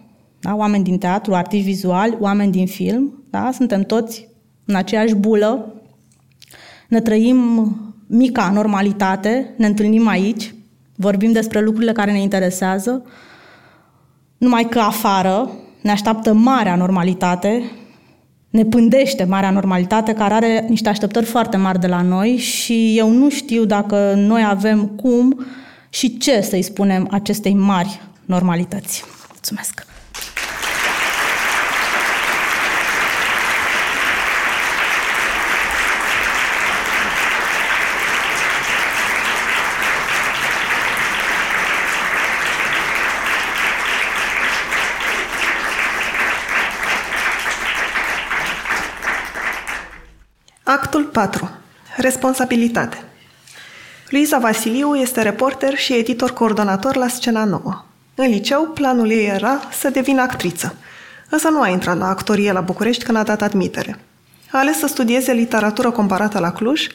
da? 0.41 0.55
oameni 0.55 0.85
din 0.85 0.99
teatru, 0.99 1.35
artiști 1.35 1.67
vizuali, 1.67 2.17
oameni 2.21 2.53
din 2.53 2.67
film, 2.67 3.25
da? 3.31 3.51
suntem 3.53 3.83
toți 3.83 4.29
în 4.65 4.75
aceeași 4.75 5.15
bulă, 5.15 5.75
ne 6.89 7.01
trăim 7.01 7.77
mica 8.07 8.51
normalitate, 8.55 9.55
ne 9.57 9.67
întâlnim 9.67 10.09
aici, 10.09 10.55
vorbim 10.97 11.33
despre 11.33 11.61
lucrurile 11.61 11.93
care 11.93 12.13
ne 12.13 12.21
interesează, 12.21 13.05
numai 14.43 14.69
că 14.69 14.79
afară 14.79 15.51
ne 15.81 15.91
așteaptă 15.91 16.33
marea 16.33 16.77
normalitate, 16.77 17.71
ne 18.51 18.65
pândește 18.65 19.25
marea 19.25 19.51
normalitate 19.51 20.13
care 20.13 20.35
are 20.35 20.67
niște 20.69 20.89
așteptări 20.89 21.25
foarte 21.25 21.57
mari 21.57 21.81
de 21.81 21.87
la 21.87 22.03
noi 22.03 22.37
și 22.37 22.99
eu 22.99 23.11
nu 23.11 23.31
știu 23.31 23.65
dacă 23.65 24.15
noi 24.17 24.45
avem 24.45 24.87
cum 24.87 25.47
și 25.89 26.19
ce 26.19 26.41
să-i 26.41 26.63
spunem 26.63 27.09
acestei 27.11 27.55
mari 27.55 28.01
normalități. 28.25 29.05
Mulțumesc! 29.29 29.92
Actul 50.93 51.11
4. 51.11 51.51
Responsabilitate. 51.97 53.05
Luiza 54.09 54.39
Vasiliu 54.39 54.95
este 54.95 55.23
reporter 55.23 55.77
și 55.77 55.95
editor 55.95 56.33
coordonator 56.33 56.97
la 56.97 57.09
Scena 57.09 57.45
Nouă. 57.45 57.85
În 58.15 58.29
liceu, 58.29 58.63
planul 58.75 59.11
ei 59.11 59.27
era 59.27 59.61
să 59.81 59.91
devină 59.91 60.23
actriță. 60.23 60.75
Însă 61.29 61.49
nu 61.49 61.61
a 61.61 61.69
intrat 61.69 61.99
la 61.99 62.09
actorie 62.09 62.53
la 62.53 62.61
București 62.61 63.05
când 63.05 63.17
a 63.17 63.23
dat 63.23 63.43
admitere. 63.43 63.99
A 64.51 64.59
ales 64.59 64.79
să 64.79 64.87
studieze 64.87 65.33
literatură 65.33 65.91
comparată 65.91 66.39
la 66.39 66.53
Cluj 66.53 66.87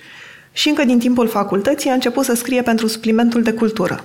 și 0.51 0.69
încă 0.69 0.83
din 0.83 0.99
timpul 0.99 1.27
facultății 1.27 1.89
a 1.89 1.93
început 1.93 2.25
să 2.25 2.33
scrie 2.33 2.61
pentru 2.61 2.87
suplimentul 2.87 3.41
de 3.41 3.53
cultură. 3.53 4.03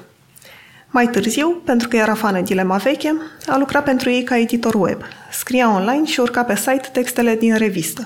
Mai 0.90 1.06
târziu, 1.06 1.48
pentru 1.64 1.88
că 1.88 1.96
era 1.96 2.14
fană 2.14 2.40
Dilema 2.40 2.76
Veche, 2.76 3.16
a 3.46 3.56
lucrat 3.56 3.84
pentru 3.84 4.10
ei 4.10 4.22
ca 4.22 4.38
editor 4.38 4.74
web. 4.74 5.02
Scria 5.30 5.74
online 5.74 6.04
și 6.04 6.20
urca 6.20 6.42
pe 6.42 6.56
site 6.56 6.88
textele 6.92 7.34
din 7.34 7.56
revistă. 7.56 8.04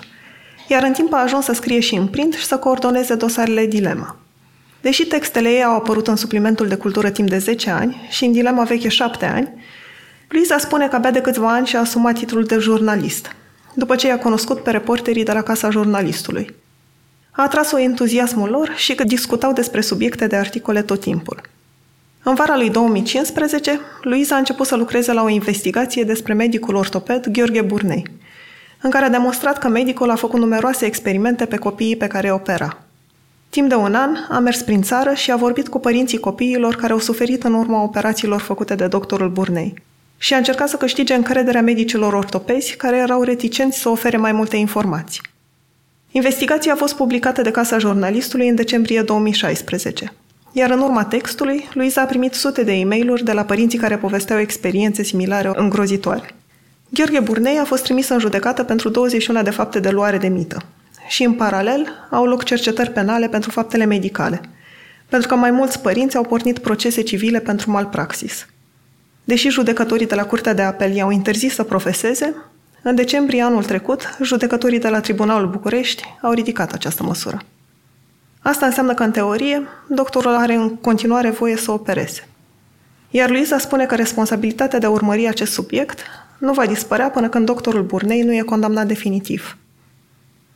Iar 0.68 0.82
în 0.82 0.92
timp 0.92 1.12
a 1.12 1.22
ajuns 1.22 1.44
să 1.44 1.52
scrie 1.52 1.80
și 1.80 1.94
în 1.94 2.06
print 2.06 2.34
și 2.34 2.44
să 2.44 2.56
coordoneze 2.56 3.14
dosarele 3.14 3.66
Dilema. 3.66 4.16
Deși 4.80 5.06
textele 5.06 5.48
ei 5.48 5.64
au 5.64 5.74
apărut 5.74 6.06
în 6.06 6.16
suplimentul 6.16 6.68
de 6.68 6.74
cultură 6.74 7.10
timp 7.10 7.28
de 7.28 7.38
10 7.38 7.70
ani 7.70 8.06
și 8.10 8.24
în 8.24 8.32
Dilema 8.32 8.62
Veche 8.62 8.88
7 8.88 9.24
ani, 9.24 9.64
Luisa 10.28 10.58
spune 10.58 10.88
că 10.88 10.96
abia 10.96 11.10
de 11.10 11.20
câțiva 11.20 11.52
ani 11.52 11.66
și-a 11.66 11.80
asumat 11.80 12.14
titlul 12.14 12.44
de 12.44 12.58
jurnalist, 12.58 13.36
după 13.74 13.96
ce 13.96 14.06
i-a 14.06 14.18
cunoscut 14.18 14.62
pe 14.62 14.70
reporterii 14.70 15.24
de 15.24 15.32
la 15.32 15.42
Casa 15.42 15.70
Jurnalistului. 15.70 16.54
A 17.30 17.42
atras-o 17.42 17.78
entuziasmul 17.78 18.48
lor 18.48 18.72
și 18.76 18.94
că 18.94 19.04
discutau 19.04 19.52
despre 19.52 19.80
subiecte 19.80 20.26
de 20.26 20.36
articole 20.36 20.82
tot 20.82 21.00
timpul. 21.00 21.40
În 22.22 22.34
vara 22.34 22.56
lui 22.56 22.70
2015, 22.70 23.80
Luiza 24.02 24.34
a 24.34 24.38
început 24.38 24.66
să 24.66 24.76
lucreze 24.76 25.12
la 25.12 25.22
o 25.22 25.28
investigație 25.28 26.02
despre 26.02 26.32
medicul 26.32 26.74
ortoped 26.74 27.26
Gheorghe 27.26 27.62
Burnei, 27.62 28.06
în 28.86 28.92
care 28.92 29.04
a 29.04 29.10
demonstrat 29.18 29.58
că 29.58 29.68
medicul 29.68 30.10
a 30.10 30.14
făcut 30.14 30.40
numeroase 30.40 30.86
experimente 30.86 31.46
pe 31.46 31.56
copiii 31.56 31.96
pe 31.96 32.06
care 32.06 32.26
îi 32.26 32.32
opera. 32.34 32.78
Timp 33.48 33.68
de 33.68 33.74
un 33.74 33.94
an 33.94 34.16
a 34.28 34.38
mers 34.38 34.62
prin 34.62 34.82
țară 34.82 35.14
și 35.14 35.30
a 35.30 35.36
vorbit 35.36 35.68
cu 35.68 35.78
părinții 35.78 36.18
copiilor 36.18 36.76
care 36.76 36.92
au 36.92 36.98
suferit 36.98 37.44
în 37.44 37.54
urma 37.54 37.82
operațiilor 37.82 38.40
făcute 38.40 38.74
de 38.74 38.86
doctorul 38.86 39.28
Burnei 39.28 39.74
și 40.18 40.34
a 40.34 40.36
încercat 40.36 40.68
să 40.68 40.76
câștige 40.76 41.14
încrederea 41.14 41.62
medicilor 41.62 42.12
ortopezi 42.12 42.76
care 42.76 42.96
erau 42.96 43.22
reticenți 43.22 43.78
să 43.78 43.88
ofere 43.88 44.16
mai 44.16 44.32
multe 44.32 44.56
informații. 44.56 45.20
Investigația 46.10 46.72
a 46.72 46.76
fost 46.76 46.96
publicată 46.96 47.42
de 47.42 47.50
Casa 47.50 47.78
Jurnalistului 47.78 48.48
în 48.48 48.54
decembrie 48.54 49.02
2016, 49.02 50.12
iar 50.52 50.70
în 50.70 50.80
urma 50.80 51.04
textului, 51.04 51.68
Luiza 51.72 52.00
a 52.00 52.04
primit 52.04 52.34
sute 52.34 52.62
de 52.62 52.72
e 52.72 52.84
mail 52.84 53.20
de 53.24 53.32
la 53.32 53.44
părinții 53.44 53.78
care 53.78 53.96
povesteau 53.96 54.38
experiențe 54.38 55.02
similare 55.02 55.50
îngrozitoare. 55.54 56.34
Gheorghe 56.88 57.20
Burnei 57.20 57.58
a 57.58 57.64
fost 57.64 57.82
trimis 57.82 58.08
în 58.08 58.18
judecată 58.18 58.64
pentru 58.64 58.88
21 58.88 59.42
de 59.42 59.50
fapte 59.50 59.80
de 59.80 59.90
luare 59.90 60.18
de 60.18 60.28
mită. 60.28 60.62
Și, 61.08 61.24
în 61.24 61.32
paralel, 61.32 61.88
au 62.10 62.24
loc 62.24 62.44
cercetări 62.44 62.90
penale 62.90 63.28
pentru 63.28 63.50
faptele 63.50 63.84
medicale, 63.84 64.40
pentru 65.08 65.28
că 65.28 65.34
mai 65.34 65.50
mulți 65.50 65.80
părinți 65.80 66.16
au 66.16 66.22
pornit 66.22 66.58
procese 66.58 67.02
civile 67.02 67.40
pentru 67.40 67.70
malpraxis. 67.70 68.46
Deși 69.24 69.48
judecătorii 69.48 70.06
de 70.06 70.14
la 70.14 70.24
Curtea 70.24 70.54
de 70.54 70.62
Apel 70.62 70.94
i-au 70.94 71.10
interzis 71.10 71.54
să 71.54 71.62
profeseze, 71.62 72.34
în 72.82 72.94
decembrie 72.94 73.42
anul 73.42 73.64
trecut, 73.64 74.16
judecătorii 74.22 74.78
de 74.78 74.88
la 74.88 75.00
Tribunalul 75.00 75.48
București 75.48 76.04
au 76.22 76.32
ridicat 76.32 76.72
această 76.72 77.02
măsură. 77.02 77.42
Asta 78.42 78.66
înseamnă 78.66 78.94
că, 78.94 79.02
în 79.02 79.10
teorie, 79.10 79.68
doctorul 79.88 80.34
are 80.34 80.54
în 80.54 80.76
continuare 80.76 81.30
voie 81.30 81.56
să 81.56 81.70
opereze. 81.70 82.28
Iar 83.10 83.30
Luisa 83.30 83.58
spune 83.58 83.86
că 83.86 83.94
responsabilitatea 83.94 84.78
de 84.78 84.86
a 84.86 84.90
urmări 84.90 85.28
acest 85.28 85.52
subiect 85.52 86.00
nu 86.38 86.52
va 86.52 86.66
dispărea 86.66 87.10
până 87.10 87.28
când 87.28 87.46
doctorul 87.46 87.82
Burnei 87.82 88.22
nu 88.22 88.34
e 88.34 88.40
condamnat 88.40 88.86
definitiv. 88.86 89.58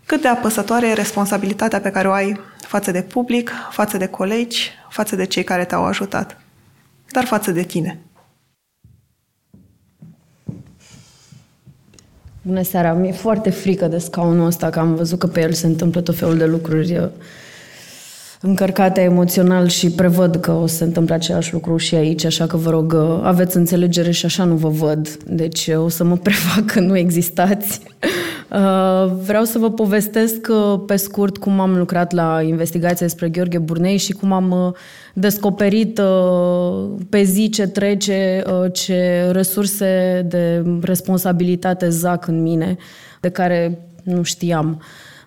Cât 0.06 0.20
de 0.20 0.28
apăsătoare 0.28 0.88
e 0.88 0.92
responsabilitatea 0.92 1.80
pe 1.80 1.90
care 1.90 2.08
o 2.08 2.12
ai 2.12 2.40
față 2.66 2.90
de 2.90 3.02
public, 3.02 3.52
față 3.70 3.96
de 3.96 4.06
colegi, 4.06 4.70
față 4.88 5.16
de 5.16 5.24
cei 5.24 5.44
care 5.44 5.64
te-au 5.64 5.84
ajutat, 5.84 6.40
dar 7.10 7.24
față 7.24 7.50
de 7.50 7.62
tine. 7.62 8.00
Bună 12.42 12.62
seara! 12.62 12.92
Mi-e 12.92 13.12
foarte 13.12 13.50
frică 13.50 13.86
de 13.86 13.98
scaunul 13.98 14.46
ăsta, 14.46 14.70
că 14.70 14.78
am 14.78 14.94
văzut 14.94 15.18
că 15.18 15.26
pe 15.26 15.40
el 15.40 15.52
se 15.52 15.66
întâmplă 15.66 16.00
tot 16.00 16.16
felul 16.16 16.36
de 16.36 16.46
lucruri 16.46 17.10
încărcate 18.40 19.00
emoțional 19.00 19.68
și 19.68 19.90
prevăd 19.90 20.36
că 20.36 20.52
o 20.52 20.66
să 20.66 20.76
se 20.76 20.84
întâmple 20.84 21.14
același 21.14 21.52
lucru 21.52 21.76
și 21.76 21.94
aici, 21.94 22.24
așa 22.24 22.46
că 22.46 22.56
vă 22.56 22.70
rog, 22.70 22.94
aveți 23.22 23.56
înțelegere 23.56 24.10
și 24.10 24.24
așa 24.24 24.44
nu 24.44 24.54
vă 24.54 24.68
văd. 24.68 25.08
Deci 25.24 25.70
o 25.74 25.88
să 25.88 26.04
mă 26.04 26.16
prefac 26.26 26.64
că 26.64 26.80
nu 26.80 26.96
existați. 26.96 27.80
Uh, 28.52 29.12
vreau 29.24 29.44
să 29.44 29.58
vă 29.58 29.70
povestesc 29.70 30.48
uh, 30.50 30.80
pe 30.86 30.96
scurt 30.96 31.36
cum 31.36 31.60
am 31.60 31.78
lucrat 31.78 32.12
la 32.12 32.42
investigația 32.42 33.06
despre 33.06 33.28
Gheorghe 33.28 33.58
Burnei 33.58 33.96
și 33.96 34.12
cum 34.12 34.32
am 34.32 34.50
uh, 34.50 34.72
descoperit 35.14 36.00
pe 37.08 37.22
zi 37.22 37.48
ce 37.48 37.66
trece 37.66 38.42
ce 38.72 39.28
resurse 39.32 40.22
de 40.28 40.62
responsabilitate 40.82 41.88
zac 41.88 42.26
în 42.26 42.42
mine, 42.42 42.76
de 43.20 43.28
care 43.28 43.78
nu 44.02 44.22
știam. 44.22 44.82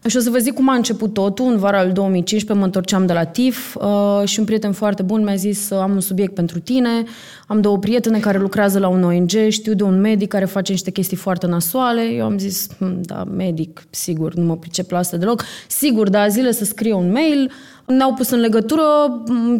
Și 0.07 0.17
o 0.17 0.19
să 0.19 0.29
vă 0.29 0.37
zic 0.37 0.53
cum 0.53 0.69
a 0.69 0.73
început 0.73 1.13
totul. 1.13 1.51
În 1.51 1.57
vara 1.57 1.77
al 1.77 1.91
2015 1.91 2.59
mă 2.59 2.65
întorceam 2.65 3.05
de 3.05 3.13
la 3.13 3.23
TIF 3.23 3.75
uh, 3.75 4.21
și 4.25 4.39
un 4.39 4.45
prieten 4.45 4.71
foarte 4.71 5.03
bun 5.03 5.23
mi-a 5.23 5.35
zis 5.35 5.71
am 5.71 5.91
un 5.91 5.99
subiect 5.99 6.33
pentru 6.33 6.59
tine. 6.59 7.03
Am 7.47 7.61
două 7.61 7.77
prietene 7.77 8.19
care 8.19 8.37
lucrează 8.37 8.79
la 8.79 8.87
un 8.87 9.03
ONG, 9.03 9.31
știu 9.49 9.73
de 9.73 9.83
un 9.83 9.99
medic 9.99 10.29
care 10.29 10.45
face 10.45 10.71
niște 10.71 10.91
chestii 10.91 11.17
foarte 11.17 11.47
nasoale. 11.47 12.01
Eu 12.01 12.25
am 12.25 12.37
zis, 12.37 12.67
hm, 12.77 13.01
da, 13.01 13.23
medic, 13.23 13.83
sigur, 13.89 14.33
nu 14.33 14.43
mă 14.43 14.57
pricep 14.57 14.91
la 14.91 14.97
asta 14.97 15.17
deloc. 15.17 15.43
Sigur, 15.67 16.09
da, 16.09 16.27
zile 16.27 16.51
să 16.51 16.65
scrie 16.65 16.93
un 16.93 17.11
mail. 17.11 17.51
Ne-au 17.85 18.13
pus 18.13 18.29
în 18.29 18.39
legătură, 18.39 18.83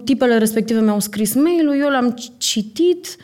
tipele 0.03 0.37
respective 0.37 0.79
mi-au 0.79 0.99
scris 0.99 1.33
mail-ul, 1.33 1.79
eu 1.79 1.89
l-am 1.89 2.15
citit 2.37 3.15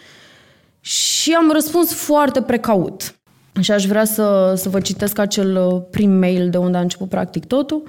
și 0.79 1.31
am 1.31 1.51
răspuns 1.51 1.93
foarte 1.93 2.41
precaut. 2.41 3.18
Și 3.59 3.71
aș 3.71 3.85
vrea 3.85 4.05
să, 4.05 4.53
să 4.55 4.69
vă 4.69 4.79
citesc 4.79 5.19
acel 5.19 5.57
uh, 5.57 5.81
prim 5.91 6.11
mail 6.11 6.49
de 6.49 6.57
unde 6.57 6.77
a 6.77 6.81
început 6.81 7.09
practic 7.09 7.45
totul. 7.45 7.83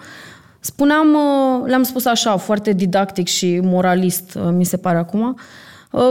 Spuneam, 0.61 1.15
uh, 1.15 1.67
le-am 1.67 1.83
spus 1.83 2.05
așa, 2.05 2.37
foarte 2.37 2.73
didactic 2.73 3.27
și 3.27 3.61
moralist, 3.63 4.35
uh, 4.35 4.49
mi 4.53 4.65
se 4.65 4.77
pare 4.77 4.99
acum, 4.99 5.37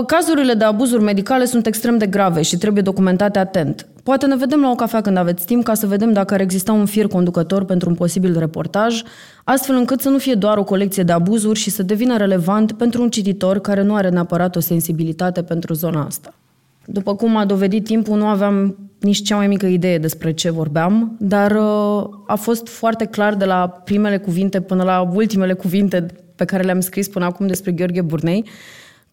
Cazurile 0.05 0.53
de 0.53 0.63
abuzuri 0.63 1.03
medicale 1.03 1.45
sunt 1.45 1.65
extrem 1.65 1.97
de 1.97 2.05
grave 2.05 2.41
și 2.41 2.57
trebuie 2.57 2.83
documentate 2.83 3.39
atent. 3.39 3.87
Poate 4.03 4.25
ne 4.25 4.35
vedem 4.35 4.61
la 4.61 4.69
o 4.69 4.75
cafea 4.75 5.01
când 5.01 5.17
aveți 5.17 5.45
timp 5.45 5.63
ca 5.63 5.73
să 5.73 5.87
vedem 5.87 6.13
dacă 6.13 6.33
ar 6.33 6.41
exista 6.41 6.71
un 6.71 6.85
fir 6.85 7.07
conducător 7.07 7.65
pentru 7.65 7.89
un 7.89 7.95
posibil 7.95 8.39
reportaj, 8.39 9.01
astfel 9.43 9.75
încât 9.75 10.01
să 10.01 10.09
nu 10.09 10.17
fie 10.17 10.33
doar 10.33 10.57
o 10.57 10.63
colecție 10.63 11.03
de 11.03 11.11
abuzuri 11.11 11.59
și 11.59 11.69
să 11.69 11.83
devină 11.83 12.17
relevant 12.17 12.71
pentru 12.71 13.01
un 13.01 13.09
cititor 13.09 13.59
care 13.59 13.81
nu 13.81 13.95
are 13.95 14.09
neapărat 14.09 14.55
o 14.55 14.59
sensibilitate 14.59 15.43
pentru 15.43 15.73
zona 15.73 16.05
asta. 16.05 16.33
După 16.91 17.15
cum 17.15 17.35
a 17.35 17.45
dovedit 17.45 17.83
timpul, 17.83 18.17
nu 18.17 18.25
aveam 18.25 18.77
nici 18.99 19.21
cea 19.21 19.35
mai 19.35 19.47
mică 19.47 19.65
idee 19.65 19.97
despre 19.97 20.31
ce 20.31 20.49
vorbeam, 20.49 21.15
dar 21.19 21.51
uh, 21.51 22.09
a 22.27 22.35
fost 22.35 22.67
foarte 22.67 23.05
clar 23.05 23.35
de 23.35 23.45
la 23.45 23.67
primele 23.67 24.17
cuvinte 24.17 24.61
până 24.61 24.83
la 24.83 25.09
ultimele 25.13 25.53
cuvinte 25.53 26.05
pe 26.35 26.45
care 26.45 26.63
le-am 26.63 26.79
scris 26.79 27.07
până 27.07 27.25
acum 27.25 27.47
despre 27.47 27.71
Gheorghe 27.71 28.01
Burnei, 28.01 28.45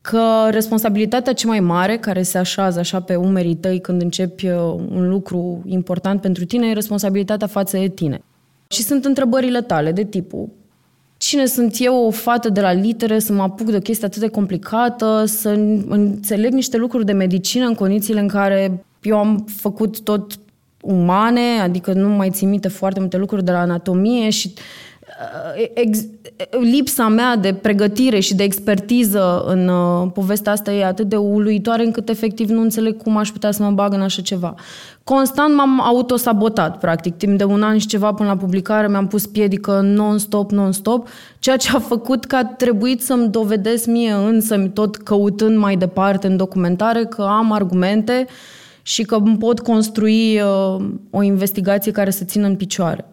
că 0.01 0.48
responsabilitatea 0.51 1.32
cea 1.32 1.48
mai 1.48 1.61
mare 1.61 1.97
care 1.97 2.23
se 2.23 2.39
așează 2.39 2.78
așa 2.78 3.01
pe 3.01 3.15
umerii 3.15 3.57
tăi 3.57 3.81
când 3.81 4.03
începi 4.03 4.47
uh, 4.47 4.59
un 4.90 5.09
lucru 5.09 5.62
important 5.66 6.20
pentru 6.20 6.44
tine 6.44 6.69
e 6.69 6.73
responsabilitatea 6.73 7.47
față 7.47 7.77
de 7.77 7.89
tine. 7.89 8.20
Și 8.69 8.82
sunt 8.82 9.05
întrebările 9.05 9.61
tale 9.61 9.93
de 9.93 10.05
tipul 10.05 10.48
cine 11.27 11.47
sunt 11.47 11.77
eu, 11.78 12.07
o 12.07 12.11
fată 12.11 12.48
de 12.48 12.61
la 12.61 12.73
litere, 12.73 13.19
să 13.19 13.32
mă 13.32 13.43
apuc 13.43 13.70
de 13.70 13.77
o 13.77 13.81
chestie 13.81 14.07
atât 14.07 14.20
de 14.20 14.28
complicată, 14.28 15.24
să 15.27 15.48
înțeleg 15.89 16.53
niște 16.53 16.77
lucruri 16.77 17.05
de 17.05 17.12
medicină 17.12 17.66
în 17.66 17.74
condițiile 17.74 18.20
în 18.20 18.28
care 18.28 18.85
eu 19.03 19.19
am 19.19 19.44
făcut 19.57 20.01
tot 20.01 20.39
umane, 20.81 21.61
adică 21.61 21.93
nu 21.93 22.09
mai 22.09 22.31
țin 22.31 22.48
minte 22.48 22.69
foarte 22.69 23.01
multe 23.01 23.16
lucruri 23.16 23.44
de 23.44 23.51
la 23.51 23.59
anatomie 23.59 24.31
și 24.31 24.53
uh, 24.55 24.61
ex, 25.74 26.05
lipsa 26.60 27.09
mea 27.09 27.36
de 27.36 27.55
pregătire 27.55 28.18
și 28.18 28.34
de 28.34 28.43
expertiză 28.43 29.44
în 29.47 29.68
uh, 29.68 30.10
povestea 30.14 30.52
asta 30.52 30.72
e 30.72 30.84
atât 30.84 31.09
de 31.09 31.16
uluitoare 31.16 31.84
încât 31.84 32.09
efectiv 32.09 32.48
nu 32.48 32.60
înțeleg 32.60 32.97
cum 32.97 33.16
aș 33.16 33.30
putea 33.30 33.51
să 33.51 33.62
mă 33.62 33.70
bag 33.70 33.93
în 33.93 34.01
așa 34.01 34.22
ceva. 34.22 34.55
Constant 35.05 35.55
m-am 35.55 35.80
autosabotat, 35.80 36.78
practic. 36.78 37.16
Timp 37.16 37.38
de 37.38 37.44
un 37.44 37.62
an 37.62 37.78
și 37.78 37.86
ceva 37.86 38.12
până 38.12 38.28
la 38.28 38.36
publicare 38.36 38.88
mi-am 38.88 39.06
pus 39.06 39.26
piedică 39.26 39.80
non-stop, 39.80 40.51
non-stop, 40.51 41.09
ceea 41.38 41.56
ce 41.56 41.70
a 41.74 41.78
făcut 41.78 42.24
că 42.24 42.36
a 42.36 42.44
trebuit 42.44 43.02
să-mi 43.02 43.28
dovedesc 43.28 43.86
mie 43.86 44.12
însă, 44.12 44.56
tot 44.56 44.97
căutând 44.97 45.59
mai 45.59 45.76
departe 45.76 46.26
în 46.26 46.36
documentare, 46.36 47.05
că 47.05 47.22
am 47.22 47.52
argumente 47.52 48.26
și 48.82 49.02
că 49.02 49.22
pot 49.38 49.60
construi 49.60 50.40
uh, 50.40 50.84
o 51.10 51.22
investigație 51.22 51.93
care 51.93 52.10
să 52.10 52.24
țină 52.24 52.47
în 52.47 52.56
picioare. 52.56 53.05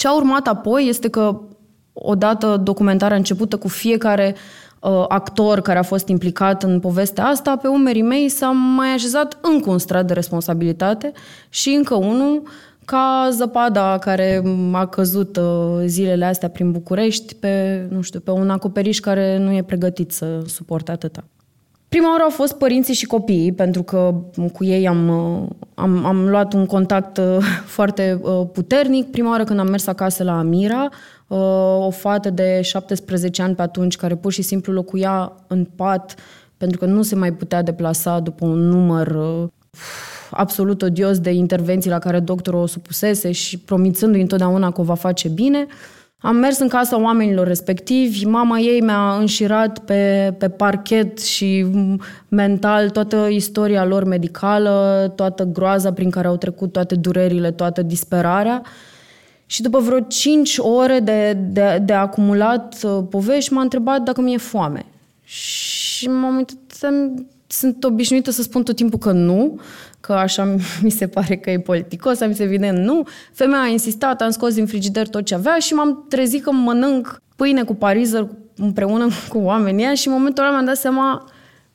Ce 0.00 0.08
a 0.08 0.14
urmat 0.14 0.46
apoi 0.46 0.86
este 0.88 1.08
că 1.08 1.40
odată 1.92 2.60
documentarea 2.62 3.16
începută 3.16 3.56
cu 3.56 3.68
fiecare 3.68 4.34
uh, 4.80 5.04
actor 5.08 5.60
care 5.60 5.78
a 5.78 5.82
fost 5.82 6.08
implicat 6.08 6.62
în 6.62 6.80
povestea 6.80 7.26
asta, 7.26 7.56
pe 7.56 7.68
umerii 7.68 8.02
mei 8.02 8.28
s-a 8.28 8.50
mai 8.50 8.88
așezat 8.88 9.38
încă 9.40 9.70
un 9.70 9.78
strat 9.78 10.06
de 10.06 10.12
responsabilitate 10.12 11.12
și 11.48 11.68
încă 11.68 11.94
unul 11.94 12.42
ca 12.84 13.28
zăpada 13.30 13.98
care 13.98 14.42
a 14.72 14.86
căzut 14.86 15.36
uh, 15.36 15.82
zilele 15.84 16.24
astea 16.24 16.48
prin 16.48 16.72
București 16.72 17.34
pe, 17.34 17.86
nu 17.90 18.00
știu, 18.00 18.20
pe 18.20 18.30
un 18.30 18.50
acoperiș 18.50 19.00
care 19.00 19.38
nu 19.38 19.52
e 19.52 19.62
pregătit 19.62 20.12
să 20.12 20.42
suporte 20.46 20.90
atâta. 20.90 21.24
Prima 21.90 22.10
oară 22.10 22.22
au 22.22 22.30
fost 22.30 22.52
părinții 22.52 22.94
și 22.94 23.06
copiii, 23.06 23.52
pentru 23.52 23.82
că 23.82 24.14
cu 24.52 24.64
ei 24.64 24.88
am, 24.88 25.08
uh, 25.08 25.48
am, 25.74 26.04
am 26.04 26.28
luat 26.28 26.52
un 26.52 26.66
contact 26.66 27.16
uh, 27.16 27.36
foarte 27.76 28.20
puternic. 28.52 29.10
Prima 29.10 29.30
oară 29.30 29.44
când 29.44 29.58
am 29.58 29.68
mers 29.68 29.86
acasă 29.86 30.22
la 30.22 30.38
Amira, 30.38 30.88
o 31.82 31.90
fată 31.90 32.30
de 32.30 32.60
17 32.62 33.42
ani 33.42 33.54
pe 33.54 33.62
atunci, 33.62 33.96
care 33.96 34.14
pur 34.14 34.32
și 34.32 34.42
simplu 34.42 34.72
locuia 34.72 35.32
în 35.46 35.64
pat, 35.76 36.14
pentru 36.56 36.78
că 36.78 36.84
nu 36.84 37.02
se 37.02 37.14
mai 37.14 37.32
putea 37.32 37.62
deplasa 37.62 38.20
după 38.20 38.44
un 38.44 38.68
număr 38.68 39.16
absolut 40.30 40.82
odios 40.82 41.18
de 41.18 41.30
intervenții 41.30 41.90
la 41.90 41.98
care 41.98 42.20
doctorul 42.20 42.60
o 42.60 42.66
supusese 42.66 43.32
și 43.32 43.58
promițându-i 43.58 44.20
întotdeauna 44.20 44.70
că 44.70 44.80
o 44.80 44.84
va 44.84 44.94
face 44.94 45.28
bine. 45.28 45.66
Am 46.22 46.36
mers 46.36 46.58
în 46.58 46.68
casa 46.68 47.00
oamenilor 47.00 47.46
respectivi, 47.46 48.24
mama 48.24 48.58
ei 48.58 48.80
mi-a 48.80 49.16
înșirat 49.18 49.78
pe, 49.78 50.34
pe 50.38 50.48
parchet 50.48 51.18
și 51.18 51.66
mental 52.28 52.90
toată 52.90 53.28
istoria 53.30 53.84
lor 53.84 54.04
medicală, 54.04 55.12
toată 55.16 55.44
groaza 55.44 55.92
prin 55.92 56.10
care 56.10 56.26
au 56.26 56.36
trecut, 56.36 56.72
toate 56.72 56.94
durerile, 56.94 57.50
toată 57.50 57.82
disperarea. 57.82 58.62
Și 59.46 59.62
după 59.62 59.78
vreo 59.78 60.00
cinci 60.00 60.58
ore 60.58 60.98
de, 60.98 61.32
de, 61.32 61.82
de 61.84 61.92
acumulat 61.92 62.76
uh, 62.82 62.98
povești, 63.10 63.52
m-a 63.52 63.62
întrebat 63.62 64.02
dacă 64.02 64.20
mi-e 64.20 64.36
foame. 64.36 64.84
Și 65.24 66.08
m-am 66.08 66.36
uitat, 66.36 66.56
sunt 67.46 67.84
obișnuită 67.84 68.30
să 68.30 68.42
spun 68.42 68.62
tot 68.62 68.76
timpul 68.76 68.98
că 68.98 69.12
nu, 69.12 69.60
că 70.00 70.12
așa 70.12 70.56
mi 70.82 70.90
se 70.90 71.06
pare 71.06 71.36
că 71.36 71.50
e 71.50 71.58
politicos, 71.58 72.26
mi 72.26 72.34
se 72.34 72.42
evident 72.42 72.78
nu. 72.78 73.06
Femeia 73.32 73.62
a 73.62 73.66
insistat, 73.66 74.20
am 74.20 74.30
scos 74.30 74.54
din 74.54 74.66
frigider 74.66 75.08
tot 75.08 75.24
ce 75.24 75.34
avea 75.34 75.58
și 75.58 75.74
m-am 75.74 76.06
trezit 76.08 76.42
că 76.42 76.52
mănânc 76.52 77.22
pâine 77.36 77.62
cu 77.62 77.74
parizer 77.74 78.28
împreună 78.56 79.08
cu 79.32 79.38
oamenii 79.38 79.84
ăia 79.84 79.94
și 79.94 80.06
în 80.06 80.12
momentul 80.12 80.42
ăla 80.42 80.52
mi-am 80.52 80.64
dat 80.64 80.76
seama 80.76 81.30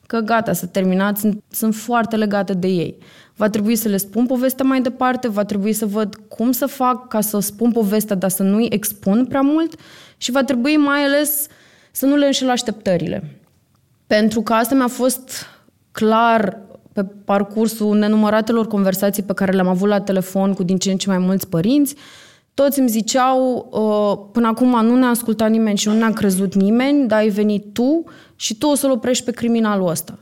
că 0.06 0.18
gata, 0.18 0.52
să 0.52 0.66
terminat, 0.66 1.18
sunt, 1.18 1.42
sunt 1.50 1.74
foarte 1.74 2.16
legate 2.16 2.52
de 2.52 2.66
ei. 2.66 2.98
Va 3.36 3.48
trebui 3.48 3.76
să 3.76 3.88
le 3.88 3.96
spun 3.96 4.26
povestea 4.26 4.64
mai 4.64 4.80
departe, 4.80 5.28
va 5.28 5.44
trebui 5.44 5.72
să 5.72 5.86
văd 5.86 6.14
cum 6.28 6.52
să 6.52 6.66
fac 6.66 7.08
ca 7.08 7.20
să 7.20 7.38
spun 7.38 7.72
povestea, 7.72 8.16
dar 8.16 8.30
să 8.30 8.42
nu-i 8.42 8.68
expun 8.70 9.26
prea 9.26 9.40
mult 9.40 9.80
și 10.16 10.30
va 10.30 10.42
trebui 10.44 10.76
mai 10.76 11.04
ales 11.04 11.46
să 11.90 12.06
nu 12.06 12.16
le 12.16 12.26
înșel 12.26 12.50
așteptările. 12.50 13.40
Pentru 14.06 14.42
că 14.42 14.52
asta 14.52 14.74
mi-a 14.74 14.88
fost 14.88 15.46
clar 15.92 16.58
pe 16.96 17.04
parcursul 17.24 17.96
nenumăratelor 17.96 18.66
conversații 18.66 19.22
pe 19.22 19.32
care 19.32 19.52
le-am 19.52 19.68
avut 19.68 19.88
la 19.88 20.00
telefon 20.00 20.52
cu 20.52 20.62
din 20.62 20.76
ce 20.76 20.90
în 20.90 20.96
ce 20.96 21.08
mai 21.08 21.18
mulți 21.18 21.48
părinți, 21.48 21.94
toți 22.54 22.78
îmi 22.78 22.88
ziceau, 22.88 23.68
uh, 23.70 24.28
până 24.32 24.46
acum 24.46 24.84
nu 24.84 24.96
ne-a 24.96 25.08
ascultat 25.08 25.50
nimeni 25.50 25.78
și 25.78 25.88
nu 25.88 25.94
ne-a 25.94 26.12
crezut 26.12 26.54
nimeni, 26.54 27.08
dar 27.08 27.18
ai 27.18 27.28
venit 27.28 27.72
tu 27.72 28.04
și 28.36 28.58
tu 28.58 28.66
o 28.66 28.74
să-l 28.74 28.90
oprești 28.90 29.24
pe 29.24 29.30
criminalul 29.30 29.88
ăsta. 29.88 30.18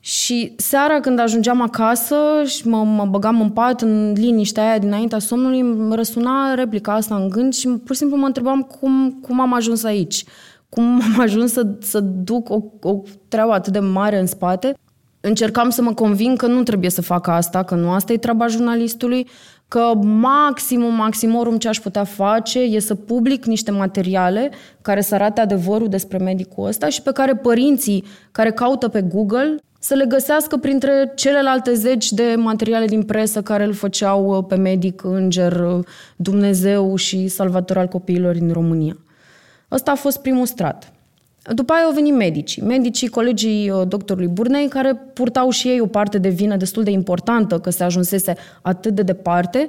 Și 0.00 0.52
seara 0.56 1.00
când 1.00 1.18
ajungeam 1.18 1.60
acasă 1.60 2.16
și 2.44 2.68
mă, 2.68 2.84
mă 2.84 3.04
băgam 3.04 3.40
în 3.40 3.50
pat, 3.50 3.80
în 3.80 4.12
liniștea 4.12 4.68
aia 4.68 4.78
dinaintea 4.78 5.18
somnului, 5.18 5.60
îmi 5.60 5.94
răsuna 5.94 6.54
replica 6.54 6.92
asta 6.92 7.14
în 7.16 7.28
gând 7.28 7.54
și 7.54 7.68
pur 7.68 7.94
și 7.94 8.00
simplu 8.00 8.16
mă 8.16 8.26
întrebam 8.26 8.62
cum, 8.62 9.18
cum 9.22 9.40
am 9.40 9.54
ajuns 9.54 9.84
aici. 9.84 10.24
Cum 10.68 10.84
am 10.84 11.20
ajuns 11.20 11.52
să, 11.52 11.66
să 11.80 12.00
duc 12.00 12.50
o, 12.50 12.62
o 12.80 13.02
treabă 13.28 13.52
atât 13.52 13.72
de 13.72 13.78
mare 13.78 14.18
în 14.18 14.26
spate 14.26 14.76
încercam 15.26 15.70
să 15.70 15.82
mă 15.82 15.94
convin 15.94 16.36
că 16.36 16.46
nu 16.46 16.62
trebuie 16.62 16.90
să 16.90 17.02
fac 17.02 17.26
asta, 17.26 17.62
că 17.62 17.74
nu 17.74 17.90
asta 17.90 18.12
e 18.12 18.16
treaba 18.16 18.46
jurnalistului, 18.46 19.26
că 19.68 19.94
maximum, 20.02 20.94
maximorum 20.94 21.58
ce 21.58 21.68
aș 21.68 21.78
putea 21.78 22.04
face 22.04 22.58
e 22.58 22.78
să 22.78 22.94
public 22.94 23.44
niște 23.44 23.70
materiale 23.70 24.50
care 24.82 25.00
să 25.00 25.14
arate 25.14 25.40
adevărul 25.40 25.88
despre 25.88 26.18
medicul 26.18 26.66
ăsta 26.66 26.88
și 26.88 27.02
pe 27.02 27.12
care 27.12 27.36
părinții 27.36 28.04
care 28.32 28.50
caută 28.50 28.88
pe 28.88 29.02
Google 29.02 29.56
să 29.78 29.94
le 29.94 30.04
găsească 30.04 30.56
printre 30.56 31.12
celelalte 31.14 31.74
zeci 31.74 32.10
de 32.10 32.34
materiale 32.36 32.86
din 32.86 33.02
presă 33.02 33.42
care 33.42 33.64
îl 33.64 33.72
făceau 33.72 34.36
uh, 34.36 34.44
pe 34.48 34.54
medic, 34.54 35.04
înger, 35.04 35.60
uh, 35.60 35.84
Dumnezeu 36.16 36.96
și 36.96 37.28
salvator 37.28 37.78
al 37.78 37.86
copiilor 37.86 38.34
din 38.34 38.52
România. 38.52 38.96
Ăsta 39.70 39.90
a 39.90 39.94
fost 39.94 40.20
primul 40.20 40.46
strat. 40.46 40.92
După 41.54 41.72
aia 41.72 41.84
au 41.84 41.92
venit 41.92 42.14
medicii, 42.14 42.62
medicii, 42.62 43.08
colegii 43.08 43.70
uh, 43.70 43.82
doctorului 43.88 44.28
Burnei, 44.28 44.68
care 44.68 44.94
purtau 44.94 45.50
și 45.50 45.68
ei 45.68 45.80
o 45.80 45.86
parte 45.86 46.18
de 46.18 46.28
vină 46.28 46.56
destul 46.56 46.82
de 46.82 46.90
importantă 46.90 47.58
că 47.58 47.70
se 47.70 47.84
ajunsese 47.84 48.34
atât 48.62 48.94
de 48.94 49.02
departe, 49.02 49.68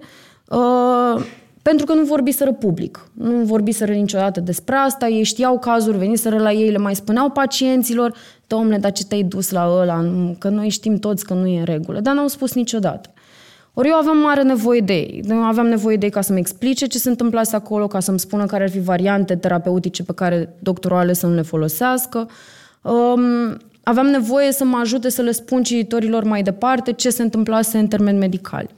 uh, 0.50 1.24
pentru 1.62 1.86
că 1.86 1.94
nu 1.94 2.04
vorbiseră 2.04 2.54
public. 2.54 3.10
Nu 3.14 3.44
vorbiseră 3.44 3.92
niciodată 3.92 4.40
despre 4.40 4.76
asta, 4.76 5.08
ei 5.08 5.24
știau 5.24 5.60
cazuri, 5.60 5.98
veniseră 5.98 6.38
la 6.38 6.52
ei, 6.52 6.70
le 6.70 6.78
mai 6.78 6.96
spuneau 6.96 7.30
pacienților, 7.30 8.16
domnule, 8.48 8.78
dar 8.78 8.92
ce 8.92 9.06
te-ai 9.06 9.24
dus 9.24 9.52
la 9.52 9.68
ăla, 9.70 10.12
că 10.38 10.50
noi 10.50 10.70
știm 10.70 11.00
toți 11.00 11.26
că 11.26 11.34
nu 11.34 11.48
e 11.48 11.60
în 11.60 11.66
regulă, 11.66 12.00
dar 12.00 12.16
n-au 12.16 12.28
spus 12.28 12.54
niciodată. 12.54 13.10
Ori 13.80 13.88
eu 13.90 13.96
aveam 13.96 14.18
mare 14.18 14.44
nevoie 14.44 14.80
de 14.80 14.94
ei. 14.94 15.24
Aveam 15.44 15.68
nevoie 15.68 15.98
de 15.98 16.06
ei 16.06 16.12
ca 16.12 16.22
să-mi 16.22 16.40
explice 16.40 16.86
ce 16.86 16.98
se 16.98 17.10
întâmplase 17.10 17.56
acolo, 17.56 17.88
ca 17.88 18.00
să-mi 18.00 18.20
spună 18.20 18.46
care 18.46 18.64
ar 18.64 18.70
fi 18.70 18.80
variante 18.80 19.36
terapeutice 19.36 20.04
pe 20.04 20.14
care 20.14 20.56
doctorul 20.60 20.98
ale 20.98 21.14
să 21.14 21.28
nu 21.28 21.34
le 21.34 21.42
folosească. 21.42 22.30
Um, 22.82 23.58
aveam 23.84 24.06
nevoie 24.06 24.52
să 24.52 24.66
mă 24.66 24.78
ajute 24.82 25.10
să 25.10 25.22
le 25.22 25.32
spun 25.32 25.64
cititorilor 25.64 26.24
mai 26.24 26.44
departe 26.44 26.92
ce 26.92 27.10
se 27.10 27.22
întâmplase 27.22 27.78
în 27.78 27.88
termeni 27.88 28.18
medicali. 28.18 28.70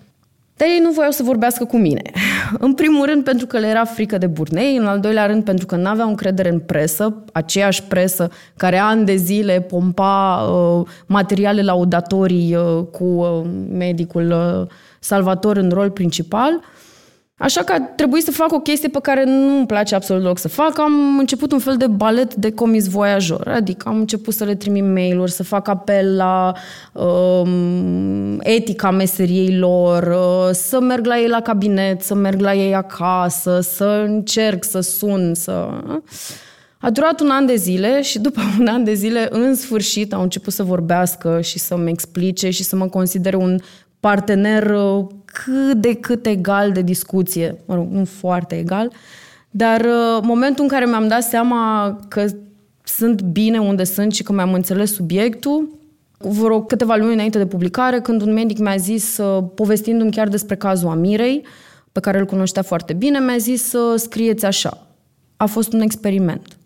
Dar 0.55 0.67
ei 0.67 0.79
nu 0.83 0.91
voiau 0.91 1.11
să 1.11 1.23
vorbească 1.23 1.65
cu 1.65 1.77
mine. 1.77 2.01
În 2.65 2.73
primul 2.73 3.05
rând 3.05 3.23
pentru 3.23 3.45
că 3.45 3.59
le 3.59 3.67
era 3.67 3.85
frică 3.85 4.17
de 4.17 4.27
burnei, 4.27 4.77
în 4.77 4.85
al 4.85 4.99
doilea 4.99 5.25
rând 5.25 5.43
pentru 5.43 5.65
că 5.65 5.75
nu 5.75 5.87
aveau 5.87 6.07
încredere 6.07 6.49
în 6.49 6.59
presă, 6.59 7.23
aceeași 7.33 7.83
presă 7.83 8.29
care 8.57 8.77
ani 8.77 9.05
de 9.05 9.15
zile 9.15 9.61
pompa 9.61 10.41
uh, 10.41 10.87
materiale 11.05 11.61
laudatorii 11.61 12.55
uh, 12.55 12.83
cu 12.91 13.03
uh, 13.03 13.41
medicul 13.69 14.31
uh, 14.31 14.67
Salvator 14.99 15.57
în 15.57 15.69
rol 15.69 15.89
principal. 15.89 16.61
Așa 17.39 17.63
că 17.63 17.73
a 17.73 17.81
trebuit 17.81 18.23
să 18.23 18.31
fac 18.31 18.53
o 18.53 18.59
chestie 18.59 18.89
pe 18.89 18.99
care 19.01 19.23
nu 19.23 19.57
îmi 19.57 19.65
place 19.65 19.95
absolut 19.95 20.21
deloc 20.21 20.37
să 20.37 20.47
fac. 20.47 20.79
Am 20.79 21.17
început 21.17 21.51
un 21.51 21.59
fel 21.59 21.77
de 21.77 21.87
balet 21.87 22.35
de 22.35 22.51
comis 22.51 22.87
voyajor, 22.87 23.47
adică 23.47 23.89
am 23.89 23.97
început 23.97 24.33
să 24.33 24.43
le 24.43 24.55
trimit 24.55 24.83
mail-uri, 24.83 25.31
să 25.31 25.43
fac 25.43 25.67
apel 25.67 26.15
la 26.15 26.53
um, 26.93 28.39
etica 28.39 28.91
meseriei 28.91 29.57
lor, 29.57 30.03
uh, 30.03 30.49
să 30.51 30.79
merg 30.79 31.05
la 31.05 31.17
ei 31.19 31.27
la 31.27 31.41
cabinet, 31.41 32.01
să 32.01 32.15
merg 32.15 32.39
la 32.39 32.53
ei 32.53 32.75
acasă, 32.75 33.59
să 33.61 34.03
încerc 34.07 34.63
să 34.63 34.79
sun, 34.79 35.33
să... 35.33 35.67
A 36.81 36.89
durat 36.89 37.19
un 37.19 37.29
an 37.29 37.45
de 37.45 37.55
zile 37.55 38.01
și 38.01 38.19
după 38.19 38.41
un 38.59 38.67
an 38.67 38.83
de 38.83 38.93
zile, 38.93 39.27
în 39.29 39.55
sfârșit, 39.55 40.13
au 40.13 40.21
început 40.21 40.53
să 40.53 40.63
vorbească 40.63 41.41
și 41.41 41.59
să-mi 41.59 41.89
explice 41.89 42.49
și 42.49 42.63
să 42.63 42.75
mă 42.75 42.87
considere 42.87 43.35
un 43.35 43.59
partener 43.99 44.69
uh, 44.71 45.05
cât 45.25 45.73
de 45.73 45.93
cât 45.93 46.25
egal 46.25 46.71
de 46.71 46.81
discuție, 46.81 47.55
mă 47.65 47.75
rog, 47.75 47.91
nu 47.91 48.05
foarte 48.05 48.57
egal, 48.57 48.91
dar 49.49 49.81
uh, 49.81 50.19
momentul 50.21 50.63
în 50.63 50.69
care 50.69 50.85
mi-am 50.85 51.07
dat 51.07 51.23
seama 51.23 51.99
că 52.07 52.25
sunt 52.83 53.21
bine 53.21 53.59
unde 53.59 53.83
sunt 53.83 54.13
și 54.13 54.23
că 54.23 54.33
mi-am 54.33 54.53
înțeles 54.53 54.93
subiectul, 54.93 55.77
vreo 56.17 56.61
câteva 56.61 56.95
luni 56.95 57.13
înainte 57.13 57.37
de 57.37 57.45
publicare, 57.45 58.01
când 58.01 58.21
un 58.21 58.33
medic 58.33 58.57
mi-a 58.57 58.75
zis, 58.75 59.17
uh, 59.17 59.43
povestindu-mi 59.55 60.11
chiar 60.11 60.27
despre 60.27 60.55
cazul 60.55 60.89
Amirei, 60.89 61.45
pe 61.91 61.99
care 61.99 62.19
îl 62.19 62.25
cunoștea 62.25 62.61
foarte 62.61 62.93
bine, 62.93 63.19
mi-a 63.19 63.37
zis 63.37 63.63
să 63.63 63.95
scrieți 63.97 64.45
așa. 64.45 64.87
A 65.37 65.45
fost 65.45 65.73
un 65.73 65.81
experiment. 65.81 66.57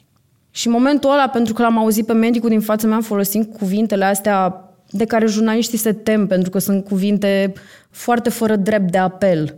Și 0.51 0.67
în 0.67 0.73
momentul 0.73 1.11
ăla, 1.11 1.27
pentru 1.27 1.53
că 1.53 1.61
l-am 1.61 1.77
auzit 1.77 2.05
pe 2.05 2.13
medicul 2.13 2.49
din 2.49 2.59
fața 2.59 2.87
mea 2.87 3.01
folosind 3.01 3.45
cuvintele 3.45 4.05
astea 4.05 4.63
de 4.95 5.05
care 5.05 5.25
jurnaliștii 5.25 5.77
se 5.77 5.93
tem 5.93 6.27
pentru 6.27 6.49
că 6.49 6.59
sunt 6.59 6.83
cuvinte 6.83 7.53
foarte 7.89 8.29
fără 8.29 8.55
drept 8.55 8.91
de 8.91 8.97
apel. 8.97 9.55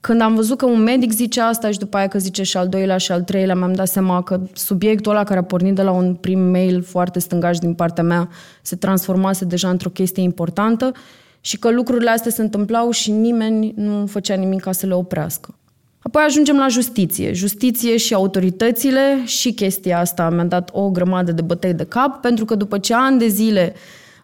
Când 0.00 0.20
am 0.20 0.34
văzut 0.34 0.58
că 0.58 0.66
un 0.66 0.82
medic 0.82 1.12
zice 1.12 1.40
asta 1.40 1.70
și 1.70 1.78
după 1.78 1.96
aia 1.96 2.08
că 2.08 2.18
zice 2.18 2.42
și 2.42 2.56
al 2.56 2.68
doilea 2.68 2.96
și 2.96 3.12
al 3.12 3.22
treilea, 3.22 3.54
mi-am 3.54 3.72
dat 3.72 3.88
seama 3.88 4.22
că 4.22 4.40
subiectul 4.52 5.12
ăla 5.12 5.24
care 5.24 5.38
a 5.38 5.42
pornit 5.42 5.74
de 5.74 5.82
la 5.82 5.90
un 5.90 6.14
prim 6.14 6.40
mail 6.40 6.82
foarte 6.82 7.18
stângaș 7.18 7.58
din 7.58 7.74
partea 7.74 8.04
mea 8.04 8.28
se 8.62 8.76
transformase 8.76 9.44
deja 9.44 9.68
într-o 9.68 9.90
chestie 9.90 10.22
importantă 10.22 10.92
și 11.40 11.58
că 11.58 11.70
lucrurile 11.70 12.10
astea 12.10 12.30
se 12.30 12.42
întâmplau 12.42 12.90
și 12.90 13.10
nimeni 13.10 13.72
nu 13.76 14.06
făcea 14.06 14.34
nimic 14.34 14.60
ca 14.60 14.72
să 14.72 14.86
le 14.86 14.94
oprească. 14.94 15.54
Apoi 15.98 16.22
ajungem 16.26 16.56
la 16.56 16.68
justiție. 16.68 17.32
Justiție 17.32 17.96
și 17.96 18.14
autoritățile 18.14 19.22
și 19.24 19.52
chestia 19.52 19.98
asta 19.98 20.30
mi-a 20.30 20.44
dat 20.44 20.70
o 20.72 20.90
grămadă 20.90 21.32
de 21.32 21.42
bătăi 21.42 21.74
de 21.74 21.84
cap, 21.84 22.20
pentru 22.20 22.44
că 22.44 22.54
după 22.54 22.78
ce 22.78 22.94
ani 22.94 23.18
de 23.18 23.26
zile 23.26 23.74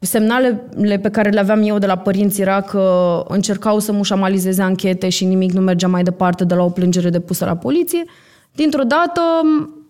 Semnalele 0.04 0.98
pe 1.02 1.10
care 1.10 1.30
le 1.30 1.40
aveam 1.40 1.62
eu 1.62 1.78
de 1.78 1.86
la 1.86 1.96
părinți 1.96 2.40
era 2.40 2.60
că 2.60 3.22
încercau 3.28 3.78
să 3.78 3.92
mușamalizeze 3.92 4.62
anchete 4.62 5.08
și 5.08 5.24
nimic 5.24 5.52
nu 5.52 5.60
mergea 5.60 5.88
mai 5.88 6.02
departe 6.02 6.44
de 6.44 6.54
la 6.54 6.62
o 6.62 6.68
plângere 6.68 7.10
depusă 7.10 7.44
la 7.44 7.56
poliție. 7.56 8.04
Dintr-o 8.52 8.82
dată, 8.82 9.20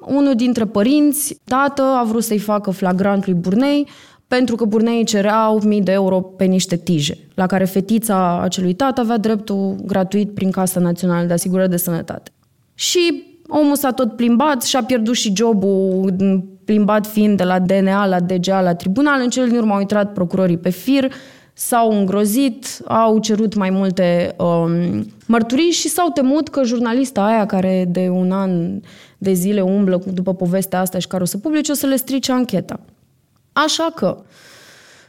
unul 0.07 0.35
dintre 0.35 0.65
părinți, 0.65 1.41
tată, 1.45 1.83
a 1.83 2.05
vrut 2.05 2.23
să-i 2.23 2.39
facă 2.39 2.71
flagrant 2.71 3.27
lui 3.27 3.35
Burnei 3.35 3.89
pentru 4.29 4.57
că 4.57 4.65
burneii 4.65 5.05
cereau 5.05 5.61
mii 5.65 5.83
de 5.83 5.93
euro 5.93 6.21
pe 6.21 6.45
niște 6.45 6.77
tije, 6.77 7.19
la 7.35 7.47
care 7.47 7.65
fetița 7.65 8.41
acelui 8.43 8.75
tată 8.75 9.01
avea 9.01 9.19
dreptul 9.19 9.77
gratuit 9.87 10.35
prin 10.35 10.51
Casa 10.51 10.81
Națională 10.81 11.27
de 11.27 11.33
Asigurări 11.33 11.71
de 11.71 11.77
Sănătate. 11.77 12.31
Și 12.75 13.23
omul 13.49 13.77
s-a 13.77 13.91
tot 13.91 14.17
plimbat 14.17 14.63
și 14.63 14.77
a 14.77 14.85
pierdut 14.85 15.15
și 15.15 15.33
jobul 15.37 16.15
plimbat 16.65 17.07
fiind 17.07 17.37
de 17.37 17.45
la 17.45 17.59
DNA 17.59 18.07
la 18.07 18.21
DGA 18.21 18.61
la 18.61 18.75
tribunal. 18.75 19.21
În 19.21 19.29
cele 19.29 19.47
din 19.47 19.57
urmă 19.57 19.75
au 19.75 19.81
intrat 19.81 20.13
procurorii 20.13 20.59
pe 20.59 20.71
fir, 20.71 21.13
s-au 21.53 21.99
îngrozit, 21.99 22.67
au 22.85 23.19
cerut 23.19 23.55
mai 23.55 23.71
multe 23.71 24.35
um, 24.39 25.07
mărturii 25.27 25.71
și 25.71 25.89
s-au 25.89 26.09
temut 26.09 26.49
că 26.49 26.63
jurnalista 26.63 27.25
aia 27.25 27.47
care 27.47 27.87
de 27.89 28.09
un 28.09 28.33
an 28.33 28.81
de 29.19 29.33
zile 29.33 29.61
umblă 29.61 30.03
după 30.13 30.35
povestea 30.35 30.81
asta 30.81 30.99
și 30.99 31.07
care 31.07 31.23
o 31.23 31.27
să 31.27 31.39
publice 31.39 31.73
o 31.73 31.75
să 31.75 31.87
le 31.87 31.97
strice 31.97 32.33
ancheta. 32.33 32.81
Așa 33.53 33.93
că 33.95 34.23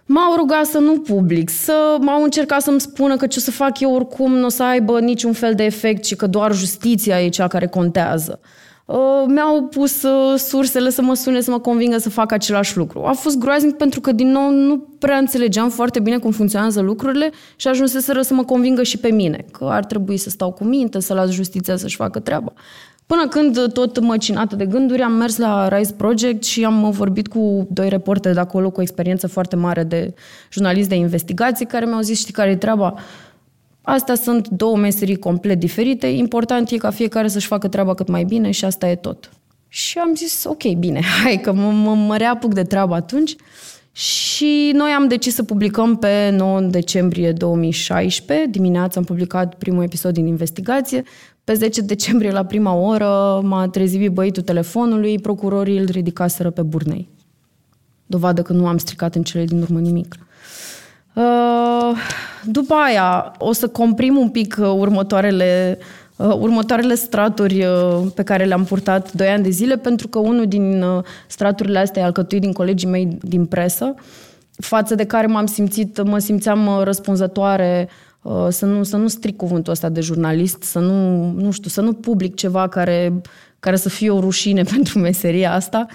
m-au 0.06 0.36
rugat 0.36 0.66
să 0.66 0.78
nu 0.78 1.00
public, 1.00 1.50
să 1.50 1.98
m-au 2.00 2.24
încercat 2.24 2.62
să-mi 2.62 2.82
spună 2.82 3.16
că 3.16 3.28
ce 3.28 3.40
o 3.40 3.42
să 3.42 3.52
fac 3.52 3.80
eu 3.80 3.94
oricum 3.94 4.36
nu 4.36 4.46
o 4.46 4.50
să 4.50 4.64
aibă 4.64 5.00
niciun 5.00 5.34
fel 5.34 5.56
de 5.56 5.64
efect 5.64 6.06
și 6.06 6.16
că 6.16 6.28
doar 6.28 6.54
justiția 6.54 7.22
e 7.22 7.30
cea 7.30 7.48
care 7.48 7.68
contează. 7.68 8.40
Uh, 8.42 8.65
mi-au 9.28 9.64
pus 9.64 10.04
uh, 10.04 10.38
sursele 10.38 10.90
să 10.90 11.02
mă 11.02 11.14
sune 11.14 11.42
să 11.42 11.52
mă 11.52 11.60
convingă 11.60 11.98
să 11.98 12.10
fac 12.10 12.32
același 12.32 12.78
lucru. 12.78 13.04
A 13.04 13.12
fost 13.12 13.38
groaznic 13.38 13.76
pentru 13.76 14.02
că, 14.02 14.12
din 14.12 14.32
nou, 14.32 14.50
nu 14.50 14.88
prea 15.00 15.18
înțelegeam 15.18 15.70
foarte 15.70 16.00
bine 16.00 16.18
cum 16.18 16.32
funcționează 16.32 16.82
lucrurile 16.82 17.32
și 17.56 17.68
ajunseseră 17.68 18.22
să 18.22 18.34
mă 18.34 18.44
convingă 18.44 18.84
și 18.84 18.98
pe 18.98 19.12
mine 19.12 19.46
că 19.52 19.66
ar 19.70 19.86
trebui 19.86 20.18
să 20.18 20.30
stau 20.30 20.52
cu 20.52 20.64
minte, 20.64 21.00
să 21.00 21.14
las 21.14 21.30
justiția 21.30 21.76
să-și 21.76 21.96
facă 21.96 22.20
treaba. 22.20 22.54
Până 23.06 23.28
când, 23.28 23.74
tot 23.74 24.00
măcinată 24.00 24.56
de 24.56 24.66
gânduri, 24.66 25.02
am 25.02 25.12
mers 25.12 25.38
la 25.38 25.78
Rise 25.78 25.94
Project 25.94 26.44
și 26.44 26.66
am 26.66 26.90
vorbit 26.90 27.28
cu 27.28 27.68
doi 27.70 27.90
reporteri 27.90 28.34
de 28.34 28.40
acolo 28.40 28.70
cu 28.70 28.82
experiență 28.82 29.28
foarte 29.28 29.56
mare 29.56 29.84
de 29.84 30.14
jurnalist 30.52 30.90
de 30.90 30.96
investigații 30.96 31.66
care 31.66 31.86
mi-au 31.86 32.02
zis, 32.02 32.20
știi 32.20 32.34
care 32.34 32.50
e 32.50 32.56
treaba? 32.56 32.94
Astea 33.86 34.16
sunt 34.16 34.48
două 34.48 34.78
meserii 34.78 35.18
complet 35.18 35.60
diferite. 35.60 36.08
Important 36.08 36.70
e 36.70 36.78
ca 36.78 36.90
fiecare 36.90 37.28
să-și 37.28 37.48
facă 37.48 37.68
treaba 37.68 37.94
cât 37.94 38.08
mai 38.08 38.24
bine 38.24 38.52
și 38.52 38.66
asta 38.66 38.90
e 38.90 38.96
tot. 38.96 39.30
Și 39.68 39.98
am 39.98 40.16
zis, 40.16 40.44
ok, 40.44 40.64
bine, 40.74 41.02
hai 41.24 41.40
că 41.42 41.54
mă, 41.54 41.72
mă, 41.72 41.96
mă 41.96 42.18
reapuc 42.18 42.54
de 42.54 42.64
treabă 42.64 42.94
atunci. 42.94 43.36
Și 43.92 44.72
noi 44.74 44.92
am 44.92 45.08
decis 45.08 45.34
să 45.34 45.44
publicăm 45.44 45.98
pe 45.98 46.30
9 46.30 46.62
decembrie 46.62 47.32
2016. 47.32 48.48
Dimineața 48.48 49.00
am 49.00 49.06
publicat 49.06 49.56
primul 49.56 49.84
episod 49.84 50.14
din 50.14 50.28
investigație. 50.28 51.04
Pe 51.44 51.54
10 51.54 51.82
decembrie, 51.82 52.32
la 52.32 52.46
prima 52.46 52.74
oră, 52.74 53.42
m-a 53.44 53.68
trezit 53.68 54.12
băitul 54.12 54.44
telefonului, 54.44 55.20
procurorii 55.20 55.78
îl 55.78 55.86
ridicaseră 55.90 56.50
pe 56.50 56.62
burnei. 56.62 57.10
Dovadă 58.06 58.42
că 58.42 58.54
nu 58.54 58.68
am 58.68 58.78
stricat 58.78 59.16
în 59.16 59.24
cele 59.24 59.46
din 59.46 59.62
urmă 59.62 59.80
nimic. 59.80 60.16
Uh, 61.16 61.98
după 62.44 62.74
aia 62.74 63.32
o 63.38 63.54
să 63.54 63.68
comprim 63.68 64.18
un 64.18 64.30
pic 64.30 64.56
uh, 64.60 64.68
următoarele, 64.68 65.78
uh, 66.16 66.36
următoarele 66.40 66.96
straturi 66.96 67.66
pe 68.16 68.24
care 68.24 68.44
le-am 68.44 68.64
purtat 68.64 69.14
doi 69.14 69.28
ani 69.28 69.44
de 69.44 69.50
zile, 69.50 69.78
pentru 69.78 70.08
că 70.08 70.20
unul 70.20 70.48
din 70.48 70.84
straturile 71.28 71.80
astea 71.80 72.02
e 72.02 72.06
alcătuit 72.06 72.42
din 72.42 72.52
colegii 72.52 72.88
mei 72.88 73.18
din 73.22 73.46
presă, 73.46 73.94
față 74.58 74.96
de 74.96 75.06
care 75.06 75.28
m-am 75.28 75.46
simțit, 75.46 76.04
mă 76.04 76.18
simțeam 76.18 76.82
răspunzătoare 76.84 77.90
să 78.50 78.66
nu, 78.66 78.84
să 78.84 78.98
nu 78.98 79.08
stric 79.08 79.36
cuvântul 79.36 79.72
ăsta 79.72 79.90
de 79.90 80.02
jurnalist, 80.02 80.64
să 80.64 80.80
nu, 80.80 81.30
nu 81.32 81.52
știu, 81.52 81.70
să 81.70 81.82
nu 81.82 81.94
public 81.94 82.36
ceva 82.36 82.68
care, 82.68 83.22
care 83.60 83.76
să 83.76 83.90
fie 83.90 84.10
o 84.10 84.20
rușine 84.20 84.64
pentru 84.74 85.00
meseria 85.00 85.54
asta 85.54 85.86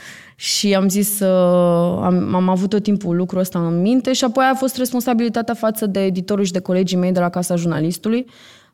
și 0.42 0.74
am 0.74 0.88
zis, 0.88 1.20
uh, 1.20 2.00
am, 2.02 2.34
am 2.34 2.48
avut 2.48 2.68
tot 2.68 2.82
timpul 2.82 3.16
lucrul 3.16 3.40
ăsta 3.40 3.66
în 3.66 3.80
minte 3.80 4.12
și 4.12 4.24
apoi 4.24 4.44
a 4.52 4.54
fost 4.54 4.76
responsabilitatea 4.76 5.54
față 5.54 5.86
de 5.86 6.04
editorul 6.04 6.44
și 6.44 6.52
de 6.52 6.58
colegii 6.58 6.96
mei 6.96 7.12
de 7.12 7.20
la 7.20 7.28
Casa 7.28 7.56
Jurnalistului, 7.56 8.26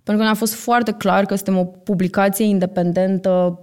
pentru 0.03 0.17
că 0.17 0.23
ne-a 0.23 0.35
fost 0.35 0.55
foarte 0.55 0.93
clar 0.93 1.25
că 1.25 1.35
suntem 1.35 1.59
o 1.59 1.65
publicație 1.65 2.45
independentă, 2.45 3.61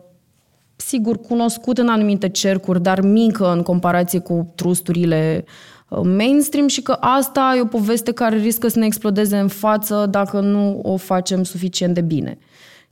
sigur 0.76 1.18
cunoscut 1.20 1.78
în 1.78 1.88
anumite 1.88 2.30
cercuri, 2.30 2.82
dar 2.82 3.02
mică 3.02 3.52
în 3.52 3.62
comparație 3.62 4.20
cu 4.20 4.52
trusturile 4.56 5.46
uh, 5.90 6.00
mainstream 6.04 6.68
și 6.68 6.82
că 6.82 6.98
asta 7.00 7.54
e 7.58 7.62
o 7.62 7.66
poveste 7.66 8.12
care 8.12 8.38
riscă 8.38 8.68
să 8.68 8.80
ne 8.80 8.86
explodeze 8.86 9.38
în 9.38 9.48
față 9.48 10.08
dacă 10.10 10.40
nu 10.40 10.80
o 10.84 10.98
facem 10.98 11.44
suficient 11.44 11.94
de 11.94 12.02
bine. 12.02 12.38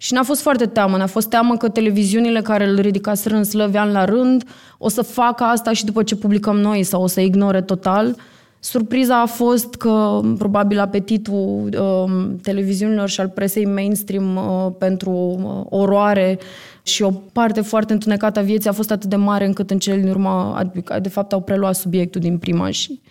Și 0.01 0.13
ne-a 0.13 0.23
fost 0.23 0.41
foarte 0.41 0.65
teamă. 0.65 0.97
Ne-a 0.97 1.05
fost 1.05 1.29
teamă 1.29 1.57
că 1.57 1.69
televiziunile 1.69 2.41
care 2.41 2.67
îl 2.67 2.79
ridicaseră 2.79 3.35
în 3.35 3.43
slăvi 3.43 3.77
an 3.77 3.91
la 3.91 4.05
rând 4.05 4.43
o 4.77 4.89
să 4.89 5.01
facă 5.01 5.43
asta 5.43 5.73
și 5.73 5.85
după 5.85 6.03
ce 6.03 6.15
publicăm 6.15 6.57
noi 6.59 6.83
sau 6.83 7.03
o 7.03 7.07
să 7.07 7.21
ignore 7.21 7.61
total. 7.61 8.15
Surpriza 8.59 9.21
a 9.21 9.25
fost 9.25 9.75
că 9.75 10.19
probabil 10.37 10.79
apetitul 10.79 11.69
uh, 11.79 12.29
televiziunilor 12.41 13.09
și 13.09 13.19
al 13.19 13.29
presei 13.29 13.65
mainstream 13.65 14.35
uh, 14.35 14.71
pentru 14.77 15.11
uh, 15.11 15.79
oroare 15.79 16.39
și 16.83 17.03
o 17.03 17.11
parte 17.11 17.61
foarte 17.61 17.93
întunecată 17.93 18.39
a 18.39 18.43
vieții 18.43 18.69
a 18.69 18.73
fost 18.73 18.91
atât 18.91 19.09
de 19.09 19.15
mare 19.15 19.45
încât 19.45 19.71
în 19.71 19.79
cele 19.79 19.97
din 19.97 20.09
urmă, 20.09 20.53
adică, 20.57 20.99
de 20.99 21.09
fapt, 21.09 21.33
au 21.33 21.41
preluat 21.41 21.75
subiectul 21.75 22.21
din 22.21 22.37
prima 22.37 22.69
și 22.69 23.01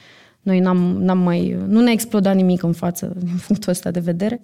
noi 0.42 0.60
n-am, 0.60 0.96
n-am 1.00 1.18
mai... 1.18 1.56
Nu 1.66 1.80
ne-a 1.80 1.92
explodat 1.92 2.34
nimic 2.34 2.62
în 2.62 2.72
față 2.72 3.12
din 3.18 3.40
punctul 3.46 3.70
ăsta 3.70 3.90
de 3.90 4.00
vedere. 4.00 4.40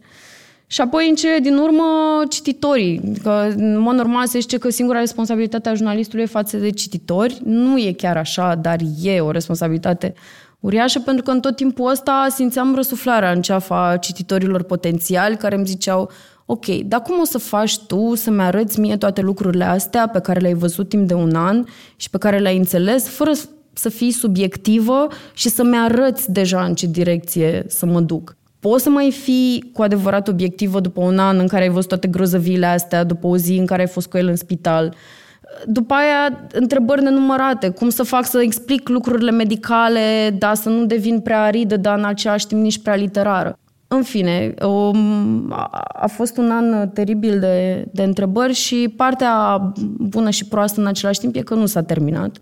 Și 0.67 0.81
apoi, 0.81 1.09
în 1.09 1.15
cele 1.15 1.39
din 1.39 1.57
urmă, 1.57 1.85
cititorii. 2.29 3.13
Că, 3.23 3.49
în 3.57 3.79
mod 3.79 3.95
normal, 3.95 4.27
se 4.27 4.39
zice 4.39 4.59
că 4.59 4.71
singura 4.71 4.99
responsabilitate 4.99 5.69
a 5.69 5.75
jurnalistului 5.75 6.25
e 6.25 6.27
față 6.27 6.57
de 6.57 6.71
cititori. 6.71 7.41
Nu 7.45 7.79
e 7.79 7.93
chiar 7.93 8.17
așa, 8.17 8.55
dar 8.55 8.79
e 9.03 9.21
o 9.21 9.31
responsabilitate 9.31 10.15
uriașă, 10.61 10.99
pentru 10.99 11.23
că 11.23 11.31
în 11.31 11.41
tot 11.41 11.57
timpul 11.57 11.91
ăsta 11.91 12.27
simțeam 12.31 12.75
răsuflarea 12.75 13.31
în 13.31 13.43
ceafa 13.43 13.97
cititorilor 13.97 14.63
potențiali 14.63 15.37
care 15.37 15.55
îmi 15.55 15.67
ziceau 15.67 16.11
ok, 16.47 16.67
dar 16.67 17.03
cum 17.03 17.21
o 17.21 17.25
să 17.25 17.39
faci 17.39 17.79
tu 17.79 18.15
să-mi 18.15 18.41
arăți 18.41 18.81
mie 18.81 18.97
toate 18.97 19.21
lucrurile 19.21 19.65
astea 19.65 20.09
pe 20.09 20.21
care 20.21 20.41
le-ai 20.41 20.55
văzut 20.55 20.89
timp 20.89 21.09
de 21.09 21.15
un 21.15 21.35
an 21.35 21.65
și 21.97 22.11
pe 22.11 22.19
care 22.19 22.39
le-ai 22.39 22.57
înțeles, 22.57 23.09
fără 23.09 23.33
să 23.73 23.89
fii 23.89 24.11
subiectivă 24.11 25.07
și 25.35 25.49
să-mi 25.49 25.77
arăți 25.77 26.33
deja 26.33 26.65
în 26.65 26.75
ce 26.75 26.87
direcție 26.87 27.65
să 27.69 27.87
mă 27.87 28.01
duc 28.01 28.37
poți 28.61 28.83
să 28.83 28.91
mai 28.91 29.11
fii 29.11 29.71
cu 29.73 29.83
adevărat 29.83 30.29
obiectivă 30.29 30.81
după 30.81 31.01
un 31.01 31.19
an 31.19 31.39
în 31.39 31.47
care 31.47 31.63
ai 31.63 31.69
văzut 31.69 31.89
toate 31.89 32.09
grozăviile 32.09 32.67
astea, 32.67 33.05
după 33.05 33.27
o 33.27 33.37
zi 33.37 33.57
în 33.57 33.67
care 33.67 33.81
ai 33.81 33.89
fost 33.89 34.07
cu 34.07 34.17
el 34.17 34.29
în 34.29 34.37
spital. 34.37 34.95
După 35.67 35.95
aia, 35.95 36.47
întrebări 36.53 37.03
nenumărate. 37.03 37.69
Cum 37.69 37.89
să 37.89 38.03
fac 38.03 38.25
să 38.25 38.43
explic 38.43 38.89
lucrurile 38.89 39.31
medicale, 39.31 40.37
dar 40.39 40.55
să 40.55 40.69
nu 40.69 40.85
devin 40.85 41.21
prea 41.21 41.43
aridă, 41.43 41.77
dar 41.77 41.99
în 41.99 42.05
același 42.05 42.47
timp 42.47 42.63
nici 42.63 42.83
prea 42.83 42.95
literară. 42.95 43.59
În 43.89 44.03
fine, 44.03 44.55
a 45.89 46.07
fost 46.07 46.37
un 46.37 46.51
an 46.51 46.89
teribil 46.89 47.41
de, 47.41 47.89
de 47.93 48.03
întrebări 48.03 48.53
și 48.53 48.93
partea 48.97 49.59
bună 49.99 50.31
și 50.31 50.45
proastă 50.45 50.81
în 50.81 50.87
același 50.87 51.21
timp 51.21 51.37
e 51.37 51.41
că 51.41 51.55
nu 51.55 51.67
s-a 51.67 51.83
terminat. 51.83 52.41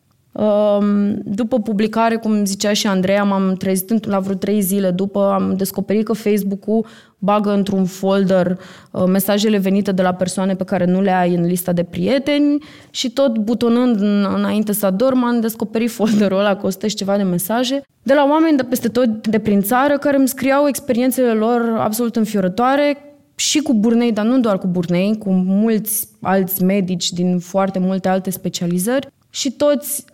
După 1.25 1.61
publicare, 1.61 2.17
cum 2.17 2.45
zicea 2.45 2.73
și 2.73 2.87
Andreea, 2.87 3.25
m-am 3.25 3.55
trezit 3.55 4.07
la 4.07 4.19
vreo 4.19 4.35
trei 4.35 4.61
zile 4.61 4.91
după, 4.91 5.31
am 5.33 5.55
descoperit 5.57 6.05
că 6.05 6.13
Facebook-ul 6.13 6.87
bagă 7.19 7.53
într-un 7.53 7.85
folder 7.85 8.59
uh, 8.91 9.05
mesajele 9.07 9.59
venite 9.59 9.93
de 9.93 10.03
la 10.03 10.13
persoane 10.15 10.55
pe 10.55 10.65
care 10.65 10.85
nu 10.85 11.01
le 11.01 11.11
ai 11.11 11.35
în 11.35 11.47
lista 11.47 11.73
de 11.73 11.83
prieteni 11.83 12.59
și 12.91 13.11
tot 13.11 13.39
butonând 13.39 14.01
înainte 14.37 14.73
să 14.73 14.87
adorm, 14.87 15.25
am 15.25 15.41
descoperit 15.41 15.91
folderul 16.01 16.39
ăla 16.39 16.57
cu 16.57 16.67
100 16.67 16.87
și 16.87 16.97
ceva 16.97 17.17
de 17.17 17.23
mesaje 17.23 17.83
de 18.03 18.15
la 18.15 18.27
oameni 18.31 18.57
de 18.57 18.63
peste 18.63 18.89
tot 18.89 19.27
de 19.27 19.39
prin 19.39 19.61
țară 19.61 19.99
care 19.99 20.17
îmi 20.17 20.29
scriau 20.29 20.69
experiențele 20.69 21.33
lor 21.33 21.77
absolut 21.79 22.17
înfiorătoare 22.17 22.97
și 23.35 23.59
cu 23.59 23.75
burnei, 23.75 24.13
dar 24.13 24.25
nu 24.25 24.41
doar 24.41 24.59
cu 24.59 24.67
burnei, 24.67 25.19
cu 25.19 25.31
mulți 25.31 26.09
alți 26.21 26.63
medici 26.63 27.13
din 27.13 27.39
foarte 27.39 27.79
multe 27.79 28.09
alte 28.09 28.31
specializări 28.31 29.09
și 29.31 29.53
toți 29.53 30.05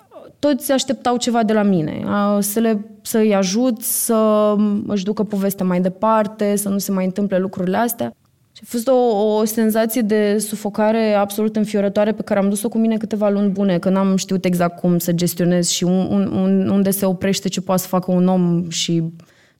toți 0.40 0.72
așteptau 0.72 1.16
ceva 1.16 1.42
de 1.42 1.52
la 1.52 1.62
mine, 1.62 2.04
să 2.40 2.60
le, 2.60 2.84
să-i 3.02 3.34
ajut 3.34 3.82
să 3.82 4.54
își 4.86 5.04
ducă 5.04 5.22
povestea 5.22 5.66
mai 5.66 5.80
departe, 5.80 6.56
să 6.56 6.68
nu 6.68 6.78
se 6.78 6.92
mai 6.92 7.04
întâmple 7.04 7.38
lucrurile 7.38 7.76
astea. 7.76 8.14
Și 8.52 8.62
a 8.62 8.66
fost 8.68 8.88
o, 8.88 9.36
o 9.36 9.44
senzație 9.44 10.00
de 10.00 10.38
sufocare 10.38 11.12
absolut 11.12 11.56
înfiorătoare 11.56 12.12
pe 12.12 12.22
care 12.22 12.40
am 12.40 12.48
dus-o 12.48 12.68
cu 12.68 12.78
mine 12.78 12.96
câteva 12.96 13.28
luni 13.28 13.48
bune, 13.48 13.78
că 13.78 13.88
n-am 13.88 14.16
știut 14.16 14.44
exact 14.44 14.80
cum 14.80 14.98
să 14.98 15.12
gestionez 15.12 15.68
și 15.68 15.84
un, 15.84 16.30
un, 16.32 16.68
unde 16.68 16.90
se 16.90 17.06
oprește 17.06 17.48
ce 17.48 17.60
poate 17.60 17.80
să 17.80 17.88
facă 17.88 18.12
un 18.12 18.26
om 18.26 18.68
și, 18.68 19.02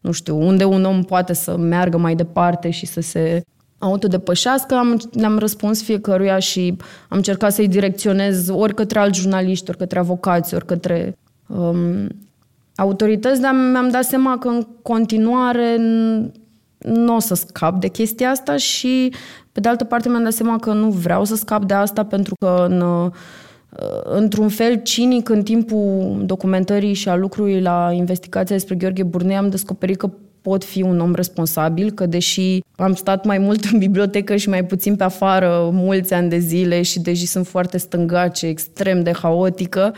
nu 0.00 0.12
știu, 0.12 0.36
unde 0.46 0.64
un 0.64 0.84
om 0.84 1.02
poate 1.02 1.32
să 1.32 1.56
meargă 1.56 1.96
mai 1.96 2.14
departe 2.14 2.70
și 2.70 2.86
să 2.86 3.00
se 3.00 3.42
autodepășească, 3.82 4.74
am, 4.74 5.00
le-am 5.12 5.38
răspuns 5.38 5.82
fiecăruia 5.82 6.38
și 6.38 6.76
am 7.08 7.16
încercat 7.16 7.52
să-i 7.52 7.68
direcționez 7.68 8.48
ori 8.48 8.74
către 8.74 8.98
alți 8.98 9.20
jurnaliști, 9.20 9.68
ori 9.68 9.78
către 9.78 9.98
avocați, 9.98 10.54
ori 10.54 10.66
către 10.66 11.16
um, 11.46 12.08
autorități, 12.74 13.40
dar 13.40 13.52
mi-am 13.52 13.90
dat 13.90 14.04
seama 14.04 14.38
că 14.38 14.48
în 14.48 14.66
continuare 14.82 15.76
nu 16.78 17.14
o 17.14 17.18
să 17.18 17.34
scap 17.34 17.80
de 17.80 17.88
chestia 17.88 18.30
asta 18.30 18.56
și, 18.56 19.12
pe 19.52 19.60
de 19.60 19.68
altă 19.68 19.84
parte, 19.84 20.08
mi-am 20.08 20.22
dat 20.22 20.32
seama 20.32 20.58
că 20.58 20.72
nu 20.72 20.90
vreau 20.90 21.24
să 21.24 21.36
scap 21.36 21.64
de 21.64 21.74
asta 21.74 22.04
pentru 22.04 22.34
că 22.40 22.66
în, 22.68 23.10
într-un 24.04 24.48
fel 24.48 24.80
cinic 24.82 25.28
în 25.28 25.42
timpul 25.42 26.20
documentării 26.24 26.92
și 26.92 27.08
a 27.08 27.16
lucrului 27.16 27.60
la 27.60 27.90
investigația 27.92 28.56
despre 28.56 28.74
Gheorghe 28.74 29.02
Burnei 29.02 29.36
am 29.36 29.50
descoperit 29.50 29.96
că 29.96 30.10
pot 30.42 30.64
fi 30.64 30.82
un 30.82 31.00
om 31.00 31.14
responsabil, 31.14 31.90
că 31.90 32.06
deși 32.06 32.58
am 32.76 32.94
stat 32.94 33.24
mai 33.24 33.38
mult 33.38 33.64
în 33.64 33.78
bibliotecă 33.78 34.36
și 34.36 34.48
mai 34.48 34.64
puțin 34.64 34.96
pe 34.96 35.04
afară 35.04 35.70
mulți 35.72 36.14
ani 36.14 36.28
de 36.28 36.38
zile 36.38 36.82
și 36.82 37.00
deși 37.00 37.26
sunt 37.26 37.46
foarte 37.46 37.78
stângace, 37.78 38.46
extrem 38.46 39.02
de 39.02 39.12
haotică, 39.12 39.94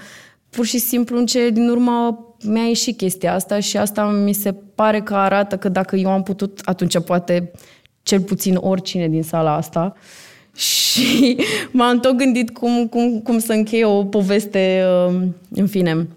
pur 0.51 0.67
și 0.67 0.79
simplu 0.79 1.19
în 1.19 1.27
cele 1.27 1.51
din 1.51 1.69
urmă 1.69 2.27
mi-a 2.45 2.63
ieșit 2.63 2.97
chestia 2.97 3.35
asta 3.35 3.61
și 3.61 3.77
asta 3.77 4.11
mi 4.11 4.33
se 4.33 4.55
pare 4.75 5.01
că 5.01 5.15
arată 5.15 5.57
că 5.57 5.69
dacă 5.69 5.97
eu 5.97 6.11
am 6.11 6.23
putut, 6.23 6.61
atunci 6.65 7.01
poate 7.01 7.51
cel 8.03 8.21
puțin 8.21 8.57
oricine 8.57 9.09
din 9.09 9.23
sala 9.23 9.57
asta. 9.57 9.95
Și 10.57 11.37
m-am 11.71 12.01
tot 12.01 12.17
gândit 12.17 12.51
cum, 12.51 12.87
cum, 12.87 13.21
cum 13.21 13.39
să 13.39 13.53
încheie 13.53 13.85
o 13.85 14.05
poveste, 14.05 14.85
uh, 15.09 15.23
în 15.51 15.67
fine, 15.67 16.09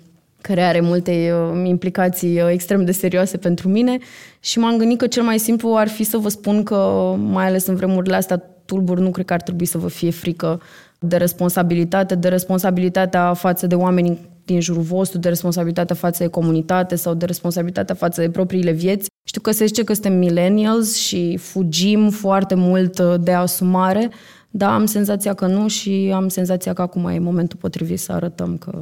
care 0.48 0.62
are 0.62 0.80
multe 0.80 1.34
uh, 1.34 1.68
implicații 1.68 2.42
uh, 2.42 2.50
extrem 2.52 2.86
de 2.86 2.92
serioase 2.92 3.38
pentru 3.38 3.70
mine 3.70 3.98
și 4.40 4.60
m-am 4.60 4.78
gândit 4.78 4.98
că 4.98 5.08
cel 5.08 5.24
mai 5.24 5.40
simplu 5.40 5.76
ar 5.76 5.88
fi 5.88 6.04
să 6.04 6.18
vă 6.18 6.30
spun 6.30 6.64
că, 6.64 6.76
mai 7.18 7.46
ales 7.48 7.66
în 7.66 7.76
vremurile 7.76 8.16
astea 8.16 8.38
tulburi, 8.66 9.02
nu 9.02 9.12
cred 9.12 9.26
că 9.26 9.34
ar 9.34 9.42
trebui 9.42 9.66
să 9.66 9.78
vă 9.78 9.88
fie 9.88 10.12
frică 10.12 10.62
de 11.00 11.18
responsabilitate, 11.18 12.16
de 12.16 12.28
responsabilitatea 12.28 13.34
față 13.34 13.68
de 13.68 13.76
oamenii 13.76 14.20
din 14.46 14.62
jurul 14.62 14.82
vostru, 14.82 15.20
de 15.20 15.30
responsabilitatea 15.30 15.96
față 15.96 16.24
de 16.24 16.30
comunitate 16.30 16.96
sau 16.96 17.14
de 17.14 17.26
responsabilitatea 17.26 17.96
față 17.96 18.22
de 18.22 18.30
propriile 18.30 18.72
vieți. 18.72 19.10
Știu 19.28 19.42
că 19.42 19.52
se 19.52 19.66
zice 19.66 19.84
că 19.84 19.94
suntem 19.94 20.14
millennials 20.14 20.98
și 20.98 21.38
fugim 21.38 22.10
foarte 22.10 22.56
mult 22.56 23.00
uh, 23.00 23.14
de 23.20 23.32
asumare, 23.32 24.10
dar 24.50 24.70
am 24.70 24.86
senzația 24.86 25.34
că 25.34 25.46
nu 25.46 25.68
și 25.68 26.12
am 26.14 26.28
senzația 26.28 26.74
că 26.74 26.82
acum 26.82 27.06
e 27.06 27.20
momentul 27.20 27.58
potrivit 27.62 28.00
să 28.00 28.12
arătăm 28.12 28.58
că, 28.58 28.82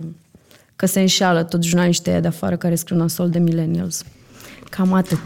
că 0.75 0.85
se 0.85 0.99
înșeală 0.99 1.43
toți 1.43 1.67
jurnaliștii 1.67 2.11
de 2.21 2.27
afară 2.27 2.57
care 2.57 2.75
scriu 2.75 2.95
nasol 2.95 3.29
de 3.29 3.39
millennials. 3.39 4.03
Cam 4.69 4.93
atât. 4.93 5.19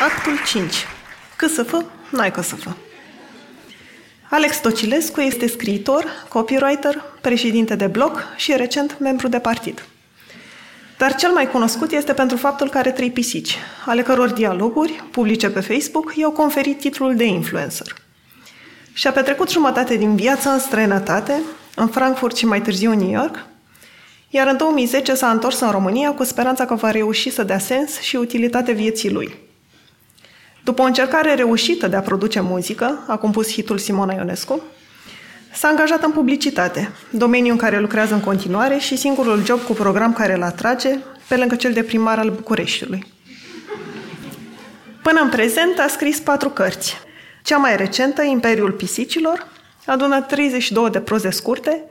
Actul 0.00 0.38
5. 0.46 0.86
CSF, 1.36 1.74
n-ai 2.10 2.30
CSF. 2.30 2.66
Alex 4.30 4.60
Tocilescu 4.60 5.20
este 5.20 5.46
scriitor, 5.46 6.04
copywriter, 6.28 7.02
președinte 7.20 7.74
de 7.74 7.86
blog 7.86 8.22
și 8.36 8.52
recent 8.56 8.98
membru 8.98 9.28
de 9.28 9.38
partid. 9.38 9.84
Dar 10.98 11.14
cel 11.14 11.30
mai 11.30 11.50
cunoscut 11.50 11.90
este 11.90 12.12
pentru 12.12 12.36
faptul 12.36 12.68
că 12.68 12.78
are 12.78 12.90
trei 12.90 13.10
pisici, 13.10 13.56
ale 13.86 14.02
căror 14.02 14.30
dialoguri, 14.30 15.04
publice 15.10 15.50
pe 15.50 15.60
Facebook, 15.60 16.12
i-au 16.16 16.30
conferit 16.30 16.78
titlul 16.78 17.16
de 17.16 17.24
influencer. 17.24 17.94
Și-a 18.92 19.12
petrecut 19.12 19.50
jumătate 19.50 19.96
din 19.96 20.16
viață 20.16 20.48
în 20.48 20.58
străinătate, 20.58 21.42
în 21.74 21.86
Frankfurt 21.86 22.36
și 22.36 22.46
mai 22.46 22.62
târziu 22.62 22.90
în 22.90 22.98
New 22.98 23.10
York, 23.10 23.46
iar 24.28 24.46
în 24.46 24.56
2010 24.56 25.14
s-a 25.14 25.30
întors 25.30 25.60
în 25.60 25.70
România 25.70 26.12
cu 26.12 26.24
speranța 26.24 26.66
că 26.66 26.74
va 26.74 26.90
reuși 26.90 27.30
să 27.30 27.42
dea 27.42 27.58
sens 27.58 28.00
și 28.00 28.16
utilitate 28.16 28.72
vieții 28.72 29.10
lui– 29.10 29.34
după 30.68 30.82
o 30.82 30.84
încercare 30.84 31.34
reușită 31.34 31.86
de 31.86 31.96
a 31.96 32.00
produce 32.00 32.40
muzică, 32.40 33.04
a 33.06 33.16
compus 33.16 33.52
hitul 33.52 33.78
Simona 33.78 34.14
Ionescu, 34.14 34.62
s-a 35.58 35.68
angajat 35.68 36.02
în 36.02 36.10
publicitate, 36.10 36.90
domeniu 37.10 37.52
în 37.52 37.58
care 37.58 37.78
lucrează 37.78 38.14
în 38.14 38.20
continuare 38.20 38.78
și 38.78 38.96
singurul 38.96 39.44
job 39.44 39.60
cu 39.60 39.72
program 39.72 40.12
care 40.12 40.34
îl 40.34 40.42
atrage, 40.42 40.98
pe 41.28 41.36
lângă 41.36 41.54
cel 41.54 41.72
de 41.72 41.82
primar 41.82 42.18
al 42.18 42.30
Bucureștiului. 42.30 43.06
Până 45.02 45.20
în 45.20 45.28
prezent 45.28 45.78
a 45.78 45.86
scris 45.88 46.20
patru 46.20 46.48
cărți. 46.48 46.96
Cea 47.42 47.56
mai 47.56 47.76
recentă, 47.76 48.22
Imperiul 48.22 48.72
Pisicilor, 48.72 49.46
adună 49.86 50.20
32 50.20 50.90
de 50.90 51.00
proze 51.00 51.30
scurte, 51.30 51.82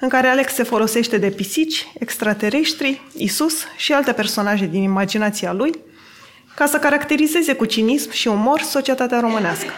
în 0.00 0.08
care 0.08 0.26
Alex 0.26 0.54
se 0.54 0.62
folosește 0.62 1.18
de 1.18 1.28
pisici, 1.30 1.92
extraterestri, 1.98 3.02
Isus 3.16 3.64
și 3.76 3.92
alte 3.92 4.12
personaje 4.12 4.66
din 4.66 4.82
imaginația 4.82 5.52
lui– 5.52 5.72
ca 6.56 6.66
să 6.66 6.78
caracterizeze 6.78 7.54
cu 7.54 7.64
cinism 7.64 8.10
și 8.10 8.28
umor 8.28 8.60
societatea 8.60 9.20
românească. 9.20 9.72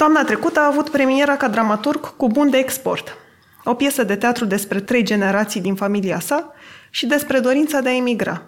Toamna 0.00 0.24
trecută 0.24 0.60
a 0.60 0.66
avut 0.66 0.88
premiera 0.88 1.36
ca 1.36 1.48
dramaturg 1.48 2.16
cu 2.16 2.26
Bun 2.26 2.50
de 2.50 2.56
export, 2.56 3.16
o 3.64 3.74
piesă 3.74 4.04
de 4.04 4.16
teatru 4.16 4.44
despre 4.44 4.80
trei 4.80 5.02
generații 5.02 5.60
din 5.60 5.74
familia 5.74 6.20
sa 6.20 6.52
și 6.90 7.06
despre 7.06 7.38
dorința 7.38 7.80
de 7.80 7.88
a 7.88 7.94
emigra. 7.94 8.42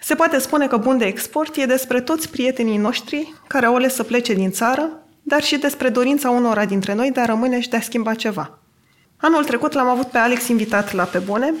Se 0.00 0.14
poate 0.14 0.38
spune 0.38 0.66
că 0.66 0.76
Bun 0.76 0.98
de 0.98 1.04
export 1.04 1.56
e 1.56 1.66
despre 1.66 2.00
toți 2.00 2.30
prietenii 2.30 2.76
noștri 2.76 3.34
care 3.46 3.66
au 3.66 3.74
ales 3.74 3.94
să 3.94 4.02
plece 4.02 4.34
din 4.34 4.50
țară, 4.50 4.88
dar 5.22 5.42
și 5.42 5.56
despre 5.58 5.88
dorința 5.88 6.30
unora 6.30 6.64
dintre 6.64 6.94
noi 6.94 7.10
de 7.10 7.20
a 7.20 7.24
rămâne 7.24 7.60
și 7.60 7.68
de 7.68 7.76
a 7.76 7.80
schimba 7.80 8.14
ceva. 8.14 8.58
Anul 9.16 9.44
trecut 9.44 9.72
l-am 9.72 9.88
avut 9.88 10.06
pe 10.06 10.18
Alex 10.18 10.48
invitat 10.48 10.92
la 10.92 11.04
Pe 11.04 11.18
Bune 11.18 11.54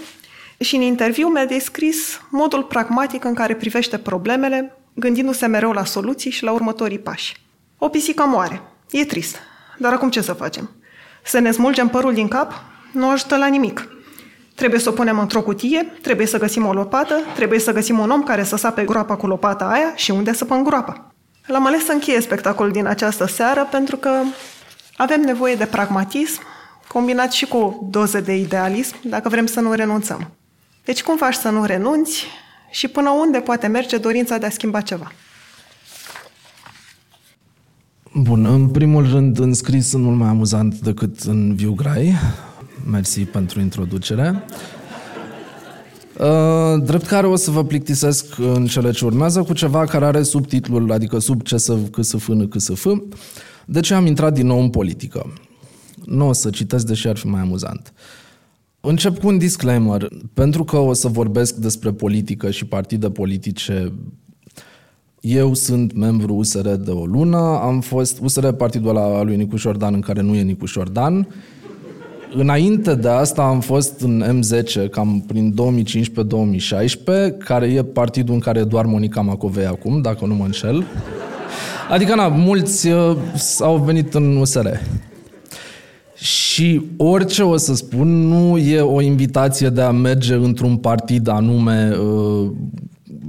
și 0.58 0.76
în 0.76 0.82
interviu 0.82 1.28
mi-a 1.28 1.46
descris 1.46 2.20
modul 2.30 2.62
pragmatic 2.62 3.24
în 3.24 3.34
care 3.34 3.54
privește 3.54 3.98
problemele, 3.98 4.76
gândindu-se 4.94 5.46
mereu 5.46 5.72
la 5.72 5.84
soluții 5.84 6.30
și 6.30 6.44
la 6.44 6.52
următorii 6.52 6.98
pași. 6.98 7.36
O 7.78 7.88
pisică 7.88 8.22
moare. 8.22 8.62
E 8.96 9.04
trist. 9.04 9.36
Dar 9.78 9.92
acum 9.92 10.10
ce 10.10 10.20
să 10.20 10.32
facem? 10.32 10.70
Să 11.24 11.38
ne 11.38 11.50
smulgem 11.50 11.88
părul 11.88 12.14
din 12.14 12.28
cap? 12.28 12.52
Nu 12.92 13.08
ajută 13.08 13.36
la 13.36 13.46
nimic. 13.46 13.88
Trebuie 14.54 14.80
să 14.80 14.88
o 14.88 14.92
punem 14.92 15.18
într-o 15.18 15.42
cutie, 15.42 15.82
trebuie 16.02 16.26
să 16.26 16.38
găsim 16.38 16.66
o 16.66 16.72
lopată, 16.72 17.14
trebuie 17.34 17.58
să 17.58 17.72
găsim 17.72 17.98
un 17.98 18.10
om 18.10 18.22
care 18.22 18.44
să 18.44 18.56
sape 18.56 18.84
groapa 18.84 19.16
cu 19.16 19.26
lopata 19.26 19.64
aia 19.64 19.92
și 19.94 20.10
unde 20.10 20.32
să 20.32 20.44
pun 20.44 20.62
groapa. 20.62 21.14
L-am 21.46 21.66
ales 21.66 21.84
să 21.84 21.92
încheie 21.92 22.20
spectacolul 22.20 22.72
din 22.72 22.86
această 22.86 23.26
seară 23.26 23.68
pentru 23.70 23.96
că 23.96 24.10
avem 24.96 25.20
nevoie 25.20 25.54
de 25.54 25.66
pragmatism, 25.66 26.40
combinat 26.88 27.32
și 27.32 27.46
cu 27.46 27.56
o 27.56 27.74
doză 27.90 28.20
de 28.20 28.34
idealism, 28.34 28.96
dacă 29.02 29.28
vrem 29.28 29.46
să 29.46 29.60
nu 29.60 29.72
renunțăm. 29.72 30.30
Deci 30.84 31.02
cum 31.02 31.16
faci 31.16 31.34
să 31.34 31.48
nu 31.48 31.64
renunți 31.64 32.26
și 32.70 32.88
până 32.88 33.10
unde 33.10 33.40
poate 33.40 33.66
merge 33.66 33.96
dorința 33.96 34.38
de 34.38 34.46
a 34.46 34.50
schimba 34.50 34.80
ceva. 34.80 35.12
Bun, 38.20 38.44
în 38.44 38.68
primul 38.68 39.10
rând, 39.10 39.38
în 39.38 39.54
scris 39.54 39.88
sunt 39.88 40.02
mult 40.02 40.16
mai 40.16 40.28
amuzant 40.28 40.80
decât 40.80 41.20
în 41.20 41.54
viu 41.54 41.74
grai. 41.74 42.14
Mersi 42.90 43.20
pentru 43.20 43.60
introducere. 43.60 44.44
Uh, 46.18 46.82
drept 46.84 47.06
care 47.06 47.26
o 47.26 47.36
să 47.36 47.50
vă 47.50 47.64
plictisesc 47.64 48.38
în 48.38 48.66
cele 48.66 48.90
ce 48.90 49.04
urmează 49.04 49.42
cu 49.42 49.52
ceva 49.52 49.84
care 49.84 50.04
are 50.04 50.22
subtitlul, 50.22 50.92
adică 50.92 51.18
sub 51.18 51.42
ce 51.42 51.56
să 51.56 51.78
f, 52.18 52.28
n, 52.28 52.48
f. 52.58 52.86
De 53.64 53.80
ce 53.80 53.94
am 53.94 54.06
intrat 54.06 54.32
din 54.32 54.46
nou 54.46 54.60
în 54.60 54.70
politică? 54.70 55.32
Nu 56.04 56.28
o 56.28 56.32
să 56.32 56.50
citesc, 56.50 56.86
deși 56.86 57.08
ar 57.08 57.16
fi 57.16 57.26
mai 57.26 57.40
amuzant. 57.40 57.92
Uh, 57.94 58.26
Încep 58.88 59.18
cu 59.18 59.26
un 59.26 59.38
disclaimer. 59.38 60.08
Pentru 60.34 60.64
că 60.64 60.76
o 60.76 60.92
să 60.92 61.08
vorbesc 61.08 61.54
despre 61.54 61.92
politică 61.92 62.50
și 62.50 62.66
partide 62.66 63.10
politice, 63.10 63.92
eu 65.26 65.54
sunt 65.54 65.96
membru 65.96 66.34
USR 66.34 66.68
de 66.68 66.90
o 66.90 67.04
lună, 67.04 67.60
am 67.62 67.80
fost 67.80 68.18
USR 68.22 68.48
partidul 68.48 68.88
ăla 68.88 69.22
lui 69.22 69.36
Nicu 69.36 69.56
Șordan 69.56 69.94
în 69.94 70.00
care 70.00 70.20
nu 70.20 70.34
e 70.34 70.42
Nicu 70.42 70.66
Șordan. 70.66 71.28
Înainte 72.34 72.94
de 72.94 73.08
asta 73.08 73.42
am 73.42 73.60
fost 73.60 74.00
în 74.00 74.40
M10, 74.40 74.90
cam 74.90 75.24
prin 75.26 75.54
2015-2016, 77.34 77.38
care 77.38 77.66
e 77.66 77.82
partidul 77.82 78.34
în 78.34 78.40
care 78.40 78.58
e 78.58 78.64
doar 78.64 78.84
Monica 78.84 79.20
Macovei 79.20 79.66
acum, 79.66 80.00
dacă 80.00 80.26
nu 80.26 80.34
mă 80.34 80.44
înșel. 80.44 80.84
Adică, 81.90 82.14
na, 82.14 82.28
mulți 82.28 82.88
uh, 82.88 83.16
au 83.60 83.76
venit 83.76 84.14
în 84.14 84.36
USR. 84.36 84.66
Și 86.14 86.82
orice 86.96 87.42
o 87.42 87.56
să 87.56 87.74
spun 87.74 88.28
nu 88.28 88.58
e 88.58 88.80
o 88.80 89.00
invitație 89.00 89.68
de 89.68 89.80
a 89.80 89.90
merge 89.90 90.34
într-un 90.34 90.76
partid 90.76 91.28
anume 91.28 91.96
uh, 92.00 92.50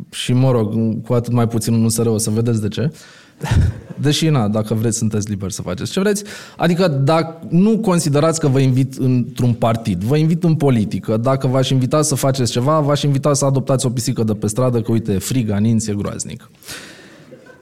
și, 0.10 0.34
mă 0.34 0.52
rog, 0.52 0.74
cu 1.06 1.14
atât 1.14 1.34
mai 1.34 1.48
puțin 1.48 1.74
un 1.74 1.84
USR, 1.84 2.06
o 2.06 2.18
să 2.18 2.30
vedeți 2.30 2.62
de 2.62 2.68
ce. 2.68 2.92
Deși, 4.02 4.30
na, 4.30 4.48
dacă 4.48 4.74
vreți, 4.74 4.98
sunteți 4.98 5.30
liberi 5.30 5.54
să 5.54 5.62
faceți 5.62 5.92
ce 5.92 6.00
vreți. 6.00 6.24
Adică, 6.58 6.88
dacă 6.88 7.48
nu 7.50 7.78
considerați 7.78 8.40
că 8.40 8.48
vă 8.48 8.60
invit 8.60 8.94
într-un 8.94 9.54
partid, 9.54 10.04
vă 10.04 10.18
invit 10.18 10.44
în 10.44 10.56
politică. 10.56 11.18
Dacă 11.18 11.48
v-aș 11.48 11.70
invita 11.70 12.02
să 12.02 12.16
faceți 12.16 12.52
ceva, 12.52 12.80
v-aș 12.80 13.04
invita 13.04 13.34
să 13.34 13.46
adoptați 13.46 13.86
o 13.86 13.90
pisică 13.90 14.24
de 14.24 14.34
pe 14.34 14.48
stradă, 14.48 14.82
că, 14.82 14.92
uite, 14.92 15.18
frig, 15.18 15.50
aninț, 15.50 15.88
e 15.88 15.94
groaznic. 15.94 16.50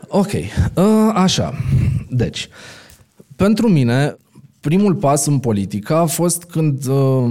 Ok, 0.08 0.32
uh, 0.34 0.84
așa. 1.14 1.54
Deci, 2.10 2.50
pentru 3.36 3.70
mine, 3.70 4.18
primul 4.60 4.96
pas 4.96 5.26
în 5.26 5.40
politică 5.40 5.96
a 5.96 6.06
fost 6.06 6.44
când, 6.44 6.88
uh, 6.88 7.24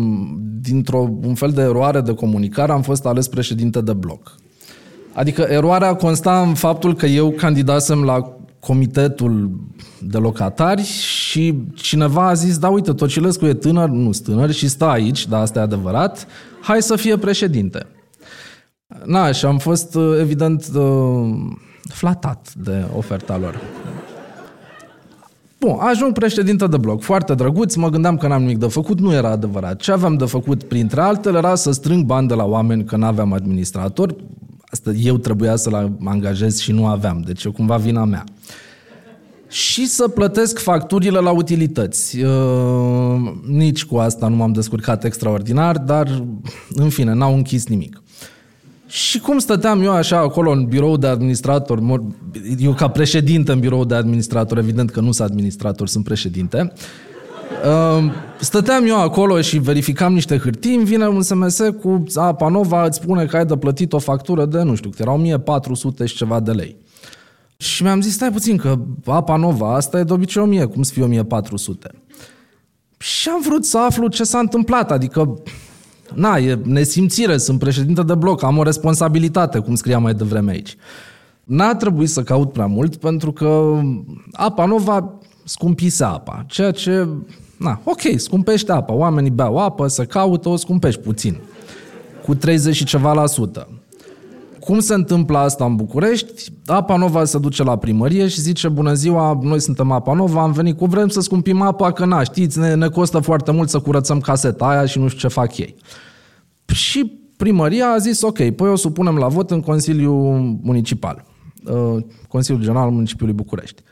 dintr-un 0.60 1.34
fel 1.34 1.50
de 1.50 1.60
eroare 1.60 2.00
de 2.00 2.14
comunicare, 2.14 2.72
am 2.72 2.82
fost 2.82 3.06
ales 3.06 3.28
președinte 3.28 3.80
de 3.80 3.92
bloc. 3.92 4.34
Adică 5.14 5.46
eroarea 5.48 5.94
consta 5.94 6.40
în 6.40 6.54
faptul 6.54 6.94
că 6.94 7.06
eu 7.06 7.30
candidasem 7.30 8.02
la 8.02 8.36
comitetul 8.60 9.50
de 10.00 10.18
locatari 10.18 10.82
și 10.82 11.54
cineva 11.74 12.28
a 12.28 12.34
zis, 12.34 12.58
da, 12.58 12.68
uite, 12.68 12.92
Tocilescu 12.92 13.46
e 13.46 13.54
tânăr, 13.54 13.88
nu 13.88 14.10
tânăr, 14.10 14.50
și 14.50 14.68
stă 14.68 14.84
aici, 14.84 15.26
da, 15.28 15.38
asta 15.40 15.58
e 15.58 15.62
adevărat, 15.62 16.26
hai 16.60 16.82
să 16.82 16.96
fie 16.96 17.16
președinte. 17.16 17.86
Na, 19.04 19.32
și 19.32 19.44
am 19.44 19.58
fost, 19.58 19.94
uh, 19.94 20.18
evident, 20.20 20.66
uh, 20.74 21.34
flatat 21.82 22.52
de 22.54 22.84
oferta 22.96 23.38
lor. 23.38 23.60
Bun, 25.60 25.76
ajung 25.78 26.12
președinte 26.12 26.66
de 26.66 26.76
bloc, 26.76 27.02
foarte 27.02 27.34
drăguț, 27.34 27.74
mă 27.74 27.88
gândeam 27.88 28.16
că 28.16 28.26
n-am 28.26 28.40
nimic 28.40 28.58
de 28.58 28.66
făcut, 28.66 29.00
nu 29.00 29.12
era 29.12 29.30
adevărat. 29.30 29.80
Ce 29.80 29.92
aveam 29.92 30.16
de 30.16 30.24
făcut, 30.24 30.62
printre 30.62 31.00
altele, 31.00 31.38
era 31.38 31.54
să 31.54 31.70
strâng 31.70 32.04
bani 32.04 32.28
de 32.28 32.34
la 32.34 32.44
oameni, 32.44 32.84
că 32.84 32.96
n-aveam 32.96 33.32
administrator. 33.32 34.14
Asta 34.74 34.90
eu 34.90 35.16
trebuia 35.16 35.56
să-l 35.56 35.96
angajez 36.04 36.58
și 36.58 36.72
nu 36.72 36.86
aveam, 36.86 37.22
deci 37.26 37.44
e 37.44 37.48
cumva 37.48 37.76
vina 37.76 38.04
mea. 38.04 38.24
Și 39.48 39.86
să 39.86 40.08
plătesc 40.08 40.58
facturile 40.58 41.18
la 41.18 41.30
utilități. 41.30 42.20
Uh, 42.20 43.32
nici 43.46 43.84
cu 43.84 43.96
asta 43.96 44.28
nu 44.28 44.36
m-am 44.36 44.52
descurcat 44.52 45.04
extraordinar, 45.04 45.78
dar, 45.78 46.22
în 46.68 46.88
fine, 46.88 47.12
n-au 47.12 47.34
închis 47.34 47.66
nimic. 47.66 48.02
Și 48.86 49.18
cum 49.18 49.38
stăteam 49.38 49.82
eu 49.82 49.92
așa 49.92 50.18
acolo 50.18 50.50
în 50.50 50.64
birou 50.64 50.96
de 50.96 51.06
administrator, 51.06 51.82
eu 52.58 52.72
ca 52.72 52.88
președinte 52.88 53.52
în 53.52 53.60
birou 53.60 53.84
de 53.84 53.94
administrator, 53.94 54.58
evident 54.58 54.90
că 54.90 55.00
nu 55.00 55.12
sunt 55.12 55.30
administrator, 55.30 55.88
sunt 55.88 56.04
președinte, 56.04 56.72
uh, 56.72 56.80
stăteam 58.38 58.86
eu 58.86 59.00
acolo 59.00 59.40
și 59.40 59.58
verificam 59.58 60.12
niște 60.12 60.38
hârtii, 60.38 60.74
îmi 60.74 60.84
vine 60.84 61.06
un 61.06 61.22
SMS 61.22 61.60
cu 61.80 62.02
Apa 62.14 62.48
Nova, 62.48 62.84
îți 62.84 62.96
spune 62.96 63.26
că 63.26 63.36
ai 63.36 63.46
de 63.46 63.56
plătit 63.56 63.92
o 63.92 63.98
factură 63.98 64.44
de, 64.44 64.62
nu 64.62 64.74
știu, 64.74 64.90
erau 64.98 65.14
1400 65.14 66.06
și 66.06 66.16
ceva 66.16 66.40
de 66.40 66.50
lei. 66.50 66.76
Și 67.56 67.82
mi-am 67.82 68.00
zis, 68.00 68.12
stai 68.12 68.30
puțin, 68.30 68.56
că 68.56 68.78
Apa 69.06 69.36
Nova, 69.36 69.74
asta 69.74 69.98
e 69.98 70.02
de 70.02 70.12
obicei 70.12 70.42
1000, 70.42 70.64
cum 70.64 70.82
să 70.82 70.92
fie 70.92 71.02
1400? 71.02 71.90
Și 72.98 73.28
am 73.28 73.40
vrut 73.40 73.64
să 73.64 73.78
aflu 73.78 74.06
ce 74.06 74.24
s-a 74.24 74.38
întâmplat, 74.38 74.90
adică 74.90 75.42
na, 76.14 76.36
e 76.36 76.58
nesimțire, 76.64 77.36
sunt 77.36 77.58
președinte 77.58 78.02
de 78.02 78.14
bloc, 78.14 78.42
am 78.42 78.58
o 78.58 78.62
responsabilitate, 78.62 79.58
cum 79.58 79.74
scria 79.74 79.98
mai 79.98 80.14
devreme 80.14 80.50
aici. 80.50 80.76
N-a 81.44 81.74
trebuit 81.74 82.08
să 82.08 82.22
caut 82.22 82.52
prea 82.52 82.66
mult, 82.66 82.96
pentru 82.96 83.32
că 83.32 83.80
apa 84.32 84.64
nova 84.64 85.20
scumpise 85.44 86.04
apa, 86.04 86.44
ceea 86.48 86.70
ce, 86.70 87.08
na, 87.58 87.80
ok, 87.84 88.00
scumpește 88.16 88.72
apa, 88.72 88.92
oamenii 88.92 89.30
beau 89.30 89.58
apă, 89.58 89.86
să 89.86 90.04
caută, 90.04 90.48
o 90.48 90.56
scumpești 90.56 91.00
puțin, 91.00 91.40
cu 92.24 92.34
30 92.34 92.74
și 92.74 92.84
ceva 92.84 93.12
la 93.12 93.26
sută. 93.26 93.68
Cum 94.60 94.78
se 94.78 94.94
întâmplă 94.94 95.38
asta 95.38 95.64
în 95.64 95.76
București? 95.76 96.52
Apa 96.66 96.96
Nova 96.96 97.24
se 97.24 97.38
duce 97.38 97.62
la 97.62 97.78
primărie 97.78 98.28
și 98.28 98.40
zice, 98.40 98.68
bună 98.68 98.94
ziua, 98.94 99.38
noi 99.42 99.60
suntem 99.60 99.90
Apa 99.90 100.12
Nova, 100.12 100.42
am 100.42 100.52
venit 100.52 100.76
cu 100.76 100.86
vrem 100.86 101.08
să 101.08 101.20
scumpim 101.20 101.60
apa, 101.60 101.92
că 101.92 102.04
na, 102.04 102.22
știți, 102.22 102.58
ne, 102.58 102.74
ne 102.74 102.88
costă 102.88 103.18
foarte 103.18 103.52
mult 103.52 103.68
să 103.68 103.78
curățăm 103.78 104.20
caseta 104.20 104.66
aia 104.66 104.86
și 104.86 104.98
nu 104.98 105.08
știu 105.08 105.28
ce 105.28 105.34
fac 105.34 105.58
ei. 105.58 105.74
Și 106.66 107.12
primăria 107.36 107.86
a 107.86 107.98
zis, 107.98 108.22
ok, 108.22 108.50
păi 108.50 108.68
o 108.68 108.76
supunem 108.76 109.16
la 109.16 109.28
vot 109.28 109.50
în 109.50 109.60
Consiliul 109.60 110.58
Municipal, 110.62 111.24
uh, 111.64 112.02
Consiliul 112.28 112.62
General 112.62 112.84
al 112.84 112.90
Municipiului 112.90 113.34
București. 113.34 113.82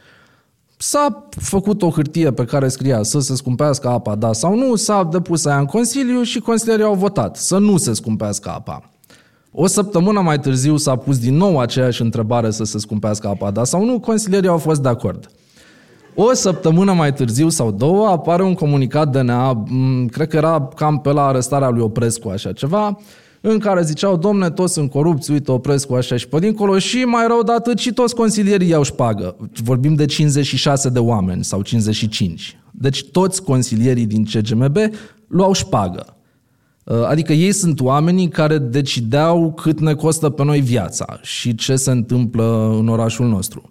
S-a 0.84 1.28
făcut 1.30 1.82
o 1.82 1.90
hârtie 1.90 2.32
pe 2.32 2.44
care 2.44 2.68
scria 2.68 3.02
să 3.02 3.20
se 3.20 3.36
scumpească 3.36 3.88
apa, 3.88 4.14
da 4.14 4.32
sau 4.32 4.56
nu, 4.56 4.76
s-a 4.76 5.08
depus 5.10 5.44
aia 5.44 5.58
în 5.58 5.64
Consiliu 5.64 6.22
și 6.22 6.40
consilierii 6.40 6.84
au 6.84 6.94
votat 6.94 7.36
să 7.36 7.58
nu 7.58 7.76
se 7.76 7.92
scumpească 7.92 8.50
apa. 8.50 8.90
O 9.52 9.66
săptămână 9.66 10.20
mai 10.20 10.38
târziu 10.38 10.76
s-a 10.76 10.96
pus 10.96 11.18
din 11.18 11.36
nou 11.36 11.58
aceeași 11.58 12.02
întrebare 12.02 12.50
să 12.50 12.64
se 12.64 12.78
scumpească 12.78 13.28
apa, 13.28 13.50
da 13.50 13.64
sau 13.64 13.84
nu, 13.84 14.00
consilierii 14.00 14.48
au 14.48 14.58
fost 14.58 14.82
de 14.82 14.88
acord. 14.88 15.30
O 16.14 16.32
săptămână 16.32 16.92
mai 16.92 17.12
târziu 17.12 17.48
sau 17.48 17.70
două 17.70 18.06
apare 18.06 18.42
un 18.42 18.54
comunicat 18.54 19.08
DNA, 19.08 19.64
cred 20.10 20.28
că 20.28 20.36
era 20.36 20.68
cam 20.74 20.98
pe 20.98 21.12
la 21.12 21.26
arestarea 21.26 21.68
lui 21.68 21.82
Oprescu, 21.82 22.28
așa 22.28 22.52
ceva, 22.52 22.98
în 23.44 23.58
care 23.58 23.82
ziceau, 23.82 24.16
domne, 24.16 24.50
toți 24.50 24.72
sunt 24.72 24.90
corupți, 24.90 25.30
uite, 25.30 25.52
Oprescu 25.52 25.94
așa 25.94 26.16
și 26.16 26.28
pe 26.28 26.38
dincolo 26.38 26.78
și 26.78 26.96
mai 26.96 27.26
rău 27.26 27.42
de 27.42 27.52
atât 27.52 27.78
și 27.78 27.92
toți 27.92 28.14
consilierii 28.14 28.68
iau 28.68 28.82
șpagă. 28.82 29.36
Vorbim 29.62 29.94
de 29.94 30.04
56 30.04 30.88
de 30.88 30.98
oameni 30.98 31.44
sau 31.44 31.62
55. 31.62 32.58
Deci 32.70 33.04
toți 33.04 33.42
consilierii 33.42 34.06
din 34.06 34.24
CGMB 34.24 34.76
luau 35.26 35.52
șpagă. 35.52 36.16
Uh, 36.84 37.04
adică 37.04 37.32
ei 37.32 37.52
sunt 37.52 37.80
oamenii 37.80 38.28
care 38.28 38.58
decideau 38.58 39.52
cât 39.52 39.80
ne 39.80 39.94
costă 39.94 40.30
pe 40.30 40.44
noi 40.44 40.60
viața 40.60 41.18
și 41.22 41.54
ce 41.54 41.76
se 41.76 41.90
întâmplă 41.90 42.76
în 42.78 42.88
orașul 42.88 43.28
nostru. 43.28 43.70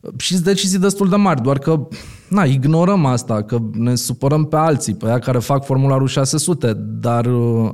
Uh, 0.00 0.10
și 0.16 0.32
sunt 0.32 0.44
decizii 0.44 0.78
destul 0.78 1.08
de 1.08 1.16
mari, 1.16 1.42
doar 1.42 1.58
că 1.58 1.88
na, 2.28 2.44
ignorăm 2.44 3.04
asta, 3.04 3.42
că 3.42 3.58
ne 3.72 3.94
supărăm 3.94 4.44
pe 4.44 4.56
alții, 4.56 4.94
pe 4.94 5.06
aia 5.06 5.18
care 5.18 5.38
fac 5.38 5.64
formularul 5.64 6.06
600, 6.06 6.72
dar 7.00 7.26
uh, 7.26 7.70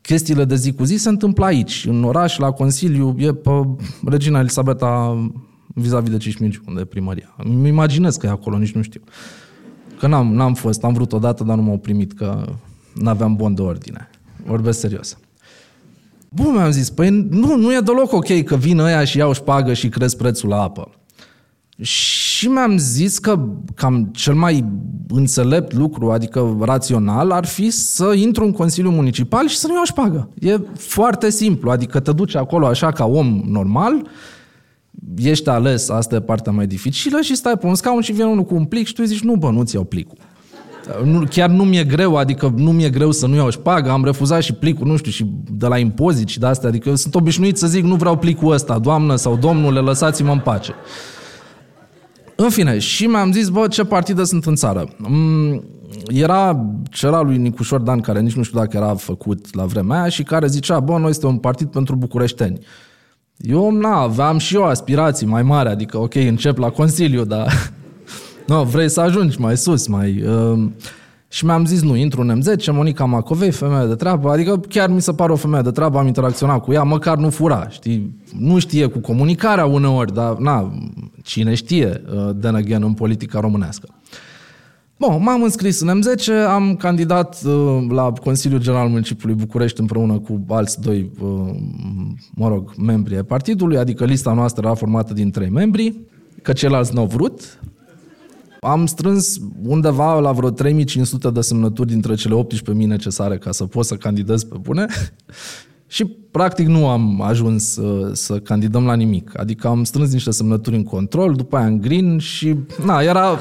chestiile 0.00 0.44
de 0.44 0.54
zi 0.54 0.72
cu 0.72 0.84
zi 0.84 0.96
se 0.96 1.08
întâmplă 1.08 1.44
aici, 1.44 1.84
în 1.88 2.04
oraș, 2.04 2.38
la 2.38 2.50
Consiliu, 2.50 3.14
e 3.18 3.32
pe 3.32 3.50
Regina 4.04 4.38
Elisabeta 4.38 5.18
vis-a-vis 5.66 6.10
de 6.10 6.16
Cismigiu, 6.16 6.60
unde 6.66 6.80
e 6.80 6.84
primăria. 6.84 7.34
Îmi 7.36 7.68
imaginez 7.68 8.16
că 8.16 8.26
e 8.26 8.30
acolo, 8.30 8.58
nici 8.58 8.72
nu 8.72 8.82
știu. 8.82 9.00
Că 9.98 10.06
n-am, 10.06 10.34
n-am 10.34 10.54
fost, 10.54 10.84
am 10.84 10.92
vrut 10.92 11.12
odată, 11.12 11.44
dar 11.44 11.56
nu 11.56 11.62
m-au 11.62 11.78
primit, 11.78 12.12
că 12.12 12.44
n-aveam 12.94 13.36
bon 13.36 13.54
de 13.54 13.62
ordine. 13.62 14.10
Vorbesc 14.46 14.78
serios. 14.78 15.18
Bun, 16.28 16.52
mi-am 16.52 16.70
zis, 16.70 16.90
păi 16.90 17.10
nu, 17.30 17.56
nu 17.56 17.72
e 17.72 17.80
deloc 17.80 18.12
ok 18.12 18.42
că 18.42 18.56
vin 18.56 18.78
ăia 18.78 19.04
și 19.04 19.18
iau 19.18 19.32
șpagă 19.32 19.72
și 19.72 19.88
cresc 19.88 20.16
prețul 20.16 20.48
la 20.48 20.62
apă. 20.62 20.90
Și 21.80 22.48
mi-am 22.48 22.78
zis 22.78 23.18
că 23.18 23.40
cam 23.74 24.10
cel 24.12 24.34
mai 24.34 24.64
înțelept 25.08 25.72
lucru, 25.72 26.10
adică 26.10 26.56
rațional, 26.60 27.30
ar 27.30 27.46
fi 27.46 27.70
să 27.70 28.12
intru 28.14 28.44
în 28.44 28.52
Consiliul 28.52 28.92
Municipal 28.92 29.48
și 29.48 29.56
să 29.56 29.66
nu 29.66 29.74
iau 29.74 29.84
șpagă. 29.84 30.28
E 30.40 30.58
foarte 30.76 31.30
simplu, 31.30 31.70
adică 31.70 32.00
te 32.00 32.12
duci 32.12 32.34
acolo 32.34 32.66
așa 32.66 32.90
ca 32.90 33.04
om 33.04 33.42
normal, 33.46 34.08
ești 35.16 35.48
ales, 35.48 35.88
asta 35.88 36.14
e 36.14 36.20
partea 36.20 36.52
mai 36.52 36.66
dificilă 36.66 37.20
și 37.20 37.34
stai 37.34 37.56
pe 37.56 37.66
un 37.66 37.74
scaun 37.74 38.00
și 38.00 38.12
vine 38.12 38.24
unul 38.24 38.44
cu 38.44 38.54
un 38.54 38.64
plic 38.64 38.86
și 38.86 38.92
tu 38.94 39.02
zici, 39.02 39.22
nu 39.22 39.36
bă, 39.36 39.50
nu-ți 39.50 39.74
iau 39.74 39.84
plicul. 39.84 40.18
Nu, 41.04 41.24
chiar 41.30 41.50
nu 41.50 41.64
mi-e 41.64 41.84
greu, 41.84 42.16
adică 42.16 42.52
nu 42.56 42.72
mi-e 42.72 42.90
greu 42.90 43.10
să 43.10 43.26
nu 43.26 43.34
iau 43.34 43.50
șpagă, 43.50 43.90
am 43.90 44.04
refuzat 44.04 44.42
și 44.42 44.52
plicul, 44.52 44.86
nu 44.86 44.96
știu, 44.96 45.10
și 45.10 45.26
de 45.50 45.66
la 45.66 45.78
impozit 45.78 46.28
și 46.28 46.38
de 46.38 46.46
astea, 46.46 46.68
adică 46.68 46.88
eu 46.88 46.94
sunt 46.94 47.14
obișnuit 47.14 47.56
să 47.56 47.66
zic 47.66 47.84
nu 47.84 47.94
vreau 47.94 48.16
plicul 48.16 48.52
ăsta, 48.52 48.78
doamnă 48.78 49.16
sau 49.16 49.36
domnule, 49.36 49.80
lăsați-mă 49.80 50.32
în 50.32 50.38
pace. 50.38 50.74
În 52.42 52.50
fine, 52.50 52.78
și 52.78 53.06
mi-am 53.06 53.32
zis, 53.32 53.48
bă, 53.48 53.66
ce 53.66 53.84
partide 53.84 54.24
sunt 54.24 54.46
în 54.46 54.54
țară. 54.54 54.88
Mm, 54.96 55.64
era 56.06 56.66
cel 56.90 57.20
lui 57.24 57.36
Nicușor 57.36 57.80
Dan, 57.80 58.00
care 58.00 58.20
nici 58.20 58.34
nu 58.34 58.42
știu 58.42 58.58
dacă 58.58 58.76
era 58.76 58.94
făcut 58.94 59.54
la 59.54 59.64
vremea 59.64 60.00
aia 60.00 60.08
și 60.08 60.22
care 60.22 60.46
zicea, 60.46 60.80
bă, 60.80 60.98
noi 60.98 61.12
suntem 61.12 61.30
un 61.30 61.38
partid 61.38 61.68
pentru 61.70 61.96
bucureșteni. 61.96 62.58
Eu, 63.36 63.70
na, 63.70 64.00
aveam 64.00 64.38
și 64.38 64.54
eu 64.54 64.64
aspirații 64.64 65.26
mai 65.26 65.42
mari, 65.42 65.68
adică, 65.68 65.98
ok, 65.98 66.14
încep 66.14 66.58
la 66.58 66.70
Consiliu, 66.70 67.24
dar 67.24 67.52
No, 68.46 68.64
vrei 68.64 68.88
să 68.88 69.00
ajungi 69.00 69.40
mai 69.40 69.56
sus, 69.56 69.86
mai... 69.86 70.22
Uh, 70.26 70.68
și 71.32 71.44
mi-am 71.44 71.64
zis, 71.64 71.82
nu, 71.82 71.96
intru 71.96 72.20
în 72.20 72.40
M10, 72.40 72.64
Monica 72.72 73.04
Macovei, 73.04 73.50
femeie 73.50 73.86
de 73.86 73.94
treabă, 73.94 74.30
adică 74.30 74.60
chiar 74.68 74.88
mi 74.88 75.02
se 75.02 75.12
pare 75.12 75.32
o 75.32 75.36
femeie 75.36 75.62
de 75.62 75.70
treabă, 75.70 75.98
am 75.98 76.06
interacționat 76.06 76.62
cu 76.62 76.72
ea, 76.72 76.82
măcar 76.82 77.16
nu 77.16 77.30
fura, 77.30 77.68
știi? 77.68 78.16
Nu 78.38 78.58
știe 78.58 78.86
cu 78.86 78.98
comunicarea 78.98 79.66
uneori, 79.66 80.14
dar, 80.14 80.36
na, 80.36 80.72
cine 81.22 81.54
știe, 81.54 82.02
uh, 82.14 82.30
then 82.40 82.54
again, 82.54 82.82
în 82.82 82.92
politica 82.92 83.40
românească. 83.40 83.88
Bun, 84.98 85.22
m-am 85.22 85.42
înscris 85.42 85.80
în 85.80 86.00
M10, 86.00 86.46
am 86.48 86.76
candidat 86.76 87.42
uh, 87.44 87.86
la 87.88 88.12
Consiliul 88.12 88.60
General 88.60 88.88
Municipiului 88.88 89.36
București 89.36 89.80
împreună 89.80 90.18
cu 90.18 90.44
alți 90.48 90.80
doi, 90.80 91.10
uh, 91.20 91.54
mă 92.34 92.48
rog, 92.48 92.74
membri 92.76 93.14
ai 93.14 93.22
partidului, 93.22 93.76
adică 93.76 94.04
lista 94.04 94.32
noastră 94.32 94.66
era 94.66 94.74
formată 94.74 95.12
din 95.12 95.30
trei 95.30 95.50
membri, 95.50 95.94
că 96.42 96.52
ceilalți 96.52 96.94
n-au 96.94 97.06
vrut, 97.06 97.60
am 98.60 98.86
strâns 98.86 99.38
undeva 99.66 100.18
la 100.18 100.32
vreo 100.32 100.50
3500 100.50 101.30
de 101.30 101.40
semnături 101.40 101.88
dintre 101.88 102.14
cele 102.14 102.46
18.000 102.72 102.74
necesare 102.74 103.38
ca 103.38 103.50
să 103.50 103.64
pot 103.64 103.84
să 103.84 103.94
candidez 103.94 104.44
pe 104.44 104.56
bune 104.60 104.86
și 105.86 106.04
practic 106.30 106.66
nu 106.66 106.88
am 106.88 107.20
ajuns 107.22 107.72
să, 107.72 108.10
să 108.12 108.38
candidăm 108.38 108.84
la 108.84 108.94
nimic. 108.94 109.38
Adică 109.38 109.68
am 109.68 109.84
strâns 109.84 110.12
niște 110.12 110.30
semnături 110.30 110.76
în 110.76 110.84
control, 110.84 111.34
după 111.34 111.56
aia 111.56 111.66
în 111.66 111.80
green 111.80 112.18
și 112.18 112.56
na, 112.84 113.00
era... 113.00 113.38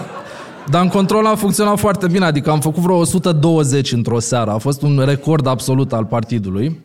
Dar 0.69 0.81
în 0.81 0.89
control 0.89 1.25
a 1.25 1.35
funcționat 1.35 1.79
foarte 1.79 2.07
bine, 2.07 2.25
adică 2.25 2.49
am 2.49 2.59
făcut 2.59 2.81
vreo 2.81 2.97
120 2.97 3.91
într-o 3.91 4.19
seară. 4.19 4.51
A 4.51 4.57
fost 4.57 4.81
un 4.81 5.01
record 5.05 5.47
absolut 5.47 5.93
al 5.93 6.05
partidului. 6.05 6.79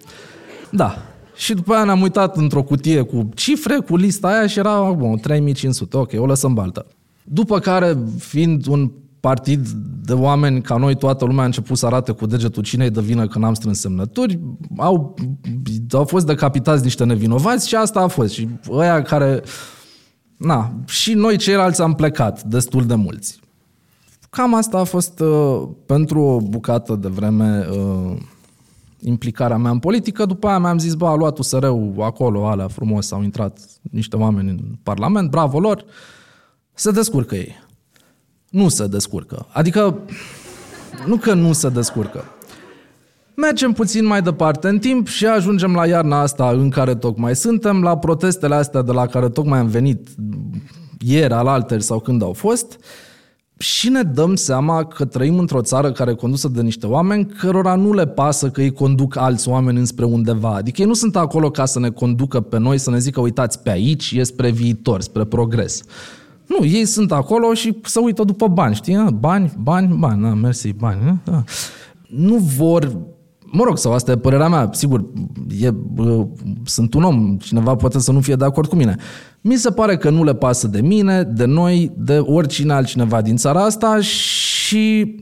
Da, 0.70 0.96
și 1.34 1.54
după 1.54 1.74
aia 1.74 1.84
ne-am 1.84 2.00
uitat 2.00 2.36
într-o 2.36 2.62
cutie 2.62 3.02
cu 3.02 3.28
cifre, 3.34 3.78
cu 3.86 3.96
lista 3.96 4.28
aia 4.28 4.46
și 4.46 4.58
era, 4.58 4.90
bun, 4.90 5.16
3500, 5.18 5.96
ok, 5.96 6.10
o 6.16 6.26
lăsăm 6.26 6.54
baltă. 6.54 6.86
După 7.24 7.58
care, 7.58 7.98
fiind 8.18 8.66
un 8.66 8.90
partid 9.20 9.68
de 10.04 10.12
oameni 10.12 10.62
ca 10.62 10.76
noi, 10.76 10.96
toată 10.96 11.24
lumea 11.24 11.42
a 11.42 11.46
început 11.46 11.78
să 11.78 11.86
arate 11.86 12.12
cu 12.12 12.26
degetul 12.26 12.62
cine 12.62 12.88
de 12.88 13.00
vină 13.00 13.26
că 13.26 13.38
n-am 13.38 13.54
strâns 13.54 13.80
semnături, 13.80 14.40
au, 14.76 15.14
au 15.90 16.04
fost 16.04 16.26
decapitați 16.26 16.82
niște 16.82 17.04
nevinovați 17.04 17.68
și 17.68 17.74
asta 17.74 18.00
a 18.00 18.06
fost. 18.06 18.32
Și 18.32 18.48
ăia 18.70 19.02
care 19.02 19.42
na, 20.36 20.72
și 20.86 21.12
noi 21.12 21.36
ceilalți 21.36 21.82
am 21.82 21.94
plecat, 21.94 22.42
destul 22.42 22.86
de 22.86 22.94
mulți. 22.94 23.40
Cam 24.30 24.54
asta 24.54 24.78
a 24.78 24.84
fost 24.84 25.20
uh, 25.20 25.62
pentru 25.86 26.20
o 26.20 26.40
bucată 26.40 26.94
de 26.94 27.08
vreme 27.08 27.66
uh, 27.70 28.16
implicarea 29.00 29.56
mea 29.56 29.70
în 29.70 29.78
politică. 29.78 30.24
După 30.24 30.46
aia 30.46 30.58
mi-am 30.58 30.78
zis, 30.78 30.94
bă, 30.94 31.06
a 31.06 31.14
luat 31.14 31.38
USR-ul 31.38 31.94
acolo, 32.00 32.46
alea 32.46 32.68
frumos, 32.68 33.12
au 33.12 33.22
intrat 33.22 33.58
niște 33.90 34.16
oameni 34.16 34.48
în 34.48 34.60
Parlament, 34.82 35.30
bravo 35.30 35.60
lor, 35.60 35.84
se 36.74 36.90
descurcă 36.90 37.34
ei. 37.34 37.62
Nu 38.50 38.68
se 38.68 38.86
descurcă. 38.86 39.46
Adică, 39.52 39.98
nu 41.06 41.16
că 41.16 41.34
nu 41.34 41.52
se 41.52 41.68
descurcă. 41.68 42.24
Mergem 43.36 43.72
puțin 43.72 44.06
mai 44.06 44.22
departe 44.22 44.68
în 44.68 44.78
timp 44.78 45.06
și 45.06 45.26
ajungem 45.26 45.74
la 45.74 45.86
iarna 45.86 46.20
asta 46.20 46.50
în 46.50 46.70
care 46.70 46.94
tocmai 46.94 47.36
suntem, 47.36 47.82
la 47.82 47.98
protestele 47.98 48.54
astea 48.54 48.82
de 48.82 48.92
la 48.92 49.06
care 49.06 49.28
tocmai 49.28 49.58
am 49.58 49.66
venit 49.66 50.08
ieri, 50.98 51.32
alalteri 51.32 51.82
sau 51.82 52.00
când 52.00 52.22
au 52.22 52.32
fost 52.32 52.78
și 53.56 53.88
ne 53.88 54.02
dăm 54.02 54.34
seama 54.34 54.84
că 54.84 55.04
trăim 55.04 55.38
într-o 55.38 55.62
țară 55.62 55.92
care 55.92 56.10
e 56.10 56.14
condusă 56.14 56.48
de 56.48 56.62
niște 56.62 56.86
oameni 56.86 57.26
cărora 57.26 57.74
nu 57.74 57.92
le 57.92 58.06
pasă 58.06 58.50
că 58.50 58.60
îi 58.60 58.72
conduc 58.72 59.16
alți 59.16 59.48
oameni 59.48 59.78
înspre 59.78 60.04
undeva. 60.04 60.54
Adică 60.54 60.80
ei 60.80 60.86
nu 60.86 60.94
sunt 60.94 61.16
acolo 61.16 61.50
ca 61.50 61.64
să 61.64 61.78
ne 61.78 61.90
conducă 61.90 62.40
pe 62.40 62.58
noi, 62.58 62.78
să 62.78 62.90
ne 62.90 62.98
zică 62.98 63.20
uitați 63.20 63.62
pe 63.62 63.70
aici, 63.70 64.12
e 64.16 64.22
spre 64.22 64.50
viitor, 64.50 65.00
spre 65.00 65.24
progres. 65.24 65.82
Nu, 66.58 66.66
ei 66.66 66.84
sunt 66.84 67.12
acolo 67.12 67.54
și 67.54 67.78
să 67.82 68.00
uită 68.00 68.24
după 68.24 68.48
bani, 68.48 68.74
știi? 68.74 69.06
Bani, 69.18 69.52
bani, 69.58 69.96
bani, 69.98 70.20
na, 70.20 70.34
mersi, 70.34 70.72
bani. 70.72 71.20
Na. 71.24 71.44
Nu 72.08 72.36
vor 72.36 73.12
Mă 73.56 73.64
rog, 73.64 73.78
sau 73.78 73.92
asta 73.92 74.10
e 74.10 74.16
părerea 74.16 74.48
mea, 74.48 74.70
sigur, 74.72 75.04
e, 75.60 75.74
uh, 75.96 76.26
sunt 76.64 76.94
un 76.94 77.02
om, 77.02 77.36
cineva 77.36 77.74
poate 77.74 77.98
să 77.98 78.12
nu 78.12 78.20
fie 78.20 78.34
de 78.34 78.44
acord 78.44 78.68
cu 78.68 78.76
mine. 78.76 78.96
Mi 79.40 79.56
se 79.56 79.70
pare 79.70 79.96
că 79.96 80.10
nu 80.10 80.24
le 80.24 80.34
pasă 80.34 80.66
de 80.68 80.80
mine, 80.80 81.22
de 81.22 81.44
noi, 81.44 81.92
de 81.96 82.18
oricine 82.18 82.72
altcineva 82.72 83.22
din 83.22 83.36
țara 83.36 83.64
asta 83.64 84.00
și 84.00 85.14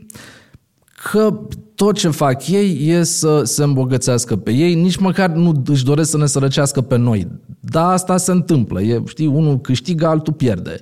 că 1.10 1.40
tot 1.74 1.94
ce 1.94 2.08
fac 2.08 2.48
ei 2.48 2.88
e 2.88 3.02
să 3.02 3.42
se 3.44 3.62
îmbogățească 3.62 4.36
pe 4.36 4.52
ei, 4.52 4.74
nici 4.74 4.96
măcar 4.96 5.30
nu 5.30 5.62
își 5.66 5.84
doresc 5.84 6.10
să 6.10 6.16
ne 6.16 6.26
sărăcească 6.26 6.80
pe 6.80 6.96
noi. 6.96 7.28
Dar 7.60 7.92
asta 7.92 8.16
se 8.16 8.30
întâmplă. 8.30 8.82
E, 8.82 9.02
știi, 9.06 9.26
unul 9.26 9.60
câștigă, 9.60 10.06
altul 10.06 10.32
pierde. 10.32 10.80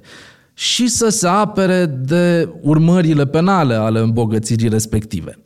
Și 0.61 0.89
să 0.89 1.09
se 1.09 1.27
apere 1.27 1.87
de 1.87 2.53
urmările 2.61 3.27
penale 3.27 3.75
ale 3.75 3.99
îmbogățirii 3.99 4.69
respective. 4.69 5.39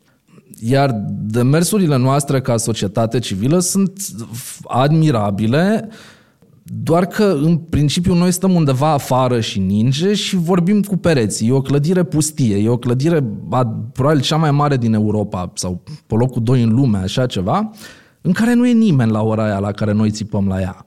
Iar 0.60 1.04
demersurile 1.08 1.96
noastre 1.96 2.40
ca 2.40 2.56
societate 2.56 3.18
civilă 3.18 3.58
sunt 3.58 3.92
admirabile, 4.64 5.88
doar 6.62 7.06
că 7.06 7.38
în 7.42 7.56
principiu 7.56 8.14
noi 8.14 8.32
stăm 8.32 8.54
undeva 8.54 8.92
afară 8.92 9.40
și 9.40 9.58
ninge 9.58 10.14
și 10.14 10.36
vorbim 10.36 10.82
cu 10.82 10.96
pereții. 10.96 11.48
E 11.48 11.52
o 11.52 11.60
clădire 11.60 12.02
pustie, 12.02 12.56
e 12.56 12.68
o 12.68 12.76
clădire 12.76 13.24
probabil 13.92 14.20
cea 14.20 14.36
mai 14.36 14.50
mare 14.50 14.76
din 14.76 14.94
Europa 14.94 15.52
sau 15.54 15.82
pe 16.06 16.14
locul 16.14 16.42
2 16.42 16.62
în 16.62 16.74
lume, 16.74 16.98
așa 16.98 17.26
ceva, 17.26 17.70
în 18.20 18.32
care 18.32 18.54
nu 18.54 18.66
e 18.66 18.72
nimeni 18.72 19.10
la 19.10 19.22
ora 19.22 19.44
aia 19.44 19.58
la 19.58 19.72
care 19.72 19.92
noi 19.92 20.10
țipăm 20.10 20.48
la 20.48 20.60
ea. 20.60 20.86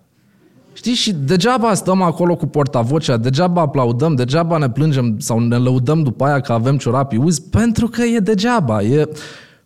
Știi? 0.78 0.94
Și 0.94 1.14
degeaba 1.14 1.74
stăm 1.74 2.02
acolo 2.02 2.36
cu 2.36 2.46
portavocea, 2.46 3.18
degeaba 3.18 3.62
aplaudăm, 3.62 4.16
degeaba 4.16 4.58
ne 4.58 4.70
plângem 4.70 5.20
sau 5.20 5.40
ne 5.40 5.56
lăudăm 5.56 6.04
după 6.04 6.26
aia 6.26 6.40
că 6.40 6.54
avem 6.54 6.78
ciorapii 6.78 7.18
uzi, 7.18 7.42
pentru 7.42 7.88
că 7.88 8.02
e 8.02 8.20
degeaba. 8.20 8.82
E, 8.82 9.10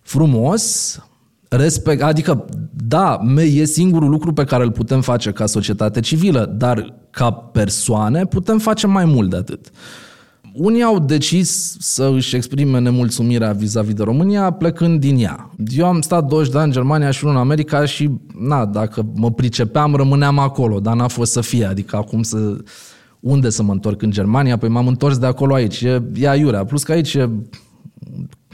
frumos, 0.02 0.98
respect, 1.50 2.02
adică, 2.02 2.46
da, 2.86 3.20
e 3.38 3.66
singurul 3.66 4.10
lucru 4.10 4.34
pe 4.34 4.44
care 4.44 4.64
îl 4.64 4.72
putem 4.72 5.02
face 5.02 5.32
ca 5.32 5.46
societate 5.46 6.00
civilă, 6.00 6.54
dar 6.58 6.94
ca 7.10 7.32
persoane 7.32 8.26
putem 8.26 8.60
face 8.60 8.88
mai 8.88 9.06
mult 9.06 9.30
de 9.30 9.36
atât. 9.36 9.72
Unii 10.54 10.84
au 10.84 11.00
decis 11.00 11.76
să 11.80 12.12
își 12.14 12.36
exprime 12.36 12.80
nemulțumirea 12.80 13.52
vis-a-vis 13.52 13.94
de 13.94 14.04
România 14.04 14.52
plecând 14.52 15.00
din 15.00 15.18
ea. 15.18 15.50
Eu 15.76 15.86
am 15.86 16.02
stat 16.02 16.26
20 16.26 16.52
de 16.52 16.58
ani 16.58 16.68
în 16.68 16.72
Germania 16.72 17.12
și 17.12 17.24
unul 17.24 17.36
în 17.36 17.42
America 17.42 17.86
și, 17.86 18.10
na, 18.40 18.66
dacă 18.66 19.06
mă 19.16 19.32
pricepeam, 19.32 19.96
rămâneam 19.96 20.40
acolo, 20.40 20.80
dar 20.80 20.96
n-a 20.96 21.08
fost 21.08 21.32
să 21.32 21.42
fie. 21.42 21.66
Adică 21.66 21.96
acum 21.96 22.22
să... 22.24 22.58
Unde 23.20 23.50
să 23.50 23.64
mă 23.64 23.72
întorc 23.72 24.02
în 24.02 24.12
Germania? 24.12 24.58
Păi 24.58 24.70
m-am 24.70 24.88
întors 24.88 25.18
de 25.18 25.26
acolo 25.26 25.54
aici. 25.54 25.82
E, 25.82 26.04
e 26.16 26.30
aiurea. 26.30 26.66
Plus 26.66 26.84
că 26.84 26.92
aici 26.92 27.14
e 27.14 27.30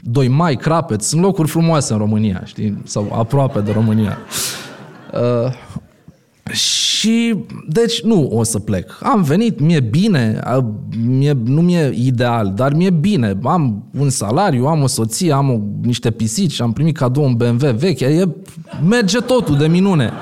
2 0.02 0.28
mai, 0.28 0.56
Crapet, 0.56 1.02
sunt 1.02 1.22
locuri 1.22 1.48
frumoase 1.48 1.92
în 1.92 1.98
România, 1.98 2.42
știi? 2.44 2.82
Sau 2.84 3.12
aproape 3.12 3.60
de 3.60 3.72
România. 3.72 4.18
Uh, 5.12 5.52
și, 6.52 7.34
deci, 7.68 8.02
nu 8.02 8.28
o 8.32 8.42
să 8.42 8.58
plec. 8.58 8.98
Am 9.02 9.22
venit, 9.22 9.60
mi-e 9.60 9.80
bine, 9.80 10.40
mie, 11.06 11.36
nu 11.44 11.60
mi-e 11.60 11.92
ideal, 11.94 12.52
dar 12.54 12.72
mi-e 12.72 12.90
bine. 12.90 13.38
Am 13.42 13.84
un 13.98 14.10
salariu, 14.10 14.66
am 14.66 14.82
o 14.82 14.86
soție, 14.86 15.32
am 15.32 15.50
o, 15.50 15.58
niște 15.82 16.10
pisici, 16.10 16.60
am 16.60 16.72
primit 16.72 16.96
cadou 16.96 17.24
un 17.24 17.34
BMW 17.34 17.70
vechi, 17.76 18.00
e, 18.00 18.28
merge 18.88 19.18
totul 19.18 19.56
de 19.56 19.66
minune. 19.66 20.12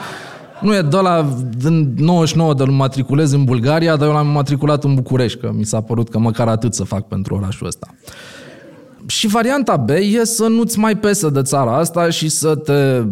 Nu 0.61 0.75
e 0.75 0.81
de 0.81 0.97
la 0.97 1.29
din 1.59 1.95
99 1.97 2.55
de 2.55 2.65
matriculez 2.65 3.33
în 3.33 3.45
Bulgaria, 3.45 3.97
dar 3.97 4.09
eu 4.09 4.15
l-am 4.15 4.27
matriculat 4.27 4.85
în 4.85 4.95
București, 4.95 5.39
că 5.39 5.53
mi 5.57 5.65
s-a 5.65 5.81
părut 5.81 6.09
că 6.09 6.19
măcar 6.19 6.49
atât 6.49 6.75
să 6.75 6.85
fac 6.85 7.09
pentru 7.09 7.35
orașul 7.35 7.67
ăsta. 7.67 7.89
Uh, 7.91 8.36
și 9.07 9.27
varianta 9.27 9.77
B 9.77 9.91
e 9.91 10.25
să 10.25 10.47
nu-ți 10.47 10.79
mai 10.79 10.97
pese 10.97 11.29
de 11.29 11.43
țara 11.43 11.77
asta 11.77 12.11
și 12.11 12.29
să 12.29 12.55
te 12.55 13.03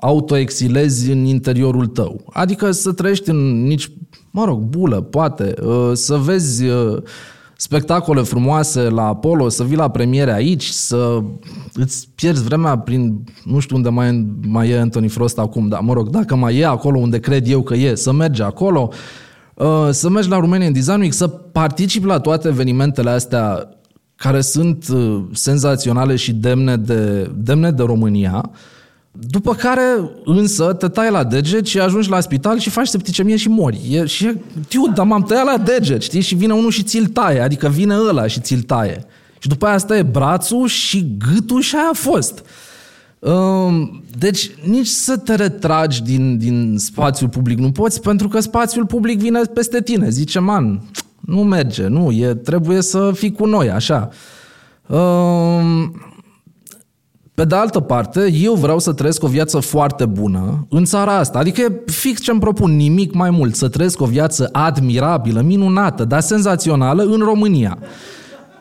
autoexilezi 0.00 1.10
în 1.10 1.24
interiorul 1.24 1.86
tău. 1.86 2.24
Adică 2.32 2.70
să 2.70 2.92
trăiești 2.92 3.30
în 3.30 3.66
nici, 3.66 3.90
mă 4.30 4.44
rog, 4.44 4.60
bulă, 4.60 5.00
poate, 5.00 5.54
uh, 5.62 5.90
să 5.92 6.16
vezi 6.16 6.64
uh, 6.64 7.02
spectacole 7.56 8.22
frumoase 8.22 8.80
la 8.80 9.06
Apollo, 9.06 9.48
să 9.48 9.64
vii 9.64 9.76
la 9.76 9.90
premiere 9.90 10.32
aici, 10.32 10.64
să 10.64 11.22
îți 11.74 12.08
pierzi 12.14 12.42
vremea 12.42 12.78
prin, 12.78 13.24
nu 13.44 13.58
știu 13.58 13.76
unde 13.76 13.88
mai, 13.88 14.26
mai 14.46 14.68
e 14.68 14.80
Anthony 14.80 15.08
Frost 15.08 15.38
acum, 15.38 15.68
dar 15.68 15.80
mă 15.80 15.92
rog, 15.92 16.08
dacă 16.08 16.36
mai 16.36 16.56
e 16.56 16.66
acolo 16.66 16.98
unde 16.98 17.18
cred 17.18 17.48
eu 17.48 17.62
că 17.62 17.74
e, 17.74 17.94
să 17.94 18.12
mergi 18.12 18.42
acolo, 18.42 18.88
uh, 19.54 19.88
să 19.90 20.08
mergi 20.08 20.28
la 20.28 20.38
Romanian 20.38 20.72
Design 20.72 21.00
Week, 21.00 21.12
să 21.12 21.28
participi 21.28 22.06
la 22.06 22.20
toate 22.20 22.48
evenimentele 22.48 23.10
astea 23.10 23.77
care 24.18 24.40
sunt 24.40 24.88
uh, 24.88 25.22
senzaționale 25.32 26.16
și 26.16 26.32
demne 26.32 26.76
de, 26.76 27.30
demne 27.34 27.70
de 27.70 27.82
România, 27.82 28.50
după 29.12 29.54
care 29.54 30.10
însă 30.24 30.72
te 30.72 30.88
tai 30.88 31.10
la 31.10 31.24
deget 31.24 31.66
și 31.66 31.80
ajungi 31.80 32.10
la 32.10 32.20
spital 32.20 32.58
și 32.58 32.70
faci 32.70 32.86
septicemie 32.86 33.36
și 33.36 33.48
mori. 33.48 33.80
E, 33.90 34.06
și 34.06 34.26
e, 34.26 34.40
tiu, 34.68 34.88
dar 34.94 35.06
m-am 35.06 35.22
tăiat 35.22 35.44
la 35.44 35.58
deget, 35.58 36.02
știi? 36.02 36.20
Și 36.20 36.34
vine 36.34 36.52
unul 36.52 36.70
și 36.70 36.82
ți-l 36.82 37.06
taie, 37.06 37.40
adică 37.40 37.68
vine 37.68 37.94
ăla 38.08 38.26
și 38.26 38.40
ți-l 38.40 38.62
taie. 38.62 39.04
Și 39.38 39.48
după 39.48 39.66
aia 39.66 39.78
stă 39.78 40.08
brațul 40.10 40.66
și 40.66 41.16
gâtul 41.32 41.60
și 41.60 41.74
aia 41.74 41.88
a 41.92 41.96
fost. 41.96 42.44
Um, 43.18 44.02
deci 44.18 44.50
nici 44.64 44.86
să 44.86 45.16
te 45.16 45.34
retragi 45.34 46.02
din, 46.02 46.38
din 46.38 46.74
spațiul 46.78 47.28
public 47.28 47.58
nu 47.58 47.72
poți, 47.72 48.00
pentru 48.00 48.28
că 48.28 48.40
spațiul 48.40 48.86
public 48.86 49.18
vine 49.18 49.40
peste 49.40 49.82
tine. 49.82 50.08
Zice, 50.08 50.38
man, 50.38 50.82
nu 51.28 51.42
merge, 51.42 51.86
nu, 51.86 52.10
e, 52.10 52.34
trebuie 52.34 52.80
să 52.80 53.10
fii 53.14 53.32
cu 53.32 53.46
noi, 53.46 53.70
așa. 53.70 54.08
Pe 57.34 57.44
de 57.44 57.54
altă 57.54 57.80
parte, 57.80 58.30
eu 58.32 58.54
vreau 58.54 58.78
să 58.78 58.92
trăiesc 58.92 59.22
o 59.22 59.26
viață 59.26 59.58
foarte 59.58 60.06
bună 60.06 60.66
în 60.68 60.84
țara 60.84 61.16
asta. 61.16 61.38
Adică 61.38 61.60
e 61.60 61.82
fix 61.86 62.20
ce-mi 62.20 62.40
propun, 62.40 62.76
nimic 62.76 63.14
mai 63.14 63.30
mult. 63.30 63.54
Să 63.54 63.68
trăiesc 63.68 64.00
o 64.00 64.06
viață 64.06 64.48
admirabilă, 64.52 65.40
minunată, 65.40 66.04
dar 66.04 66.20
senzațională 66.20 67.02
în 67.02 67.18
România. 67.18 67.78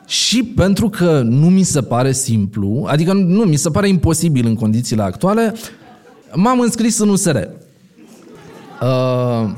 Și 0.05 0.43
pentru 0.43 0.89
că 0.89 1.21
nu 1.21 1.49
mi 1.49 1.63
se 1.63 1.81
pare 1.81 2.11
simplu, 2.11 2.85
adică 2.87 3.13
nu, 3.13 3.43
mi 3.43 3.55
se 3.55 3.69
pare 3.69 3.87
imposibil 3.87 4.45
în 4.45 4.55
condițiile 4.55 5.03
actuale, 5.03 5.53
m-am 6.33 6.59
înscris 6.59 6.99
în 6.99 7.09
USR. 7.09 7.35
Uh, 8.81 9.49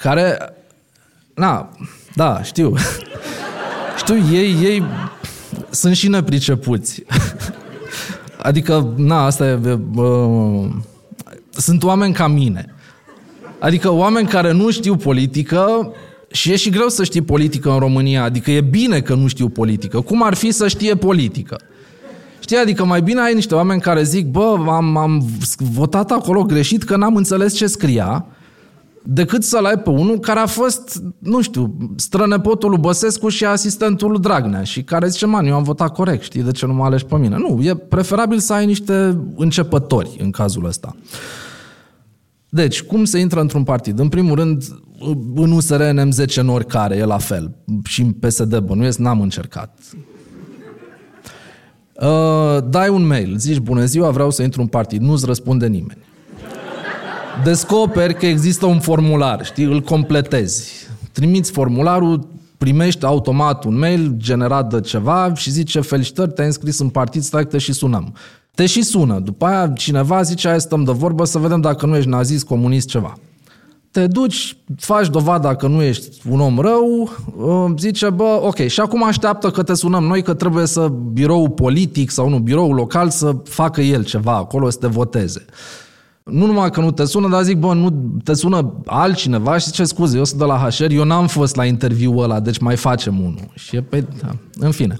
care, 0.00 0.54
na, 1.34 1.70
da, 2.14 2.42
știu. 2.42 2.74
știu, 3.96 4.16
ei, 4.32 4.56
ei 4.62 4.82
sunt 5.70 5.96
și 5.96 6.08
nepricepuți. 6.08 7.02
adică, 8.48 8.92
na, 8.96 9.24
asta 9.24 9.46
e... 9.46 9.78
Uh, 9.94 10.70
sunt 11.50 11.82
oameni 11.82 12.12
ca 12.14 12.26
mine. 12.26 12.74
Adică 13.58 13.90
oameni 13.92 14.28
care 14.28 14.52
nu 14.52 14.70
știu 14.70 14.96
politică 14.96 15.92
și 16.30 16.52
e 16.52 16.56
și 16.56 16.70
greu 16.70 16.88
să 16.88 17.04
știi 17.04 17.22
politică 17.22 17.70
în 17.70 17.78
România. 17.78 18.22
Adică 18.22 18.50
e 18.50 18.60
bine 18.60 19.00
că 19.00 19.14
nu 19.14 19.26
știu 19.26 19.48
politică. 19.48 20.00
Cum 20.00 20.22
ar 20.22 20.34
fi 20.34 20.50
să 20.50 20.68
știe 20.68 20.94
politică? 20.94 21.60
Știi, 22.40 22.56
adică 22.56 22.84
mai 22.84 23.02
bine 23.02 23.20
ai 23.20 23.34
niște 23.34 23.54
oameni 23.54 23.80
care 23.80 24.02
zic, 24.02 24.26
bă, 24.26 24.56
am, 24.68 24.96
am 24.96 25.28
votat 25.56 26.10
acolo 26.10 26.42
greșit 26.42 26.82
că 26.82 26.96
n-am 26.96 27.16
înțeles 27.16 27.54
ce 27.54 27.66
scria 27.66 28.26
decât 29.04 29.42
să-l 29.42 29.64
ai 29.64 29.78
pe 29.78 29.90
unul 29.90 30.18
care 30.18 30.38
a 30.38 30.46
fost, 30.46 31.02
nu 31.18 31.40
știu, 31.40 31.76
strănepotul 31.96 32.70
lui 32.70 32.78
Băsescu 32.78 33.28
și 33.28 33.44
asistentul 33.44 34.10
lui 34.10 34.20
Dragnea 34.20 34.62
și 34.62 34.82
care 34.82 35.08
zice, 35.08 35.26
man, 35.26 35.46
eu 35.46 35.54
am 35.54 35.62
votat 35.62 35.92
corect, 35.92 36.22
știi, 36.22 36.42
de 36.42 36.50
ce 36.50 36.66
nu 36.66 36.72
mă 36.72 36.84
alegi 36.84 37.04
pe 37.04 37.16
mine? 37.16 37.36
Nu, 37.36 37.60
e 37.62 37.74
preferabil 37.74 38.38
să 38.38 38.52
ai 38.52 38.66
niște 38.66 39.18
începători 39.36 40.16
în 40.18 40.30
cazul 40.30 40.64
ăsta. 40.64 40.96
Deci, 42.48 42.82
cum 42.82 43.04
se 43.04 43.18
intră 43.18 43.40
într-un 43.40 43.64
partid? 43.64 43.98
În 43.98 44.08
primul 44.08 44.34
rând, 44.34 44.64
în 45.34 45.50
USR 45.50 45.82
NM10 45.82 46.34
în 46.34 46.48
oricare, 46.48 46.96
e 46.96 47.04
la 47.04 47.18
fel. 47.18 47.54
Și 47.84 48.00
în 48.00 48.12
PSD 48.12 48.58
bănuiesc, 48.58 48.98
n-am 48.98 49.20
încercat. 49.20 49.78
Uh, 52.00 52.64
dai 52.68 52.88
un 52.88 53.06
mail, 53.06 53.36
zici, 53.36 53.58
bună 53.58 53.84
ziua, 53.84 54.10
vreau 54.10 54.30
să 54.30 54.42
intru 54.42 54.60
în 54.60 54.66
partid. 54.66 55.00
Nu-ți 55.00 55.26
răspunde 55.26 55.66
nimeni. 55.66 56.00
Descoperi 57.44 58.14
că 58.14 58.26
există 58.26 58.66
un 58.66 58.80
formular, 58.80 59.44
știi, 59.44 59.64
îl 59.64 59.80
completezi. 59.80 60.72
Trimiți 61.12 61.50
formularul, 61.50 62.26
primești 62.58 63.04
automat 63.04 63.64
un 63.64 63.78
mail 63.78 64.14
generat 64.16 64.70
de 64.70 64.80
ceva 64.80 65.34
și 65.34 65.50
zice, 65.50 65.80
felicitări, 65.80 66.32
te-ai 66.32 66.46
înscris 66.46 66.78
în 66.78 66.88
partid, 66.88 67.22
stai 67.22 67.46
te 67.46 67.58
și 67.58 67.72
sunăm. 67.72 68.14
Te 68.54 68.66
și 68.66 68.82
sună. 68.82 69.18
După 69.18 69.44
aia 69.44 69.68
cineva 69.68 70.22
zice, 70.22 70.48
hai 70.48 70.60
stăm 70.60 70.84
de 70.84 70.92
vorbă 70.92 71.24
să 71.24 71.38
vedem 71.38 71.60
dacă 71.60 71.86
nu 71.86 71.96
ești 71.96 72.08
nazist, 72.08 72.46
comunist, 72.46 72.88
ceva 72.88 73.14
te 73.92 74.06
duci, 74.06 74.56
faci 74.76 75.08
dovada 75.08 75.54
că 75.54 75.66
nu 75.66 75.82
ești 75.82 76.20
un 76.28 76.40
om 76.40 76.58
rău, 76.58 77.10
uh, 77.36 77.72
zice, 77.78 78.10
bă, 78.10 78.40
ok, 78.42 78.56
și 78.66 78.80
acum 78.80 79.04
așteaptă 79.04 79.50
că 79.50 79.62
te 79.62 79.74
sunăm 79.74 80.04
noi 80.04 80.22
că 80.22 80.34
trebuie 80.34 80.66
să 80.66 80.92
biroul 81.12 81.50
politic 81.50 82.10
sau 82.10 82.28
nu, 82.28 82.38
biroul 82.38 82.74
local 82.74 83.10
să 83.10 83.36
facă 83.44 83.80
el 83.80 84.04
ceva 84.04 84.32
acolo, 84.36 84.70
să 84.70 84.78
te 84.78 84.86
voteze. 84.86 85.44
Nu 86.24 86.46
numai 86.46 86.70
că 86.70 86.80
nu 86.80 86.90
te 86.90 87.04
sună, 87.04 87.28
dar 87.28 87.42
zic, 87.42 87.56
bă, 87.56 87.74
nu 87.74 87.90
te 88.24 88.34
sună 88.34 88.74
altcineva 88.86 89.58
și 89.58 89.66
zice, 89.66 89.84
scuze, 89.84 90.16
eu 90.16 90.24
sunt 90.24 90.38
de 90.38 90.44
la 90.44 90.68
HR, 90.68 90.90
eu 90.90 91.04
n-am 91.04 91.26
fost 91.26 91.56
la 91.56 91.64
interviul 91.64 92.22
ăla, 92.22 92.40
deci 92.40 92.58
mai 92.58 92.76
facem 92.76 93.20
unul. 93.20 93.50
Și 93.54 93.76
e 93.76 93.80
pe... 93.80 94.04
Da, 94.22 94.28
în 94.58 94.70
fine. 94.70 94.96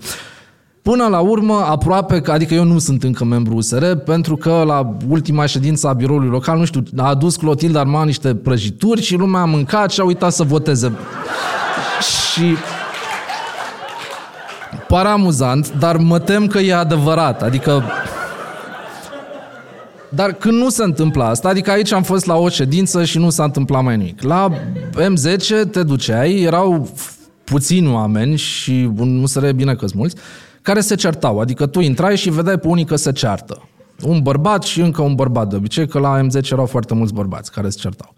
Până 0.82 1.06
la 1.06 1.18
urmă, 1.18 1.54
aproape, 1.54 2.22
adică 2.26 2.54
eu 2.54 2.64
nu 2.64 2.78
sunt 2.78 3.02
încă 3.02 3.24
membru 3.24 3.54
USR, 3.54 3.92
pentru 3.94 4.36
că 4.36 4.62
la 4.66 4.96
ultima 5.08 5.46
ședință 5.46 5.88
a 5.88 5.92
biroului 5.92 6.28
local, 6.28 6.58
nu 6.58 6.64
știu, 6.64 6.82
a 6.96 7.08
adus 7.08 7.36
Clotilde 7.36 7.78
Arman 7.78 8.06
niște 8.06 8.34
prăjituri 8.34 9.02
și 9.02 9.16
lumea 9.16 9.40
a 9.40 9.44
mâncat 9.44 9.90
și 9.90 10.00
a 10.00 10.04
uitat 10.04 10.32
să 10.32 10.42
voteze. 10.42 10.92
și 12.32 12.56
pare 14.88 15.08
amuzant, 15.08 15.72
dar 15.78 15.96
mă 15.96 16.18
tem 16.18 16.46
că 16.46 16.58
e 16.58 16.74
adevărat. 16.74 17.42
Adică 17.42 17.82
dar 20.14 20.32
când 20.32 20.58
nu 20.58 20.68
se 20.68 20.82
întâmplă 20.82 21.24
asta, 21.24 21.48
adică 21.48 21.70
aici 21.70 21.92
am 21.92 22.02
fost 22.02 22.26
la 22.26 22.36
o 22.36 22.48
ședință 22.48 23.04
și 23.04 23.18
nu 23.18 23.30
s-a 23.30 23.44
întâmplat 23.44 23.82
mai 23.82 23.96
nimic. 23.96 24.22
La 24.22 24.48
M10 24.94 25.70
te 25.70 25.82
duceai, 25.82 26.40
erau 26.40 26.88
puțini 27.44 27.92
oameni 27.92 28.36
și 28.36 28.90
nu 28.94 29.26
se 29.26 29.52
bine 29.52 29.74
că 29.74 29.86
mulți, 29.94 30.16
care 30.62 30.80
se 30.80 30.94
certau. 30.94 31.40
Adică 31.40 31.66
tu 31.66 31.80
intrai 31.80 32.16
și 32.16 32.30
vedeai 32.30 32.58
pe 32.58 32.66
unii 32.66 32.84
că 32.84 32.96
se 32.96 33.12
ceartă. 33.12 33.62
Un 34.02 34.20
bărbat 34.22 34.62
și 34.62 34.80
încă 34.80 35.02
un 35.02 35.14
bărbat 35.14 35.48
de 35.48 35.56
obicei, 35.56 35.88
că 35.88 35.98
la 35.98 36.20
M10 36.22 36.50
erau 36.50 36.66
foarte 36.66 36.94
mulți 36.94 37.14
bărbați 37.14 37.52
care 37.52 37.68
se 37.68 37.78
certau. 37.78 38.14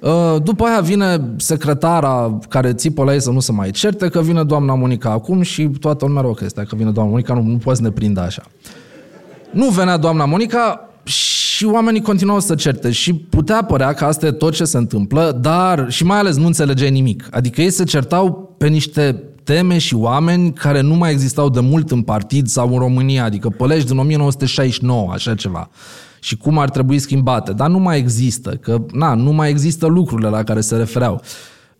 Uh, 0.00 0.42
după 0.42 0.64
aia 0.64 0.80
vine 0.80 1.20
secretara 1.36 2.38
care 2.48 2.72
țipă 2.72 3.04
la 3.04 3.12
ei 3.12 3.20
să 3.20 3.30
nu 3.30 3.40
se 3.40 3.52
mai 3.52 3.70
certe, 3.70 4.08
că 4.08 4.20
vine 4.20 4.44
doamna 4.44 4.74
Monica 4.74 5.10
acum 5.10 5.42
și 5.42 5.68
toată 5.68 6.04
lumea 6.04 6.20
are 6.20 6.30
o 6.30 6.32
chestie, 6.32 6.62
că 6.62 6.76
vine 6.76 6.90
doamna 6.90 7.10
Monica, 7.10 7.34
nu, 7.34 7.42
nu 7.42 7.56
poți 7.56 7.76
să 7.76 7.82
ne 7.82 7.90
prindă 7.90 8.20
așa. 8.20 8.42
Nu 9.50 9.68
venea 9.68 9.96
doamna 9.96 10.24
Monica 10.24 10.90
și 11.06 11.64
oamenii 11.64 12.00
continuau 12.00 12.40
să 12.40 12.54
certe 12.54 12.90
și 12.90 13.14
putea 13.14 13.64
părea 13.64 13.92
că 13.92 14.04
asta 14.04 14.26
e 14.26 14.32
tot 14.32 14.54
ce 14.54 14.64
se 14.64 14.76
întâmplă, 14.76 15.38
dar 15.40 15.90
și 15.90 16.04
mai 16.04 16.18
ales 16.18 16.36
nu 16.36 16.46
înțelegeai 16.46 16.90
nimic. 16.90 17.28
Adică 17.30 17.60
ei 17.60 17.70
se 17.70 17.84
certau 17.84 18.54
pe 18.58 18.68
niște 18.68 19.22
teme 19.44 19.78
și 19.78 19.94
oameni 19.94 20.52
care 20.52 20.80
nu 20.80 20.94
mai 20.94 21.12
existau 21.12 21.48
de 21.48 21.60
mult 21.60 21.90
în 21.90 22.02
partid 22.02 22.46
sau 22.46 22.72
în 22.72 22.78
România, 22.78 23.24
adică 23.24 23.48
pălești 23.48 23.88
din 23.88 23.98
1969, 23.98 25.12
așa 25.12 25.34
ceva. 25.34 25.70
Și 26.20 26.36
cum 26.36 26.58
ar 26.58 26.70
trebui 26.70 26.98
schimbate. 26.98 27.52
Dar 27.52 27.68
nu 27.68 27.78
mai 27.78 27.98
există, 27.98 28.50
că 28.50 28.82
na, 28.92 29.14
nu 29.14 29.32
mai 29.32 29.50
există 29.50 29.86
lucrurile 29.86 30.28
la 30.28 30.42
care 30.42 30.60
se 30.60 30.76
refereau. 30.76 31.22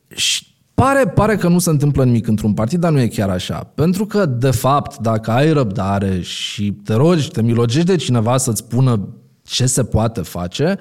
Și 0.09 0.47
Pare, 0.77 1.09
pare 1.09 1.37
că 1.37 1.49
nu 1.49 1.59
se 1.59 1.71
întâmplă 1.71 2.05
nimic 2.05 2.27
într-un 2.27 2.55
partid, 2.55 2.81
dar 2.81 2.93
nu 2.93 3.01
e 3.01 3.07
chiar 3.07 3.29
așa. 3.29 3.71
Pentru 3.75 4.07
că, 4.07 4.27
de 4.27 4.51
fapt, 4.51 4.99
dacă 4.99 5.31
ai 5.31 5.53
răbdare 5.53 6.21
și 6.21 6.73
te 6.73 6.95
rogi, 6.95 7.31
te 7.31 7.43
milogești 7.43 7.87
de 7.87 7.97
cineva 7.97 8.37
să-ți 8.37 8.59
spună 8.59 9.09
ce 9.43 9.67
se 9.67 9.85
poate 9.85 10.21
face, 10.21 10.79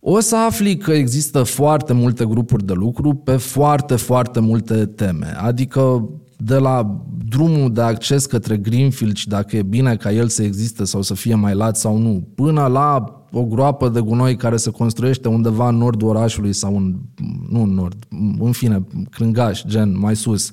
o 0.00 0.20
să 0.20 0.36
afli 0.36 0.76
că 0.76 0.92
există 0.92 1.42
foarte 1.42 1.92
multe 1.92 2.24
grupuri 2.24 2.64
de 2.64 2.72
lucru 2.72 3.14
pe 3.14 3.36
foarte, 3.36 3.96
foarte 3.96 4.40
multe 4.40 4.86
teme. 4.86 5.34
Adică 5.36 6.08
de 6.36 6.56
la 6.56 7.04
drumul 7.28 7.72
de 7.72 7.80
acces 7.80 8.26
către 8.26 8.56
Greenfield 8.56 9.16
și 9.16 9.28
dacă 9.28 9.56
e 9.56 9.62
bine 9.62 9.96
ca 9.96 10.12
el 10.12 10.28
să 10.28 10.42
existe 10.42 10.84
sau 10.84 11.02
să 11.02 11.14
fie 11.14 11.34
mai 11.34 11.54
lat 11.54 11.76
sau 11.76 11.98
nu, 11.98 12.28
până 12.34 12.66
la 12.66 13.18
o 13.32 13.44
groapă 13.44 13.88
de 13.88 14.00
gunoi 14.00 14.36
care 14.36 14.56
se 14.56 14.70
construiește 14.70 15.28
undeva 15.28 15.68
în 15.68 15.76
nordul 15.76 16.08
orașului 16.08 16.52
sau 16.52 16.76
în, 16.76 16.94
nu 17.50 17.62
în 17.62 17.74
nord, 17.74 17.96
în 18.38 18.52
fine, 18.52 18.84
Crângaș, 19.10 19.64
gen, 19.66 19.98
mai 19.98 20.16
sus, 20.16 20.50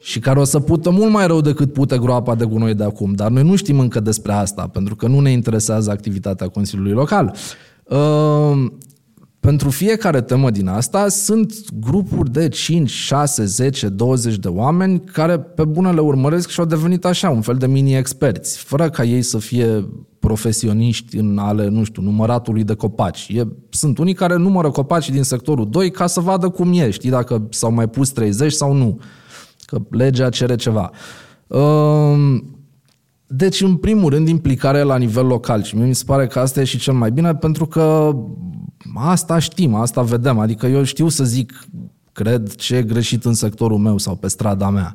și 0.00 0.18
care 0.18 0.38
o 0.38 0.44
să 0.44 0.60
pută 0.60 0.90
mult 0.90 1.12
mai 1.12 1.26
rău 1.26 1.40
decât 1.40 1.72
pute 1.72 1.98
groapa 1.98 2.34
de 2.34 2.44
gunoi 2.44 2.74
de 2.74 2.84
acum. 2.84 3.12
Dar 3.12 3.30
noi 3.30 3.42
nu 3.42 3.56
știm 3.56 3.78
încă 3.78 4.00
despre 4.00 4.32
asta, 4.32 4.66
pentru 4.66 4.96
că 4.96 5.06
nu 5.06 5.20
ne 5.20 5.30
interesează 5.30 5.90
activitatea 5.90 6.48
Consiliului 6.48 6.92
Local. 6.92 7.36
Ehm, 9.42 9.50
pentru 9.50 9.70
fiecare 9.70 10.20
temă 10.20 10.50
din 10.50 10.68
asta 10.68 11.08
sunt 11.08 11.52
grupuri 11.80 12.30
de 12.30 12.48
5, 12.48 12.90
6, 12.90 13.44
10, 13.44 13.88
20 13.88 14.36
de 14.36 14.48
oameni 14.48 15.00
care 15.00 15.38
pe 15.38 15.64
bune 15.64 15.92
le 15.92 16.00
urmăresc 16.00 16.48
și 16.48 16.60
au 16.60 16.66
devenit 16.66 17.04
așa, 17.04 17.30
un 17.30 17.40
fel 17.40 17.56
de 17.56 17.66
mini-experți, 17.66 18.58
fără 18.58 18.90
ca 18.90 19.04
ei 19.04 19.22
să 19.22 19.38
fie 19.38 19.88
profesioniști 20.18 21.16
în 21.16 21.38
ale, 21.38 21.68
nu 21.68 21.84
știu, 21.84 22.02
număratului 22.02 22.64
de 22.64 22.74
copaci. 22.74 23.28
E, 23.28 23.42
sunt 23.70 23.98
unii 23.98 24.14
care 24.14 24.36
numără 24.36 24.70
copaci 24.70 25.10
din 25.10 25.22
sectorul 25.22 25.68
2 25.70 25.90
ca 25.90 26.06
să 26.06 26.20
vadă 26.20 26.48
cum 26.48 26.72
e, 26.72 26.90
știi, 26.90 27.10
dacă 27.10 27.46
s-au 27.50 27.72
mai 27.72 27.88
pus 27.88 28.10
30 28.10 28.52
sau 28.52 28.72
nu. 28.72 29.00
Că 29.66 29.78
legea 29.90 30.28
cere 30.28 30.56
ceva. 30.56 30.90
Uh, 31.46 32.40
deci, 33.26 33.60
în 33.60 33.76
primul 33.76 34.10
rând, 34.10 34.28
implicare 34.28 34.82
la 34.82 34.96
nivel 34.96 35.26
local 35.26 35.62
și 35.62 35.76
mi 35.76 35.94
se 35.94 36.04
pare 36.06 36.26
că 36.26 36.38
asta 36.38 36.60
e 36.60 36.64
și 36.64 36.78
cel 36.78 36.94
mai 36.94 37.10
bine 37.10 37.34
pentru 37.34 37.66
că 37.66 38.14
asta 38.94 39.38
știm, 39.38 39.74
asta 39.74 40.02
vedem. 40.02 40.38
Adică 40.38 40.66
eu 40.66 40.82
știu 40.82 41.08
să 41.08 41.24
zic, 41.24 41.66
cred, 42.12 42.54
ce 42.54 42.76
e 42.76 42.82
greșit 42.82 43.24
în 43.24 43.34
sectorul 43.34 43.78
meu 43.78 43.98
sau 43.98 44.16
pe 44.16 44.28
strada 44.28 44.70
mea. 44.70 44.94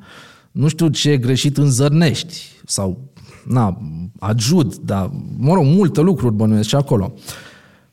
Nu 0.51 0.67
știu 0.67 0.87
ce 0.87 1.09
e 1.09 1.17
greșit 1.17 1.57
în 1.57 1.69
Zărnești 1.69 2.41
sau, 2.65 3.11
na, 3.47 3.81
ajut, 4.19 4.77
dar, 4.77 5.11
mă 5.37 5.53
rog, 5.53 5.65
multe 5.65 6.01
lucruri 6.01 6.35
bănuiesc 6.35 6.67
și 6.67 6.75
acolo. 6.75 7.13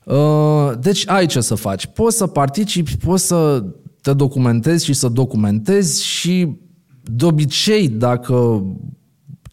Uh, 0.04 0.72
deci 0.80 1.08
ai 1.08 1.26
ce 1.26 1.40
să 1.40 1.54
faci. 1.54 1.86
Poți 1.86 2.16
să 2.16 2.26
participi, 2.26 2.96
poți 2.96 3.26
să 3.26 3.64
te 4.00 4.12
documentezi 4.12 4.84
și 4.84 4.92
să 4.92 5.08
documentezi 5.08 6.04
și 6.04 6.56
de 7.02 7.24
obicei, 7.24 7.88
dacă 7.88 8.64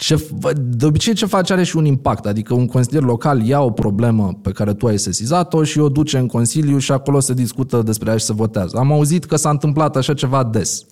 ce, 0.01 0.27
de 0.55 0.85
obicei 0.85 1.13
ce 1.13 1.25
face 1.25 1.53
are 1.53 1.63
și 1.63 1.77
un 1.77 1.85
impact, 1.85 2.25
adică 2.25 2.53
un 2.53 2.65
consilier 2.65 3.03
local 3.03 3.45
ia 3.45 3.61
o 3.61 3.71
problemă 3.71 4.39
pe 4.41 4.51
care 4.51 4.73
tu 4.73 4.87
ai 4.87 4.99
sesizat-o 4.99 5.63
și 5.63 5.79
o 5.79 5.89
duce 5.89 6.17
în 6.17 6.27
consiliu 6.27 6.77
și 6.77 6.91
acolo 6.91 7.19
se 7.19 7.33
discută 7.33 7.81
despre 7.81 8.11
ea 8.11 8.17
și 8.17 8.25
se 8.25 8.33
votează. 8.33 8.77
Am 8.77 8.91
auzit 8.91 9.25
că 9.25 9.35
s-a 9.35 9.49
întâmplat 9.49 9.95
așa 9.95 10.13
ceva 10.13 10.43
des. 10.43 10.85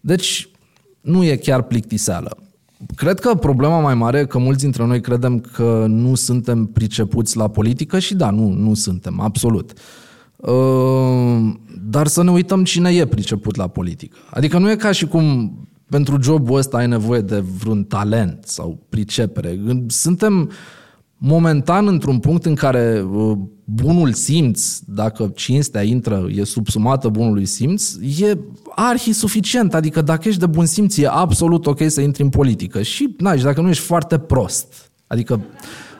Deci 0.00 0.48
nu 1.00 1.24
e 1.24 1.36
chiar 1.36 1.62
plictiseală. 1.62 2.36
Cred 2.96 3.20
că 3.20 3.34
problema 3.34 3.80
mai 3.80 3.94
mare 3.94 4.18
e 4.18 4.24
că 4.24 4.38
mulți 4.38 4.62
dintre 4.62 4.86
noi 4.86 5.00
credem 5.00 5.40
că 5.40 5.84
nu 5.88 6.14
suntem 6.14 6.66
pricepuți 6.66 7.36
la 7.36 7.48
politică 7.48 7.98
și 7.98 8.14
da, 8.14 8.30
nu, 8.30 8.48
nu 8.48 8.74
suntem, 8.74 9.20
absolut. 9.20 9.72
Uh, 10.36 11.54
dar 11.82 12.06
să 12.06 12.22
ne 12.22 12.30
uităm 12.30 12.64
cine 12.64 12.90
e 12.90 13.06
priceput 13.06 13.56
la 13.56 13.66
politică. 13.66 14.16
Adică 14.30 14.58
nu 14.58 14.70
e 14.70 14.76
ca 14.76 14.92
și 14.92 15.06
cum 15.06 15.52
pentru 15.90 16.22
jobul 16.22 16.58
ăsta 16.58 16.76
ai 16.76 16.86
nevoie 16.86 17.20
de 17.20 17.44
vreun 17.58 17.84
talent 17.84 18.44
sau 18.46 18.78
pricepere. 18.88 19.60
Suntem 19.86 20.50
momentan 21.16 21.86
într-un 21.86 22.18
punct 22.18 22.46
în 22.46 22.54
care 22.54 23.06
uh, 23.12 23.38
bunul 23.64 24.12
simț, 24.12 24.78
dacă 24.84 25.32
cinstea 25.34 25.82
intră, 25.82 26.26
e 26.34 26.44
subsumată 26.44 27.08
bunului 27.08 27.44
simț, 27.44 27.94
e 28.20 28.38
arhi 28.74 29.12
suficient. 29.12 29.74
Adică 29.74 30.02
dacă 30.02 30.28
ești 30.28 30.40
de 30.40 30.46
bun 30.46 30.66
simț, 30.66 30.96
e 30.96 31.08
absolut 31.08 31.66
ok 31.66 31.80
să 31.86 32.00
intri 32.00 32.22
în 32.22 32.28
politică. 32.28 32.82
Și, 32.82 33.14
na, 33.18 33.36
și 33.36 33.42
dacă 33.42 33.60
nu 33.60 33.68
ești 33.68 33.84
foarte 33.84 34.18
prost. 34.18 34.90
Adică 35.06 35.40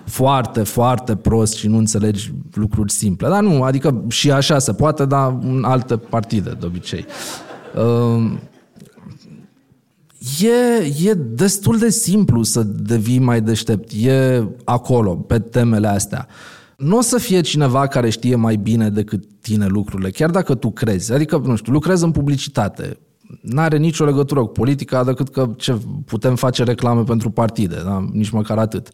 foarte, 0.05 0.62
foarte 0.62 1.17
prost 1.17 1.55
și 1.55 1.69
nu 1.69 1.77
înțelegi 1.77 2.33
lucruri 2.53 2.93
simple. 2.93 3.29
Dar 3.29 3.43
nu, 3.43 3.62
adică 3.62 4.05
și 4.09 4.31
așa 4.31 4.59
se 4.59 4.73
poate, 4.73 5.05
dar 5.05 5.39
în 5.43 5.65
alte 5.65 5.97
partide, 5.97 6.57
de 6.61 6.67
obicei. 6.67 7.05
Uh, 7.75 8.33
e, 10.41 11.09
e 11.09 11.15
destul 11.15 11.79
de 11.79 11.91
simplu 11.91 12.43
să 12.43 12.63
devii 12.63 13.19
mai 13.19 13.41
deștept. 13.41 13.91
E 13.93 14.45
acolo, 14.65 15.15
pe 15.15 15.39
temele 15.39 15.87
astea. 15.87 16.27
Nu 16.77 16.97
o 16.97 17.01
să 17.01 17.19
fie 17.19 17.41
cineva 17.41 17.87
care 17.87 18.11
știe 18.11 18.37
mai 18.37 18.57
bine 18.57 18.91
decât 18.91 19.25
tine 19.41 19.67
lucrurile, 19.67 20.11
chiar 20.11 20.31
dacă 20.31 20.55
tu 20.55 20.71
crezi. 20.71 21.13
Adică, 21.13 21.43
nu 21.45 21.57
știu, 21.57 21.73
lucrezi 21.73 22.05
în 22.05 22.11
publicitate. 22.11 22.99
N-are 23.41 23.77
nicio 23.77 24.05
legătură 24.05 24.41
cu 24.41 24.47
politica 24.47 25.05
decât 25.05 25.29
că 25.29 25.51
ce 25.57 25.79
putem 26.07 26.35
face 26.35 26.65
reclame 26.65 27.03
pentru 27.03 27.31
partide, 27.31 27.77
da? 27.85 28.09
nici 28.13 28.31
măcar 28.31 28.59
atât. 28.59 28.91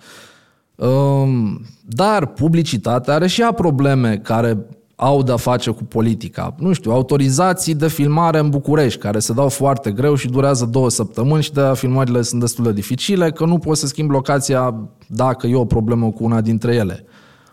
Um, 0.74 1.65
dar 1.82 2.27
publicitatea 2.27 3.15
are 3.15 3.27
și 3.27 3.40
ea 3.40 3.53
probleme 3.53 4.19
care 4.19 4.66
au 4.97 5.23
de-a 5.23 5.36
face 5.36 5.70
cu 5.70 5.85
politica. 5.85 6.55
Nu 6.59 6.73
știu, 6.73 6.93
autorizații 6.93 7.74
de 7.74 7.89
filmare 7.89 8.39
în 8.39 8.51
București, 8.51 9.01
care 9.01 9.18
se 9.18 9.32
dau 9.32 9.48
foarte 9.48 9.90
greu 9.93 10.14
și 10.14 10.28
durează 10.28 10.64
două 10.64 10.90
săptămâni 10.90 11.43
și 11.43 11.52
de 11.52 11.70
filmările 11.74 12.23
sunt 12.23 12.40
destul 12.40 12.64
de 12.64 12.73
dificile, 12.73 13.31
că 13.31 13.44
nu 13.44 13.59
poți 13.59 13.81
să 13.81 13.86
schimbi 13.86 14.12
locația 14.12 14.74
dacă 15.06 15.47
e 15.47 15.55
o 15.55 15.64
problemă 15.64 16.10
cu 16.10 16.24
una 16.24 16.40
dintre 16.40 16.74
ele. 16.74 17.05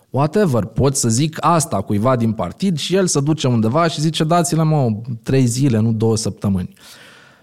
Whatever, 0.09 0.63
pot 0.65 0.95
să 0.95 1.09
zic 1.09 1.37
asta 1.39 1.81
cuiva 1.81 2.15
din 2.15 2.31
partid 2.31 2.77
și 2.77 2.95
el 2.95 3.07
să 3.07 3.19
duce 3.19 3.47
undeva 3.47 3.87
și 3.87 4.01
zice 4.01 4.23
dați-le 4.23 4.63
mă 4.63 4.91
trei 5.23 5.45
zile, 5.45 5.79
nu 5.79 5.91
două 5.91 6.17
săptămâni. 6.17 6.73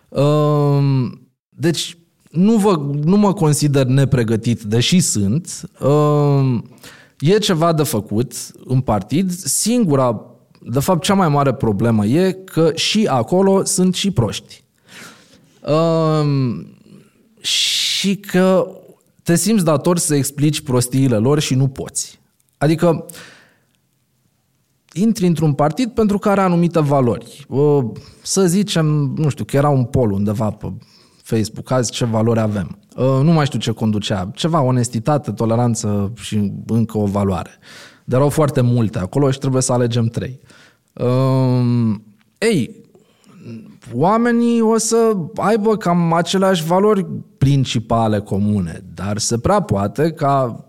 Um, 0.09 1.21
deci, 1.49 1.99
nu, 2.31 2.57
vă, 2.57 2.81
nu 3.05 3.17
mă 3.17 3.33
consider 3.33 3.87
nepregătit, 3.87 4.63
deși 4.63 5.01
sunt. 5.01 5.71
Um, 7.21 7.29
E 7.29 7.39
ceva 7.39 7.73
de 7.73 7.83
făcut 7.83 8.33
în 8.65 8.81
partid. 8.81 9.31
Singura, 9.33 10.27
de 10.61 10.81
fapt, 10.81 11.03
cea 11.03 11.15
mai 11.15 11.29
mare 11.29 11.55
problemă 11.55 12.07
e 12.07 12.33
că 12.33 12.73
și 12.75 13.07
acolo 13.07 13.65
sunt 13.65 13.95
și 13.95 14.11
proști. 14.11 14.65
Um, 15.67 16.77
și 17.41 18.17
că 18.17 18.67
te 19.23 19.37
simți 19.37 19.65
dator 19.65 19.99
să 19.99 20.15
explici 20.15 20.61
prostiile 20.61 21.17
lor 21.17 21.39
și 21.39 21.55
nu 21.55 21.69
poți. 21.69 22.21
Adică 22.59 23.05
intri 24.93 25.27
într-un 25.27 25.53
partid 25.53 25.91
pentru 25.91 26.19
că 26.19 26.29
are 26.29 26.41
anumite 26.41 26.81
valori. 26.81 27.47
Să 28.23 28.47
zicem, 28.47 28.87
nu 29.17 29.29
știu, 29.29 29.45
că 29.45 29.57
era 29.57 29.69
un 29.69 29.85
pol 29.85 30.11
undeva 30.11 30.51
pe 30.51 30.73
Facebook, 31.37 31.71
azi 31.71 31.91
ce 31.91 32.05
valori 32.05 32.41
avem. 32.41 32.79
Uh, 32.97 33.21
nu 33.23 33.33
mai 33.33 33.47
știu 33.47 33.59
ce 33.59 33.71
conducea, 33.71 34.31
ceva 34.35 34.63
onestitate, 34.63 35.31
toleranță 35.31 36.13
și 36.15 36.53
încă 36.67 36.99
o 36.99 37.05
valoare. 37.05 37.51
Dar 38.05 38.19
erau 38.19 38.31
foarte 38.31 38.61
multe 38.61 38.99
acolo 38.99 39.31
și 39.31 39.39
trebuie 39.39 39.63
să 39.63 39.73
alegem 39.73 40.07
trei. 40.07 40.41
Uh, 40.93 41.95
ei, 42.39 42.85
oamenii 43.95 44.61
o 44.61 44.79
să 44.79 45.17
aibă 45.37 45.77
cam 45.77 46.13
aceleași 46.13 46.65
valori 46.65 47.07
principale 47.39 48.19
comune, 48.19 48.85
dar 48.95 49.19
se 49.19 49.39
prea 49.39 49.61
poate 49.61 50.11
ca 50.11 50.65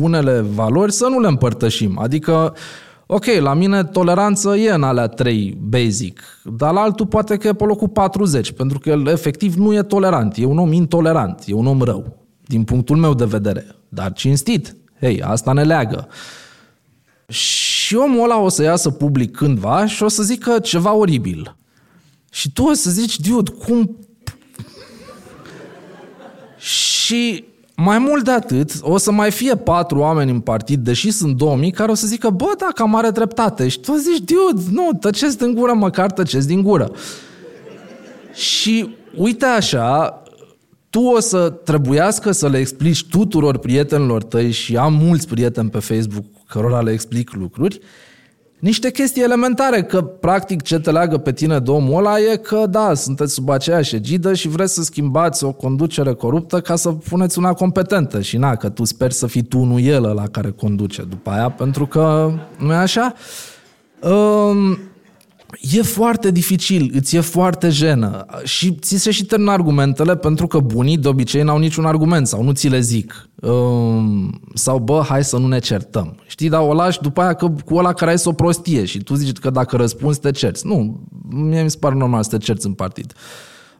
unele 0.00 0.40
valori 0.40 0.92
să 0.92 1.06
nu 1.06 1.20
le 1.20 1.28
împărtășim. 1.28 1.98
Adică 1.98 2.54
Ok, 3.12 3.24
la 3.24 3.54
mine 3.54 3.84
toleranță 3.84 4.56
e 4.56 4.70
în 4.70 4.82
alea 4.82 5.06
3 5.06 5.58
basic, 5.60 6.22
dar 6.44 6.72
la 6.72 6.80
altul 6.80 7.06
poate 7.06 7.36
că 7.36 7.48
e 7.48 7.52
pe 7.52 7.64
locul 7.64 7.88
40, 7.88 8.52
pentru 8.52 8.78
că 8.78 8.90
el 8.90 9.06
efectiv 9.06 9.54
nu 9.54 9.74
e 9.74 9.82
tolerant, 9.82 10.36
e 10.36 10.44
un 10.44 10.58
om 10.58 10.72
intolerant, 10.72 11.42
e 11.46 11.54
un 11.54 11.66
om 11.66 11.82
rău, 11.82 12.26
din 12.46 12.64
punctul 12.64 12.96
meu 12.96 13.14
de 13.14 13.24
vedere, 13.24 13.66
dar 13.88 14.12
cinstit. 14.12 14.76
Hei, 15.00 15.22
asta 15.22 15.52
ne 15.52 15.62
leagă. 15.62 16.08
Și 17.28 17.96
omul 17.96 18.22
ăla 18.22 18.38
o 18.38 18.48
să 18.48 18.62
iasă 18.62 18.90
public 18.90 19.36
cândva 19.36 19.86
și 19.86 20.02
o 20.02 20.08
să 20.08 20.22
zică 20.22 20.58
ceva 20.58 20.94
oribil. 20.94 21.56
Și 22.30 22.52
tu 22.52 22.64
o 22.64 22.72
să 22.72 22.90
zici, 22.90 23.20
dude, 23.20 23.50
cum... 23.50 23.96
Și 26.58 27.44
mai 27.82 27.98
mult 27.98 28.24
de 28.24 28.30
atât, 28.30 28.72
o 28.80 28.98
să 28.98 29.12
mai 29.12 29.30
fie 29.30 29.56
patru 29.56 29.98
oameni 29.98 30.30
în 30.30 30.40
partid, 30.40 30.80
deși 30.80 31.10
sunt 31.10 31.36
2000, 31.36 31.70
care 31.70 31.90
o 31.90 31.94
să 31.94 32.06
zică, 32.06 32.30
bă, 32.30 32.54
da, 32.58 32.68
cam 32.74 32.94
are 32.94 33.10
dreptate. 33.10 33.68
Și 33.68 33.80
tu 33.80 33.94
zici, 33.94 34.18
dude, 34.18 34.62
nu, 34.70 34.90
tăceți 35.00 35.38
din 35.38 35.54
gură, 35.54 35.72
măcar 35.72 36.10
tăceți 36.10 36.46
din 36.46 36.62
gură. 36.62 36.92
Și 38.32 38.94
uite 39.16 39.44
așa, 39.44 40.22
tu 40.90 41.00
o 41.00 41.20
să 41.20 41.50
trebuiască 41.50 42.32
să 42.32 42.48
le 42.48 42.58
explici 42.58 43.04
tuturor 43.04 43.58
prietenilor 43.58 44.22
tăi 44.22 44.50
și 44.50 44.76
am 44.76 44.94
mulți 44.94 45.28
prieteni 45.28 45.70
pe 45.70 45.78
Facebook 45.78 46.24
cărora 46.46 46.80
le 46.80 46.92
explic 46.92 47.32
lucruri, 47.32 47.80
niște 48.60 48.90
chestii 48.90 49.22
elementare, 49.22 49.82
că 49.82 50.02
practic 50.02 50.62
ce 50.62 50.78
te 50.78 50.90
leagă 50.90 51.18
pe 51.18 51.32
tine 51.32 51.58
de 51.58 51.70
omul 51.70 51.98
ăla 51.98 52.18
e 52.18 52.36
că 52.36 52.66
da, 52.70 52.94
sunteți 52.94 53.32
sub 53.32 53.48
aceeași 53.48 53.94
egidă 53.94 54.34
și 54.34 54.48
vreți 54.48 54.74
să 54.74 54.82
schimbați 54.82 55.44
o 55.44 55.52
conducere 55.52 56.12
coruptă 56.12 56.60
ca 56.60 56.76
să 56.76 56.90
puneți 56.90 57.38
una 57.38 57.52
competentă 57.52 58.20
și 58.20 58.36
na, 58.36 58.56
că 58.56 58.68
tu 58.68 58.84
sper 58.84 59.10
să 59.10 59.26
fii 59.26 59.42
tu, 59.42 59.58
nu 59.58 59.78
el 59.78 60.02
la 60.14 60.28
care 60.28 60.50
conduce 60.50 61.02
după 61.02 61.30
aia, 61.30 61.50
pentru 61.50 61.86
că 61.86 62.32
nu 62.58 62.72
e 62.72 62.76
așa? 62.76 63.14
Um, 64.02 64.78
e 65.60 65.82
foarte 65.82 66.30
dificil, 66.30 66.90
îți 66.94 67.16
e 67.16 67.20
foarte 67.20 67.68
jenă 67.68 68.26
și 68.44 68.74
ți 68.74 68.96
se 68.96 69.10
și 69.10 69.24
termină 69.24 69.50
argumentele 69.50 70.16
pentru 70.16 70.46
că 70.46 70.58
bunii 70.58 70.98
de 70.98 71.08
obicei 71.08 71.42
n-au 71.42 71.58
niciun 71.58 71.84
argument 71.84 72.26
sau 72.26 72.42
nu 72.42 72.52
ți 72.52 72.68
le 72.68 72.80
zic. 72.80 73.28
Um, 73.40 74.40
sau 74.54 74.78
bă, 74.78 75.02
hai 75.08 75.24
să 75.24 75.38
nu 75.38 75.46
ne 75.46 75.58
certăm. 75.58 76.16
Știi, 76.26 76.48
dar 76.48 76.60
o 76.60 76.72
lași 76.72 77.00
după 77.00 77.20
aia 77.20 77.34
că 77.34 77.48
cu 77.64 77.74
ăla 77.74 77.92
care 77.92 78.10
ai 78.10 78.18
să 78.18 78.28
o 78.28 78.32
prostie 78.32 78.84
și 78.84 78.98
tu 78.98 79.14
zici 79.14 79.38
că 79.38 79.50
dacă 79.50 79.76
răspunzi 79.76 80.20
te 80.20 80.30
cerți. 80.30 80.66
Nu, 80.66 81.00
mie 81.28 81.62
mi 81.62 81.70
se 81.70 81.76
pare 81.80 81.94
normal 81.94 82.22
să 82.22 82.30
te 82.30 82.44
cerți 82.44 82.66
în 82.66 82.72
partid. 82.72 83.12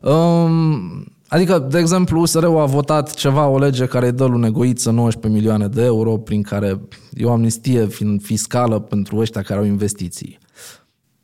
Um, 0.01 1.05
Adică, 1.31 1.67
de 1.71 1.79
exemplu, 1.79 2.21
USR-ul 2.21 2.61
a 2.61 2.65
votat 2.65 3.15
ceva, 3.15 3.47
o 3.47 3.59
lege 3.59 3.87
care 3.87 4.07
îi 4.07 4.13
dă 4.13 4.25
lui 4.25 4.41
Negoiță 4.41 4.91
19 4.91 5.41
milioane 5.41 5.67
de 5.67 5.85
euro, 5.85 6.17
prin 6.17 6.43
care 6.43 6.81
e 7.13 7.25
o 7.25 7.33
amnistie 7.33 7.89
fiscală 8.23 8.79
pentru 8.79 9.17
ăștia 9.17 9.43
care 9.43 9.61
au 9.61 9.67
investiții. 9.67 10.39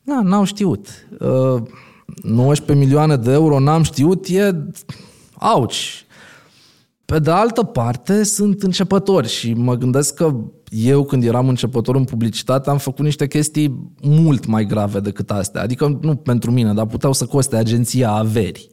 Da, 0.07 0.21
n-au 0.21 0.43
știut. 0.43 0.87
Uh, 1.19 1.61
19 2.23 2.85
milioane 2.85 3.15
de 3.15 3.31
euro 3.31 3.59
n-am 3.59 3.83
știut, 3.83 4.25
e 4.27 4.55
auci. 5.33 6.05
Pe 7.05 7.19
de 7.19 7.31
altă 7.31 7.63
parte, 7.63 8.23
sunt 8.23 8.63
începători 8.63 9.27
și 9.27 9.53
mă 9.53 9.75
gândesc 9.75 10.13
că 10.13 10.35
eu, 10.69 11.03
când 11.03 11.23
eram 11.23 11.47
începător 11.47 11.95
în 11.95 12.03
publicitate, 12.03 12.69
am 12.69 12.77
făcut 12.77 13.05
niște 13.05 13.27
chestii 13.27 13.93
mult 14.01 14.45
mai 14.45 14.65
grave 14.65 14.99
decât 14.99 15.31
astea. 15.31 15.61
Adică, 15.61 15.99
nu 16.01 16.15
pentru 16.15 16.51
mine, 16.51 16.73
dar 16.73 16.85
puteau 16.85 17.13
să 17.13 17.25
coste 17.25 17.55
agenția 17.55 18.11
averi, 18.11 18.69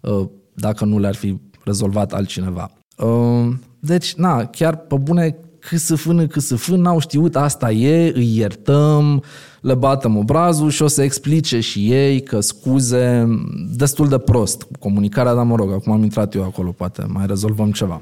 uh, 0.00 0.28
dacă 0.54 0.84
nu 0.84 0.98
le-ar 0.98 1.14
fi 1.14 1.38
rezolvat 1.64 2.12
altcineva. 2.12 2.70
Uh, 2.96 3.48
deci, 3.80 4.14
na, 4.14 4.44
chiar 4.44 4.76
pe 4.76 4.96
bune, 4.96 5.36
câsăfână, 5.68 6.26
câsăfân, 6.26 6.80
n-au 6.80 6.98
știut, 6.98 7.36
asta 7.36 7.70
e, 7.70 8.12
îi 8.14 8.36
iertăm, 8.36 9.22
le 9.60 9.74
batem 9.74 10.16
obrazul 10.16 10.70
și 10.70 10.82
o 10.82 10.86
să 10.86 11.02
explice 11.02 11.60
și 11.60 11.92
ei 11.92 12.22
că 12.22 12.40
scuze 12.40 13.28
destul 13.76 14.08
de 14.08 14.18
prost 14.18 14.62
cu 14.62 14.70
comunicarea, 14.78 15.34
dar 15.34 15.44
mă 15.44 15.56
rog, 15.56 15.72
acum 15.72 15.92
am 15.92 16.02
intrat 16.02 16.34
eu 16.34 16.42
acolo, 16.42 16.70
poate 16.70 17.04
mai 17.08 17.26
rezolvăm 17.26 17.70
ceva. 17.70 18.00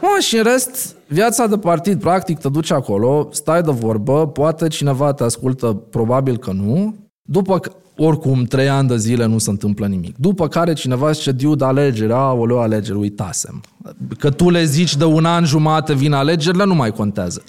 Mă, 0.00 0.18
și 0.20 0.36
în 0.36 0.42
rest, 0.42 0.96
viața 1.06 1.46
de 1.46 1.58
partid, 1.58 2.00
practic, 2.00 2.38
te 2.38 2.48
duci 2.48 2.70
acolo, 2.70 3.28
stai 3.32 3.62
de 3.62 3.70
vorbă, 3.70 4.26
poate 4.26 4.68
cineva 4.68 5.12
te 5.12 5.24
ascultă, 5.24 5.66
probabil 5.90 6.36
că 6.36 6.52
nu, 6.52 6.94
după 7.30 7.60
oricum, 7.96 8.44
trei 8.44 8.68
ani 8.68 8.88
de 8.88 8.96
zile 8.96 9.26
nu 9.26 9.38
se 9.38 9.50
întâmplă 9.50 9.86
nimic. 9.86 10.16
După 10.16 10.48
care 10.48 10.72
cineva 10.72 11.10
zice, 11.10 11.32
diu 11.32 11.54
de 11.54 11.64
alegeri, 11.64 12.12
o 12.12 12.58
alegeri, 12.58 12.98
uitasem. 12.98 13.62
Că 14.18 14.30
tu 14.30 14.50
le 14.50 14.64
zici 14.64 14.96
de 14.96 15.04
un 15.04 15.24
an 15.24 15.44
jumate 15.44 15.94
vin 15.94 16.12
alegerile, 16.12 16.64
nu 16.64 16.74
mai 16.74 16.90
contează. 16.90 17.42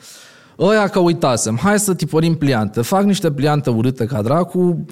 Ăia 0.59 0.87
că 0.87 0.99
uitasem, 0.99 1.57
hai 1.61 1.79
să 1.79 1.93
tipărim 1.93 2.35
pliante. 2.35 2.81
Fac 2.81 3.03
niște 3.03 3.31
pliante 3.31 3.69
urâte 3.69 4.05
ca 4.05 4.21
dracu, 4.21 4.85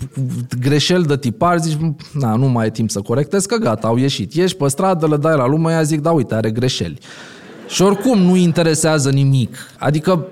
greșeli 0.59 1.05
de 1.05 1.17
tipar, 1.17 1.59
zici, 1.59 1.77
na, 2.13 2.35
nu 2.35 2.47
mai 2.47 2.65
e 2.65 2.69
timp 2.69 2.89
să 2.89 3.01
corectez, 3.01 3.45
că 3.45 3.55
gata, 3.55 3.87
au 3.87 3.97
ieșit. 3.97 4.33
Ieși 4.33 4.55
pe 4.55 4.67
stradă, 4.67 5.07
le 5.07 5.17
dai 5.17 5.35
la 5.35 5.47
lume, 5.47 5.71
ea 5.71 5.81
zic, 5.81 6.01
da, 6.01 6.11
uite, 6.11 6.35
are 6.35 6.51
greșeli. 6.51 6.99
Și 7.67 7.81
oricum 7.81 8.19
nu 8.19 8.35
interesează 8.35 9.09
nimic. 9.09 9.55
Adică 9.79 10.25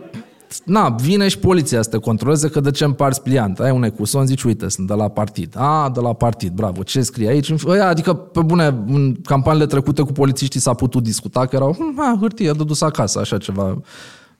na, 0.67 0.89
vine 0.89 1.27
și 1.27 1.37
poliția 1.37 1.81
să 1.81 1.89
te 1.89 1.97
controleze 1.97 2.49
că 2.49 2.59
de 2.59 2.71
ce 2.71 2.83
împarți 2.83 3.21
pliant. 3.21 3.59
Ai 3.59 3.71
un 3.71 3.83
ecuson, 3.83 4.25
zici, 4.25 4.43
uite, 4.43 4.69
sunt 4.69 4.87
de 4.87 4.93
la 4.93 5.07
partid. 5.07 5.53
A, 5.57 5.91
de 5.93 5.99
la 5.99 6.13
partid, 6.13 6.51
bravo, 6.51 6.83
ce 6.83 7.01
scrie 7.01 7.29
aici? 7.29 7.53
Ăia, 7.65 7.87
adică, 7.87 8.13
pe 8.13 8.41
bune, 8.41 8.83
în 8.87 9.15
campaniile 9.23 9.65
trecute 9.65 10.01
cu 10.01 10.11
polițiștii 10.11 10.59
s-a 10.59 10.73
putut 10.73 11.03
discuta 11.03 11.45
că 11.45 11.55
erau, 11.55 11.73
hm, 11.73 11.99
a, 11.99 12.17
hârtie, 12.19 12.51
de 12.51 12.63
dus 12.63 12.81
acasă, 12.81 13.19
așa 13.19 13.37
ceva. 13.37 13.81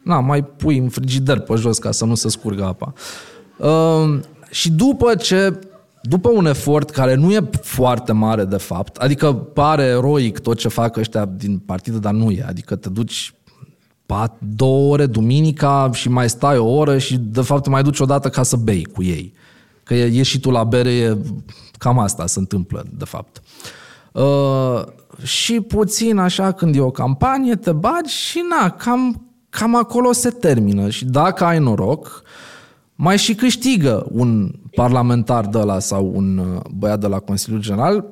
Na, 0.04 0.20
mai 0.20 0.44
pui 0.44 0.78
în 0.78 0.90
frigider 0.90 1.40
pe 1.40 1.56
jos 1.56 1.78
ca 1.78 1.92
să 1.92 2.06
nu 2.06 2.16
se 2.16 2.30
scurgă 2.30 2.66
apa. 2.66 2.94
Uh, 3.58 4.20
și 4.50 4.72
după 4.72 5.16
ce 5.16 5.60
după 6.02 6.30
un 6.30 6.46
efort 6.46 6.90
care 6.90 7.16
nu 7.16 7.32
e 7.32 7.50
foarte 7.62 8.12
mare 8.12 8.46
de 8.46 8.58
fapt, 8.58 8.96
adică 8.96 9.34
pare 9.34 9.84
eroic 9.84 10.40
tot 10.40 10.58
ce 10.58 10.68
fac 10.68 10.98
ăștia 10.98 11.26
din 11.26 11.58
partidă, 11.58 11.98
dar 11.98 12.14
nu 12.14 12.32
e. 12.32 12.46
Adică 12.48 12.76
te 12.76 12.90
duci 12.90 13.34
pat, 14.08 14.38
două 14.56 14.92
ore 14.92 15.06
duminica 15.06 15.90
și 15.94 16.10
mai 16.10 16.30
stai 16.30 16.58
o 16.58 16.76
oră 16.76 16.98
și 16.98 17.18
de 17.18 17.42
fapt 17.42 17.68
mai 17.68 17.84
duci 17.84 18.00
o 18.00 18.06
dată 18.06 18.30
ca 18.30 18.44
să 18.44 18.56
bei 18.56 18.84
cu 18.84 19.04
ei. 19.04 19.34
Că 19.84 19.94
e, 19.94 20.24
și 20.24 20.40
tu 20.40 20.50
la 20.50 20.64
bere, 20.64 20.92
e, 20.92 21.18
cam 21.78 22.00
asta 22.00 22.26
se 22.26 22.40
întâmplă 22.40 22.86
de 22.98 23.06
fapt. 23.06 23.42
Uh, 24.12 24.84
și 25.24 25.62
puțin 25.62 26.18
așa 26.18 26.52
când 26.52 26.76
e 26.76 26.80
o 26.80 26.92
campanie 26.92 27.56
te 27.56 27.72
bagi 27.72 28.14
și 28.14 28.44
na, 28.50 28.70
cam, 28.70 29.26
cam 29.50 29.76
acolo 29.76 30.12
se 30.12 30.30
termină 30.30 30.90
și 30.90 31.06
dacă 31.06 31.44
ai 31.44 31.60
noroc, 31.60 32.22
mai 32.96 33.18
și 33.18 33.36
câștigă 33.36 34.08
un 34.12 34.52
parlamentar 34.76 35.46
de 35.46 35.58
la 35.60 35.80
sau 35.80 36.12
un 36.16 36.38
uh, 36.38 36.62
băiat 36.72 37.00
de 37.00 37.08
la 37.08 37.20
Consiliul 37.20 37.62
General 37.62 38.06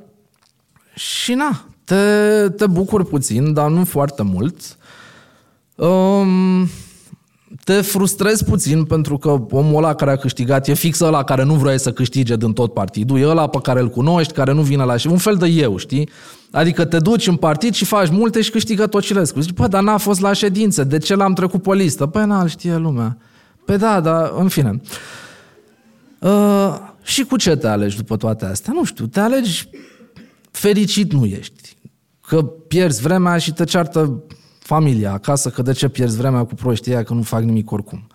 și 0.96 1.34
na, 1.34 1.66
te, 1.84 1.96
te 2.50 2.68
bucuri 2.68 3.06
puțin, 3.06 3.54
dar 3.54 3.70
nu 3.70 3.86
foarte 3.86 4.24
mult 4.24 4.78
Um, 5.76 6.70
te 7.64 7.82
frustrezi 7.82 8.44
puțin 8.44 8.84
pentru 8.84 9.18
că 9.18 9.30
omul 9.50 9.76
ăla 9.84 9.94
care 9.94 10.12
a 10.12 10.16
câștigat 10.16 10.68
e 10.68 10.74
fix 10.74 11.00
ăla 11.00 11.24
care 11.24 11.44
nu 11.44 11.54
vrea 11.54 11.78
să 11.78 11.92
câștige 11.92 12.36
din 12.36 12.54
tot 12.54 12.74
partidul, 12.74 13.20
e 13.20 13.28
ăla 13.28 13.48
pe 13.48 13.60
care 13.62 13.80
îl 13.80 13.90
cunoști, 13.90 14.34
care 14.34 14.52
nu 14.52 14.62
vine 14.62 14.84
la 14.84 14.98
și 14.98 15.08
un 15.08 15.18
fel 15.18 15.36
de 15.36 15.48
eu, 15.48 15.78
știi? 15.78 16.10
Adică 16.52 16.86
te 16.86 17.00
duci 17.00 17.28
în 17.28 17.36
partid 17.36 17.74
și 17.74 17.86
faci 17.86 18.10
multe 18.10 18.42
și 18.42 18.52
câștigă 18.52 18.88
Tocilescu. 18.88 19.40
Zici, 19.40 19.54
bă, 19.54 19.68
dar 19.68 19.84
n-a 19.84 19.98
fost 19.98 20.22
la 20.22 20.34
ședință, 20.34 20.84
de 20.84 20.98
ce 20.98 21.16
l-am 21.16 21.34
trecut 21.34 21.62
pe 21.62 21.74
listă? 21.74 22.06
Păi 22.06 22.26
n-al 22.26 22.48
știe 22.48 22.76
lumea. 22.76 23.18
Pe 23.66 23.78
da, 23.78 24.00
dar 24.00 24.34
în 24.38 24.48
fine. 24.48 24.82
Uh, 26.20 26.76
și 27.04 27.24
cu 27.24 27.38
ce 27.38 27.56
te 27.56 27.68
alegi 27.68 27.98
după 27.98 28.18
toate 28.18 28.46
astea? 28.46 28.74
Nu 28.76 28.84
știu, 28.84 29.06
te 29.06 29.20
alegi 29.20 29.70
fericit 30.52 31.14
nu 31.14 31.26
ești. 31.26 31.78
Că 32.28 32.44
pierzi 32.44 33.02
vremea 33.02 33.38
și 33.38 33.54
te 33.54 33.64
ceartă 33.64 34.24
familia 34.66 35.12
acasă, 35.12 35.50
că 35.50 35.62
de 35.62 35.72
ce 35.72 35.88
pierzi 35.88 36.18
vremea 36.18 36.44
cu 36.44 36.54
proștii 36.54 36.94
aia, 36.94 37.04
că 37.04 37.14
nu 37.14 37.22
fac 37.22 37.44
nimic 37.44 37.72
oricum. 37.72 38.08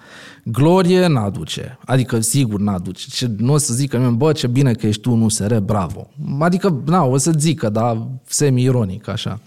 Glorie 0.44 1.06
n-aduce, 1.06 1.78
adică 1.84 2.20
sigur 2.20 2.60
n-aduce. 2.60 3.06
Ce, 3.10 3.30
nu 3.38 3.52
o 3.52 3.56
să 3.56 3.74
zică 3.74 3.96
nimeni, 3.96 4.16
bă, 4.16 4.32
ce 4.32 4.46
bine 4.46 4.72
că 4.72 4.86
ești 4.86 5.00
tu 5.00 5.14
nu 5.14 5.24
USR, 5.24 5.56
bravo. 5.56 6.08
Adică, 6.38 6.82
na, 6.84 7.04
o 7.04 7.16
să 7.16 7.32
zică, 7.38 7.68
dar 7.68 8.06
semi-ironic, 8.26 9.08
așa. 9.08 9.40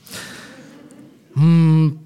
Hmm, 1.33 1.97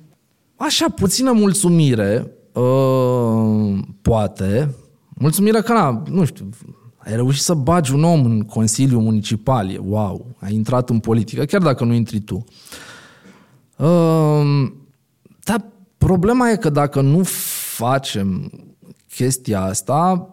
așa, 0.55 0.85
puțină 0.89 1.31
mulțumire, 1.31 2.31
uh, 2.53 3.79
poate, 4.01 4.75
mulțumire 5.09 5.59
că, 5.59 5.73
na, 5.73 6.03
nu 6.11 6.25
știu, 6.25 6.49
ai 6.97 7.15
reușit 7.15 7.43
să 7.43 7.53
bagi 7.53 7.93
un 7.93 8.03
om 8.03 8.25
în 8.25 8.41
Consiliul 8.41 9.01
Municipal, 9.01 9.69
e 9.69 9.79
wow, 9.87 10.25
ai 10.39 10.53
intrat 10.53 10.89
în 10.89 10.99
politică, 10.99 11.43
chiar 11.43 11.61
dacă 11.61 11.83
nu 11.83 11.93
intri 11.93 12.19
tu. 12.19 12.43
Uh, 13.75 13.85
dar 13.85 14.86
problema 16.07 16.49
e 16.49 16.55
că 16.55 16.69
dacă 16.69 17.01
nu 17.01 17.23
facem 17.75 18.51
chestia 19.15 19.61
asta, 19.61 20.29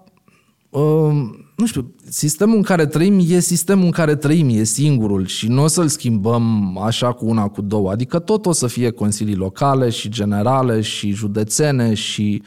uh, 0.70 1.12
nu 1.56 1.66
știu, 1.66 1.94
sistemul 2.08 2.56
în 2.56 2.62
care 2.62 2.86
trăim 2.86 3.18
e 3.28 3.38
sistemul 3.38 3.84
în 3.84 3.90
care 3.90 4.16
trăim, 4.16 4.48
e 4.48 4.62
singurul 4.62 5.26
și 5.26 5.48
nu 5.48 5.62
o 5.62 5.66
să-l 5.66 5.88
schimbăm 5.88 6.78
așa 6.78 7.12
cu 7.12 7.26
una, 7.26 7.48
cu 7.48 7.62
două. 7.62 7.90
Adică 7.90 8.18
tot 8.18 8.46
o 8.46 8.52
să 8.52 8.66
fie 8.66 8.90
consilii 8.90 9.34
locale 9.34 9.90
și 9.90 10.08
generale 10.08 10.80
și 10.80 11.10
județene 11.10 11.94
și 11.94 12.42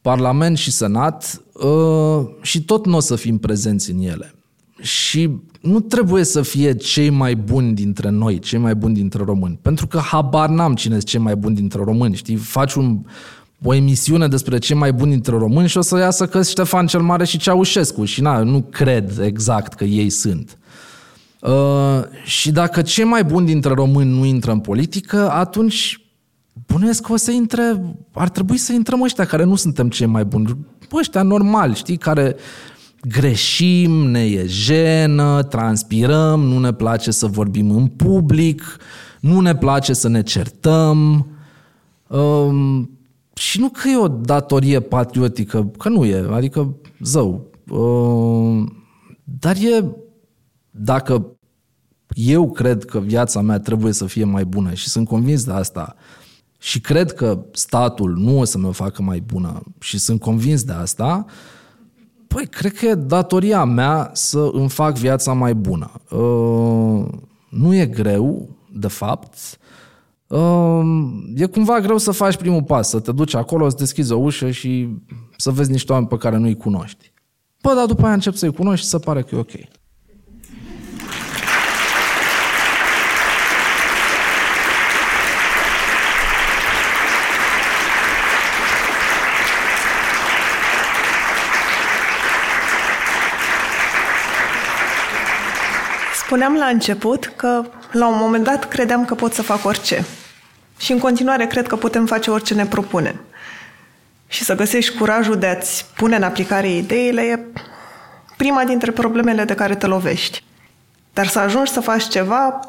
parlament 0.00 0.56
și 0.56 0.70
senat 0.70 1.42
uh, 1.52 2.26
și 2.42 2.64
tot 2.64 2.86
nu 2.86 2.96
o 2.96 3.00
să 3.00 3.16
fim 3.16 3.38
prezenți 3.38 3.90
în 3.90 3.98
ele. 3.98 4.34
Și 4.82 5.30
nu 5.60 5.80
trebuie 5.80 6.24
să 6.24 6.42
fie 6.42 6.74
cei 6.74 7.10
mai 7.10 7.34
buni 7.34 7.74
dintre 7.74 8.10
noi, 8.10 8.38
cei 8.38 8.58
mai 8.58 8.74
buni 8.74 8.94
dintre 8.94 9.24
români. 9.24 9.58
Pentru 9.62 9.86
că 9.86 9.98
habar 9.98 10.48
n-am 10.48 10.74
cine 10.74 10.94
sunt 10.94 11.04
cei 11.04 11.20
mai 11.20 11.36
buni 11.36 11.54
dintre 11.54 11.82
români. 11.84 12.16
Știi, 12.16 12.36
faci 12.36 12.74
un, 12.74 13.00
o 13.64 13.74
emisiune 13.74 14.28
despre 14.28 14.58
cei 14.58 14.76
mai 14.76 14.92
buni 14.92 15.10
dintre 15.10 15.36
români 15.36 15.68
și 15.68 15.78
o 15.78 15.80
să 15.80 15.98
iasă 15.98 16.26
că 16.26 16.42
Ștefan 16.42 16.86
cel 16.86 17.00
Mare 17.00 17.24
și 17.24 17.38
Ceaușescu. 17.38 18.04
Și 18.04 18.20
na, 18.20 18.42
nu 18.42 18.62
cred 18.70 19.18
exact 19.18 19.72
că 19.72 19.84
ei 19.84 20.10
sunt. 20.10 20.58
Uh, 21.40 22.02
și 22.24 22.50
dacă 22.50 22.82
cei 22.82 23.04
mai 23.04 23.24
buni 23.24 23.46
dintre 23.46 23.72
români 23.74 24.10
nu 24.10 24.24
intră 24.24 24.52
în 24.52 24.60
politică, 24.60 25.30
atunci 25.30 26.00
bănuiesc 26.66 27.02
că 27.02 27.12
o 27.12 27.16
să 27.16 27.30
intre, 27.30 27.94
ar 28.12 28.28
trebui 28.28 28.56
să 28.56 28.72
intrăm 28.72 29.02
ăștia 29.02 29.24
care 29.24 29.44
nu 29.44 29.54
suntem 29.54 29.88
cei 29.88 30.06
mai 30.06 30.24
buni. 30.24 30.56
Ăștia 30.92 31.22
normali, 31.22 31.74
știi, 31.74 31.96
care 31.96 32.36
greșim, 33.08 33.90
ne 33.90 34.24
e 34.24 34.46
jenă, 34.46 35.42
transpirăm, 35.42 36.40
nu 36.40 36.58
ne 36.58 36.72
place 36.72 37.10
să 37.10 37.26
vorbim 37.26 37.70
în 37.70 37.86
public, 37.86 38.76
nu 39.20 39.40
ne 39.40 39.54
place 39.54 39.92
să 39.92 40.08
ne 40.08 40.22
certăm. 40.22 41.26
Um, 42.06 42.90
și 43.34 43.60
nu 43.60 43.68
că 43.68 43.88
e 43.88 43.96
o 43.96 44.08
datorie 44.08 44.80
patriotică, 44.80 45.70
că 45.78 45.88
nu 45.88 46.04
e, 46.04 46.26
adică 46.30 46.76
zău. 47.00 47.50
Um, 47.70 48.86
dar 49.24 49.56
e, 49.56 49.84
dacă 50.70 51.26
eu 52.08 52.50
cred 52.50 52.84
că 52.84 53.00
viața 53.00 53.40
mea 53.40 53.58
trebuie 53.58 53.92
să 53.92 54.06
fie 54.06 54.24
mai 54.24 54.44
bună 54.44 54.72
și 54.72 54.88
sunt 54.88 55.08
convins 55.08 55.44
de 55.44 55.52
asta 55.52 55.96
și 56.58 56.80
cred 56.80 57.12
că 57.12 57.44
statul 57.52 58.16
nu 58.16 58.38
o 58.38 58.44
să 58.44 58.58
mă 58.58 58.70
facă 58.70 59.02
mai 59.02 59.20
bună 59.20 59.62
și 59.80 59.98
sunt 59.98 60.20
convins 60.20 60.62
de 60.62 60.72
asta, 60.72 61.24
uh, 61.26 61.32
Păi, 62.32 62.46
cred 62.46 62.72
că 62.72 62.86
e 62.86 62.94
datoria 62.94 63.64
mea 63.64 64.10
să 64.12 64.50
îmi 64.52 64.68
fac 64.68 64.96
viața 64.96 65.32
mai 65.32 65.54
bună. 65.54 65.90
Uh, 66.10 67.04
nu 67.48 67.74
e 67.74 67.86
greu, 67.86 68.48
de 68.72 68.88
fapt. 68.88 69.34
Uh, 70.26 70.82
e 71.34 71.46
cumva 71.46 71.80
greu 71.80 71.98
să 71.98 72.10
faci 72.10 72.36
primul 72.36 72.62
pas, 72.62 72.88
să 72.88 73.00
te 73.00 73.12
duci 73.12 73.34
acolo, 73.34 73.68
să 73.68 73.76
deschizi 73.78 74.12
o 74.12 74.18
ușă 74.18 74.50
și 74.50 74.88
să 75.36 75.50
vezi 75.50 75.70
niște 75.70 75.92
oameni 75.92 76.10
pe 76.10 76.16
care 76.16 76.36
nu-i 76.36 76.56
cunoști. 76.56 77.12
Păi, 77.60 77.74
dar 77.74 77.86
după 77.86 78.04
aia 78.04 78.12
încep 78.12 78.34
să-i 78.34 78.52
cunoști 78.52 78.84
și 78.84 78.90
să 78.90 78.98
pare 78.98 79.22
că 79.22 79.34
e 79.34 79.38
ok. 79.38 79.50
Spuneam 96.32 96.54
la 96.54 96.66
început 96.66 97.32
că 97.36 97.64
la 97.90 98.06
un 98.08 98.18
moment 98.18 98.44
dat 98.44 98.68
credeam 98.68 99.04
că 99.04 99.14
pot 99.14 99.32
să 99.32 99.42
fac 99.42 99.64
orice. 99.64 100.04
Și 100.78 100.92
în 100.92 100.98
continuare 100.98 101.46
cred 101.46 101.66
că 101.66 101.76
putem 101.76 102.06
face 102.06 102.30
orice 102.30 102.54
ne 102.54 102.66
propunem. 102.66 103.20
Și 104.26 104.44
să 104.44 104.54
găsești 104.54 104.96
curajul 104.96 105.36
de 105.36 105.46
a-ți 105.46 105.86
pune 105.96 106.16
în 106.16 106.22
aplicare 106.22 106.70
ideile 106.70 107.22
e 107.22 107.38
prima 108.36 108.64
dintre 108.64 108.90
problemele 108.90 109.44
de 109.44 109.54
care 109.54 109.74
te 109.74 109.86
lovești. 109.86 110.44
Dar 111.12 111.26
să 111.26 111.38
ajungi 111.38 111.72
să 111.72 111.80
faci 111.80 112.08
ceva 112.08 112.60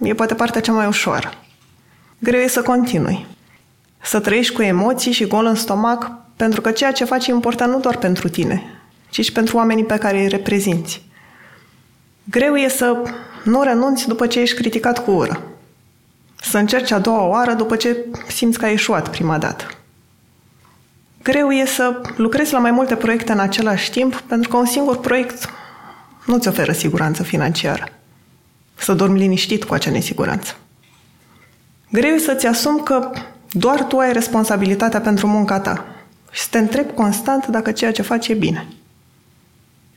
e 0.00 0.14
poate 0.14 0.34
partea 0.34 0.60
cea 0.60 0.72
mai 0.72 0.86
ușoară. 0.86 1.32
Greu 2.18 2.40
e 2.40 2.46
să 2.48 2.62
continui. 2.62 3.26
Să 4.02 4.20
trăiești 4.20 4.54
cu 4.54 4.62
emoții 4.62 5.12
și 5.12 5.26
gol 5.26 5.44
în 5.44 5.54
stomac, 5.54 6.12
pentru 6.36 6.60
că 6.60 6.70
ceea 6.70 6.92
ce 6.92 7.04
faci 7.04 7.26
e 7.26 7.30
important 7.30 7.72
nu 7.72 7.80
doar 7.80 7.96
pentru 7.96 8.28
tine, 8.28 8.62
ci 9.10 9.24
și 9.24 9.32
pentru 9.32 9.56
oamenii 9.56 9.84
pe 9.84 9.96
care 9.96 10.20
îi 10.20 10.28
reprezinți. 10.28 11.04
Greu 12.30 12.56
e 12.56 12.68
să 12.68 13.02
nu 13.44 13.62
renunți 13.62 14.06
după 14.06 14.26
ce 14.26 14.40
ești 14.40 14.56
criticat 14.56 15.04
cu 15.04 15.10
ură. 15.10 15.42
Să 16.40 16.58
încerci 16.58 16.90
a 16.90 16.98
doua 16.98 17.26
oară 17.26 17.52
după 17.52 17.76
ce 17.76 17.96
simți 18.28 18.58
că 18.58 18.64
ai 18.64 18.70
ieșuat 18.70 19.10
prima 19.10 19.38
dată. 19.38 19.64
Greu 21.22 21.50
e 21.50 21.66
să 21.66 22.00
lucrezi 22.16 22.52
la 22.52 22.58
mai 22.58 22.70
multe 22.70 22.94
proiecte 22.96 23.32
în 23.32 23.38
același 23.38 23.90
timp, 23.90 24.14
pentru 24.14 24.48
că 24.48 24.56
un 24.56 24.66
singur 24.66 25.00
proiect 25.00 25.48
nu-ți 26.26 26.48
oferă 26.48 26.72
siguranță 26.72 27.22
financiară. 27.22 27.88
Să 28.74 28.94
dormi 28.94 29.18
liniștit 29.18 29.64
cu 29.64 29.74
acea 29.74 29.90
nesiguranță. 29.90 30.56
Greu 31.90 32.14
e 32.14 32.18
să-ți 32.18 32.46
asumi 32.46 32.82
că 32.82 33.10
doar 33.50 33.84
tu 33.84 33.98
ai 33.98 34.12
responsabilitatea 34.12 35.00
pentru 35.00 35.26
munca 35.26 35.60
ta 35.60 35.84
și 36.30 36.40
să 36.40 36.48
te 36.50 36.58
întrebi 36.58 36.92
constant 36.92 37.46
dacă 37.46 37.72
ceea 37.72 37.92
ce 37.92 38.02
faci 38.02 38.28
e 38.28 38.34
bine. 38.34 38.66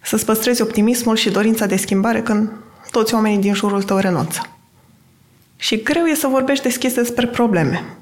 Să-ți 0.01 0.25
păstrezi 0.25 0.61
optimismul 0.61 1.15
și 1.15 1.29
dorința 1.29 1.65
de 1.65 1.75
schimbare 1.75 2.21
când 2.21 2.51
toți 2.91 3.13
oamenii 3.13 3.37
din 3.37 3.53
jurul 3.53 3.83
tău 3.83 3.97
renunță. 3.97 4.41
Și 5.55 5.83
greu 5.83 6.05
e 6.05 6.15
să 6.15 6.27
vorbești 6.27 6.63
deschis 6.63 6.93
despre 6.93 7.27
probleme. 7.27 7.97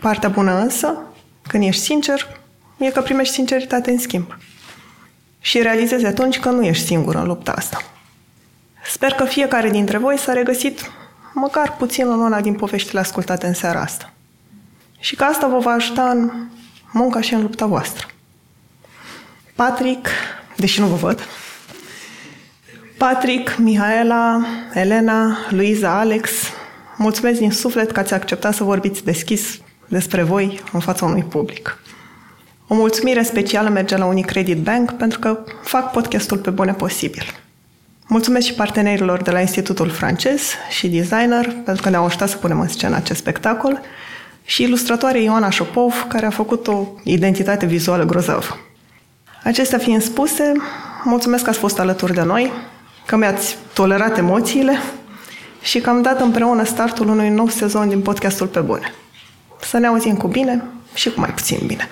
Partea 0.00 0.28
bună 0.28 0.60
însă, 0.60 0.98
când 1.48 1.64
ești 1.64 1.82
sincer, 1.82 2.40
e 2.78 2.90
că 2.90 3.00
primești 3.00 3.34
sinceritate 3.34 3.90
în 3.90 3.98
schimb. 3.98 4.36
Și 5.40 5.62
realizezi 5.62 6.06
atunci 6.06 6.38
că 6.38 6.50
nu 6.50 6.64
ești 6.64 6.86
singur 6.86 7.14
în 7.14 7.26
lupta 7.26 7.52
asta. 7.52 7.82
Sper 8.84 9.12
că 9.12 9.24
fiecare 9.24 9.70
dintre 9.70 9.98
voi 9.98 10.18
s-a 10.18 10.32
regăsit 10.32 10.90
măcar 11.34 11.76
puțin 11.76 12.06
în 12.08 12.20
una 12.20 12.40
din 12.40 12.54
poveștile 12.54 13.00
ascultate 13.00 13.46
în 13.46 13.54
seara 13.54 13.80
asta. 13.80 14.12
Și 14.98 15.16
că 15.16 15.24
asta 15.24 15.46
vă 15.46 15.58
va 15.58 15.70
ajuta 15.70 16.10
în 16.10 16.30
munca 16.92 17.20
și 17.20 17.34
în 17.34 17.42
lupta 17.42 17.66
voastră. 17.66 18.06
Patrick 19.54 20.08
deși 20.56 20.80
nu 20.80 20.86
vă 20.86 20.94
văd. 20.94 21.28
Patrick, 22.96 23.56
Mihaela, 23.56 24.46
Elena, 24.74 25.36
Luiza, 25.50 25.98
Alex, 25.98 26.30
mulțumesc 26.96 27.38
din 27.38 27.50
suflet 27.50 27.90
că 27.90 28.00
ați 28.00 28.14
acceptat 28.14 28.54
să 28.54 28.64
vorbiți 28.64 29.04
deschis 29.04 29.58
despre 29.88 30.22
voi 30.22 30.60
în 30.72 30.80
fața 30.80 31.04
unui 31.04 31.22
public. 31.22 31.78
O 32.68 32.74
mulțumire 32.74 33.22
specială 33.22 33.68
merge 33.68 33.96
la 33.96 34.04
Unicredit 34.04 34.58
Bank 34.58 34.92
pentru 34.92 35.18
că 35.18 35.38
fac 35.62 35.90
podcastul 35.90 36.38
pe 36.38 36.50
bune 36.50 36.72
posibil. 36.72 37.22
Mulțumesc 38.06 38.46
și 38.46 38.54
partenerilor 38.54 39.22
de 39.22 39.30
la 39.30 39.40
Institutul 39.40 39.90
francez 39.90 40.42
și 40.70 40.88
designer 40.88 41.54
pentru 41.64 41.82
că 41.82 41.88
ne-au 41.88 42.04
ajutat 42.04 42.28
să 42.28 42.36
punem 42.36 42.60
în 42.60 42.68
scenă 42.68 42.96
acest 42.96 43.18
spectacol 43.18 43.80
și 44.44 44.62
ilustratoare 44.62 45.22
Ioana 45.22 45.50
Șopov, 45.50 46.06
care 46.08 46.26
a 46.26 46.30
făcut 46.30 46.66
o 46.66 46.86
identitate 47.02 47.66
vizuală 47.66 48.04
grozavă. 48.04 48.58
Acestea 49.46 49.78
fiind 49.78 50.02
spuse, 50.02 50.52
mulțumesc 51.04 51.44
că 51.44 51.50
ați 51.50 51.58
fost 51.58 51.78
alături 51.78 52.14
de 52.14 52.22
noi, 52.22 52.52
că 53.06 53.16
mi-ați 53.16 53.56
tolerat 53.72 54.18
emoțiile 54.18 54.78
și 55.62 55.80
că 55.80 55.90
am 55.90 56.02
dat 56.02 56.20
împreună 56.20 56.64
startul 56.64 57.08
unui 57.08 57.28
nou 57.28 57.48
sezon 57.48 57.88
din 57.88 58.00
podcastul 58.00 58.46
Pe 58.46 58.60
Bune. 58.60 58.94
Să 59.60 59.78
ne 59.78 59.86
auzim 59.86 60.16
cu 60.16 60.26
bine 60.26 60.64
și 60.94 61.10
cu 61.10 61.20
mai 61.20 61.28
puțin 61.28 61.58
bine. 61.66 61.88